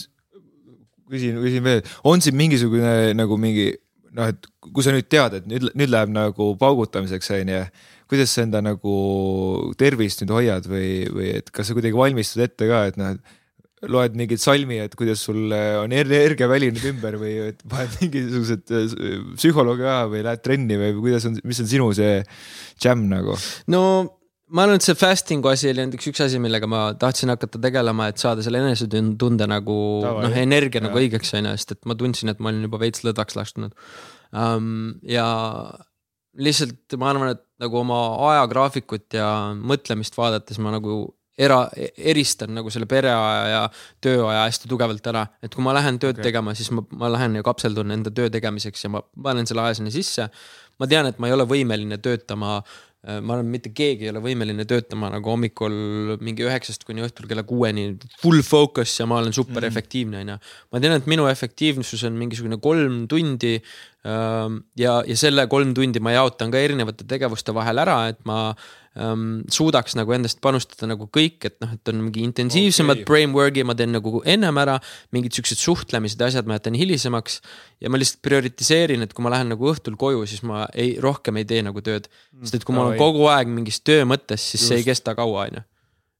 küsin, 1.10 1.42
küsin 1.42 1.66
veel, 1.66 1.84
on 2.06 2.22
siin 2.22 2.38
mingisugune 2.38 2.94
nagu 3.18 3.42
mingi 3.42 3.72
noh, 4.18 4.30
et 4.30 4.50
kui 4.62 4.86
sa 4.86 4.94
nüüd 4.94 5.10
tead, 5.10 5.40
et 5.40 5.50
nüüd, 5.50 5.70
nüüd 5.78 5.94
läheb 5.94 6.14
nagu 6.14 6.52
paugutamiseks, 6.62 7.34
on 7.40 7.54
ju, 7.56 7.64
kuidas 8.10 8.34
sa 8.34 8.46
enda 8.46 8.62
nagu 8.64 8.94
tervist 9.80 10.24
nüüd 10.24 10.34
hoiad 10.36 10.70
või, 10.70 10.92
või 11.14 11.34
et 11.42 11.52
kas 11.54 11.70
sa 11.70 11.78
kuidagi 11.78 11.98
valmistud 11.98 12.46
ette 12.46 12.70
ka, 12.70 12.86
et 12.92 13.00
noh, 13.00 13.16
et 13.16 13.38
loed 13.86 14.16
mingit 14.18 14.42
salmi, 14.42 14.80
et 14.82 14.94
kuidas 14.98 15.22
sul 15.28 15.54
on 15.54 15.94
energia 15.94 16.48
välinud 16.50 16.82
ümber 16.90 17.20
või 17.22 17.36
et 17.52 17.60
paned 17.70 17.94
mingisugused 18.02 18.74
äh, 18.74 19.18
psühholoogi 19.38 19.86
ka 19.86 19.98
või 20.10 20.24
lähed 20.26 20.44
trenni 20.46 20.80
või 20.82 20.96
kuidas 20.98 21.28
on, 21.30 21.38
mis 21.46 21.62
on 21.62 21.70
sinu 21.70 21.92
see 21.98 22.16
jam 22.84 23.06
nagu? 23.12 23.38
no 23.70 23.82
ma 24.50 24.64
arvan, 24.64 24.80
et 24.80 24.88
see 24.88 24.98
fasting'u 24.98 25.52
asi 25.52 25.70
oli 25.70 25.84
näiteks 25.84 26.10
üks 26.10 26.24
asi, 26.26 26.40
millega 26.42 26.70
ma 26.72 26.88
tahtsin 27.00 27.34
hakata 27.34 27.62
tegelema, 27.62 28.10
et 28.10 28.22
saada 28.22 28.46
selle 28.46 28.64
enesetunde 28.64 29.50
nagu 29.52 29.78
noh, 30.06 30.38
energia 30.42 30.82
ja. 30.82 30.88
nagu 30.88 31.02
õigeks 31.02 31.36
on 31.38 31.52
ju, 31.52 31.58
sest 31.60 31.76
et 31.76 31.90
ma 31.90 31.98
tundsin, 32.00 32.32
et 32.34 32.42
ma 32.42 32.54
olin 32.54 32.66
juba 32.66 32.82
veits 32.82 33.06
lõdvaks 33.06 33.38
lastud 33.38 33.70
um,. 34.32 34.72
ja 35.06 35.28
lihtsalt 36.38 36.98
ma 37.02 37.12
arvan, 37.12 37.36
et 37.36 37.44
nagu 37.62 37.80
oma 37.80 38.00
ajagraafikut 38.32 39.18
ja 39.18 39.28
mõtlemist 39.58 40.18
vaadates 40.18 40.60
ma 40.62 40.74
nagu 40.76 41.00
era, 41.38 41.60
eristan 41.98 42.56
nagu 42.58 42.72
selle 42.74 42.88
pereaja 42.90 43.44
ja 43.52 43.62
tööaja 44.04 44.48
hästi 44.48 44.70
tugevalt 44.72 45.06
ära, 45.12 45.24
et 45.46 45.54
kui 45.54 45.66
ma 45.66 45.76
lähen 45.78 46.00
tööd 46.02 46.18
okay. 46.18 46.30
tegema, 46.32 46.56
siis 46.58 46.72
ma, 46.74 46.84
ma 46.98 47.12
lähen 47.14 47.38
ja 47.38 47.46
kapseldun 47.46 47.94
enda 47.94 48.14
töö 48.14 48.32
tegemiseks 48.34 48.88
ja 48.88 48.94
ma 48.98 49.04
panen 49.30 49.50
selle 49.50 49.66
aja 49.66 49.78
sinna 49.78 49.94
sisse. 49.94 50.30
ma 50.78 50.90
tean, 50.90 51.10
et 51.10 51.20
ma 51.22 51.30
ei 51.30 51.34
ole 51.34 51.46
võimeline 51.50 51.98
töötama 52.02 52.58
äh, 52.58 53.20
ma 53.22 53.38
arvan, 53.38 53.50
mitte 53.54 53.72
keegi 53.76 54.08
ei 54.08 54.12
ole 54.12 54.22
võimeline 54.24 54.66
töötama 54.68 55.12
nagu 55.14 55.30
hommikul 55.32 56.18
mingi 56.26 56.46
üheksast 56.48 56.84
kuni 56.88 57.06
õhtul 57.06 57.30
kella 57.30 57.46
kuueni 57.48 57.92
full 58.20 58.42
focus 58.46 58.98
ja 59.00 59.08
ma 59.10 59.22
olen 59.22 59.36
super 59.36 59.62
mm. 59.62 59.70
efektiivne, 59.70 60.24
onju. 60.26 60.40
ma 60.74 60.82
tean, 60.84 60.98
et 60.98 61.10
minu 61.10 61.30
efektiivsus 61.30 62.04
on 62.10 62.18
mingisugune 62.20 62.60
kolm 62.64 63.06
tundi. 63.12 63.60
Ja, 64.08 65.00
ja 65.04 65.16
selle 65.20 65.48
kolm 65.52 65.74
tundi 65.76 66.00
ma 66.04 66.14
jaotan 66.16 66.52
ka 66.54 66.60
erinevate 66.64 67.04
tegevuste 67.10 67.52
vahel 67.56 67.82
ära, 67.82 67.98
et 68.08 68.20
ma 68.30 68.54
ähm, 68.96 69.42
suudaks 69.52 69.98
nagu 70.00 70.14
endast 70.16 70.40
panustada 70.44 70.88
nagu 70.94 71.10
kõik, 71.12 71.42
et 71.50 71.58
noh, 71.64 71.74
et 71.76 71.92
on 71.92 72.00
mingi 72.06 72.24
intensiivsemad 72.24 73.02
okay. 73.02 73.08
brainwork'i 73.10 73.66
ma 73.68 73.76
teen 73.76 73.92
nagu 73.98 74.22
ennem 74.24 74.62
ära. 74.64 74.78
mingid 75.12 75.36
siuksed 75.36 75.60
suhtlemised 75.60 76.22
ja 76.22 76.30
asjad 76.32 76.48
ma 76.48 76.56
jätan 76.56 76.78
hilisemaks. 76.80 77.42
ja 77.84 77.92
ma 77.92 78.00
lihtsalt 78.00 78.24
prioritiseerin, 78.24 79.04
et 79.04 79.16
kui 79.18 79.26
ma 79.26 79.34
lähen 79.34 79.52
nagu 79.52 79.72
õhtul 79.74 80.00
koju, 80.00 80.24
siis 80.30 80.46
ma 80.48 80.68
ei, 80.74 80.96
rohkem 81.04 81.42
ei 81.42 81.50
tee 81.50 81.66
nagu 81.66 81.84
tööd. 81.84 82.08
sest 82.44 82.62
et 82.62 82.68
kui 82.68 82.78
ma 82.78 82.86
olen 82.86 83.02
kogu 83.02 83.28
aeg 83.34 83.52
mingis 83.52 83.82
töö 83.84 84.08
mõttes, 84.08 84.40
siis 84.40 84.62
Just. 84.62 84.70
see 84.70 84.84
ei 84.84 84.88
kesta 84.88 85.18
kaua, 85.18 85.50
on 85.50 85.60
ju 85.60 85.68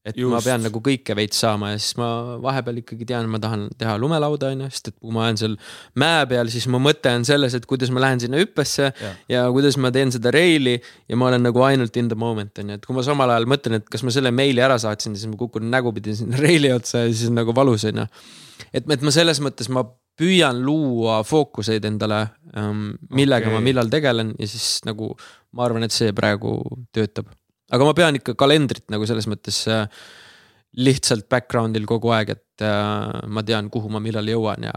et 0.08 0.16
Just. 0.18 0.30
ma 0.32 0.40
pean 0.44 0.64
nagu 0.64 0.80
kõike 0.84 1.16
veits 1.18 1.40
saama 1.42 1.72
ja 1.72 1.80
siis 1.80 1.98
ma 2.00 2.08
vahepeal 2.42 2.80
ikkagi 2.82 3.06
tean, 3.08 3.28
ma 3.30 3.40
tahan 3.42 3.66
teha 3.78 3.96
lumelauda, 4.00 4.52
on 4.54 4.64
ju, 4.64 4.70
sest 4.74 4.92
et 4.92 4.96
kui 4.96 5.14
ma 5.14 5.26
olen 5.26 5.40
seal 5.40 5.54
mäe 6.00 6.24
peal, 6.30 6.50
siis 6.52 6.68
mu 6.72 6.80
mõte 6.82 7.12
on 7.14 7.26
selles, 7.28 7.56
et 7.58 7.68
kuidas 7.68 7.92
ma 7.94 8.02
lähen 8.04 8.22
sinna 8.24 8.40
hüppesse 8.40 8.88
ja, 8.88 9.12
ja 9.30 9.44
kuidas 9.54 9.78
ma 9.80 9.92
teen 9.94 10.12
seda 10.14 10.32
reili 10.34 10.78
ja 10.80 11.20
ma 11.20 11.30
olen 11.30 11.46
nagu 11.48 11.64
ainult 11.66 11.96
in 12.00 12.10
the 12.10 12.18
moment, 12.18 12.52
on 12.62 12.74
ju, 12.74 12.80
et 12.80 12.88
kui 12.88 12.96
ma 12.96 13.06
samal 13.06 13.34
ajal 13.34 13.48
mõtlen, 13.50 13.78
et 13.82 13.88
kas 13.92 14.04
ma 14.06 14.14
selle 14.14 14.32
meili 14.34 14.64
ära 14.64 14.80
saatsin, 14.80 15.16
siis 15.18 15.30
ma 15.30 15.38
kukun 15.40 15.70
nägupidi 15.72 16.16
sinna 16.18 16.40
reili 16.46 16.72
otsa 16.74 17.06
ja 17.06 17.12
siis 17.12 17.32
on 17.32 17.40
nagu 17.42 17.54
valus, 17.56 17.86
on 17.90 18.04
ju. 18.04 18.10
et, 18.72 18.84
et 18.84 19.02
ma 19.04 19.14
selles 19.14 19.42
mõttes 19.44 19.70
ma 19.72 19.86
püüan 20.18 20.62
luua 20.64 21.20
fookuseid 21.26 21.84
endale 21.86 22.24
ähm,, 22.58 22.96
millega 23.14 23.46
okay. 23.46 23.54
ma 23.54 23.62
millal 23.64 23.90
tegelen 23.92 24.32
ja 24.38 24.48
siis 24.50 24.80
nagu 24.88 25.12
ma 25.54 25.68
arvan, 25.68 25.86
et 25.86 25.94
see 25.94 26.10
praegu 26.16 26.58
töötab 26.94 27.30
aga 27.72 27.88
ma 27.88 27.94
pean 27.96 28.18
ikka 28.18 28.34
kalendrit 28.38 28.86
nagu 28.92 29.06
selles 29.08 29.28
mõttes 29.30 29.62
äh, 29.70 29.86
lihtsalt 30.78 31.28
background'il 31.32 31.88
kogu 31.88 32.12
aeg, 32.14 32.34
et 32.36 32.66
äh, 32.66 33.24
ma 33.26 33.44
tean, 33.46 33.70
kuhu 33.72 33.90
ma 33.92 34.02
millal 34.04 34.28
jõuan 34.28 34.68
ja 34.68 34.74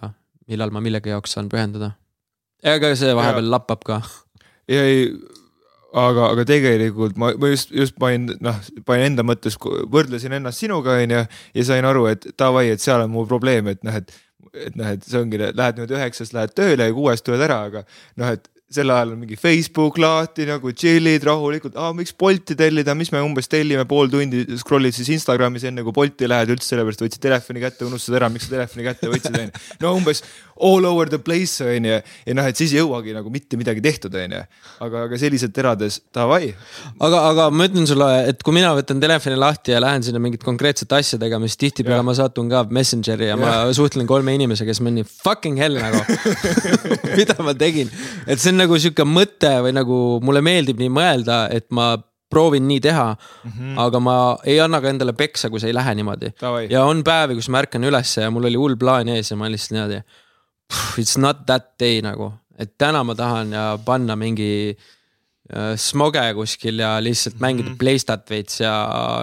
millal 0.52 0.74
ma 0.74 0.84
millegi 0.84 1.14
jaoks 1.14 1.36
saan 1.38 1.50
pühenduda. 1.52 1.94
ega 2.64 2.96
see 2.96 3.14
vahepeal 3.18 3.48
ja. 3.48 3.54
lappab 3.56 3.86
ka. 3.88 4.02
ja 4.72 4.82
ei, 4.88 5.06
aga, 5.94 6.32
aga 6.32 6.46
tegelikult 6.48 7.20
ma, 7.20 7.34
ma 7.38 7.52
just, 7.52 7.72
just 7.76 7.98
panin, 8.00 8.32
noh, 8.44 8.58
panin 8.88 9.12
enda 9.12 9.26
mõttes, 9.28 9.58
võrdlesin 9.92 10.38
ennast 10.40 10.64
sinuga, 10.64 10.98
onju, 11.04 11.24
ja 11.58 11.68
sain 11.68 11.88
aru, 11.88 12.08
et 12.12 12.28
davai, 12.40 12.70
et 12.74 12.84
seal 12.84 13.04
on 13.06 13.14
mu 13.14 13.26
probleem, 13.30 13.72
et 13.74 13.82
noh, 13.88 14.02
et 14.02 14.14
et 14.52 14.76
noh, 14.76 14.90
et 14.92 15.06
see 15.08 15.16
ongi, 15.16 15.38
lähed 15.40 15.78
nüüd 15.80 15.94
üheksast 15.96 16.34
lähed 16.36 16.52
tööle 16.58 16.90
ja 16.90 16.92
kuuest 16.96 17.24
tuled 17.24 17.40
ära, 17.46 17.62
aga 17.70 17.86
noh, 18.20 18.34
et 18.36 18.50
sel 18.72 18.92
ajal 18.94 19.14
on 19.14 19.20
mingi 19.22 19.38
Facebook 19.40 19.98
lahti 20.02 20.46
nagu 20.48 20.72
chill'id 20.72 21.26
rahulikult, 21.28 21.76
aa 21.76 21.92
miks 21.96 22.14
Bolti 22.22 22.56
tellida, 22.58 22.96
mis 22.98 23.12
me 23.14 23.22
umbes 23.26 23.50
tellime 23.52 23.84
pool 23.90 24.12
tundi, 24.12 24.44
scroll'id 24.62 24.96
siis 24.96 25.12
Instagramis 25.18 25.66
enne 25.68 25.84
kui 25.86 25.96
Bolti 25.96 26.30
lähed 26.30 26.54
üldse 26.56 26.72
sellepärast 26.72 27.04
võtsid 27.04 27.24
telefoni 27.24 27.64
kätte, 27.64 27.88
unustad 27.88 28.20
ära, 28.20 28.32
miks 28.32 28.48
sa 28.48 28.56
telefoni 28.56 28.88
kätte 28.88 29.12
võtsid, 29.12 29.38
onju. 29.42 29.64
no 29.84 29.96
umbes 30.00 30.24
all 30.62 30.86
over 30.86 31.10
the 31.10 31.20
place 31.22 31.64
onju 31.66 31.98
ja 31.98 32.36
noh, 32.38 32.48
et 32.48 32.60
siis 32.60 32.74
ei 32.76 32.82
jõuagi 32.82 33.16
nagu 33.16 33.32
mitte 33.34 33.60
midagi 33.60 33.84
tehtud, 33.84 34.16
onju. 34.18 34.42
aga, 34.86 35.06
aga 35.08 35.20
selliselt 35.22 35.58
elades 35.64 36.00
davai. 36.16 36.52
aga, 37.00 37.24
aga 37.32 37.48
ma 37.54 37.68
ütlen 37.70 37.90
sulle, 37.90 38.10
et 38.32 38.44
kui 38.46 38.56
mina 38.56 38.74
võtan 38.78 39.02
telefoni 39.04 39.40
lahti 39.40 39.76
ja 39.76 39.82
lähen 39.84 40.06
sinna 40.06 40.22
mingit 40.24 40.46
konkreetset 40.46 40.94
asja 40.98 41.20
tegema, 41.22 41.50
siis 41.50 41.62
tihtipeale 41.62 42.06
ma 42.06 42.16
satun 42.18 42.52
ka 42.52 42.64
Messengeri 42.72 43.32
ja, 43.32 43.36
ja 43.36 43.40
ma 43.42 43.56
suhtlen 43.76 44.10
kolme 44.10 44.36
inimesega, 44.38 44.72
kes 44.72 44.84
ma 44.86 44.94
nii 44.94 45.08
fucking 45.10 45.60
hell 45.62 45.82
nagu 45.82 46.04
mida 47.20 47.38
ma 47.44 47.56
tegin, 47.58 47.92
et 48.28 48.42
see 48.42 48.54
on 48.54 48.62
nagu 48.64 48.80
sihuke 48.80 49.08
mõte 49.08 49.52
või 49.66 49.76
nagu 49.76 49.98
mulle 50.24 50.44
meeldib 50.46 50.82
nii 50.82 50.94
mõelda, 50.94 51.44
et 51.54 51.70
ma 51.76 51.94
proovin 52.32 52.68
nii 52.68 52.80
teha 52.80 53.08
mm, 53.12 53.52
-hmm. 53.52 53.80
aga 53.86 54.00
ma 54.00 54.16
ei 54.48 54.60
anna 54.64 54.82
ka 54.82 54.90
endale 54.94 55.14
peksa, 55.14 55.50
kui 55.52 55.60
see 55.60 55.72
ei 55.72 55.76
lähe 55.76 55.96
niimoodi. 56.00 56.32
ja 56.70 56.86
on 56.88 57.04
päevi, 57.04 57.36
kus 57.36 57.50
ma 57.50 57.60
ärkan 57.64 57.84
ülesse 57.90 58.24
ja 58.26 58.32
mul 58.32 58.48
oli 58.50 58.62
hull 58.64 58.78
plaan 58.80 59.12
ees 59.12 59.32
ja 59.32 59.38
ma 59.38 59.52
lihtsalt 59.52 59.76
niimoodi 59.78 60.02
it's 61.02 61.18
not 61.18 61.46
that 61.50 61.74
day 61.80 62.02
nagu, 62.06 62.32
et 62.60 62.76
täna 62.80 63.04
ma 63.08 63.16
tahan 63.18 63.54
ja 63.56 63.66
panna 63.86 64.18
mingi 64.20 64.52
äh, 64.72 65.74
smoge 65.80 66.24
kuskil 66.38 66.82
ja 66.84 66.98
lihtsalt 67.04 67.40
mängida 67.40 67.70
mm 67.70 67.76
-hmm. 67.76 67.80
Playstat 67.80 68.30
veits 68.30 68.60
ja 68.60 68.74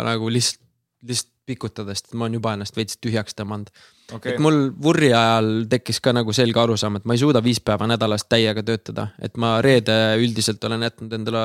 nagu 0.05 0.31
lihtsalt, 0.31 0.65
lihtsalt 1.03 1.35
pikutada, 1.49 1.95
sest 1.95 2.13
ma 2.15 2.27
olen 2.27 2.37
juba 2.39 2.53
ennast 2.57 2.77
veits 2.77 2.99
tühjaks 3.01 3.37
tõmmanud. 3.39 3.73
Okay.. 4.09 4.33
et 4.33 4.41
mul 4.41 4.71
vurri 4.73 5.11
ajal 5.13 5.67
tekkis 5.69 5.99
ka 6.01 6.15
nagu 6.17 6.33
selge 6.33 6.61
arusaam, 6.61 6.97
et 6.97 7.05
ma 7.05 7.13
ei 7.13 7.21
suuda 7.21 7.43
viis 7.45 7.61
päeva 7.61 7.85
nädalas 7.91 8.25
täiega 8.25 8.63
töötada, 8.65 9.11
et 9.21 9.37
ma 9.37 9.59
reede 9.65 9.93
üldiselt 10.17 10.65
olen 10.65 10.87
jätnud 10.87 11.13
endale 11.13 11.43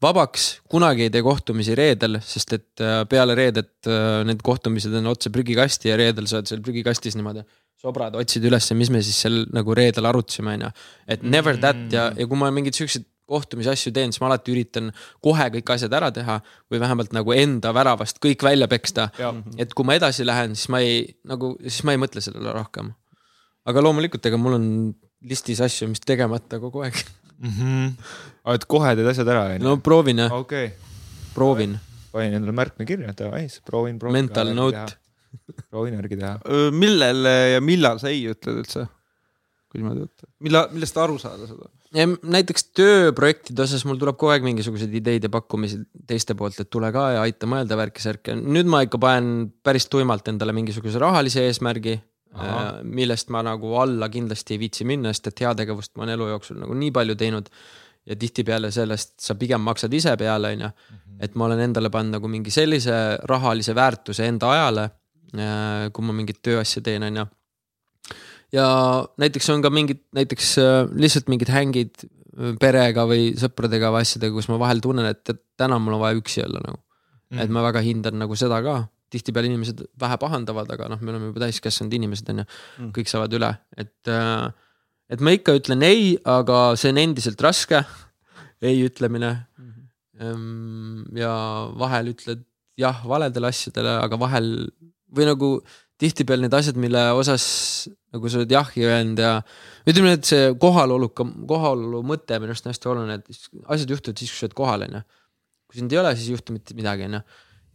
vabaks, 0.00 0.46
kunagi 0.72 1.04
ei 1.04 1.12
tee 1.12 1.24
kohtumisi 1.26 1.76
reedel, 1.76 2.16
sest 2.24 2.56
et 2.56 2.84
äh, 2.84 3.02
peale 3.08 3.36
reedet 3.36 3.90
äh, 3.92 4.24
need 4.28 4.40
kohtumised 4.44 4.94
on 5.00 5.12
otse 5.12 5.32
prügikasti 5.34 5.92
ja 5.92 5.98
reedel 6.00 6.30
sa 6.30 6.40
oled 6.40 6.48
seal 6.48 6.64
prügikastis 6.64 7.18
niimoodi 7.18 7.44
sobrad, 7.78 8.16
otsid 8.18 8.44
ülesse, 8.48 8.74
mis 8.78 8.90
me 8.90 9.02
siis 9.04 9.20
seal 9.24 9.44
nagu 9.54 9.76
reedel 9.76 10.08
arutasime, 10.10 10.56
on 10.56 10.66
ju. 10.66 10.72
et 11.14 11.22
never 11.22 11.58
that 11.62 11.78
ja, 11.94 12.08
ja 12.16 12.26
kui 12.26 12.38
ma 12.40 12.50
mingeid 12.54 12.76
siukseid 12.78 13.06
kohtumise 13.28 13.74
asju 13.74 13.92
teen, 13.94 14.12
siis 14.12 14.22
ma 14.22 14.30
alati 14.30 14.52
üritan 14.54 14.88
kohe 15.24 15.48
kõik 15.58 15.74
asjad 15.74 15.92
ära 15.98 16.08
teha 16.14 16.38
või 16.72 16.80
vähemalt 16.80 17.12
nagu 17.16 17.34
enda 17.36 17.74
väravast 17.76 18.20
kõik 18.24 18.42
välja 18.46 18.68
peksta. 18.70 19.10
et 19.60 19.74
kui 19.76 19.86
ma 19.86 19.98
edasi 19.98 20.26
lähen, 20.26 20.56
siis 20.56 20.72
ma 20.72 20.80
ei 20.84 21.02
nagu, 21.28 21.54
siis 21.66 21.84
ma 21.84 21.94
ei 21.94 22.00
mõtle 22.00 22.24
sellele 22.24 22.54
rohkem. 22.56 22.94
aga 23.68 23.84
loomulikult, 23.84 24.24
ega 24.26 24.40
mul 24.40 24.56
on 24.56 24.68
listis 25.28 25.60
asju, 25.60 25.90
mis 25.92 26.00
tegemata 26.00 26.60
kogu 26.62 26.86
aeg 26.86 26.96
mm. 27.38 27.50
-hmm. 27.50 27.92
et 28.54 28.64
kohe 28.64 28.94
teed 28.96 29.12
asjad 29.12 29.28
ära, 29.28 29.44
on 29.52 29.60
ju? 29.60 29.66
no 29.66 29.76
proovin 29.76 30.24
jah 30.24 30.32
okay.. 30.32 30.72
proovin. 31.34 31.78
panin 32.12 32.40
endale 32.40 32.56
märkme 32.56 32.86
kirja, 32.88 33.12
davai, 33.12 33.46
proovin, 33.64 33.98
proovin. 33.98 34.24
Mental 34.24 34.54
note 34.54 34.96
proovin 35.70 35.98
järgi 35.98 36.20
teha. 36.20 36.36
millele 36.74 37.34
ja 37.54 37.64
millal 37.64 38.00
sa 38.02 38.12
ei 38.12 38.24
ütled 38.30 38.62
üldse? 38.64 38.86
kui 39.68 39.82
niimoodi 39.82 40.06
võtta, 40.06 40.28
millal, 40.44 40.68
millest 40.72 40.98
aru 41.00 41.18
saada 41.20 41.48
seda? 41.48 41.68
näiteks 41.92 42.68
tööprojektide 42.76 43.64
osas 43.64 43.84
mul 43.88 43.98
tuleb 44.00 44.16
kogu 44.20 44.32
aeg 44.34 44.44
mingisuguseid 44.44 44.92
ideid 45.00 45.24
ja 45.24 45.32
pakkumisi 45.32 45.80
teiste 46.08 46.36
poolt, 46.36 46.58
et 46.60 46.70
tule 46.72 46.90
ka 46.92 47.04
ja 47.14 47.24
aita 47.24 47.48
mõelda 47.48 47.78
värki-särki. 47.80 48.36
nüüd 48.40 48.68
ma 48.68 48.82
ikka 48.84 49.00
panen 49.00 49.50
päris 49.64 49.88
tuimalt 49.92 50.28
endale 50.28 50.52
mingisuguse 50.56 51.00
rahalise 51.00 51.44
eesmärgi, 51.48 51.98
äh, 52.36 52.62
millest 52.84 53.32
ma 53.32 53.42
nagu 53.44 53.74
alla 53.80 54.08
kindlasti 54.12 54.56
ei 54.56 54.62
viitsi 54.64 54.88
minna, 54.88 55.12
sest 55.12 55.32
et 55.32 55.44
heategevust 55.44 55.96
ma 55.96 56.04
olen 56.04 56.16
elu 56.16 56.30
jooksul 56.34 56.60
nagu 56.60 56.76
nii 56.76 56.94
palju 57.00 57.16
teinud. 57.16 57.52
ja 58.08 58.16
tihtipeale 58.16 58.70
sellest 58.72 59.18
sa 59.20 59.34
pigem 59.36 59.60
maksad 59.60 59.92
ise 59.92 60.14
peale, 60.16 60.54
on 60.54 60.60
ju. 60.60 60.68
Mhm. 60.68 61.18
et 61.20 61.34
ma 61.34 61.44
olen 61.44 61.60
endale 61.60 61.90
pannud 61.90 62.16
nagu 62.16 62.28
mingi 62.28 62.50
sellise 62.50 63.18
rahalise 63.28 63.74
väärtuse 63.74 64.24
enda 64.24 64.48
ajale, 64.50 64.84
äh, 64.84 65.07
kui 65.32 66.06
ma 66.06 66.14
mingit 66.16 66.38
tööasja 66.42 66.80
teen, 66.84 67.04
on 67.04 67.20
ju 67.20 67.26
ja 68.54 68.66
näiteks 69.20 69.48
on 69.52 69.64
ka 69.64 69.70
mingid, 69.72 70.02
näiteks 70.16 70.52
äh, 70.62 70.76
lihtsalt 70.96 71.28
mingid 71.32 71.50
hängid 71.52 72.04
äh, 72.04 72.54
perega 72.60 73.04
või 73.08 73.32
sõpradega 73.38 73.90
või 73.94 74.06
asjadega, 74.06 74.36
kus 74.36 74.48
ma 74.52 74.60
vahel 74.60 74.82
tunnen, 74.84 75.08
et, 75.10 75.34
täna 75.58 75.80
mul 75.82 75.98
on 75.98 76.04
vaja 76.04 76.20
üksi 76.20 76.44
olla 76.44 76.62
nagu 76.64 76.78
mm.. 76.78 77.42
et 77.44 77.52
ma 77.52 77.64
väga 77.66 77.82
hindan 77.84 78.18
nagu 78.22 78.38
seda 78.38 78.60
ka, 78.64 78.78
tihtipeale 79.12 79.50
inimesed 79.50 79.84
vähe 80.00 80.18
pahandavad, 80.20 80.70
aga 80.74 80.90
noh, 80.92 81.02
me 81.02 81.14
oleme 81.14 81.30
juba 81.30 81.44
täiskasvanud 81.46 81.98
inimesed 81.98 82.32
on 82.32 82.42
ju 82.42 82.48
mm., 82.48 82.90
kõik 82.96 83.12
saavad 83.12 83.36
üle, 83.38 83.52
et 83.76 84.12
äh,. 84.12 84.48
et 85.12 85.24
ma 85.24 85.32
ikka 85.36 85.56
ütlen 85.56 85.84
ei, 85.84 86.16
aga 86.28 86.72
see 86.76 86.92
on 86.94 87.02
endiselt 87.04 87.40
raske 87.44 87.82
ei 88.68 88.80
ütlemine 88.86 89.34
mm. 89.36 89.72
-hmm. 90.20 91.18
ja 91.20 91.32
vahel 91.78 92.14
ütled 92.14 92.46
jah 92.78 93.02
valedele 93.04 93.50
asjadele, 93.50 93.98
aga 93.98 94.18
vahel 94.20 94.70
või 95.14 95.28
nagu 95.28 95.50
tihtipeale 95.98 96.46
need 96.46 96.54
asjad, 96.54 96.78
mille 96.78 97.00
osas 97.18 97.44
nagu 98.14 98.30
sa 98.30 98.40
oled 98.40 98.52
jahhi 98.54 98.84
öelnud 98.86 99.20
ja 99.20 99.32
ütleme, 99.88 100.14
et 100.16 100.28
see 100.28 100.52
kohalolu, 100.60 101.10
kohalolu 101.14 102.04
mõte 102.06 102.38
minu 102.38 102.54
arust 102.54 102.68
on 102.68 102.72
hästi 102.72 102.90
oluline, 102.92 103.18
et 103.18 103.66
asjad 103.74 103.92
juhtuvad 103.94 104.20
siis, 104.20 104.30
kui 104.32 104.38
sa 104.38 104.46
oled 104.46 104.56
kohal, 104.62 104.86
on 104.86 104.96
ju. 104.98 105.02
kui 105.68 105.82
sind 105.82 105.92
ei 105.92 106.00
ole, 106.00 106.14
siis 106.16 106.30
ei 106.30 106.36
juhtu 106.36 106.54
mitte 106.54 106.76
midagi, 106.78 107.08
on 107.08 107.18
ju. 107.18 107.22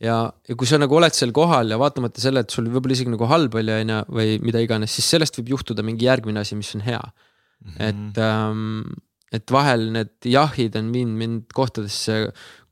ja, 0.08 0.18
ja 0.50 0.58
kui 0.60 0.70
sa 0.70 0.80
nagu 0.82 0.98
oled 0.98 1.18
seal 1.18 1.36
kohal 1.36 1.76
ja 1.76 1.80
vaatamata 1.82 2.24
selle, 2.24 2.46
et 2.46 2.56
sul 2.56 2.72
võib-olla 2.72 2.98
isegi 2.98 3.14
nagu 3.14 3.30
halb 3.30 3.60
oli, 3.60 3.76
on 3.76 3.96
ju, 3.96 4.02
või 4.20 4.38
mida 4.46 4.64
iganes, 4.64 4.96
siis 4.96 5.12
sellest 5.16 5.42
võib 5.42 5.58
juhtuda 5.58 5.86
mingi 5.86 6.08
järgmine 6.08 6.46
asi, 6.46 6.58
mis 6.60 6.72
on 6.80 6.86
hea 6.88 7.02
mm. 7.04 7.74
-hmm. 7.76 7.90
et 7.90 8.24
ähm, 8.24 8.94
et 9.34 9.54
vahel 9.54 9.88
need 9.96 10.28
jahid 10.30 10.76
on 10.80 10.92
viinud 10.94 11.20
mind 11.20 11.56
kohtadesse, 11.58 12.20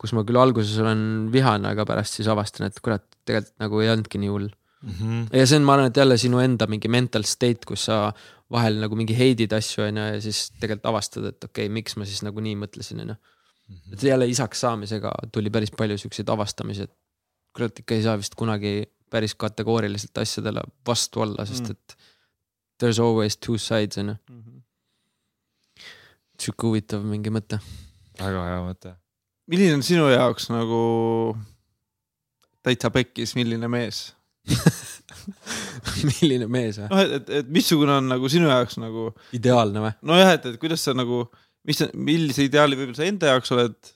kus 0.02 0.14
ma 0.18 0.24
küll 0.28 0.40
alguses 0.42 0.78
olen 0.82 1.30
vihane, 1.34 1.74
aga 1.74 1.86
pärast 1.90 2.20
siis 2.20 2.30
avastan, 2.32 2.70
et 2.70 2.78
kurat, 2.84 3.06
tegelikult 3.26 3.58
nagu 3.64 3.82
ei 3.82 3.92
olnudki 3.94 4.22
nii 4.22 4.32
hull 4.32 4.48
mm. 4.50 4.94
-hmm. 4.94 5.26
ja 5.38 5.48
see 5.48 5.60
on, 5.60 5.66
ma 5.68 5.78
arvan, 5.78 5.92
et 5.92 5.98
jälle 5.98 6.18
sinu 6.22 6.40
enda 6.44 6.68
mingi 6.68 6.92
mental 6.92 7.26
state, 7.28 7.66
kus 7.68 7.86
sa 7.90 8.00
vahel 8.52 8.80
nagu 8.84 8.98
mingi 9.00 9.18
heidid 9.18 9.54
asju, 9.58 9.84
on 9.88 9.98
ju, 9.98 10.08
ja 10.16 10.22
siis 10.22 10.50
tegelikult 10.60 10.90
avastad, 10.94 11.28
et 11.32 11.44
okei 11.44 11.66
okay,, 11.66 11.74
miks 11.74 11.98
ma 11.98 12.08
siis 12.08 12.24
nagu 12.28 12.44
nii 12.44 12.58
mõtlesin, 12.66 13.04
on 13.06 13.16
ju. 13.16 13.20
Mhm. 13.72 13.94
et 13.94 14.04
jälle 14.04 14.28
isaks 14.28 14.60
saamisega 14.60 15.12
tuli 15.32 15.50
päris 15.50 15.72
palju 15.72 15.98
siukseid 15.98 16.30
avastamisi, 16.30 16.90
et 16.90 16.94
kurat 17.56 17.80
ikka 17.80 17.96
ei 17.96 18.04
saa 18.04 18.18
vist 18.20 18.36
kunagi 18.36 18.84
päris 19.10 19.36
kategooriliselt 19.36 20.18
asjadele 20.18 20.64
vastu 20.88 21.22
olla, 21.22 21.46
sest 21.46 21.64
mhm. 21.64 21.72
et 21.72 21.98
there 22.80 22.92
is 22.92 23.00
always 23.00 23.38
two 23.38 23.58
sides, 23.58 23.98
on 23.98 24.14
ju. 24.14 24.16
Sihuke 26.42 26.66
huvitav 26.66 27.04
mingi 27.06 27.34
mõte. 27.34 27.60
väga 28.18 28.46
hea 28.48 28.62
mõte. 28.66 28.96
milline 29.52 29.78
on 29.78 29.86
sinu 29.86 30.08
jaoks 30.10 30.50
nagu 30.50 30.82
täitsa 32.66 32.92
pekkis, 32.94 33.36
milline 33.38 33.70
mees 33.72 34.12
milline 36.10 36.48
mees 36.50 36.80
või? 36.82 36.90
noh, 36.90 37.02
et, 37.04 37.16
et, 37.20 37.32
et 37.42 37.50
missugune 37.54 37.94
on 38.00 38.10
nagu 38.10 38.30
sinu 38.32 38.50
jaoks 38.50 38.80
nagu. 38.82 39.10
ideaalne 39.38 39.84
või? 39.86 39.94
nojah, 40.12 40.36
et, 40.38 40.48
et 40.54 40.62
kuidas 40.62 40.86
sa 40.88 40.96
nagu, 40.98 41.24
mis, 41.68 41.82
millise 41.94 42.46
ideaali 42.48 42.80
võib-olla 42.80 43.02
sa 43.02 43.10
enda 43.10 43.36
jaoks 43.36 43.54
oled 43.56 43.94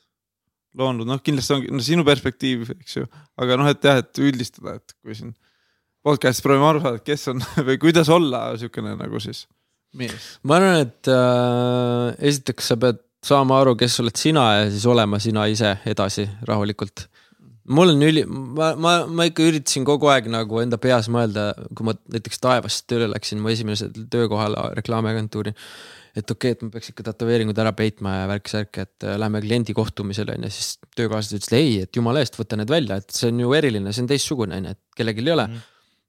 loonud, 0.75 1.07
noh, 1.07 1.21
kindlasti 1.23 1.55
ongi 1.55 1.73
no, 1.73 1.81
sinu 1.83 2.05
perspektiiv, 2.07 2.67
eks 2.75 2.99
ju, 2.99 3.09
aga 3.41 3.57
noh, 3.59 3.69
et 3.71 3.89
jah, 3.89 4.01
et 4.03 4.21
üldistada, 4.21 4.77
et 4.81 4.95
kui 5.01 5.17
siin 5.17 5.33
podcast'is 6.05 6.43
proovime 6.45 6.67
aru 6.69 6.83
saada, 6.83 6.99
et 6.99 7.07
kes 7.07 7.29
on 7.31 7.41
või 7.69 7.79
kuidas 7.81 8.11
olla 8.13 8.49
niisugune 8.53 8.95
nagu 8.99 9.21
siis. 9.23 9.45
Ma 10.43 10.59
arvan, 10.59 10.85
et 10.85 11.11
äh, 11.11 12.27
esiteks 12.31 12.71
sa 12.71 12.79
pead 12.81 13.01
saama 13.25 13.59
aru, 13.63 13.73
kes 13.79 13.99
oled 14.03 14.17
sina 14.19 14.45
ja 14.59 14.69
siis 14.69 14.85
olema 14.85 15.19
sina 15.23 15.47
ise 15.49 15.77
edasi 15.89 16.27
rahulikult 16.45 17.07
mul 17.73 17.93
on 17.95 18.05
üli, 18.05 18.23
ma, 18.29 18.71
ma, 18.77 18.93
ma 19.09 19.25
ikka 19.29 19.45
üritasin 19.49 19.85
kogu 19.87 20.09
aeg 20.11 20.29
nagu 20.31 20.61
enda 20.61 20.77
peas 20.81 21.09
mõelda, 21.11 21.49
kui 21.73 21.87
ma 21.87 21.95
näiteks 22.13 22.41
taevast 22.43 22.85
tööle 22.91 23.09
läksin, 23.11 23.41
mu 23.41 23.51
esimesel 23.53 23.93
töökohal 24.11 24.57
reklaamiagentuuri. 24.77 25.55
et 26.15 26.31
okei 26.31 26.53
okay,, 26.53 26.55
et 26.55 26.61
ma 26.63 26.71
peaks 26.71 26.91
ikka 26.93 27.03
tätoveeringud 27.09 27.57
ära 27.59 27.73
peitma 27.75 28.13
ja 28.21 28.27
värk-särk, 28.29 28.77
et 28.85 29.03
äh, 29.03 29.17
lähme 29.19 29.41
kliendi 29.43 29.73
kohtumisele 29.75 30.37
on 30.37 30.45
ju, 30.47 30.51
siis 30.55 30.77
töökaaslased 30.95 31.41
ütlesid 31.41 31.57
ei, 31.57 31.73
et 31.87 31.97
jumala 31.97 32.21
eest, 32.23 32.37
võta 32.39 32.59
need 32.59 32.71
välja, 32.71 33.01
et 33.01 33.11
see 33.11 33.33
on 33.33 33.41
ju 33.43 33.55
eriline, 33.57 33.91
see 33.91 34.05
on 34.05 34.11
teistsugune 34.13 34.55
on 34.55 34.69
ju, 34.69 34.75
et 34.77 34.99
kellelgi 35.01 35.25
ei 35.25 35.33
ole 35.33 35.47
mm. 35.49 35.65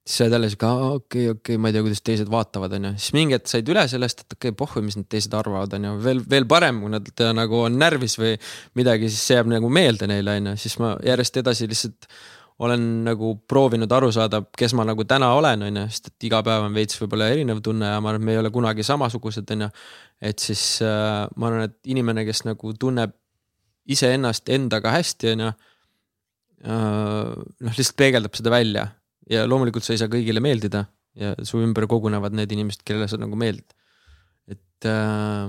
Siis 0.07 0.21
sa 0.21 0.25
oled 0.25 0.37
jälle 0.37 0.49
sihuke, 0.53 0.67
okei 0.67 0.95
okay,, 0.95 0.95
okei 1.01 1.31
okay,, 1.35 1.59
ma 1.59 1.69
ei 1.69 1.75
tea, 1.75 1.83
kuidas 1.83 2.03
teised 2.07 2.31
vaatavad, 2.31 2.77
on 2.79 2.85
ju, 2.89 2.93
siis 3.03 3.15
mingi 3.17 3.35
hetk 3.35 3.51
said 3.51 3.69
üle 3.73 3.83
sellest, 3.91 4.23
et 4.23 4.37
okei 4.37 4.53
okay,, 4.53 4.59
pohhu, 4.61 4.83
mis 4.87 4.97
need 4.99 5.09
teised 5.11 5.35
arvavad, 5.35 5.75
on 5.79 5.89
ju, 5.89 5.95
veel, 6.05 6.23
veel 6.31 6.47
parem, 6.49 6.79
kui 6.85 6.93
nad 6.95 7.11
nagu 7.35 7.63
on 7.67 7.79
närvis 7.81 8.15
või 8.21 8.37
midagi, 8.79 9.11
siis 9.11 9.25
see 9.27 9.39
jääb 9.41 9.51
nagu 9.51 9.71
meelde 9.73 10.07
neile, 10.11 10.39
on 10.39 10.53
ju, 10.53 10.57
siis 10.63 10.79
ma 10.83 10.95
järjest 11.07 11.41
edasi 11.43 11.67
lihtsalt 11.73 12.07
olen 12.63 12.85
nagu 13.05 13.35
proovinud 13.51 13.91
aru 13.93 14.09
saada, 14.15 14.41
kes 14.57 14.73
ma 14.79 14.87
nagu 14.89 15.05
täna 15.05 15.33
olen, 15.37 15.67
on 15.67 15.81
ju, 15.83 15.87
sest 15.93 16.13
et 16.13 16.29
iga 16.31 16.41
päev 16.47 16.69
on 16.69 16.77
veits 16.77 16.97
võib-olla 17.03 17.29
erinev 17.35 17.61
tunne 17.65 17.91
ja 17.91 17.99
ma 18.01 18.13
arvan, 18.13 18.23
et 18.23 18.29
me 18.29 18.37
ei 18.37 18.41
ole 18.41 18.53
kunagi 18.55 18.87
samasugused, 18.87 19.51
on 19.53 19.67
ju. 19.67 19.69
et 20.31 20.41
siis 20.41 20.63
äh, 20.87 21.27
ma 21.37 21.51
arvan, 21.51 21.67
et 21.67 21.93
inimene, 21.93 22.25
kes 22.29 22.47
nagu 22.47 22.73
tunneb 22.79 23.13
iseennast 23.93 24.49
endaga 24.55 24.95
hästi, 24.97 25.35
on 25.35 25.45
ju. 25.45 25.51
Äh, 26.67 27.35
noh, 27.37 27.77
lihtsalt 27.77 27.99
peegeldab 28.01 28.39
seda 28.39 28.55
välja 28.55 28.87
ja 29.31 29.47
loomulikult 29.49 29.85
sa 29.85 29.95
ei 29.95 30.01
saa 30.01 30.13
kõigile 30.13 30.43
meeldida 30.45 30.85
ja 31.17 31.33
su 31.49 31.61
ümber 31.65 31.89
kogunevad 31.91 32.35
need 32.37 32.53
inimesed, 32.53 32.85
kellele 32.87 33.09
sa 33.11 33.19
nagu 33.21 33.39
meeldid. 33.39 33.73
et 34.47 34.87
äh, 34.87 35.49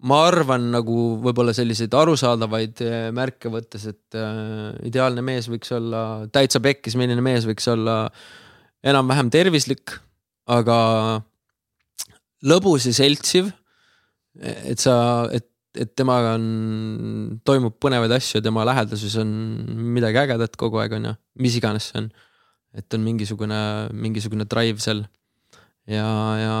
ma 0.00 0.18
arvan 0.26 0.70
nagu 0.74 0.96
võib-olla 1.24 1.54
selliseid 1.56 1.94
arusaadavaid 1.96 2.82
äh, 2.84 3.08
märke 3.16 3.52
võttes, 3.52 3.86
et 3.88 4.18
äh, 4.18 4.72
ideaalne 4.88 5.24
mees 5.24 5.48
võiks 5.50 5.72
olla 5.76 6.26
täitsa 6.32 6.60
pekkis, 6.64 6.96
milline 7.00 7.22
mees 7.24 7.46
võiks 7.48 7.68
olla 7.70 8.02
enam-vähem 8.80 9.30
tervislik, 9.32 9.94
aga 10.50 10.78
lõbus 12.48 12.88
ja 12.88 12.96
seltsiv. 12.96 13.52
et 14.40 14.78
sa, 14.80 15.28
et, 15.34 15.46
et 15.76 15.90
temaga 15.98 16.34
on, 16.38 17.38
toimub 17.44 17.76
põnevaid 17.82 18.12
asju, 18.16 18.40
tema 18.42 18.64
lähedasuses 18.68 19.18
on 19.20 19.30
midagi 19.94 20.22
ägedat 20.22 20.56
kogu 20.56 20.80
aeg, 20.80 20.96
on 20.96 21.10
ju, 21.10 21.14
mis 21.44 21.56
iganes 21.58 21.90
see 21.90 22.04
on 22.04 22.10
et 22.76 22.94
on 22.94 23.04
mingisugune, 23.04 23.60
mingisugune 23.92 24.46
drive 24.50 24.82
seal 24.82 25.04
ja, 25.90 26.06
ja 26.38 26.54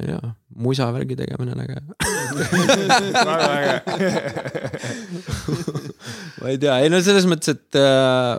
tea, 0.00 0.20
musavärgi 0.64 1.16
tegemine 1.18 1.52
on 1.54 1.60
äge 1.64 1.74
väga 3.28 3.48
äge 3.58 3.74
ma 6.40 6.46
ei 6.50 6.58
tea, 6.58 6.74
ei 6.82 6.90
no 6.92 6.98
selles 7.04 7.26
mõttes, 7.30 7.48
et 7.54 7.78
äh, 7.78 8.34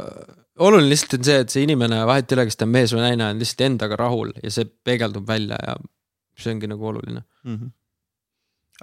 oluline 0.66 0.92
lihtsalt 0.92 1.18
on 1.20 1.26
see, 1.28 1.40
et 1.46 1.52
see 1.54 1.64
inimene, 1.68 1.98
vahet 2.08 2.32
ei 2.32 2.36
ole, 2.40 2.48
kas 2.50 2.58
ta 2.60 2.68
on 2.68 2.76
mees 2.76 2.92
või 2.96 3.04
naine, 3.06 3.24
on 3.32 3.42
lihtsalt 3.42 3.66
endaga 3.70 3.96
rahul 4.00 4.30
ja 4.42 4.50
see 4.54 4.66
peegeldub 4.88 5.26
välja 5.30 5.58
ja 5.62 5.74
see 6.40 6.52
ongi 6.56 6.68
nagu 6.72 6.84
oluline 6.92 7.22
mm. 7.22 7.56
-hmm. 7.56 7.70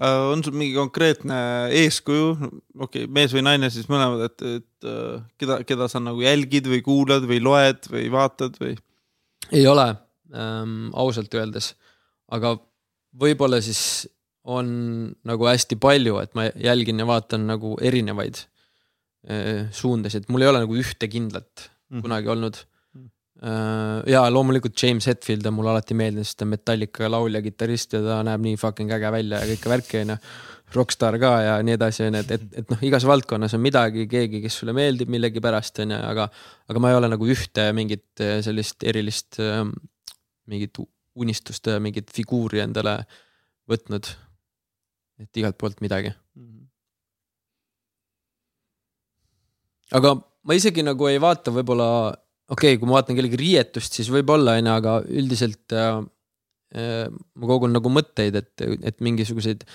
On 0.01 0.41
sul 0.45 0.57
mingi 0.57 0.73
konkreetne 0.77 1.39
eeskuju, 1.83 2.31
okei 2.79 3.05
okay,, 3.05 3.11
mees 3.13 3.35
või 3.37 3.45
naine 3.45 3.69
siis 3.73 3.91
mõlemad, 3.93 4.25
et, 4.31 4.45
et 4.61 4.89
uh, 4.89 5.19
keda, 5.41 5.61
keda 5.69 5.89
sa 5.93 6.01
nagu 6.01 6.23
jälgid 6.25 6.71
või 6.71 6.81
kuulad 6.87 7.27
või 7.29 7.43
loed 7.45 7.91
või 7.93 8.07
vaatad 8.13 8.57
või? 8.63 8.77
ei 9.53 9.67
ole 9.69 9.91
ähm,, 10.33 10.89
ausalt 10.97 11.35
öeldes, 11.37 11.75
aga 12.33 12.57
võib-olla 13.21 13.61
siis 13.65 14.09
on 14.49 15.13
nagu 15.29 15.47
hästi 15.47 15.77
palju, 15.79 16.17
et 16.25 16.33
ma 16.35 16.49
jälgin 16.49 16.99
ja 16.99 17.07
vaatan 17.07 17.45
nagu 17.51 17.77
erinevaid 17.85 18.41
äh, 19.29 19.69
suundasid, 19.77 20.31
mul 20.33 20.47
ei 20.47 20.53
ole 20.55 20.65
nagu 20.65 20.81
ühte 20.81 21.11
kindlat 21.13 21.69
mm. 21.93 22.01
kunagi 22.01 22.33
olnud 22.33 22.65
Äh, 22.65 22.72
ja 23.43 24.23
loomulikult 24.31 24.79
James 24.79 25.07
Hetfield 25.11 25.47
on 25.51 25.57
mulle 25.57 25.73
alati 25.73 25.97
meeldinud, 25.99 26.29
sest 26.29 26.39
ta 26.39 26.47
on 26.47 26.53
Metallica 26.53 27.09
laulja, 27.11 27.41
kitarrist 27.43 27.97
ja 27.97 28.03
ta 28.05 28.21
näeb 28.27 28.45
nii 28.45 28.59
fucking 28.61 28.93
äge 28.95 29.11
välja 29.11 29.41
ja 29.43 29.49
kõike 29.51 29.73
värki 29.73 30.03
onju. 30.05 30.19
Rockstar 30.73 31.19
ka 31.21 31.31
ja 31.45 31.57
nii 31.61 31.75
edasi 31.77 32.07
onju, 32.07 32.21
et, 32.23 32.31
et, 32.37 32.45
et 32.63 32.71
noh, 32.73 32.85
igas 32.87 33.05
valdkonnas 33.05 33.53
on 33.59 33.61
midagi, 33.61 34.07
keegi, 34.09 34.41
kes 34.45 34.61
sulle 34.63 34.73
meeldib 34.77 35.11
millegipärast 35.13 35.83
onju, 35.85 35.99
aga. 36.13 36.29
aga 36.71 36.81
ma 36.81 36.93
ei 36.93 37.01
ole 37.01 37.11
nagu 37.13 37.29
ühte 37.35 37.67
mingit 37.77 38.23
äh, 38.25 38.39
sellist 38.47 38.87
erilist, 38.89 39.41
ähm, 39.43 39.75
mingit 40.49 40.79
unistuste 41.15 41.77
mingit 41.83 42.11
figuuri 42.13 42.63
endale 42.63 43.03
võtnud. 43.69 44.09
et 45.23 45.39
igalt 45.39 45.59
poolt 45.59 45.81
midagi. 45.85 46.13
aga 49.93 50.15
ma 50.17 50.55
isegi 50.57 50.83
nagu 50.83 51.07
ei 51.07 51.21
vaata 51.21 51.53
võib-olla 51.53 51.89
okei 52.51 52.75
okay,, 52.75 52.81
kui 52.81 52.89
ma 52.89 52.99
vaatan 52.99 53.19
kellegi 53.19 53.41
riietust, 53.41 53.99
siis 53.99 54.11
võib-olla 54.13 54.57
onju, 54.61 54.75
aga 54.75 54.99
üldiselt 55.09 55.77
äh, 55.77 56.03
äh, 56.77 57.07
ma 57.11 57.51
kogun 57.51 57.75
nagu 57.77 57.93
mõtteid, 57.93 58.39
et, 58.43 58.67
et 58.83 59.01
mingisuguseid 59.05 59.67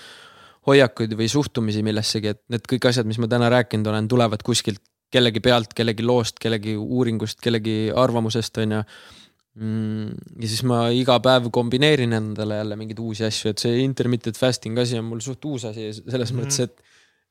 hoiakuid 0.68 1.14
või 1.16 1.30
suhtumisi 1.32 1.82
millessegi, 1.86 2.34
et 2.34 2.42
need 2.52 2.66
kõik 2.68 2.90
asjad, 2.90 3.08
mis 3.08 3.20
ma 3.22 3.28
täna 3.30 3.48
rääkinud 3.52 3.88
olen, 3.88 4.08
tulevad 4.10 4.42
kuskilt 4.44 4.82
kellegi 5.12 5.40
pealt, 5.44 5.72
kellegi 5.76 6.04
loost, 6.04 6.36
kellegi 6.42 6.74
uuringust, 6.76 7.40
kellegi 7.44 7.88
arvamusest 7.96 8.60
onju 8.60 8.82
mm,. 9.56 10.10
ja 10.42 10.50
siis 10.50 10.62
ma 10.68 10.82
iga 10.94 11.16
päev 11.24 11.48
kombineerin 11.54 12.12
endale 12.18 12.60
jälle 12.60 12.76
mingeid 12.80 13.00
uusi 13.02 13.24
asju, 13.28 13.52
et 13.52 13.64
see 13.64 13.80
intermittent 13.84 14.38
fasting 14.38 14.78
asi 14.80 14.98
on 15.00 15.08
mul 15.08 15.22
suht 15.24 15.44
uus 15.48 15.64
asi 15.70 15.90
selles 15.96 16.32
mm 16.32 16.38
-hmm. 16.38 16.44
mõttes, 16.44 16.60
et 16.68 16.87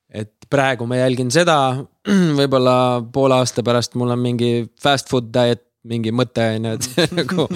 et 0.09 0.33
praegu 0.49 0.87
ma 0.87 1.01
jälgin 1.01 1.31
seda, 1.33 1.57
võib-olla 2.39 2.75
poole 3.13 3.41
aasta 3.41 3.63
pärast 3.65 3.97
mul 3.99 4.13
on 4.15 4.21
mingi 4.23 4.51
fast 4.81 5.11
food 5.11 5.31
diet, 5.33 5.63
mingi 5.87 6.11
mõte 6.11 6.43
on 6.57 6.67
ju, 6.67 6.75
et 6.77 6.87
see 6.87 7.07
nagu, 7.15 7.47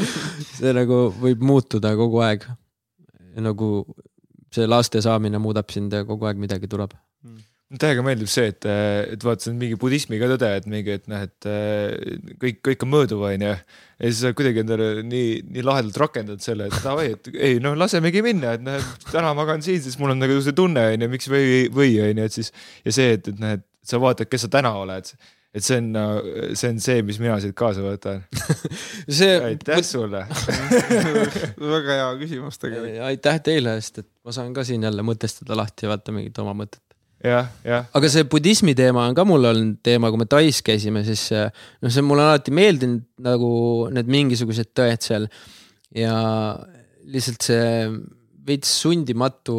see 0.56 0.74
nagu 0.76 1.04
võib 1.20 1.44
muutuda 1.44 1.96
kogu 2.00 2.22
aeg. 2.24 2.48
nagu 3.42 3.68
see 4.52 4.68
laste 4.68 5.00
saamine 5.04 5.40
muudab 5.40 5.72
sind 5.72 5.94
ja 5.96 6.04
kogu 6.08 6.28
aeg 6.28 6.40
midagi 6.40 6.68
tuleb 6.68 6.92
täiega 7.80 8.04
meeldib 8.04 8.30
see, 8.32 8.50
et, 8.52 8.68
et 9.14 9.24
vaata, 9.24 9.46
see 9.46 9.54
on 9.54 9.60
mingi 9.62 9.78
budismi 9.80 10.20
ka 10.20 10.28
tõde, 10.34 10.50
et 10.60 10.68
mingi, 10.72 10.98
et 11.00 11.10
noh, 11.12 11.24
et 11.28 11.50
kõik, 12.42 12.62
kõik 12.68 12.86
on 12.86 12.92
mõõduv, 12.92 13.26
onju. 13.30 13.52
ja 13.56 14.10
siis 14.10 14.22
sa 14.26 14.34
kuidagi 14.36 14.64
endale 14.64 14.90
nii, 15.08 15.42
nii 15.56 15.66
lahedalt 15.68 16.00
rakendad 16.04 16.44
selle, 16.44 16.68
et 16.68 16.80
davai, 16.84 17.12
et 17.16 17.32
ei 17.36 17.60
noh, 17.64 17.78
lasemegi 17.80 18.24
minna, 18.26 18.56
et 18.58 18.66
noh, 18.66 18.80
et 18.80 19.12
täna 19.12 19.34
magan 19.38 19.64
siin, 19.66 19.82
siis 19.84 20.00
mul 20.02 20.16
on 20.16 20.24
nagu 20.24 20.40
see 20.44 20.58
tunne 20.58 20.88
onju, 20.96 21.12
miks 21.12 21.32
või, 21.32 21.68
või 21.74 22.00
onju, 22.10 22.28
et 22.28 22.40
siis. 22.40 22.52
ja 22.88 22.96
see, 22.98 23.14
et, 23.20 23.32
et 23.32 23.44
noh, 23.44 23.60
et 23.60 23.68
sa 23.88 24.02
vaatad, 24.02 24.30
kes 24.32 24.48
sa 24.48 24.52
täna 24.60 24.74
oled 24.78 25.16
et 25.52 25.66
see 25.66 25.80
on, 25.82 25.90
see 26.56 26.70
on 26.72 26.80
see, 26.80 27.02
mis 27.04 27.18
mina 27.20 27.36
siit 27.44 27.56
kaasa 27.60 27.84
võtan 27.84 28.22
see. 29.20 29.34
aitäh 29.50 29.82
sulle 29.84 30.24
väga 31.74 31.98
hea 31.98 32.08
küsimus 32.22 32.62
tegelikult. 32.62 33.02
aitäh 33.10 33.42
teile, 33.44 33.76
sest 33.84 34.04
et 34.06 34.10
ma 34.24 34.36
saan 34.36 34.54
ka 34.56 34.64
siin 34.68 34.88
jälle 34.88 35.04
mõtestada 35.04 35.58
lahti 35.60 35.88
ja 35.88 35.92
vaata 35.92 36.16
mingit 36.16 36.40
oma 36.44 36.56
mõtet. 36.64 36.84
Aga 37.94 38.10
see 38.10 38.26
budismi 38.30 38.74
teema 38.78 39.06
on 39.10 39.18
ka 39.18 39.26
mul 39.28 39.46
olnud 39.52 39.80
teema, 39.86 40.10
kui 40.10 40.22
me 40.22 40.28
Tais 40.30 40.62
käisime, 40.66 41.04
siis 41.06 41.28
noh, 41.32 41.92
see 41.94 42.06
mulle 42.06 42.26
alati 42.26 42.54
meeldinud 42.56 43.06
nagu 43.22 43.52
need 43.94 44.10
mingisugused 44.12 44.72
tõed 44.78 45.06
seal. 45.06 45.28
ja 45.96 46.16
lihtsalt 47.12 47.44
see 47.44 47.90
veits 48.48 48.72
sundimatu 48.82 49.58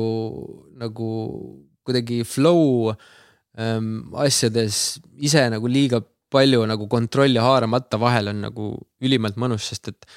nagu 0.80 1.10
kuidagi 1.86 2.22
flow 2.26 2.90
ähm, 3.58 4.10
asjades 4.18 4.98
ise 5.22 5.44
nagu 5.52 5.70
liiga 5.70 6.00
palju 6.32 6.64
nagu 6.66 6.88
kontrolli 6.90 7.40
haaramata 7.42 8.00
vahel 8.00 8.32
on 8.32 8.40
nagu 8.46 8.68
ülimalt 9.04 9.36
mõnus, 9.40 9.68
sest 9.68 9.92
et 9.92 10.08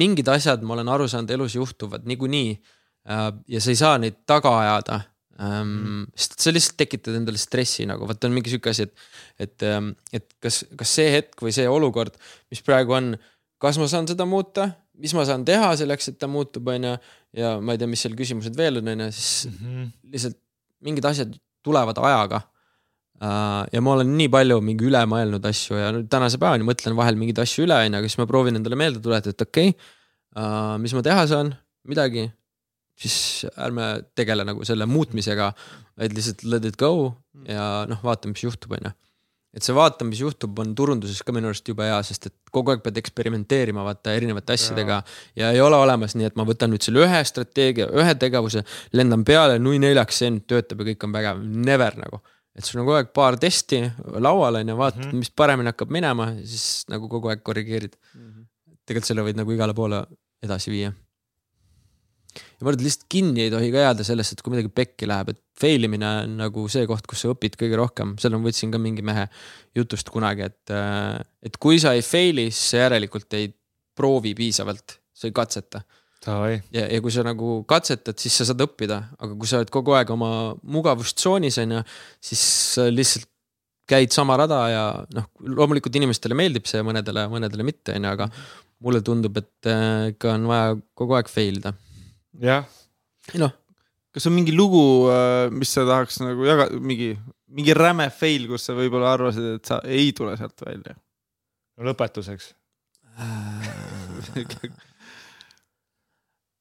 mingid 0.00 0.28
asjad, 0.30 0.62
ma 0.66 0.76
olen 0.76 0.90
aru 0.90 1.06
saanud, 1.10 1.30
elus 1.34 1.56
juhtuvad 1.56 2.06
niikuinii 2.08 2.50
äh,. 2.54 3.30
ja 3.48 3.62
sa 3.62 3.72
ei 3.72 3.78
saa 3.78 3.96
neid 4.02 4.20
taga 4.28 4.56
ajada 4.64 5.00
ähm,. 5.40 6.04
sest 6.14 6.38
sa 6.44 6.52
lihtsalt 6.52 6.78
tekitad 6.80 7.16
endale 7.18 7.40
stressi 7.40 7.86
nagu, 7.88 8.06
vot 8.08 8.28
on 8.28 8.36
mingi 8.36 8.52
sihuke 8.52 8.72
asi, 8.72 8.86
et, 8.88 9.08
et, 9.46 9.56
ähm, 9.66 9.92
et 10.12 10.26
kas, 10.42 10.62
kas 10.78 10.94
see 10.98 11.08
hetk 11.14 11.40
või 11.44 11.54
see 11.56 11.68
olukord, 11.70 12.16
mis 12.52 12.62
praegu 12.66 12.96
on, 12.98 13.14
kas 13.62 13.80
ma 13.80 13.88
saan 13.90 14.08
seda 14.10 14.26
muuta, 14.28 14.70
mis 15.00 15.14
ma 15.16 15.24
saan 15.28 15.46
teha 15.48 15.72
selleks, 15.80 16.12
et 16.12 16.20
ta 16.20 16.28
muutub, 16.30 16.68
on 16.72 16.90
ju. 16.90 16.94
ja 17.40 17.56
ma 17.62 17.74
ei 17.74 17.80
tea, 17.80 17.88
mis 17.90 18.02
seal 18.04 18.16
küsimused 18.18 18.56
veel 18.58 18.80
on, 18.82 18.92
on 18.92 19.06
ju, 19.06 19.10
siis 19.16 19.50
mm 19.50 19.58
-hmm. 19.60 19.92
lihtsalt 20.14 20.38
mingid 20.84 21.04
asjad 21.04 21.36
tulevad 21.64 21.98
ajaga 21.98 22.42
uh,. 23.20 23.64
ja 23.72 23.80
ma 23.80 23.94
olen 23.96 24.16
nii 24.18 24.28
palju 24.32 24.60
mingi 24.64 24.88
üle 24.88 25.02
mõelnud 25.08 25.44
asju 25.52 25.78
ja 25.78 25.92
nüüd 25.94 26.08
tänase 26.12 26.40
päevani 26.40 26.66
mõtlen 26.68 26.96
vahel 26.96 27.16
mingeid 27.20 27.40
asju 27.44 27.64
üle, 27.68 27.76
on 27.76 27.92
ju, 27.92 27.98
aga 28.00 28.08
siis 28.08 28.20
ma 28.20 28.28
proovin 28.30 28.60
endale 28.60 28.76
meelde 28.76 29.00
tuletada, 29.00 29.34
et 29.34 29.48
okei 29.48 29.72
okay, 29.72 29.90
uh,, 30.36 30.76
mis 30.82 30.94
ma 30.96 31.04
teha 31.06 31.26
saan, 31.30 31.54
midagi 31.88 32.28
siis 33.00 33.46
ärme 33.56 33.92
tegele 34.18 34.44
nagu 34.46 34.64
selle 34.68 34.86
muutmisega, 34.90 35.50
vaid 36.00 36.16
lihtsalt 36.16 36.44
let 36.48 36.66
it 36.68 36.80
go 36.80 37.12
ja 37.48 37.86
noh, 37.88 38.00
vaatame, 38.04 38.34
mis 38.36 38.44
juhtub, 38.44 38.74
on 38.76 38.90
ju. 38.90 38.92
et 39.56 39.66
see 39.66 39.74
vaata, 39.74 40.06
mis 40.06 40.20
juhtub, 40.22 40.58
on 40.62 40.74
turunduses 40.78 41.22
ka 41.26 41.34
minu 41.34 41.50
arust 41.50 41.66
jube 41.66 41.86
hea, 41.86 41.98
sest 42.06 42.28
et 42.30 42.36
kogu 42.54 42.74
aeg 42.74 42.84
pead 42.84 43.00
eksperimenteerima 43.00 43.84
vaata 43.86 44.14
erinevate 44.16 44.56
asjadega. 44.58 45.00
ja 45.38 45.52
ei 45.54 45.62
ole 45.64 45.78
olemas 45.80 46.16
nii, 46.16 46.28
et 46.30 46.36
ma 46.38 46.46
võtan 46.48 46.72
nüüd 46.72 46.84
selle 46.86 47.06
ühe 47.06 47.22
strateegia, 47.32 47.88
ühe 48.02 48.14
tegevuse, 48.20 48.64
lendan 48.96 49.24
peale, 49.26 49.58
nui 49.62 49.80
neljaks, 49.82 50.22
see 50.22 50.34
nüüd 50.36 50.46
töötab 50.50 50.84
ja 50.84 50.92
kõik 50.92 51.08
on 51.08 51.16
vägev, 51.16 51.42
never 51.70 51.98
nagu 52.00 52.22
et 52.58 52.66
sul 52.66 52.80
on 52.82 52.88
kogu 52.88 52.98
aeg 52.98 53.12
paar 53.14 53.36
testi 53.40 53.78
laual 54.20 54.58
on 54.58 54.72
ju, 54.72 54.74
vaatad 54.76 55.04
mm, 55.04 55.10
-hmm. 55.10 55.22
mis 55.22 55.30
paremini 55.30 55.70
hakkab 55.70 55.92
minema, 55.94 56.32
siis 56.42 56.84
nagu 56.90 57.08
kogu 57.08 57.30
aeg 57.30 57.44
korrigeerid 57.46 57.94
mm. 57.96 58.26
-hmm. 58.26 58.48
tegelikult 58.84 59.08
selle 59.08 59.24
võid 59.24 59.38
nagu 59.38 59.54
igale 59.54 59.74
poole 59.74 60.02
edasi 60.42 60.74
viia 60.74 60.90
ja 62.60 62.66
ma 62.66 62.74
arvan, 62.74 62.76
et 62.76 62.84
lihtsalt 62.84 63.06
kinni 63.08 63.46
ei 63.46 63.52
tohi 63.52 63.70
ka 63.72 63.84
jääda 63.86 64.04
sellest, 64.04 64.34
et 64.34 64.42
kui 64.44 64.52
midagi 64.52 64.70
pekki 64.76 65.08
läheb, 65.08 65.32
et 65.32 65.40
fail 65.60 65.86
imine 65.88 66.10
on 66.26 66.34
nagu 66.42 66.66
see 66.72 66.84
koht, 66.88 67.06
kus 67.08 67.24
sa 67.24 67.32
õpid 67.32 67.56
kõige 67.60 67.78
rohkem, 67.80 68.12
selle 68.20 68.36
ma 68.36 68.50
võtsin 68.50 68.74
ka 68.74 68.80
mingi 68.82 69.04
mehe 69.06 69.24
jutust 69.76 70.12
kunagi, 70.12 70.50
et, 70.50 70.74
äh, 70.76 71.16
et 71.48 71.56
kui 71.62 71.80
sa 71.80 71.94
ei 71.96 72.04
fail'i, 72.04 72.50
siis 72.52 72.74
sa 72.74 72.84
järelikult 72.84 73.38
ei 73.40 73.48
proovi 73.96 74.34
piisavalt, 74.36 74.98
sa 75.16 75.30
ei 75.30 75.34
katseta. 75.36 75.82
ja, 76.76 76.84
ja 76.84 77.00
kui 77.00 77.12
sa 77.14 77.24
nagu 77.24 77.62
katsetad, 77.64 78.20
siis 78.20 78.36
sa 78.36 78.50
saad 78.50 78.60
õppida, 78.60 79.02
aga 79.16 79.32
kui 79.40 79.48
sa 79.48 79.62
oled 79.62 79.72
kogu 79.72 79.96
aeg 79.96 80.12
oma 80.12 80.52
mugavustsoonis 80.60 81.62
on 81.64 81.78
ju, 81.78 81.84
siis 82.28 82.42
sa 82.76 82.90
lihtsalt 82.92 83.24
käid 83.88 84.12
sama 84.12 84.36
rada 84.36 84.58
ja 84.68 84.82
noh, 85.16 85.32
loomulikult 85.48 85.96
inimestele 85.96 86.36
meeldib 86.36 86.68
see, 86.68 86.84
mõnedele, 86.84 87.24
mõnedele 87.32 87.64
mitte 87.66 87.96
on 87.96 88.04
ju, 88.04 88.12
aga 88.12 88.28
mulle 88.84 89.00
tundub, 89.04 89.40
et 89.40 89.68
äh, 89.72 90.10
ikka 90.12 90.36
on 90.36 90.44
vaja 90.52 90.76
kogu 90.92 91.16
aeg 91.16 91.32
fail 91.32 91.56
ida 91.56 91.72
jah. 92.38 92.66
noh, 93.40 93.52
kas 94.14 94.26
on 94.26 94.34
mingi 94.36 94.54
lugu, 94.54 95.08
äh, 95.10 95.50
mis 95.54 95.72
sa 95.74 95.86
tahaks 95.88 96.20
nagu 96.22 96.46
jagada, 96.46 96.78
mingi, 96.78 97.12
mingi 97.50 97.74
räme 97.76 98.10
fail, 98.14 98.46
kus 98.50 98.68
sa 98.68 98.76
võib-olla 98.78 99.14
arvasid, 99.16 99.58
et 99.58 99.70
sa 99.70 99.80
ei 99.86 100.12
tule 100.16 100.36
sealt 100.38 100.66
välja? 100.66 100.94
no 101.80 101.88
lõpetuseks 101.88 102.52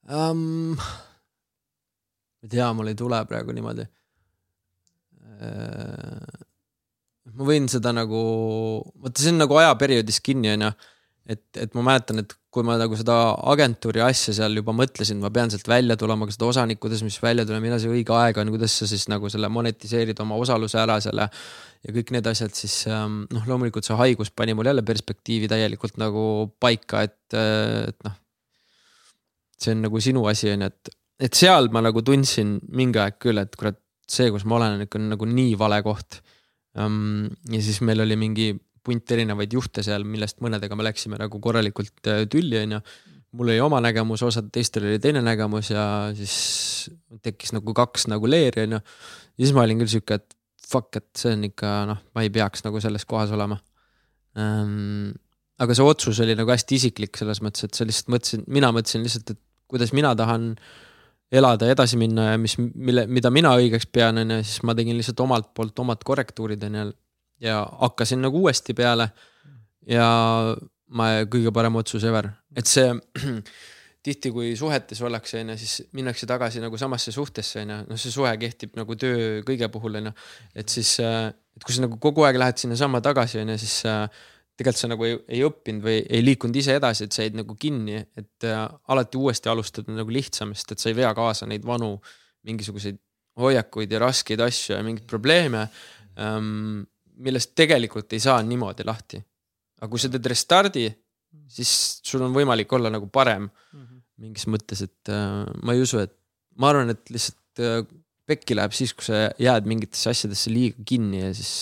um,. 0.10 0.76
ma 2.40 2.46
ei 2.46 2.50
tea, 2.50 2.70
mul 2.74 2.92
ei 2.92 2.98
tule 2.98 3.20
praegu 3.30 3.54
niimoodi 3.56 3.86
uh,. 5.44 6.30
ma 7.36 7.50
võin 7.52 7.68
seda 7.72 7.94
nagu, 7.96 8.22
vaata, 8.96 9.22
see 9.22 9.34
on 9.36 9.44
nagu 9.44 9.60
ajaperioodis 9.60 10.22
kinni, 10.26 10.54
onju 10.56 10.72
et, 11.30 11.44
et 11.62 11.74
ma 11.78 11.84
mäletan, 11.86 12.22
et 12.24 12.34
kui 12.54 12.66
ma 12.66 12.76
nagu 12.80 12.98
seda 12.98 13.16
agentuuri 13.52 14.02
asja 14.02 14.34
seal 14.40 14.58
juba 14.58 14.74
mõtlesin, 14.74 15.20
ma 15.22 15.30
pean 15.34 15.52
sealt 15.54 15.68
välja 15.70 15.98
tulema, 16.00 16.26
ka 16.26 16.34
seda 16.34 16.48
osanikku, 16.50 16.82
kuidas 16.88 17.04
ma 17.06 17.12
siis 17.12 17.22
välja 17.22 17.46
tulen, 17.46 17.62
millal 17.64 17.82
see 17.82 17.92
õige 17.94 18.16
aeg 18.18 18.40
on, 18.42 18.54
kuidas 18.56 18.78
sa 18.82 18.88
siis 18.90 19.06
nagu 19.12 19.30
selle 19.30 19.52
monetiseerid 19.54 20.22
oma 20.24 20.40
osaluse 20.42 20.80
ära 20.82 20.98
selle. 21.04 21.30
ja 21.86 21.94
kõik 21.96 22.10
need 22.12 22.26
asjad 22.28 22.56
siis 22.58 22.82
ähm, 22.92 23.22
noh, 23.32 23.46
loomulikult 23.48 23.88
see 23.88 23.96
haigus 24.00 24.34
pani 24.36 24.56
mul 24.58 24.68
jälle 24.68 24.84
perspektiivi 24.84 25.48
täielikult 25.48 26.00
nagu 26.02 26.24
paika, 26.60 27.06
et, 27.08 27.38
et 27.38 28.00
noh. 28.08 28.18
see 29.62 29.76
on 29.76 29.86
nagu 29.86 30.02
sinu 30.04 30.26
asi 30.32 30.50
on 30.52 30.66
ju, 30.66 30.72
et, 30.74 30.96
et 31.30 31.38
seal 31.38 31.70
ma 31.72 31.84
nagu 31.86 32.02
tundsin 32.04 32.58
mingi 32.74 33.00
aeg 33.00 33.22
küll, 33.22 33.40
et 33.40 33.54
kurat, 33.56 33.78
see, 34.10 34.32
kus 34.34 34.48
ma 34.50 34.58
olen, 34.58 34.80
on 34.80 34.88
ikka 34.88 35.00
nagu 35.06 35.30
nii 35.30 35.54
vale 35.60 35.84
koht. 35.86 36.24
Ähm, 36.80 37.30
ja 37.54 37.62
siis 37.62 37.80
meil 37.86 38.02
oli 38.02 38.18
mingi 38.18 38.50
punt 38.86 39.12
erinevaid 39.16 39.54
juhte 39.54 39.84
seal, 39.86 40.06
millest 40.08 40.40
mõnedega 40.44 40.78
me 40.78 40.88
läksime 40.88 41.20
nagu 41.22 41.42
korralikult 41.44 42.12
äh, 42.12 42.26
tülli, 42.32 42.60
onju. 42.64 42.82
mul 43.40 43.52
oli 43.52 43.62
oma 43.62 43.82
nägemus, 43.86 44.24
osad 44.26 44.50
teistel 44.54 44.88
oli 44.90 45.00
teine 45.00 45.22
nägemus 45.26 45.72
ja 45.74 45.86
siis 46.18 46.90
tekkis 47.22 47.54
nagu 47.54 47.74
kaks 47.78 48.08
nagu 48.12 48.30
leeri, 48.30 48.68
onju. 48.68 48.82
ja 48.82 49.46
siis 49.46 49.56
ma 49.56 49.66
olin 49.68 49.82
küll 49.84 49.96
sihuke, 49.96 50.20
et 50.20 50.38
fuck, 50.70 50.94
et 50.98 51.10
see 51.18 51.34
on 51.38 51.48
ikka 51.50 51.74
noh, 51.90 52.04
ma 52.14 52.26
ei 52.26 52.34
peaks 52.34 52.66
nagu 52.66 52.82
selles 52.84 53.06
kohas 53.10 53.34
olema 53.34 53.58
ähm, 54.38 55.12
aga 55.60 55.76
see 55.76 55.86
otsus 55.86 56.20
oli 56.24 56.36
nagu 56.40 56.52
hästi 56.54 56.78
isiklik 56.80 57.20
selles 57.20 57.42
mõttes, 57.44 57.68
et 57.68 57.78
sa 57.78 57.88
lihtsalt 57.88 58.14
mõtlesin, 58.14 58.46
mina 58.48 58.72
mõtlesin 58.76 59.04
lihtsalt, 59.04 59.34
et 59.34 59.42
kuidas 59.70 59.92
mina 59.96 60.14
tahan 60.18 60.54
elada, 61.32 61.70
edasi 61.70 62.00
minna 62.02 62.32
ja 62.32 62.40
mis, 62.42 62.56
mille, 62.58 63.06
mida 63.12 63.32
mina 63.34 63.52
õigeks 63.60 63.90
pean, 63.94 64.22
on 64.22 64.38
ju, 64.38 64.40
siis 64.48 64.64
ma 64.66 64.76
tegin 64.78 64.98
lihtsalt 64.98 65.22
omalt 65.26 65.52
poolt 65.58 65.84
omad 65.84 66.04
korrektuurid, 66.06 66.64
on 66.70 66.80
ju. 66.80 66.88
Ja 67.42 67.64
hakkasin 67.82 68.22
nagu 68.22 68.44
uuesti 68.44 68.74
peale. 68.78 69.10
ja 69.88 70.06
ma, 70.94 71.10
kõige 71.30 71.52
parem 71.54 71.78
otsus 71.80 72.04
ever, 72.06 72.30
et 72.58 72.70
see 72.70 72.90
tihti, 74.06 74.32
kui 74.32 74.54
suhetes 74.58 75.02
ollakse, 75.04 75.42
on 75.44 75.54
ju, 75.54 75.60
siis 75.60 75.90
minnakse 75.98 76.28
tagasi 76.30 76.62
nagu 76.64 76.78
samasse 76.80 77.12
suhtesse, 77.12 77.64
on 77.64 77.74
ju, 77.74 77.80
noh, 77.90 78.00
see 78.00 78.14
suhe 78.14 78.32
kehtib 78.42 78.78
nagu 78.80 78.96
töö 79.00 79.40
kõige 79.48 79.70
puhul, 79.72 80.00
on 80.00 80.10
ju. 80.12 80.16
et 80.56 80.72
siis, 80.72 80.98
et 81.00 81.66
kui 81.66 81.76
sa 81.76 81.86
nagu 81.86 82.00
kogu 82.02 82.26
aeg 82.28 82.40
lähed 82.40 82.62
sinnasamma 82.62 83.02
tagasi, 83.06 83.42
on 83.44 83.54
ju, 83.54 83.60
siis 83.62 83.82
tegelikult 84.60 84.82
sa 84.82 84.90
nagu 84.92 85.08
ei, 85.08 85.18
ei 85.38 85.44
õppinud 85.48 85.86
või 85.86 86.00
ei 86.04 86.24
liikunud 86.24 86.58
ise 86.60 86.76
edasi, 86.80 87.08
et 87.08 87.16
sa 87.16 87.26
jäid 87.26 87.38
nagu 87.40 87.56
kinni, 87.60 88.02
et 88.20 88.48
äh, 88.48 88.66
alati 88.92 89.20
uuesti 89.20 89.52
alustada 89.52 89.96
nagu 89.96 90.12
lihtsam, 90.12 90.52
sest 90.58 90.76
et 90.76 90.84
sa 90.84 90.92
ei 90.92 90.98
vea 90.98 91.12
kaasa 91.16 91.48
neid 91.48 91.64
vanu 91.68 91.94
mingisuguseid 92.48 93.00
hoiakuid 93.40 93.92
ja 93.96 94.02
raskeid 94.04 94.42
asju 94.44 94.76
ja 94.76 94.84
mingeid 94.84 95.08
probleeme 95.08 95.68
ähm,, 96.20 96.84
millest 97.26 97.54
tegelikult 97.58 98.14
ei 98.16 98.22
saa 98.24 98.40
niimoodi 98.46 98.86
lahti. 98.88 99.20
aga 99.80 99.90
kui 99.92 100.02
sa 100.02 100.10
teed 100.12 100.26
restardi, 100.28 100.90
siis 101.48 101.72
sul 102.04 102.22
on 102.26 102.34
võimalik 102.36 102.72
olla 102.76 102.90
nagu 102.92 103.08
parem 103.08 103.50
mingis 104.20 104.46
mõttes, 104.52 104.84
et 104.86 105.12
äh, 105.14 105.46
ma 105.64 105.76
ei 105.76 105.82
usu, 105.84 106.02
et 106.04 106.14
ma 106.60 106.74
arvan, 106.74 106.92
et 106.94 107.04
lihtsalt 107.14 107.62
äh, 107.64 107.80
pekki 108.30 108.58
läheb 108.58 108.74
siis, 108.76 108.92
kui 108.94 109.06
sa 109.08 109.30
jääd 109.42 109.68
mingitesse 109.70 110.12
asjadesse 110.12 110.52
liiga 110.54 110.84
kinni 110.88 111.22
ja 111.24 111.32
siis 111.36 111.54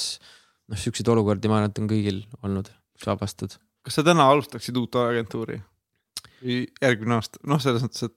noh, 0.68 0.80
siukseid 0.80 1.08
olukordi 1.14 1.52
ma 1.52 1.56
arvan, 1.60 1.72
et 1.72 1.82
on 1.84 1.90
kõigil 1.92 2.20
olnud 2.42 2.68
saab 3.04 3.22
vastud. 3.22 3.52
kas 3.86 3.94
sa 4.00 4.04
täna 4.08 4.24
alustaksid 4.34 4.76
uut 4.82 4.94
agentuuri? 5.04 5.58
või 6.42 6.58
järgmine 6.82 7.14
aasta, 7.18 7.42
noh, 7.50 7.60
selles 7.62 7.82
mõttes, 7.86 8.04
et 8.10 8.16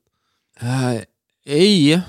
äh,. 0.65 1.07
ei 1.47 1.95
äh,, 1.97 2.03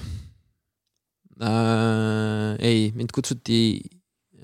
ei, 2.60 2.92
mind 2.96 3.12
kutsuti 3.16 3.60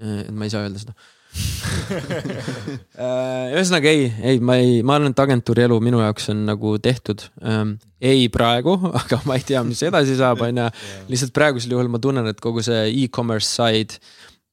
äh,, 0.01 0.25
ma 0.31 0.47
ei 0.47 0.53
saa 0.53 0.65
öelda 0.65 0.81
seda 0.81 0.97
äh, 2.97 3.53
ühesõnaga 3.53 3.91
ei, 3.91 4.07
ei, 4.23 4.39
ma 4.41 4.57
ei, 4.59 4.79
ma 4.85 4.97
arvan, 4.97 5.13
et 5.13 5.21
agentuuri 5.21 5.65
elu 5.67 5.77
minu 5.83 5.99
jaoks 6.01 6.31
on 6.33 6.45
nagu 6.47 6.77
tehtud 6.83 7.25
ähm,. 7.43 7.75
ei 8.01 8.27
praegu, 8.33 8.77
aga 9.01 9.21
ma 9.29 9.37
ei 9.37 9.45
tea, 9.45 9.61
mis 9.67 9.83
edasi 9.85 10.17
saab, 10.19 10.41
on 10.45 10.63
ju. 10.63 10.69
lihtsalt 11.11 11.35
praegusel 11.35 11.75
juhul 11.75 11.91
ma 11.91 12.01
tunnen, 12.01 12.27
et 12.31 12.41
kogu 12.43 12.63
see 12.65 12.87
e-commerce 13.03 13.49
side 13.49 13.99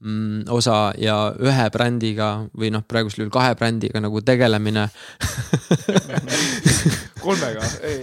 mm, 0.05 0.45
osa 0.55 0.93
ja 1.01 1.16
ühe 1.41 1.66
brändiga 1.75 2.31
või 2.53 2.71
noh, 2.75 2.85
praegusel 2.89 3.25
juhul 3.25 3.35
kahe 3.35 3.57
brändiga 3.59 4.03
nagu 4.05 4.23
tegelemine 4.25 4.89
kolmega, 7.25 7.65
ei, 7.87 8.01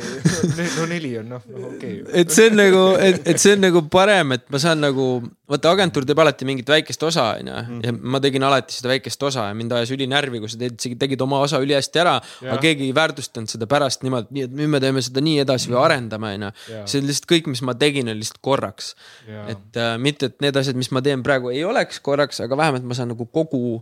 no 0.75 0.85
neli 0.89 1.11
on 1.19 1.29
noh, 1.35 1.43
okei 1.71 2.01
okay.. 2.01 2.15
et 2.21 2.33
see 2.33 2.49
on 2.49 2.57
nagu, 2.59 2.81
et, 3.01 3.21
et 3.31 3.41
see 3.41 3.53
on 3.55 3.63
nagu 3.63 3.83
parem, 3.93 4.33
et 4.37 4.43
ma 4.53 4.61
saan 4.61 4.81
nagu, 4.83 5.05
vaata 5.51 5.73
agentuur 5.75 6.07
teeb 6.07 6.21
alati 6.23 6.47
mingit 6.49 6.71
väikest 6.71 7.05
osa, 7.07 7.27
onju. 7.39 7.53
Mhm. 7.61 7.79
ja 7.85 7.93
ma 8.15 8.21
tegin 8.23 8.45
alati 8.47 8.77
seda 8.77 8.91
väikest 8.93 9.23
osa 9.29 9.47
ja 9.49 9.57
mind 9.57 9.75
ajas 9.77 9.93
ülinärvi, 9.95 10.41
kui 10.43 10.51
sa 10.51 10.59
teed, 10.61 10.77
tegid 11.01 11.21
oma 11.23 11.41
osa 11.45 11.61
ülihästi 11.63 12.03
ära. 12.03 12.17
aga 12.47 12.59
keegi 12.65 12.89
ei 12.89 12.95
väärtustanud 12.97 13.51
seda 13.51 13.69
pärast 13.71 14.05
niimoodi, 14.05 14.33
nii 14.35 14.47
et 14.47 14.57
nüüd 14.61 14.73
me 14.75 14.83
teeme 14.83 15.03
seda 15.05 15.23
nii 15.23 15.39
edasi 15.45 15.69
või 15.69 15.77
mhm. 15.77 15.85
arendame, 15.85 16.35
onju. 16.39 16.51
see 16.85 17.01
on 17.01 17.09
lihtsalt 17.09 17.31
kõik, 17.31 17.49
mis 17.53 17.63
ma 17.67 17.77
tegin, 17.77 18.11
oli 18.11 18.23
lihtsalt 18.23 18.41
korraks. 18.41 18.93
et 19.27 19.79
äh, 19.79 19.95
mitte, 20.01 20.31
et 20.31 20.43
need 20.43 20.61
asjad, 20.61 20.79
mis 20.79 20.91
ma 20.91 21.03
teen 21.05 21.23
praegu 21.25 21.53
ei 21.53 21.63
oleks 21.67 22.01
korraks, 22.03 22.41
aga 22.43 22.57
vähemalt 22.57 22.87
ma 22.87 22.97
saan 22.97 23.13
nagu 23.13 23.27
kogu 23.31 23.81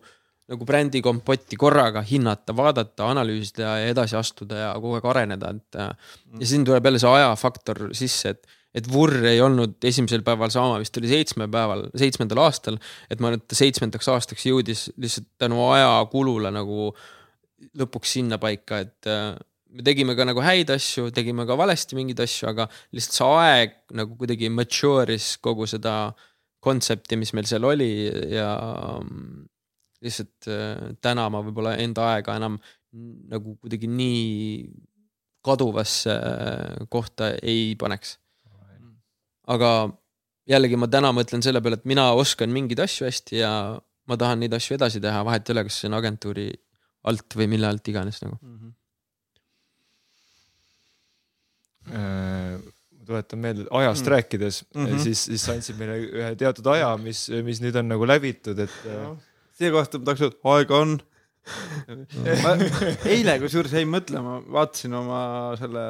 nagu 0.49 0.65
brändi 0.65 1.01
kompotti 1.05 1.57
korraga 1.59 2.01
hinnata, 2.05 2.55
vaadata, 2.57 3.09
analüüsida 3.13 3.73
ja 3.84 3.89
edasi 3.91 4.17
astuda 4.17 4.63
ja 4.63 4.69
kogu 4.77 4.97
aeg 4.97 5.09
areneda, 5.11 5.51
et. 5.55 5.81
ja 6.39 6.47
siin 6.51 6.65
tuleb 6.67 6.85
jälle 6.89 7.01
see 7.01 7.11
ajafaktor 7.19 7.84
sisse, 7.97 8.34
et, 8.34 8.55
et 8.80 8.89
Vurr 8.89 9.27
ei 9.30 9.41
olnud 9.45 9.77
esimesel 9.85 10.23
päeval 10.26 10.51
sama, 10.53 10.80
vist 10.81 10.97
oli 11.01 11.11
seitsme 11.11 11.49
päeval, 11.51 11.85
seitsmendal 11.97 12.41
aastal. 12.47 12.80
et 13.09 13.21
ma 13.21 13.30
arvan, 13.30 13.43
et 13.43 13.49
ta 13.49 13.59
seitsmendaks 13.59 14.09
aastaks 14.15 14.47
jõudis 14.49 14.88
lihtsalt 14.97 15.30
tänu 15.41 15.61
ajakulule 15.69 16.53
nagu 16.55 16.89
lõpuks 17.77 18.17
sinnapaika, 18.17 18.81
et 18.88 19.13
me 19.69 19.85
tegime 19.85 20.15
ka 20.17 20.26
nagu 20.26 20.41
häid 20.41 20.71
asju, 20.73 21.11
tegime 21.13 21.45
ka 21.45 21.57
valesti 21.59 21.97
mingeid 21.97 22.23
asju, 22.26 22.49
aga 22.49 22.65
lihtsalt 22.95 23.19
see 23.19 23.30
aeg 23.43 23.77
nagu 23.99 24.17
kuidagi 24.17 24.49
mature'is 24.53 25.35
kogu 25.43 25.69
seda 25.69 26.15
kontsepti, 26.63 27.19
mis 27.19 27.31
meil 27.38 27.47
seal 27.47 27.67
oli 27.69 27.91
ja 28.34 28.49
lihtsalt 30.03 30.47
äh, 30.47 30.93
täna 31.03 31.27
ma 31.31 31.41
võib-olla 31.45 31.76
enda 31.81 32.13
aega 32.15 32.38
enam 32.39 32.57
nagu 33.30 33.55
kuidagi 33.61 33.89
nii 33.91 34.69
kaduvasse 35.45 36.13
äh, 36.13 36.88
kohta 36.91 37.34
ei 37.41 37.76
paneks. 37.80 38.17
aga 39.49 39.69
jällegi 40.49 40.77
ma 40.77 40.88
täna 40.91 41.11
mõtlen 41.15 41.41
selle 41.45 41.61
peale, 41.61 41.80
et 41.80 41.88
mina 41.89 42.11
oskan 42.17 42.51
mingeid 42.53 42.81
asju 42.85 43.07
hästi 43.07 43.39
ja 43.41 43.51
ma 44.09 44.17
tahan 44.17 44.43
neid 44.43 44.53
asju 44.53 44.77
edasi 44.77 45.01
teha, 45.01 45.23
vahet 45.26 45.49
ei 45.49 45.55
ole, 45.55 45.63
kas 45.67 45.80
see 45.81 45.89
on 45.89 45.97
agentuuri 45.99 46.49
alt 47.09 47.38
või 47.39 47.47
mille 47.53 47.69
alt 47.69 47.88
iganes 47.89 48.21
nagu 48.23 48.38
mm. 48.41 48.57
-hmm. 48.57 48.73
ma 52.99 53.07
tuletan 53.09 53.39
meelde, 53.41 53.65
ajast 53.71 54.05
mm. 54.05 54.11
rääkides 54.13 54.63
mm, 54.73 54.85
-hmm. 54.85 55.03
siis, 55.05 55.23
siis 55.31 55.45
sa 55.45 55.55
andsid 55.57 55.80
meile 55.80 55.97
ühe 56.05 56.35
teatud 56.38 56.67
aja, 56.76 56.91
mis, 57.01 57.27
mis 57.45 57.61
nüüd 57.63 57.76
on 57.80 57.89
nagu 57.89 58.07
läbitud, 58.07 58.59
et 58.59 58.77
siia 59.60 59.72
kohta 59.76 59.99
ma 59.99 60.07
tahaks 60.07 60.26
öelda, 60.26 60.41
aega 60.56 60.84
on. 60.84 60.99
eile 63.10 63.40
kusjuures 63.41 63.73
jäin 63.73 63.90
mõtlema, 63.91 64.40
vaatasin 64.53 64.94
oma 64.99 65.19
selle 65.60 65.86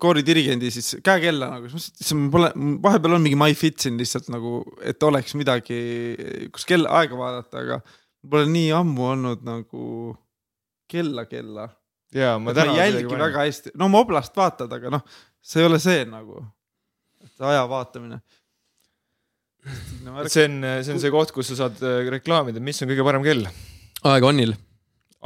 kooridirigendi 0.00 0.70
siis 0.72 0.98
käekella 1.04 1.48
nagu, 1.54 1.70
siis 1.72 1.88
mõtlesin, 1.88 2.26
pole, 2.32 2.50
vahepeal 2.84 3.16
on 3.16 3.24
mingi 3.24 3.38
MyFit 3.40 3.80
siin 3.80 3.96
lihtsalt 4.00 4.28
nagu, 4.32 4.58
et 4.84 5.02
oleks 5.08 5.32
midagi, 5.40 5.78
kus 6.52 6.68
kell, 6.68 6.88
aega 6.98 7.16
vaadata, 7.16 7.62
aga 7.62 7.78
pole 8.28 8.44
nii 8.52 8.68
ammu 8.76 9.06
olnud 9.14 9.46
nagu 9.46 9.86
kella, 10.90 11.24
kella. 11.30 11.70
ja 12.14 12.34
ma 12.42 12.52
täna. 12.56 12.74
ei 12.76 12.82
jälgi 12.82 13.08
väga 13.08 13.46
hästi, 13.46 13.72
no 13.80 13.88
moblast 13.92 14.36
vaatad, 14.36 14.72
aga 14.76 14.92
noh, 14.98 15.06
see 15.40 15.64
ei 15.64 15.70
ole 15.70 15.80
see 15.80 16.04
nagu, 16.10 16.44
aja 17.40 17.64
vaatamine 17.72 18.20
see 20.30 20.46
on, 20.46 20.60
see 20.84 20.94
on 20.94 21.02
see 21.02 21.12
koht, 21.14 21.32
kus 21.34 21.50
sa 21.52 21.64
saad 21.64 21.82
äh, 21.84 22.06
reklaamida, 22.16 22.62
mis 22.62 22.80
on 22.82 22.90
kõige 22.92 23.06
parem 23.06 23.26
kell? 23.26 23.46
aeg 24.06 24.26
onil. 24.28 24.54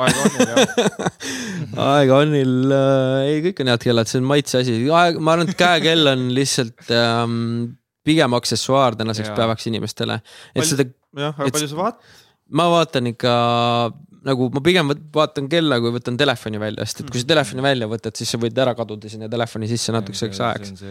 aeg 0.01 0.21
onil 0.25 0.53
jah 0.55 1.11
aeg 1.91 2.15
onil 2.15 2.55
äh,, 2.77 3.27
ei, 3.29 3.43
kõik 3.49 3.65
on 3.65 3.73
head 3.73 3.85
kellad, 3.91 4.11
see 4.11 4.23
on 4.23 4.31
maitse 4.31 4.63
asi, 4.63 4.79
aeg, 4.89 5.21
ma 5.21 5.37
arvan, 5.37 5.51
et 5.51 5.61
käekell 5.61 6.13
on 6.15 6.31
lihtsalt 6.37 6.95
ähm, 6.97 7.37
pigem 8.07 8.37
aksessuaar 8.39 8.97
tänaseks 8.99 9.33
ja. 9.33 9.37
päevaks 9.37 9.69
inimestele. 9.71 10.21
et 10.55 10.69
seda. 10.69 10.89
jah, 11.17 11.37
aga 11.37 11.53
palju 11.53 11.71
sa 11.71 11.81
vaatad? 11.83 12.17
ma 12.51 12.67
vaatan 12.73 13.13
ikka 13.13 13.35
nagu 14.27 14.49
ma 14.53 14.61
pigem 14.65 14.91
vaatan 15.15 15.49
kella, 15.51 15.79
kui 15.81 15.93
võtan 15.95 16.17
telefoni 16.21 16.61
välja, 16.61 16.85
sest 16.89 17.03
et 17.03 17.11
kui 17.11 17.21
sa 17.21 17.25
mhm. 17.25 17.31
telefoni 17.33 17.65
välja 17.65 17.89
võtad, 17.91 18.17
siis 18.19 18.33
sa 18.33 18.41
võid 18.41 18.59
ära 18.61 18.75
kaduda 18.77 19.11
sinna 19.13 19.29
telefoni 19.33 19.69
sisse 19.71 19.95
natukeseks 19.97 20.41
ajaks. 20.47 20.85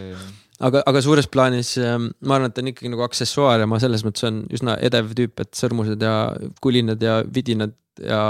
aga, 0.66 0.82
aga 0.90 1.02
suures 1.04 1.28
plaanis 1.30 1.76
ähm, 1.82 2.10
ma 2.26 2.38
arvan, 2.38 2.50
et 2.50 2.56
ta 2.56 2.64
on 2.64 2.72
ikkagi 2.72 2.92
nagu 2.92 3.04
aksessuaar 3.06 3.62
ja 3.62 3.68
ma 3.70 3.78
selles 3.82 4.04
mõttes 4.06 4.26
olen 4.26 4.42
üsna 4.58 4.76
edev 4.88 5.12
tüüp, 5.18 5.44
et 5.44 5.52
sõrmused 5.58 6.02
ja 6.02 6.14
kulinad 6.64 7.02
ja 7.06 7.20
vidinad 7.26 7.76
ja 8.02 8.22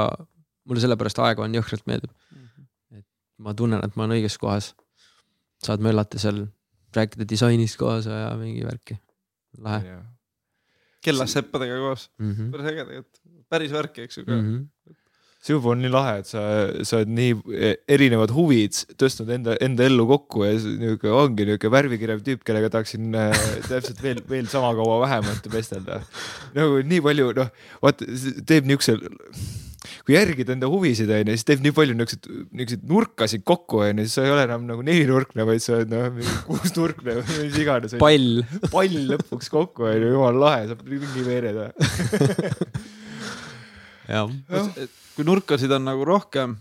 mulle 0.69 0.85
sellepärast 0.85 1.23
aega 1.25 1.47
on 1.47 1.57
jõhkralt 1.57 1.87
meeldib. 1.91 2.13
Mhm. 2.37 3.01
et 3.01 3.07
ma 3.47 3.57
tunnen, 3.57 3.81
et 3.85 3.97
ma 3.97 4.05
olen 4.07 4.19
õiges 4.19 4.37
kohas. 4.43 4.75
saad 5.61 5.83
möllata 5.85 6.17
seal, 6.17 6.47
rääkida 6.97 7.27
disainist 7.29 7.77
kaasa 7.81 8.11
ja 8.11 8.29
mingi 8.37 8.65
värki, 8.65 8.97
lahe. 9.61 9.99
kellaseppadega 11.05 11.77
koos 11.81 12.11
mm 12.19 12.33
-hmm., 12.33 12.51
päris 12.53 12.67
äge 12.73 12.85
tegelikult 12.85 13.21
päris 13.51 13.73
värki, 13.73 14.07
eks 14.07 14.19
ju 14.19 14.25
ka 14.25 14.33
mm. 14.33 14.45
-hmm 14.47 14.69
see 15.41 15.55
juba 15.57 15.73
on 15.73 15.81
nii 15.81 15.93
lahe, 15.93 16.19
et 16.21 16.29
sa, 16.29 16.43
sa 16.85 16.99
oled 16.99 17.13
nii 17.17 17.37
e, 17.57 17.71
erinevad 17.97 18.33
huvid 18.37 18.77
tõstnud 19.01 19.31
enda, 19.39 19.55
enda 19.65 19.87
ellu 19.89 20.05
kokku 20.11 20.45
ja 20.45 20.53
niuke 20.61 21.09
ongi 21.17 21.47
niuke 21.49 21.71
värvikirev 21.73 22.21
tüüp, 22.27 22.43
kellega 22.45 22.69
tahaksin 22.75 23.17
äh, 23.17 23.33
täpselt 23.65 24.03
veel, 24.05 24.21
veel 24.29 24.51
sama 24.53 24.75
kaua 24.77 25.01
vähemalt 25.07 25.49
vestelda. 25.53 26.03
nagu 26.59 26.85
nii 26.85 27.01
palju, 27.09 27.33
noh, 27.41 27.49
vaata, 27.81 28.11
teeb 28.51 28.69
niukse, 28.69 28.99
kui 30.05 30.19
järgida 30.19 30.53
enda 30.59 30.69
huvisid 30.69 31.09
onju, 31.17 31.33
siis 31.33 31.49
teeb 31.49 31.65
nii 31.65 31.75
palju 31.81 31.97
niukseid, 31.97 32.31
niukseid 32.61 32.87
nurkasid 32.93 33.49
kokku 33.49 33.81
onju, 33.87 34.05
siis 34.05 34.21
sa 34.21 34.29
ei 34.29 34.37
ole 34.37 34.45
enam 34.45 34.69
nagu 34.69 34.85
nelinurkne, 34.85 35.49
vaid 35.49 35.65
sa 35.65 35.79
oled 35.79 35.97
noh, 35.97 36.23
kuusnurkne 36.53 37.17
või 37.23 37.43
mis 37.47 37.61
iganes. 37.65 37.97
pall. 38.03 38.43
pall 38.69 39.03
lõpuks 39.15 39.49
kokku 39.57 39.89
onju, 39.89 40.13
jumala 40.19 40.45
lahe, 40.45 40.73
saab 40.75 40.85
ringi 40.85 41.25
veereda. 41.25 41.71
jah, 44.11 44.29
kui 45.21 45.29
nurkasid 45.29 45.73
on 45.77 45.85
nagu 45.85 46.05
rohkem 46.09 46.55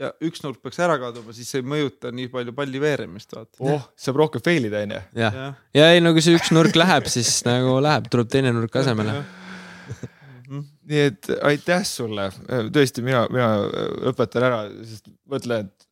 ja 0.00 0.12
üks 0.24 0.40
nurk 0.44 0.62
peaks 0.62 0.78
ära 0.80 0.96
kaduma, 1.00 1.34
siis 1.36 1.50
see 1.50 1.60
ei 1.60 1.66
mõjuta 1.66 2.12
nii 2.14 2.30
palju 2.32 2.54
palli 2.56 2.80
veeremist, 2.80 3.34
vaata. 3.34 3.58
oh, 3.60 3.88
saab 3.98 4.20
rohkem 4.22 4.44
fail 4.44 4.68
ida 4.68 4.80
onju. 4.86 5.00
jah. 5.18 5.40
ja 5.76 5.88
ei 5.92 6.00
no 6.00 6.14
kui 6.16 6.24
see 6.24 6.38
üks 6.38 6.52
nurk 6.54 6.78
läheb, 6.78 7.08
siis 7.10 7.40
nagu 7.46 7.76
läheb, 7.84 8.06
tuleb 8.12 8.30
teine 8.32 8.54
nurk 8.56 8.78
asemele. 8.80 9.18
nii 10.88 11.02
et 11.10 11.28
aitäh 11.50 11.84
sulle, 11.84 12.30
tõesti, 12.72 13.04
mina, 13.04 13.26
mina 13.34 13.50
lõpetan 14.08 14.48
ära, 14.48 14.62
sest 14.88 15.10
mõtlen, 15.28 15.68
et 15.68 15.88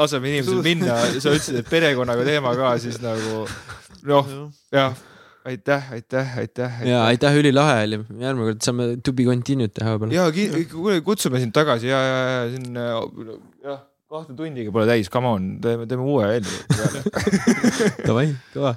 laseme 0.00 0.32
inimesel 0.32 0.64
minna, 0.64 0.98
sa 1.20 1.30
ütlesid, 1.36 1.60
et 1.60 1.70
perekonnaga 1.70 2.26
teema 2.26 2.56
ka, 2.58 2.74
siis 2.82 2.98
nagu 3.04 3.44
noh, 4.08 4.34
jah, 4.74 4.96
aitäh, 5.48 5.92
aitäh, 5.92 6.38
aitäh. 6.38 6.82
ja 6.86 7.04
aitäh, 7.04 7.36
ülilahe 7.38 7.78
oli, 7.86 8.00
järgmine 8.22 8.50
kord 8.50 8.66
saame 8.66 8.88
to 9.04 9.14
be 9.16 9.26
continued 9.26 9.74
teha 9.76 9.96
võib-olla. 9.96 10.14
ja 10.14 10.66
kuule, 10.70 11.00
kutsume 11.06 11.40
sind 11.42 11.54
tagasi 11.56 11.90
ja, 11.90 12.00
ja, 12.06 12.20
ja 12.32 12.42
siin 12.52 12.78
äh, 12.78 12.90
jah, 13.66 13.80
kahte 14.12 14.36
tundigi 14.38 14.74
pole 14.74 14.86
täis, 14.90 15.10
come 15.12 15.30
on, 15.30 15.48
teeme, 15.64 15.86
teeme 15.90 16.04
uue 16.04 16.28
eelnõu. 16.34 16.58
Davai, 18.08 18.28
kõva. 18.52 18.76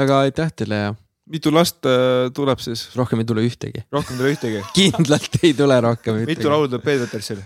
väga 0.00 0.18
aitäh 0.26 0.52
teile 0.62 0.82
ja 0.82 0.90
mitu 1.30 1.52
last 1.54 1.86
äh, 1.88 2.28
tuleb 2.34 2.60
siis? 2.62 2.88
rohkem 2.98 3.22
ei 3.22 3.28
tule 3.28 3.44
ühtegi. 3.46 3.84
rohkem 3.94 4.16
ei 4.16 4.22
tule 4.22 4.34
ühtegi. 4.34 4.62
kindlalt 4.78 5.40
ei 5.42 5.54
tule 5.56 5.80
rohkem 5.86 6.22
ühtegi. 6.22 6.36
mitu 6.36 6.52
laulu 6.52 6.70
tuleb 6.72 6.86
Peet 6.86 7.04
Petersil? 7.06 7.42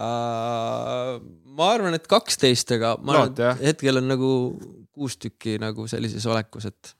uh,? 0.00 1.20
ma 1.56 1.70
arvan, 1.72 1.96
et 1.96 2.06
kaksteist, 2.10 2.74
aga 2.76 2.96
ma 3.00 3.16
jah. 3.16 3.28
arvan, 3.30 3.60
et 3.60 3.70
hetkel 3.70 4.02
on 4.02 4.10
nagu 4.10 4.30
kuus 4.96 5.18
tükki 5.20 5.58
nagu 5.60 5.86
sellises 5.90 6.24
olekus, 6.28 6.68
et. 6.72 6.94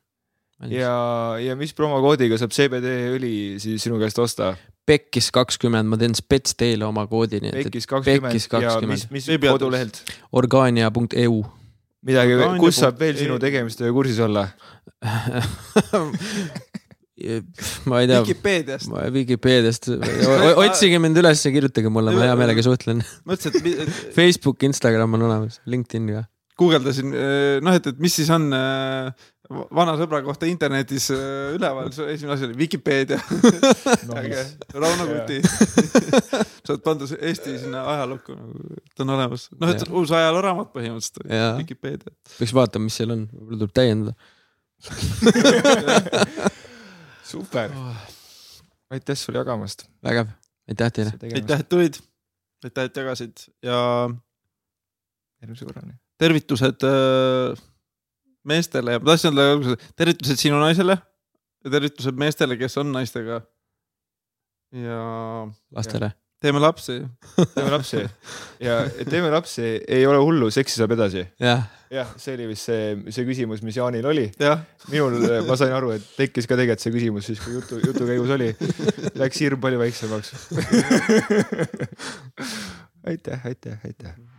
ja, 0.73 0.95
ja 1.43 1.57
mis 1.59 1.75
promokoodiga 1.77 2.39
saab 2.41 2.55
CBD 2.57 2.87
õli 3.17 3.35
siis 3.63 3.83
sinu 3.87 4.01
käest 4.01 4.19
osta? 4.23 4.55
Pekkis 4.87 5.33
kakskümmend, 5.35 5.89
ma 5.91 5.97
teen 5.99 6.15
spets 6.15 6.55
teile 6.55 6.87
oma 6.87 7.09
koodi, 7.11 7.41
nii 7.43 7.51
et, 7.51 7.67
Pekis 7.67 7.89
kakskümmend 7.91 8.37
Pekkis 8.37 8.47
ja 8.53 8.77
20. 8.79 8.87
mis, 8.93 9.09
mis 9.11 9.27
kodulehelt? 9.43 9.99
organia.eu 10.33 11.41
midagi 12.07 12.37
Orgaania, 12.37 12.61
kus 12.63 12.79
saab 12.79 13.01
veel 13.03 13.17
sinu 13.19 13.35
EU. 13.35 13.41
tegemistega 13.43 13.91
kursis 13.97 14.21
olla? 14.23 14.45
ma 17.89 18.01
ei 18.03 18.09
tea, 18.11 18.21
Vikipeediast. 18.23 18.91
Vikipeediast, 19.15 19.89
otsige 20.65 21.01
mind 21.03 21.19
üles 21.23 21.43
ja 21.47 21.53
kirjutage 21.55 21.91
mulle, 21.93 22.13
ma 22.15 22.27
hea 22.29 22.37
meelega 22.39 22.63
suhtlen. 22.65 23.01
mõtlesin, 23.29 23.57
et 23.57 23.67
mi- 23.67 23.77
et 23.87 23.93
Facebook, 24.19 24.63
Instagram 24.69 25.17
on 25.19 25.27
olemas, 25.31 25.61
LinkedIn 25.67 26.05
ka. 26.13 26.21
guugeldasin, 26.61 27.11
noh, 27.65 27.75
et, 27.77 27.85
et 27.91 27.99
mis 28.01 28.15
siis 28.21 28.31
on 28.33 28.47
äh, 28.57 29.11
vana 29.51 29.95
sõbra 29.99 30.21
kohta 30.27 30.49
internetis 30.51 31.09
äh, 31.15 31.55
üleval, 31.55 31.91
esimene 31.91 32.35
asi 32.35 32.47
oli 32.49 32.57
Vikipeedia. 32.59 33.19
äge, 34.21 34.43
Rauno 34.75 35.07
Kuti. 35.11 35.39
sa 36.65 36.75
oled 36.75 36.85
pandud 36.85 37.13
Eesti 37.17 37.59
sinna 37.63 37.85
ajalukku 37.93 38.37
nagu, 38.37 38.79
et 38.81 39.05
on 39.05 39.13
olemas, 39.17 39.47
noh, 39.61 39.75
et 39.75 39.85
uus 39.91 40.15
ajalooraamat 40.17 40.73
põhimõtteliselt. 40.75 41.23
Vikipeedia. 41.61 42.15
peaks 42.39 42.57
vaatama, 42.57 42.89
mis 42.89 42.99
seal 42.99 43.15
on, 43.15 43.27
võib-olla 43.35 43.63
tuleb 43.63 43.77
täiendada. 43.77 44.17
super. 47.33 47.73
aitäh 48.91 49.19
sulle 49.19 49.41
jagamast. 49.41 49.87
vägev, 50.05 50.35
aitäh 50.69 50.93
teile. 50.99 51.15
aitäh, 51.31 51.63
et 51.63 51.71
tulid, 51.71 52.03
aitäh, 52.67 52.91
et 52.91 53.03
jagasid 53.03 53.47
ja 53.65 53.79
järgmise 55.43 55.71
korrani. 55.71 55.97
tervitused 56.19 56.87
äh, 56.89 57.65
meestele 58.49 58.97
ja 58.97 59.03
ma 59.03 59.13
tahtsin 59.13 59.33
öelda 59.33 59.57
alguses, 59.57 59.91
tervitused 59.99 60.41
sinu 60.41 60.61
naisele 60.63 60.97
ja 61.67 61.73
tervitused 61.73 62.21
meestele, 62.21 62.57
kes 62.61 62.79
on 62.83 62.93
naistega. 62.95 63.41
ja 64.73 65.01
lastele. 65.75 66.13
teeme 66.41 66.61
lapsi. 66.63 67.01
teeme 67.55 67.71
lapsi 67.71 68.03
ja 68.61 68.79
teeme 69.11 69.31
lapsi, 69.31 69.63
ei 69.99 70.07
ole 70.07 70.19
hullu, 70.23 70.51
seksi 70.51 70.79
saab 70.79 70.95
edasi. 70.97 71.27
jah, 71.43 71.67
jah, 71.91 72.13
see 72.21 72.37
oli 72.39 72.49
vist 72.53 72.71
see, 72.71 72.95
see 73.11 73.27
küsimus, 73.29 73.65
mis 73.67 73.79
Jaanil 73.79 74.07
oli. 74.07 74.29
jah, 74.43 74.63
minul, 74.93 75.19
ma 75.49 75.59
sain 75.59 75.75
aru, 75.75 75.95
et 75.97 76.07
tekkis 76.19 76.47
ka 76.47 76.59
tegelikult 76.59 76.87
see 76.87 76.95
küsimus 76.95 77.31
siis, 77.33 77.43
kui 77.43 77.59
jutu, 77.59 77.81
jutu 77.83 78.07
käigus 78.09 78.35
oli. 78.37 78.53
Läks 79.19 79.43
hirm 79.43 79.63
palju 79.63 79.83
väiksemaks. 79.83 80.35
aitäh, 83.11 83.47
aitäh, 83.47 83.79
aitäh. 83.87 84.36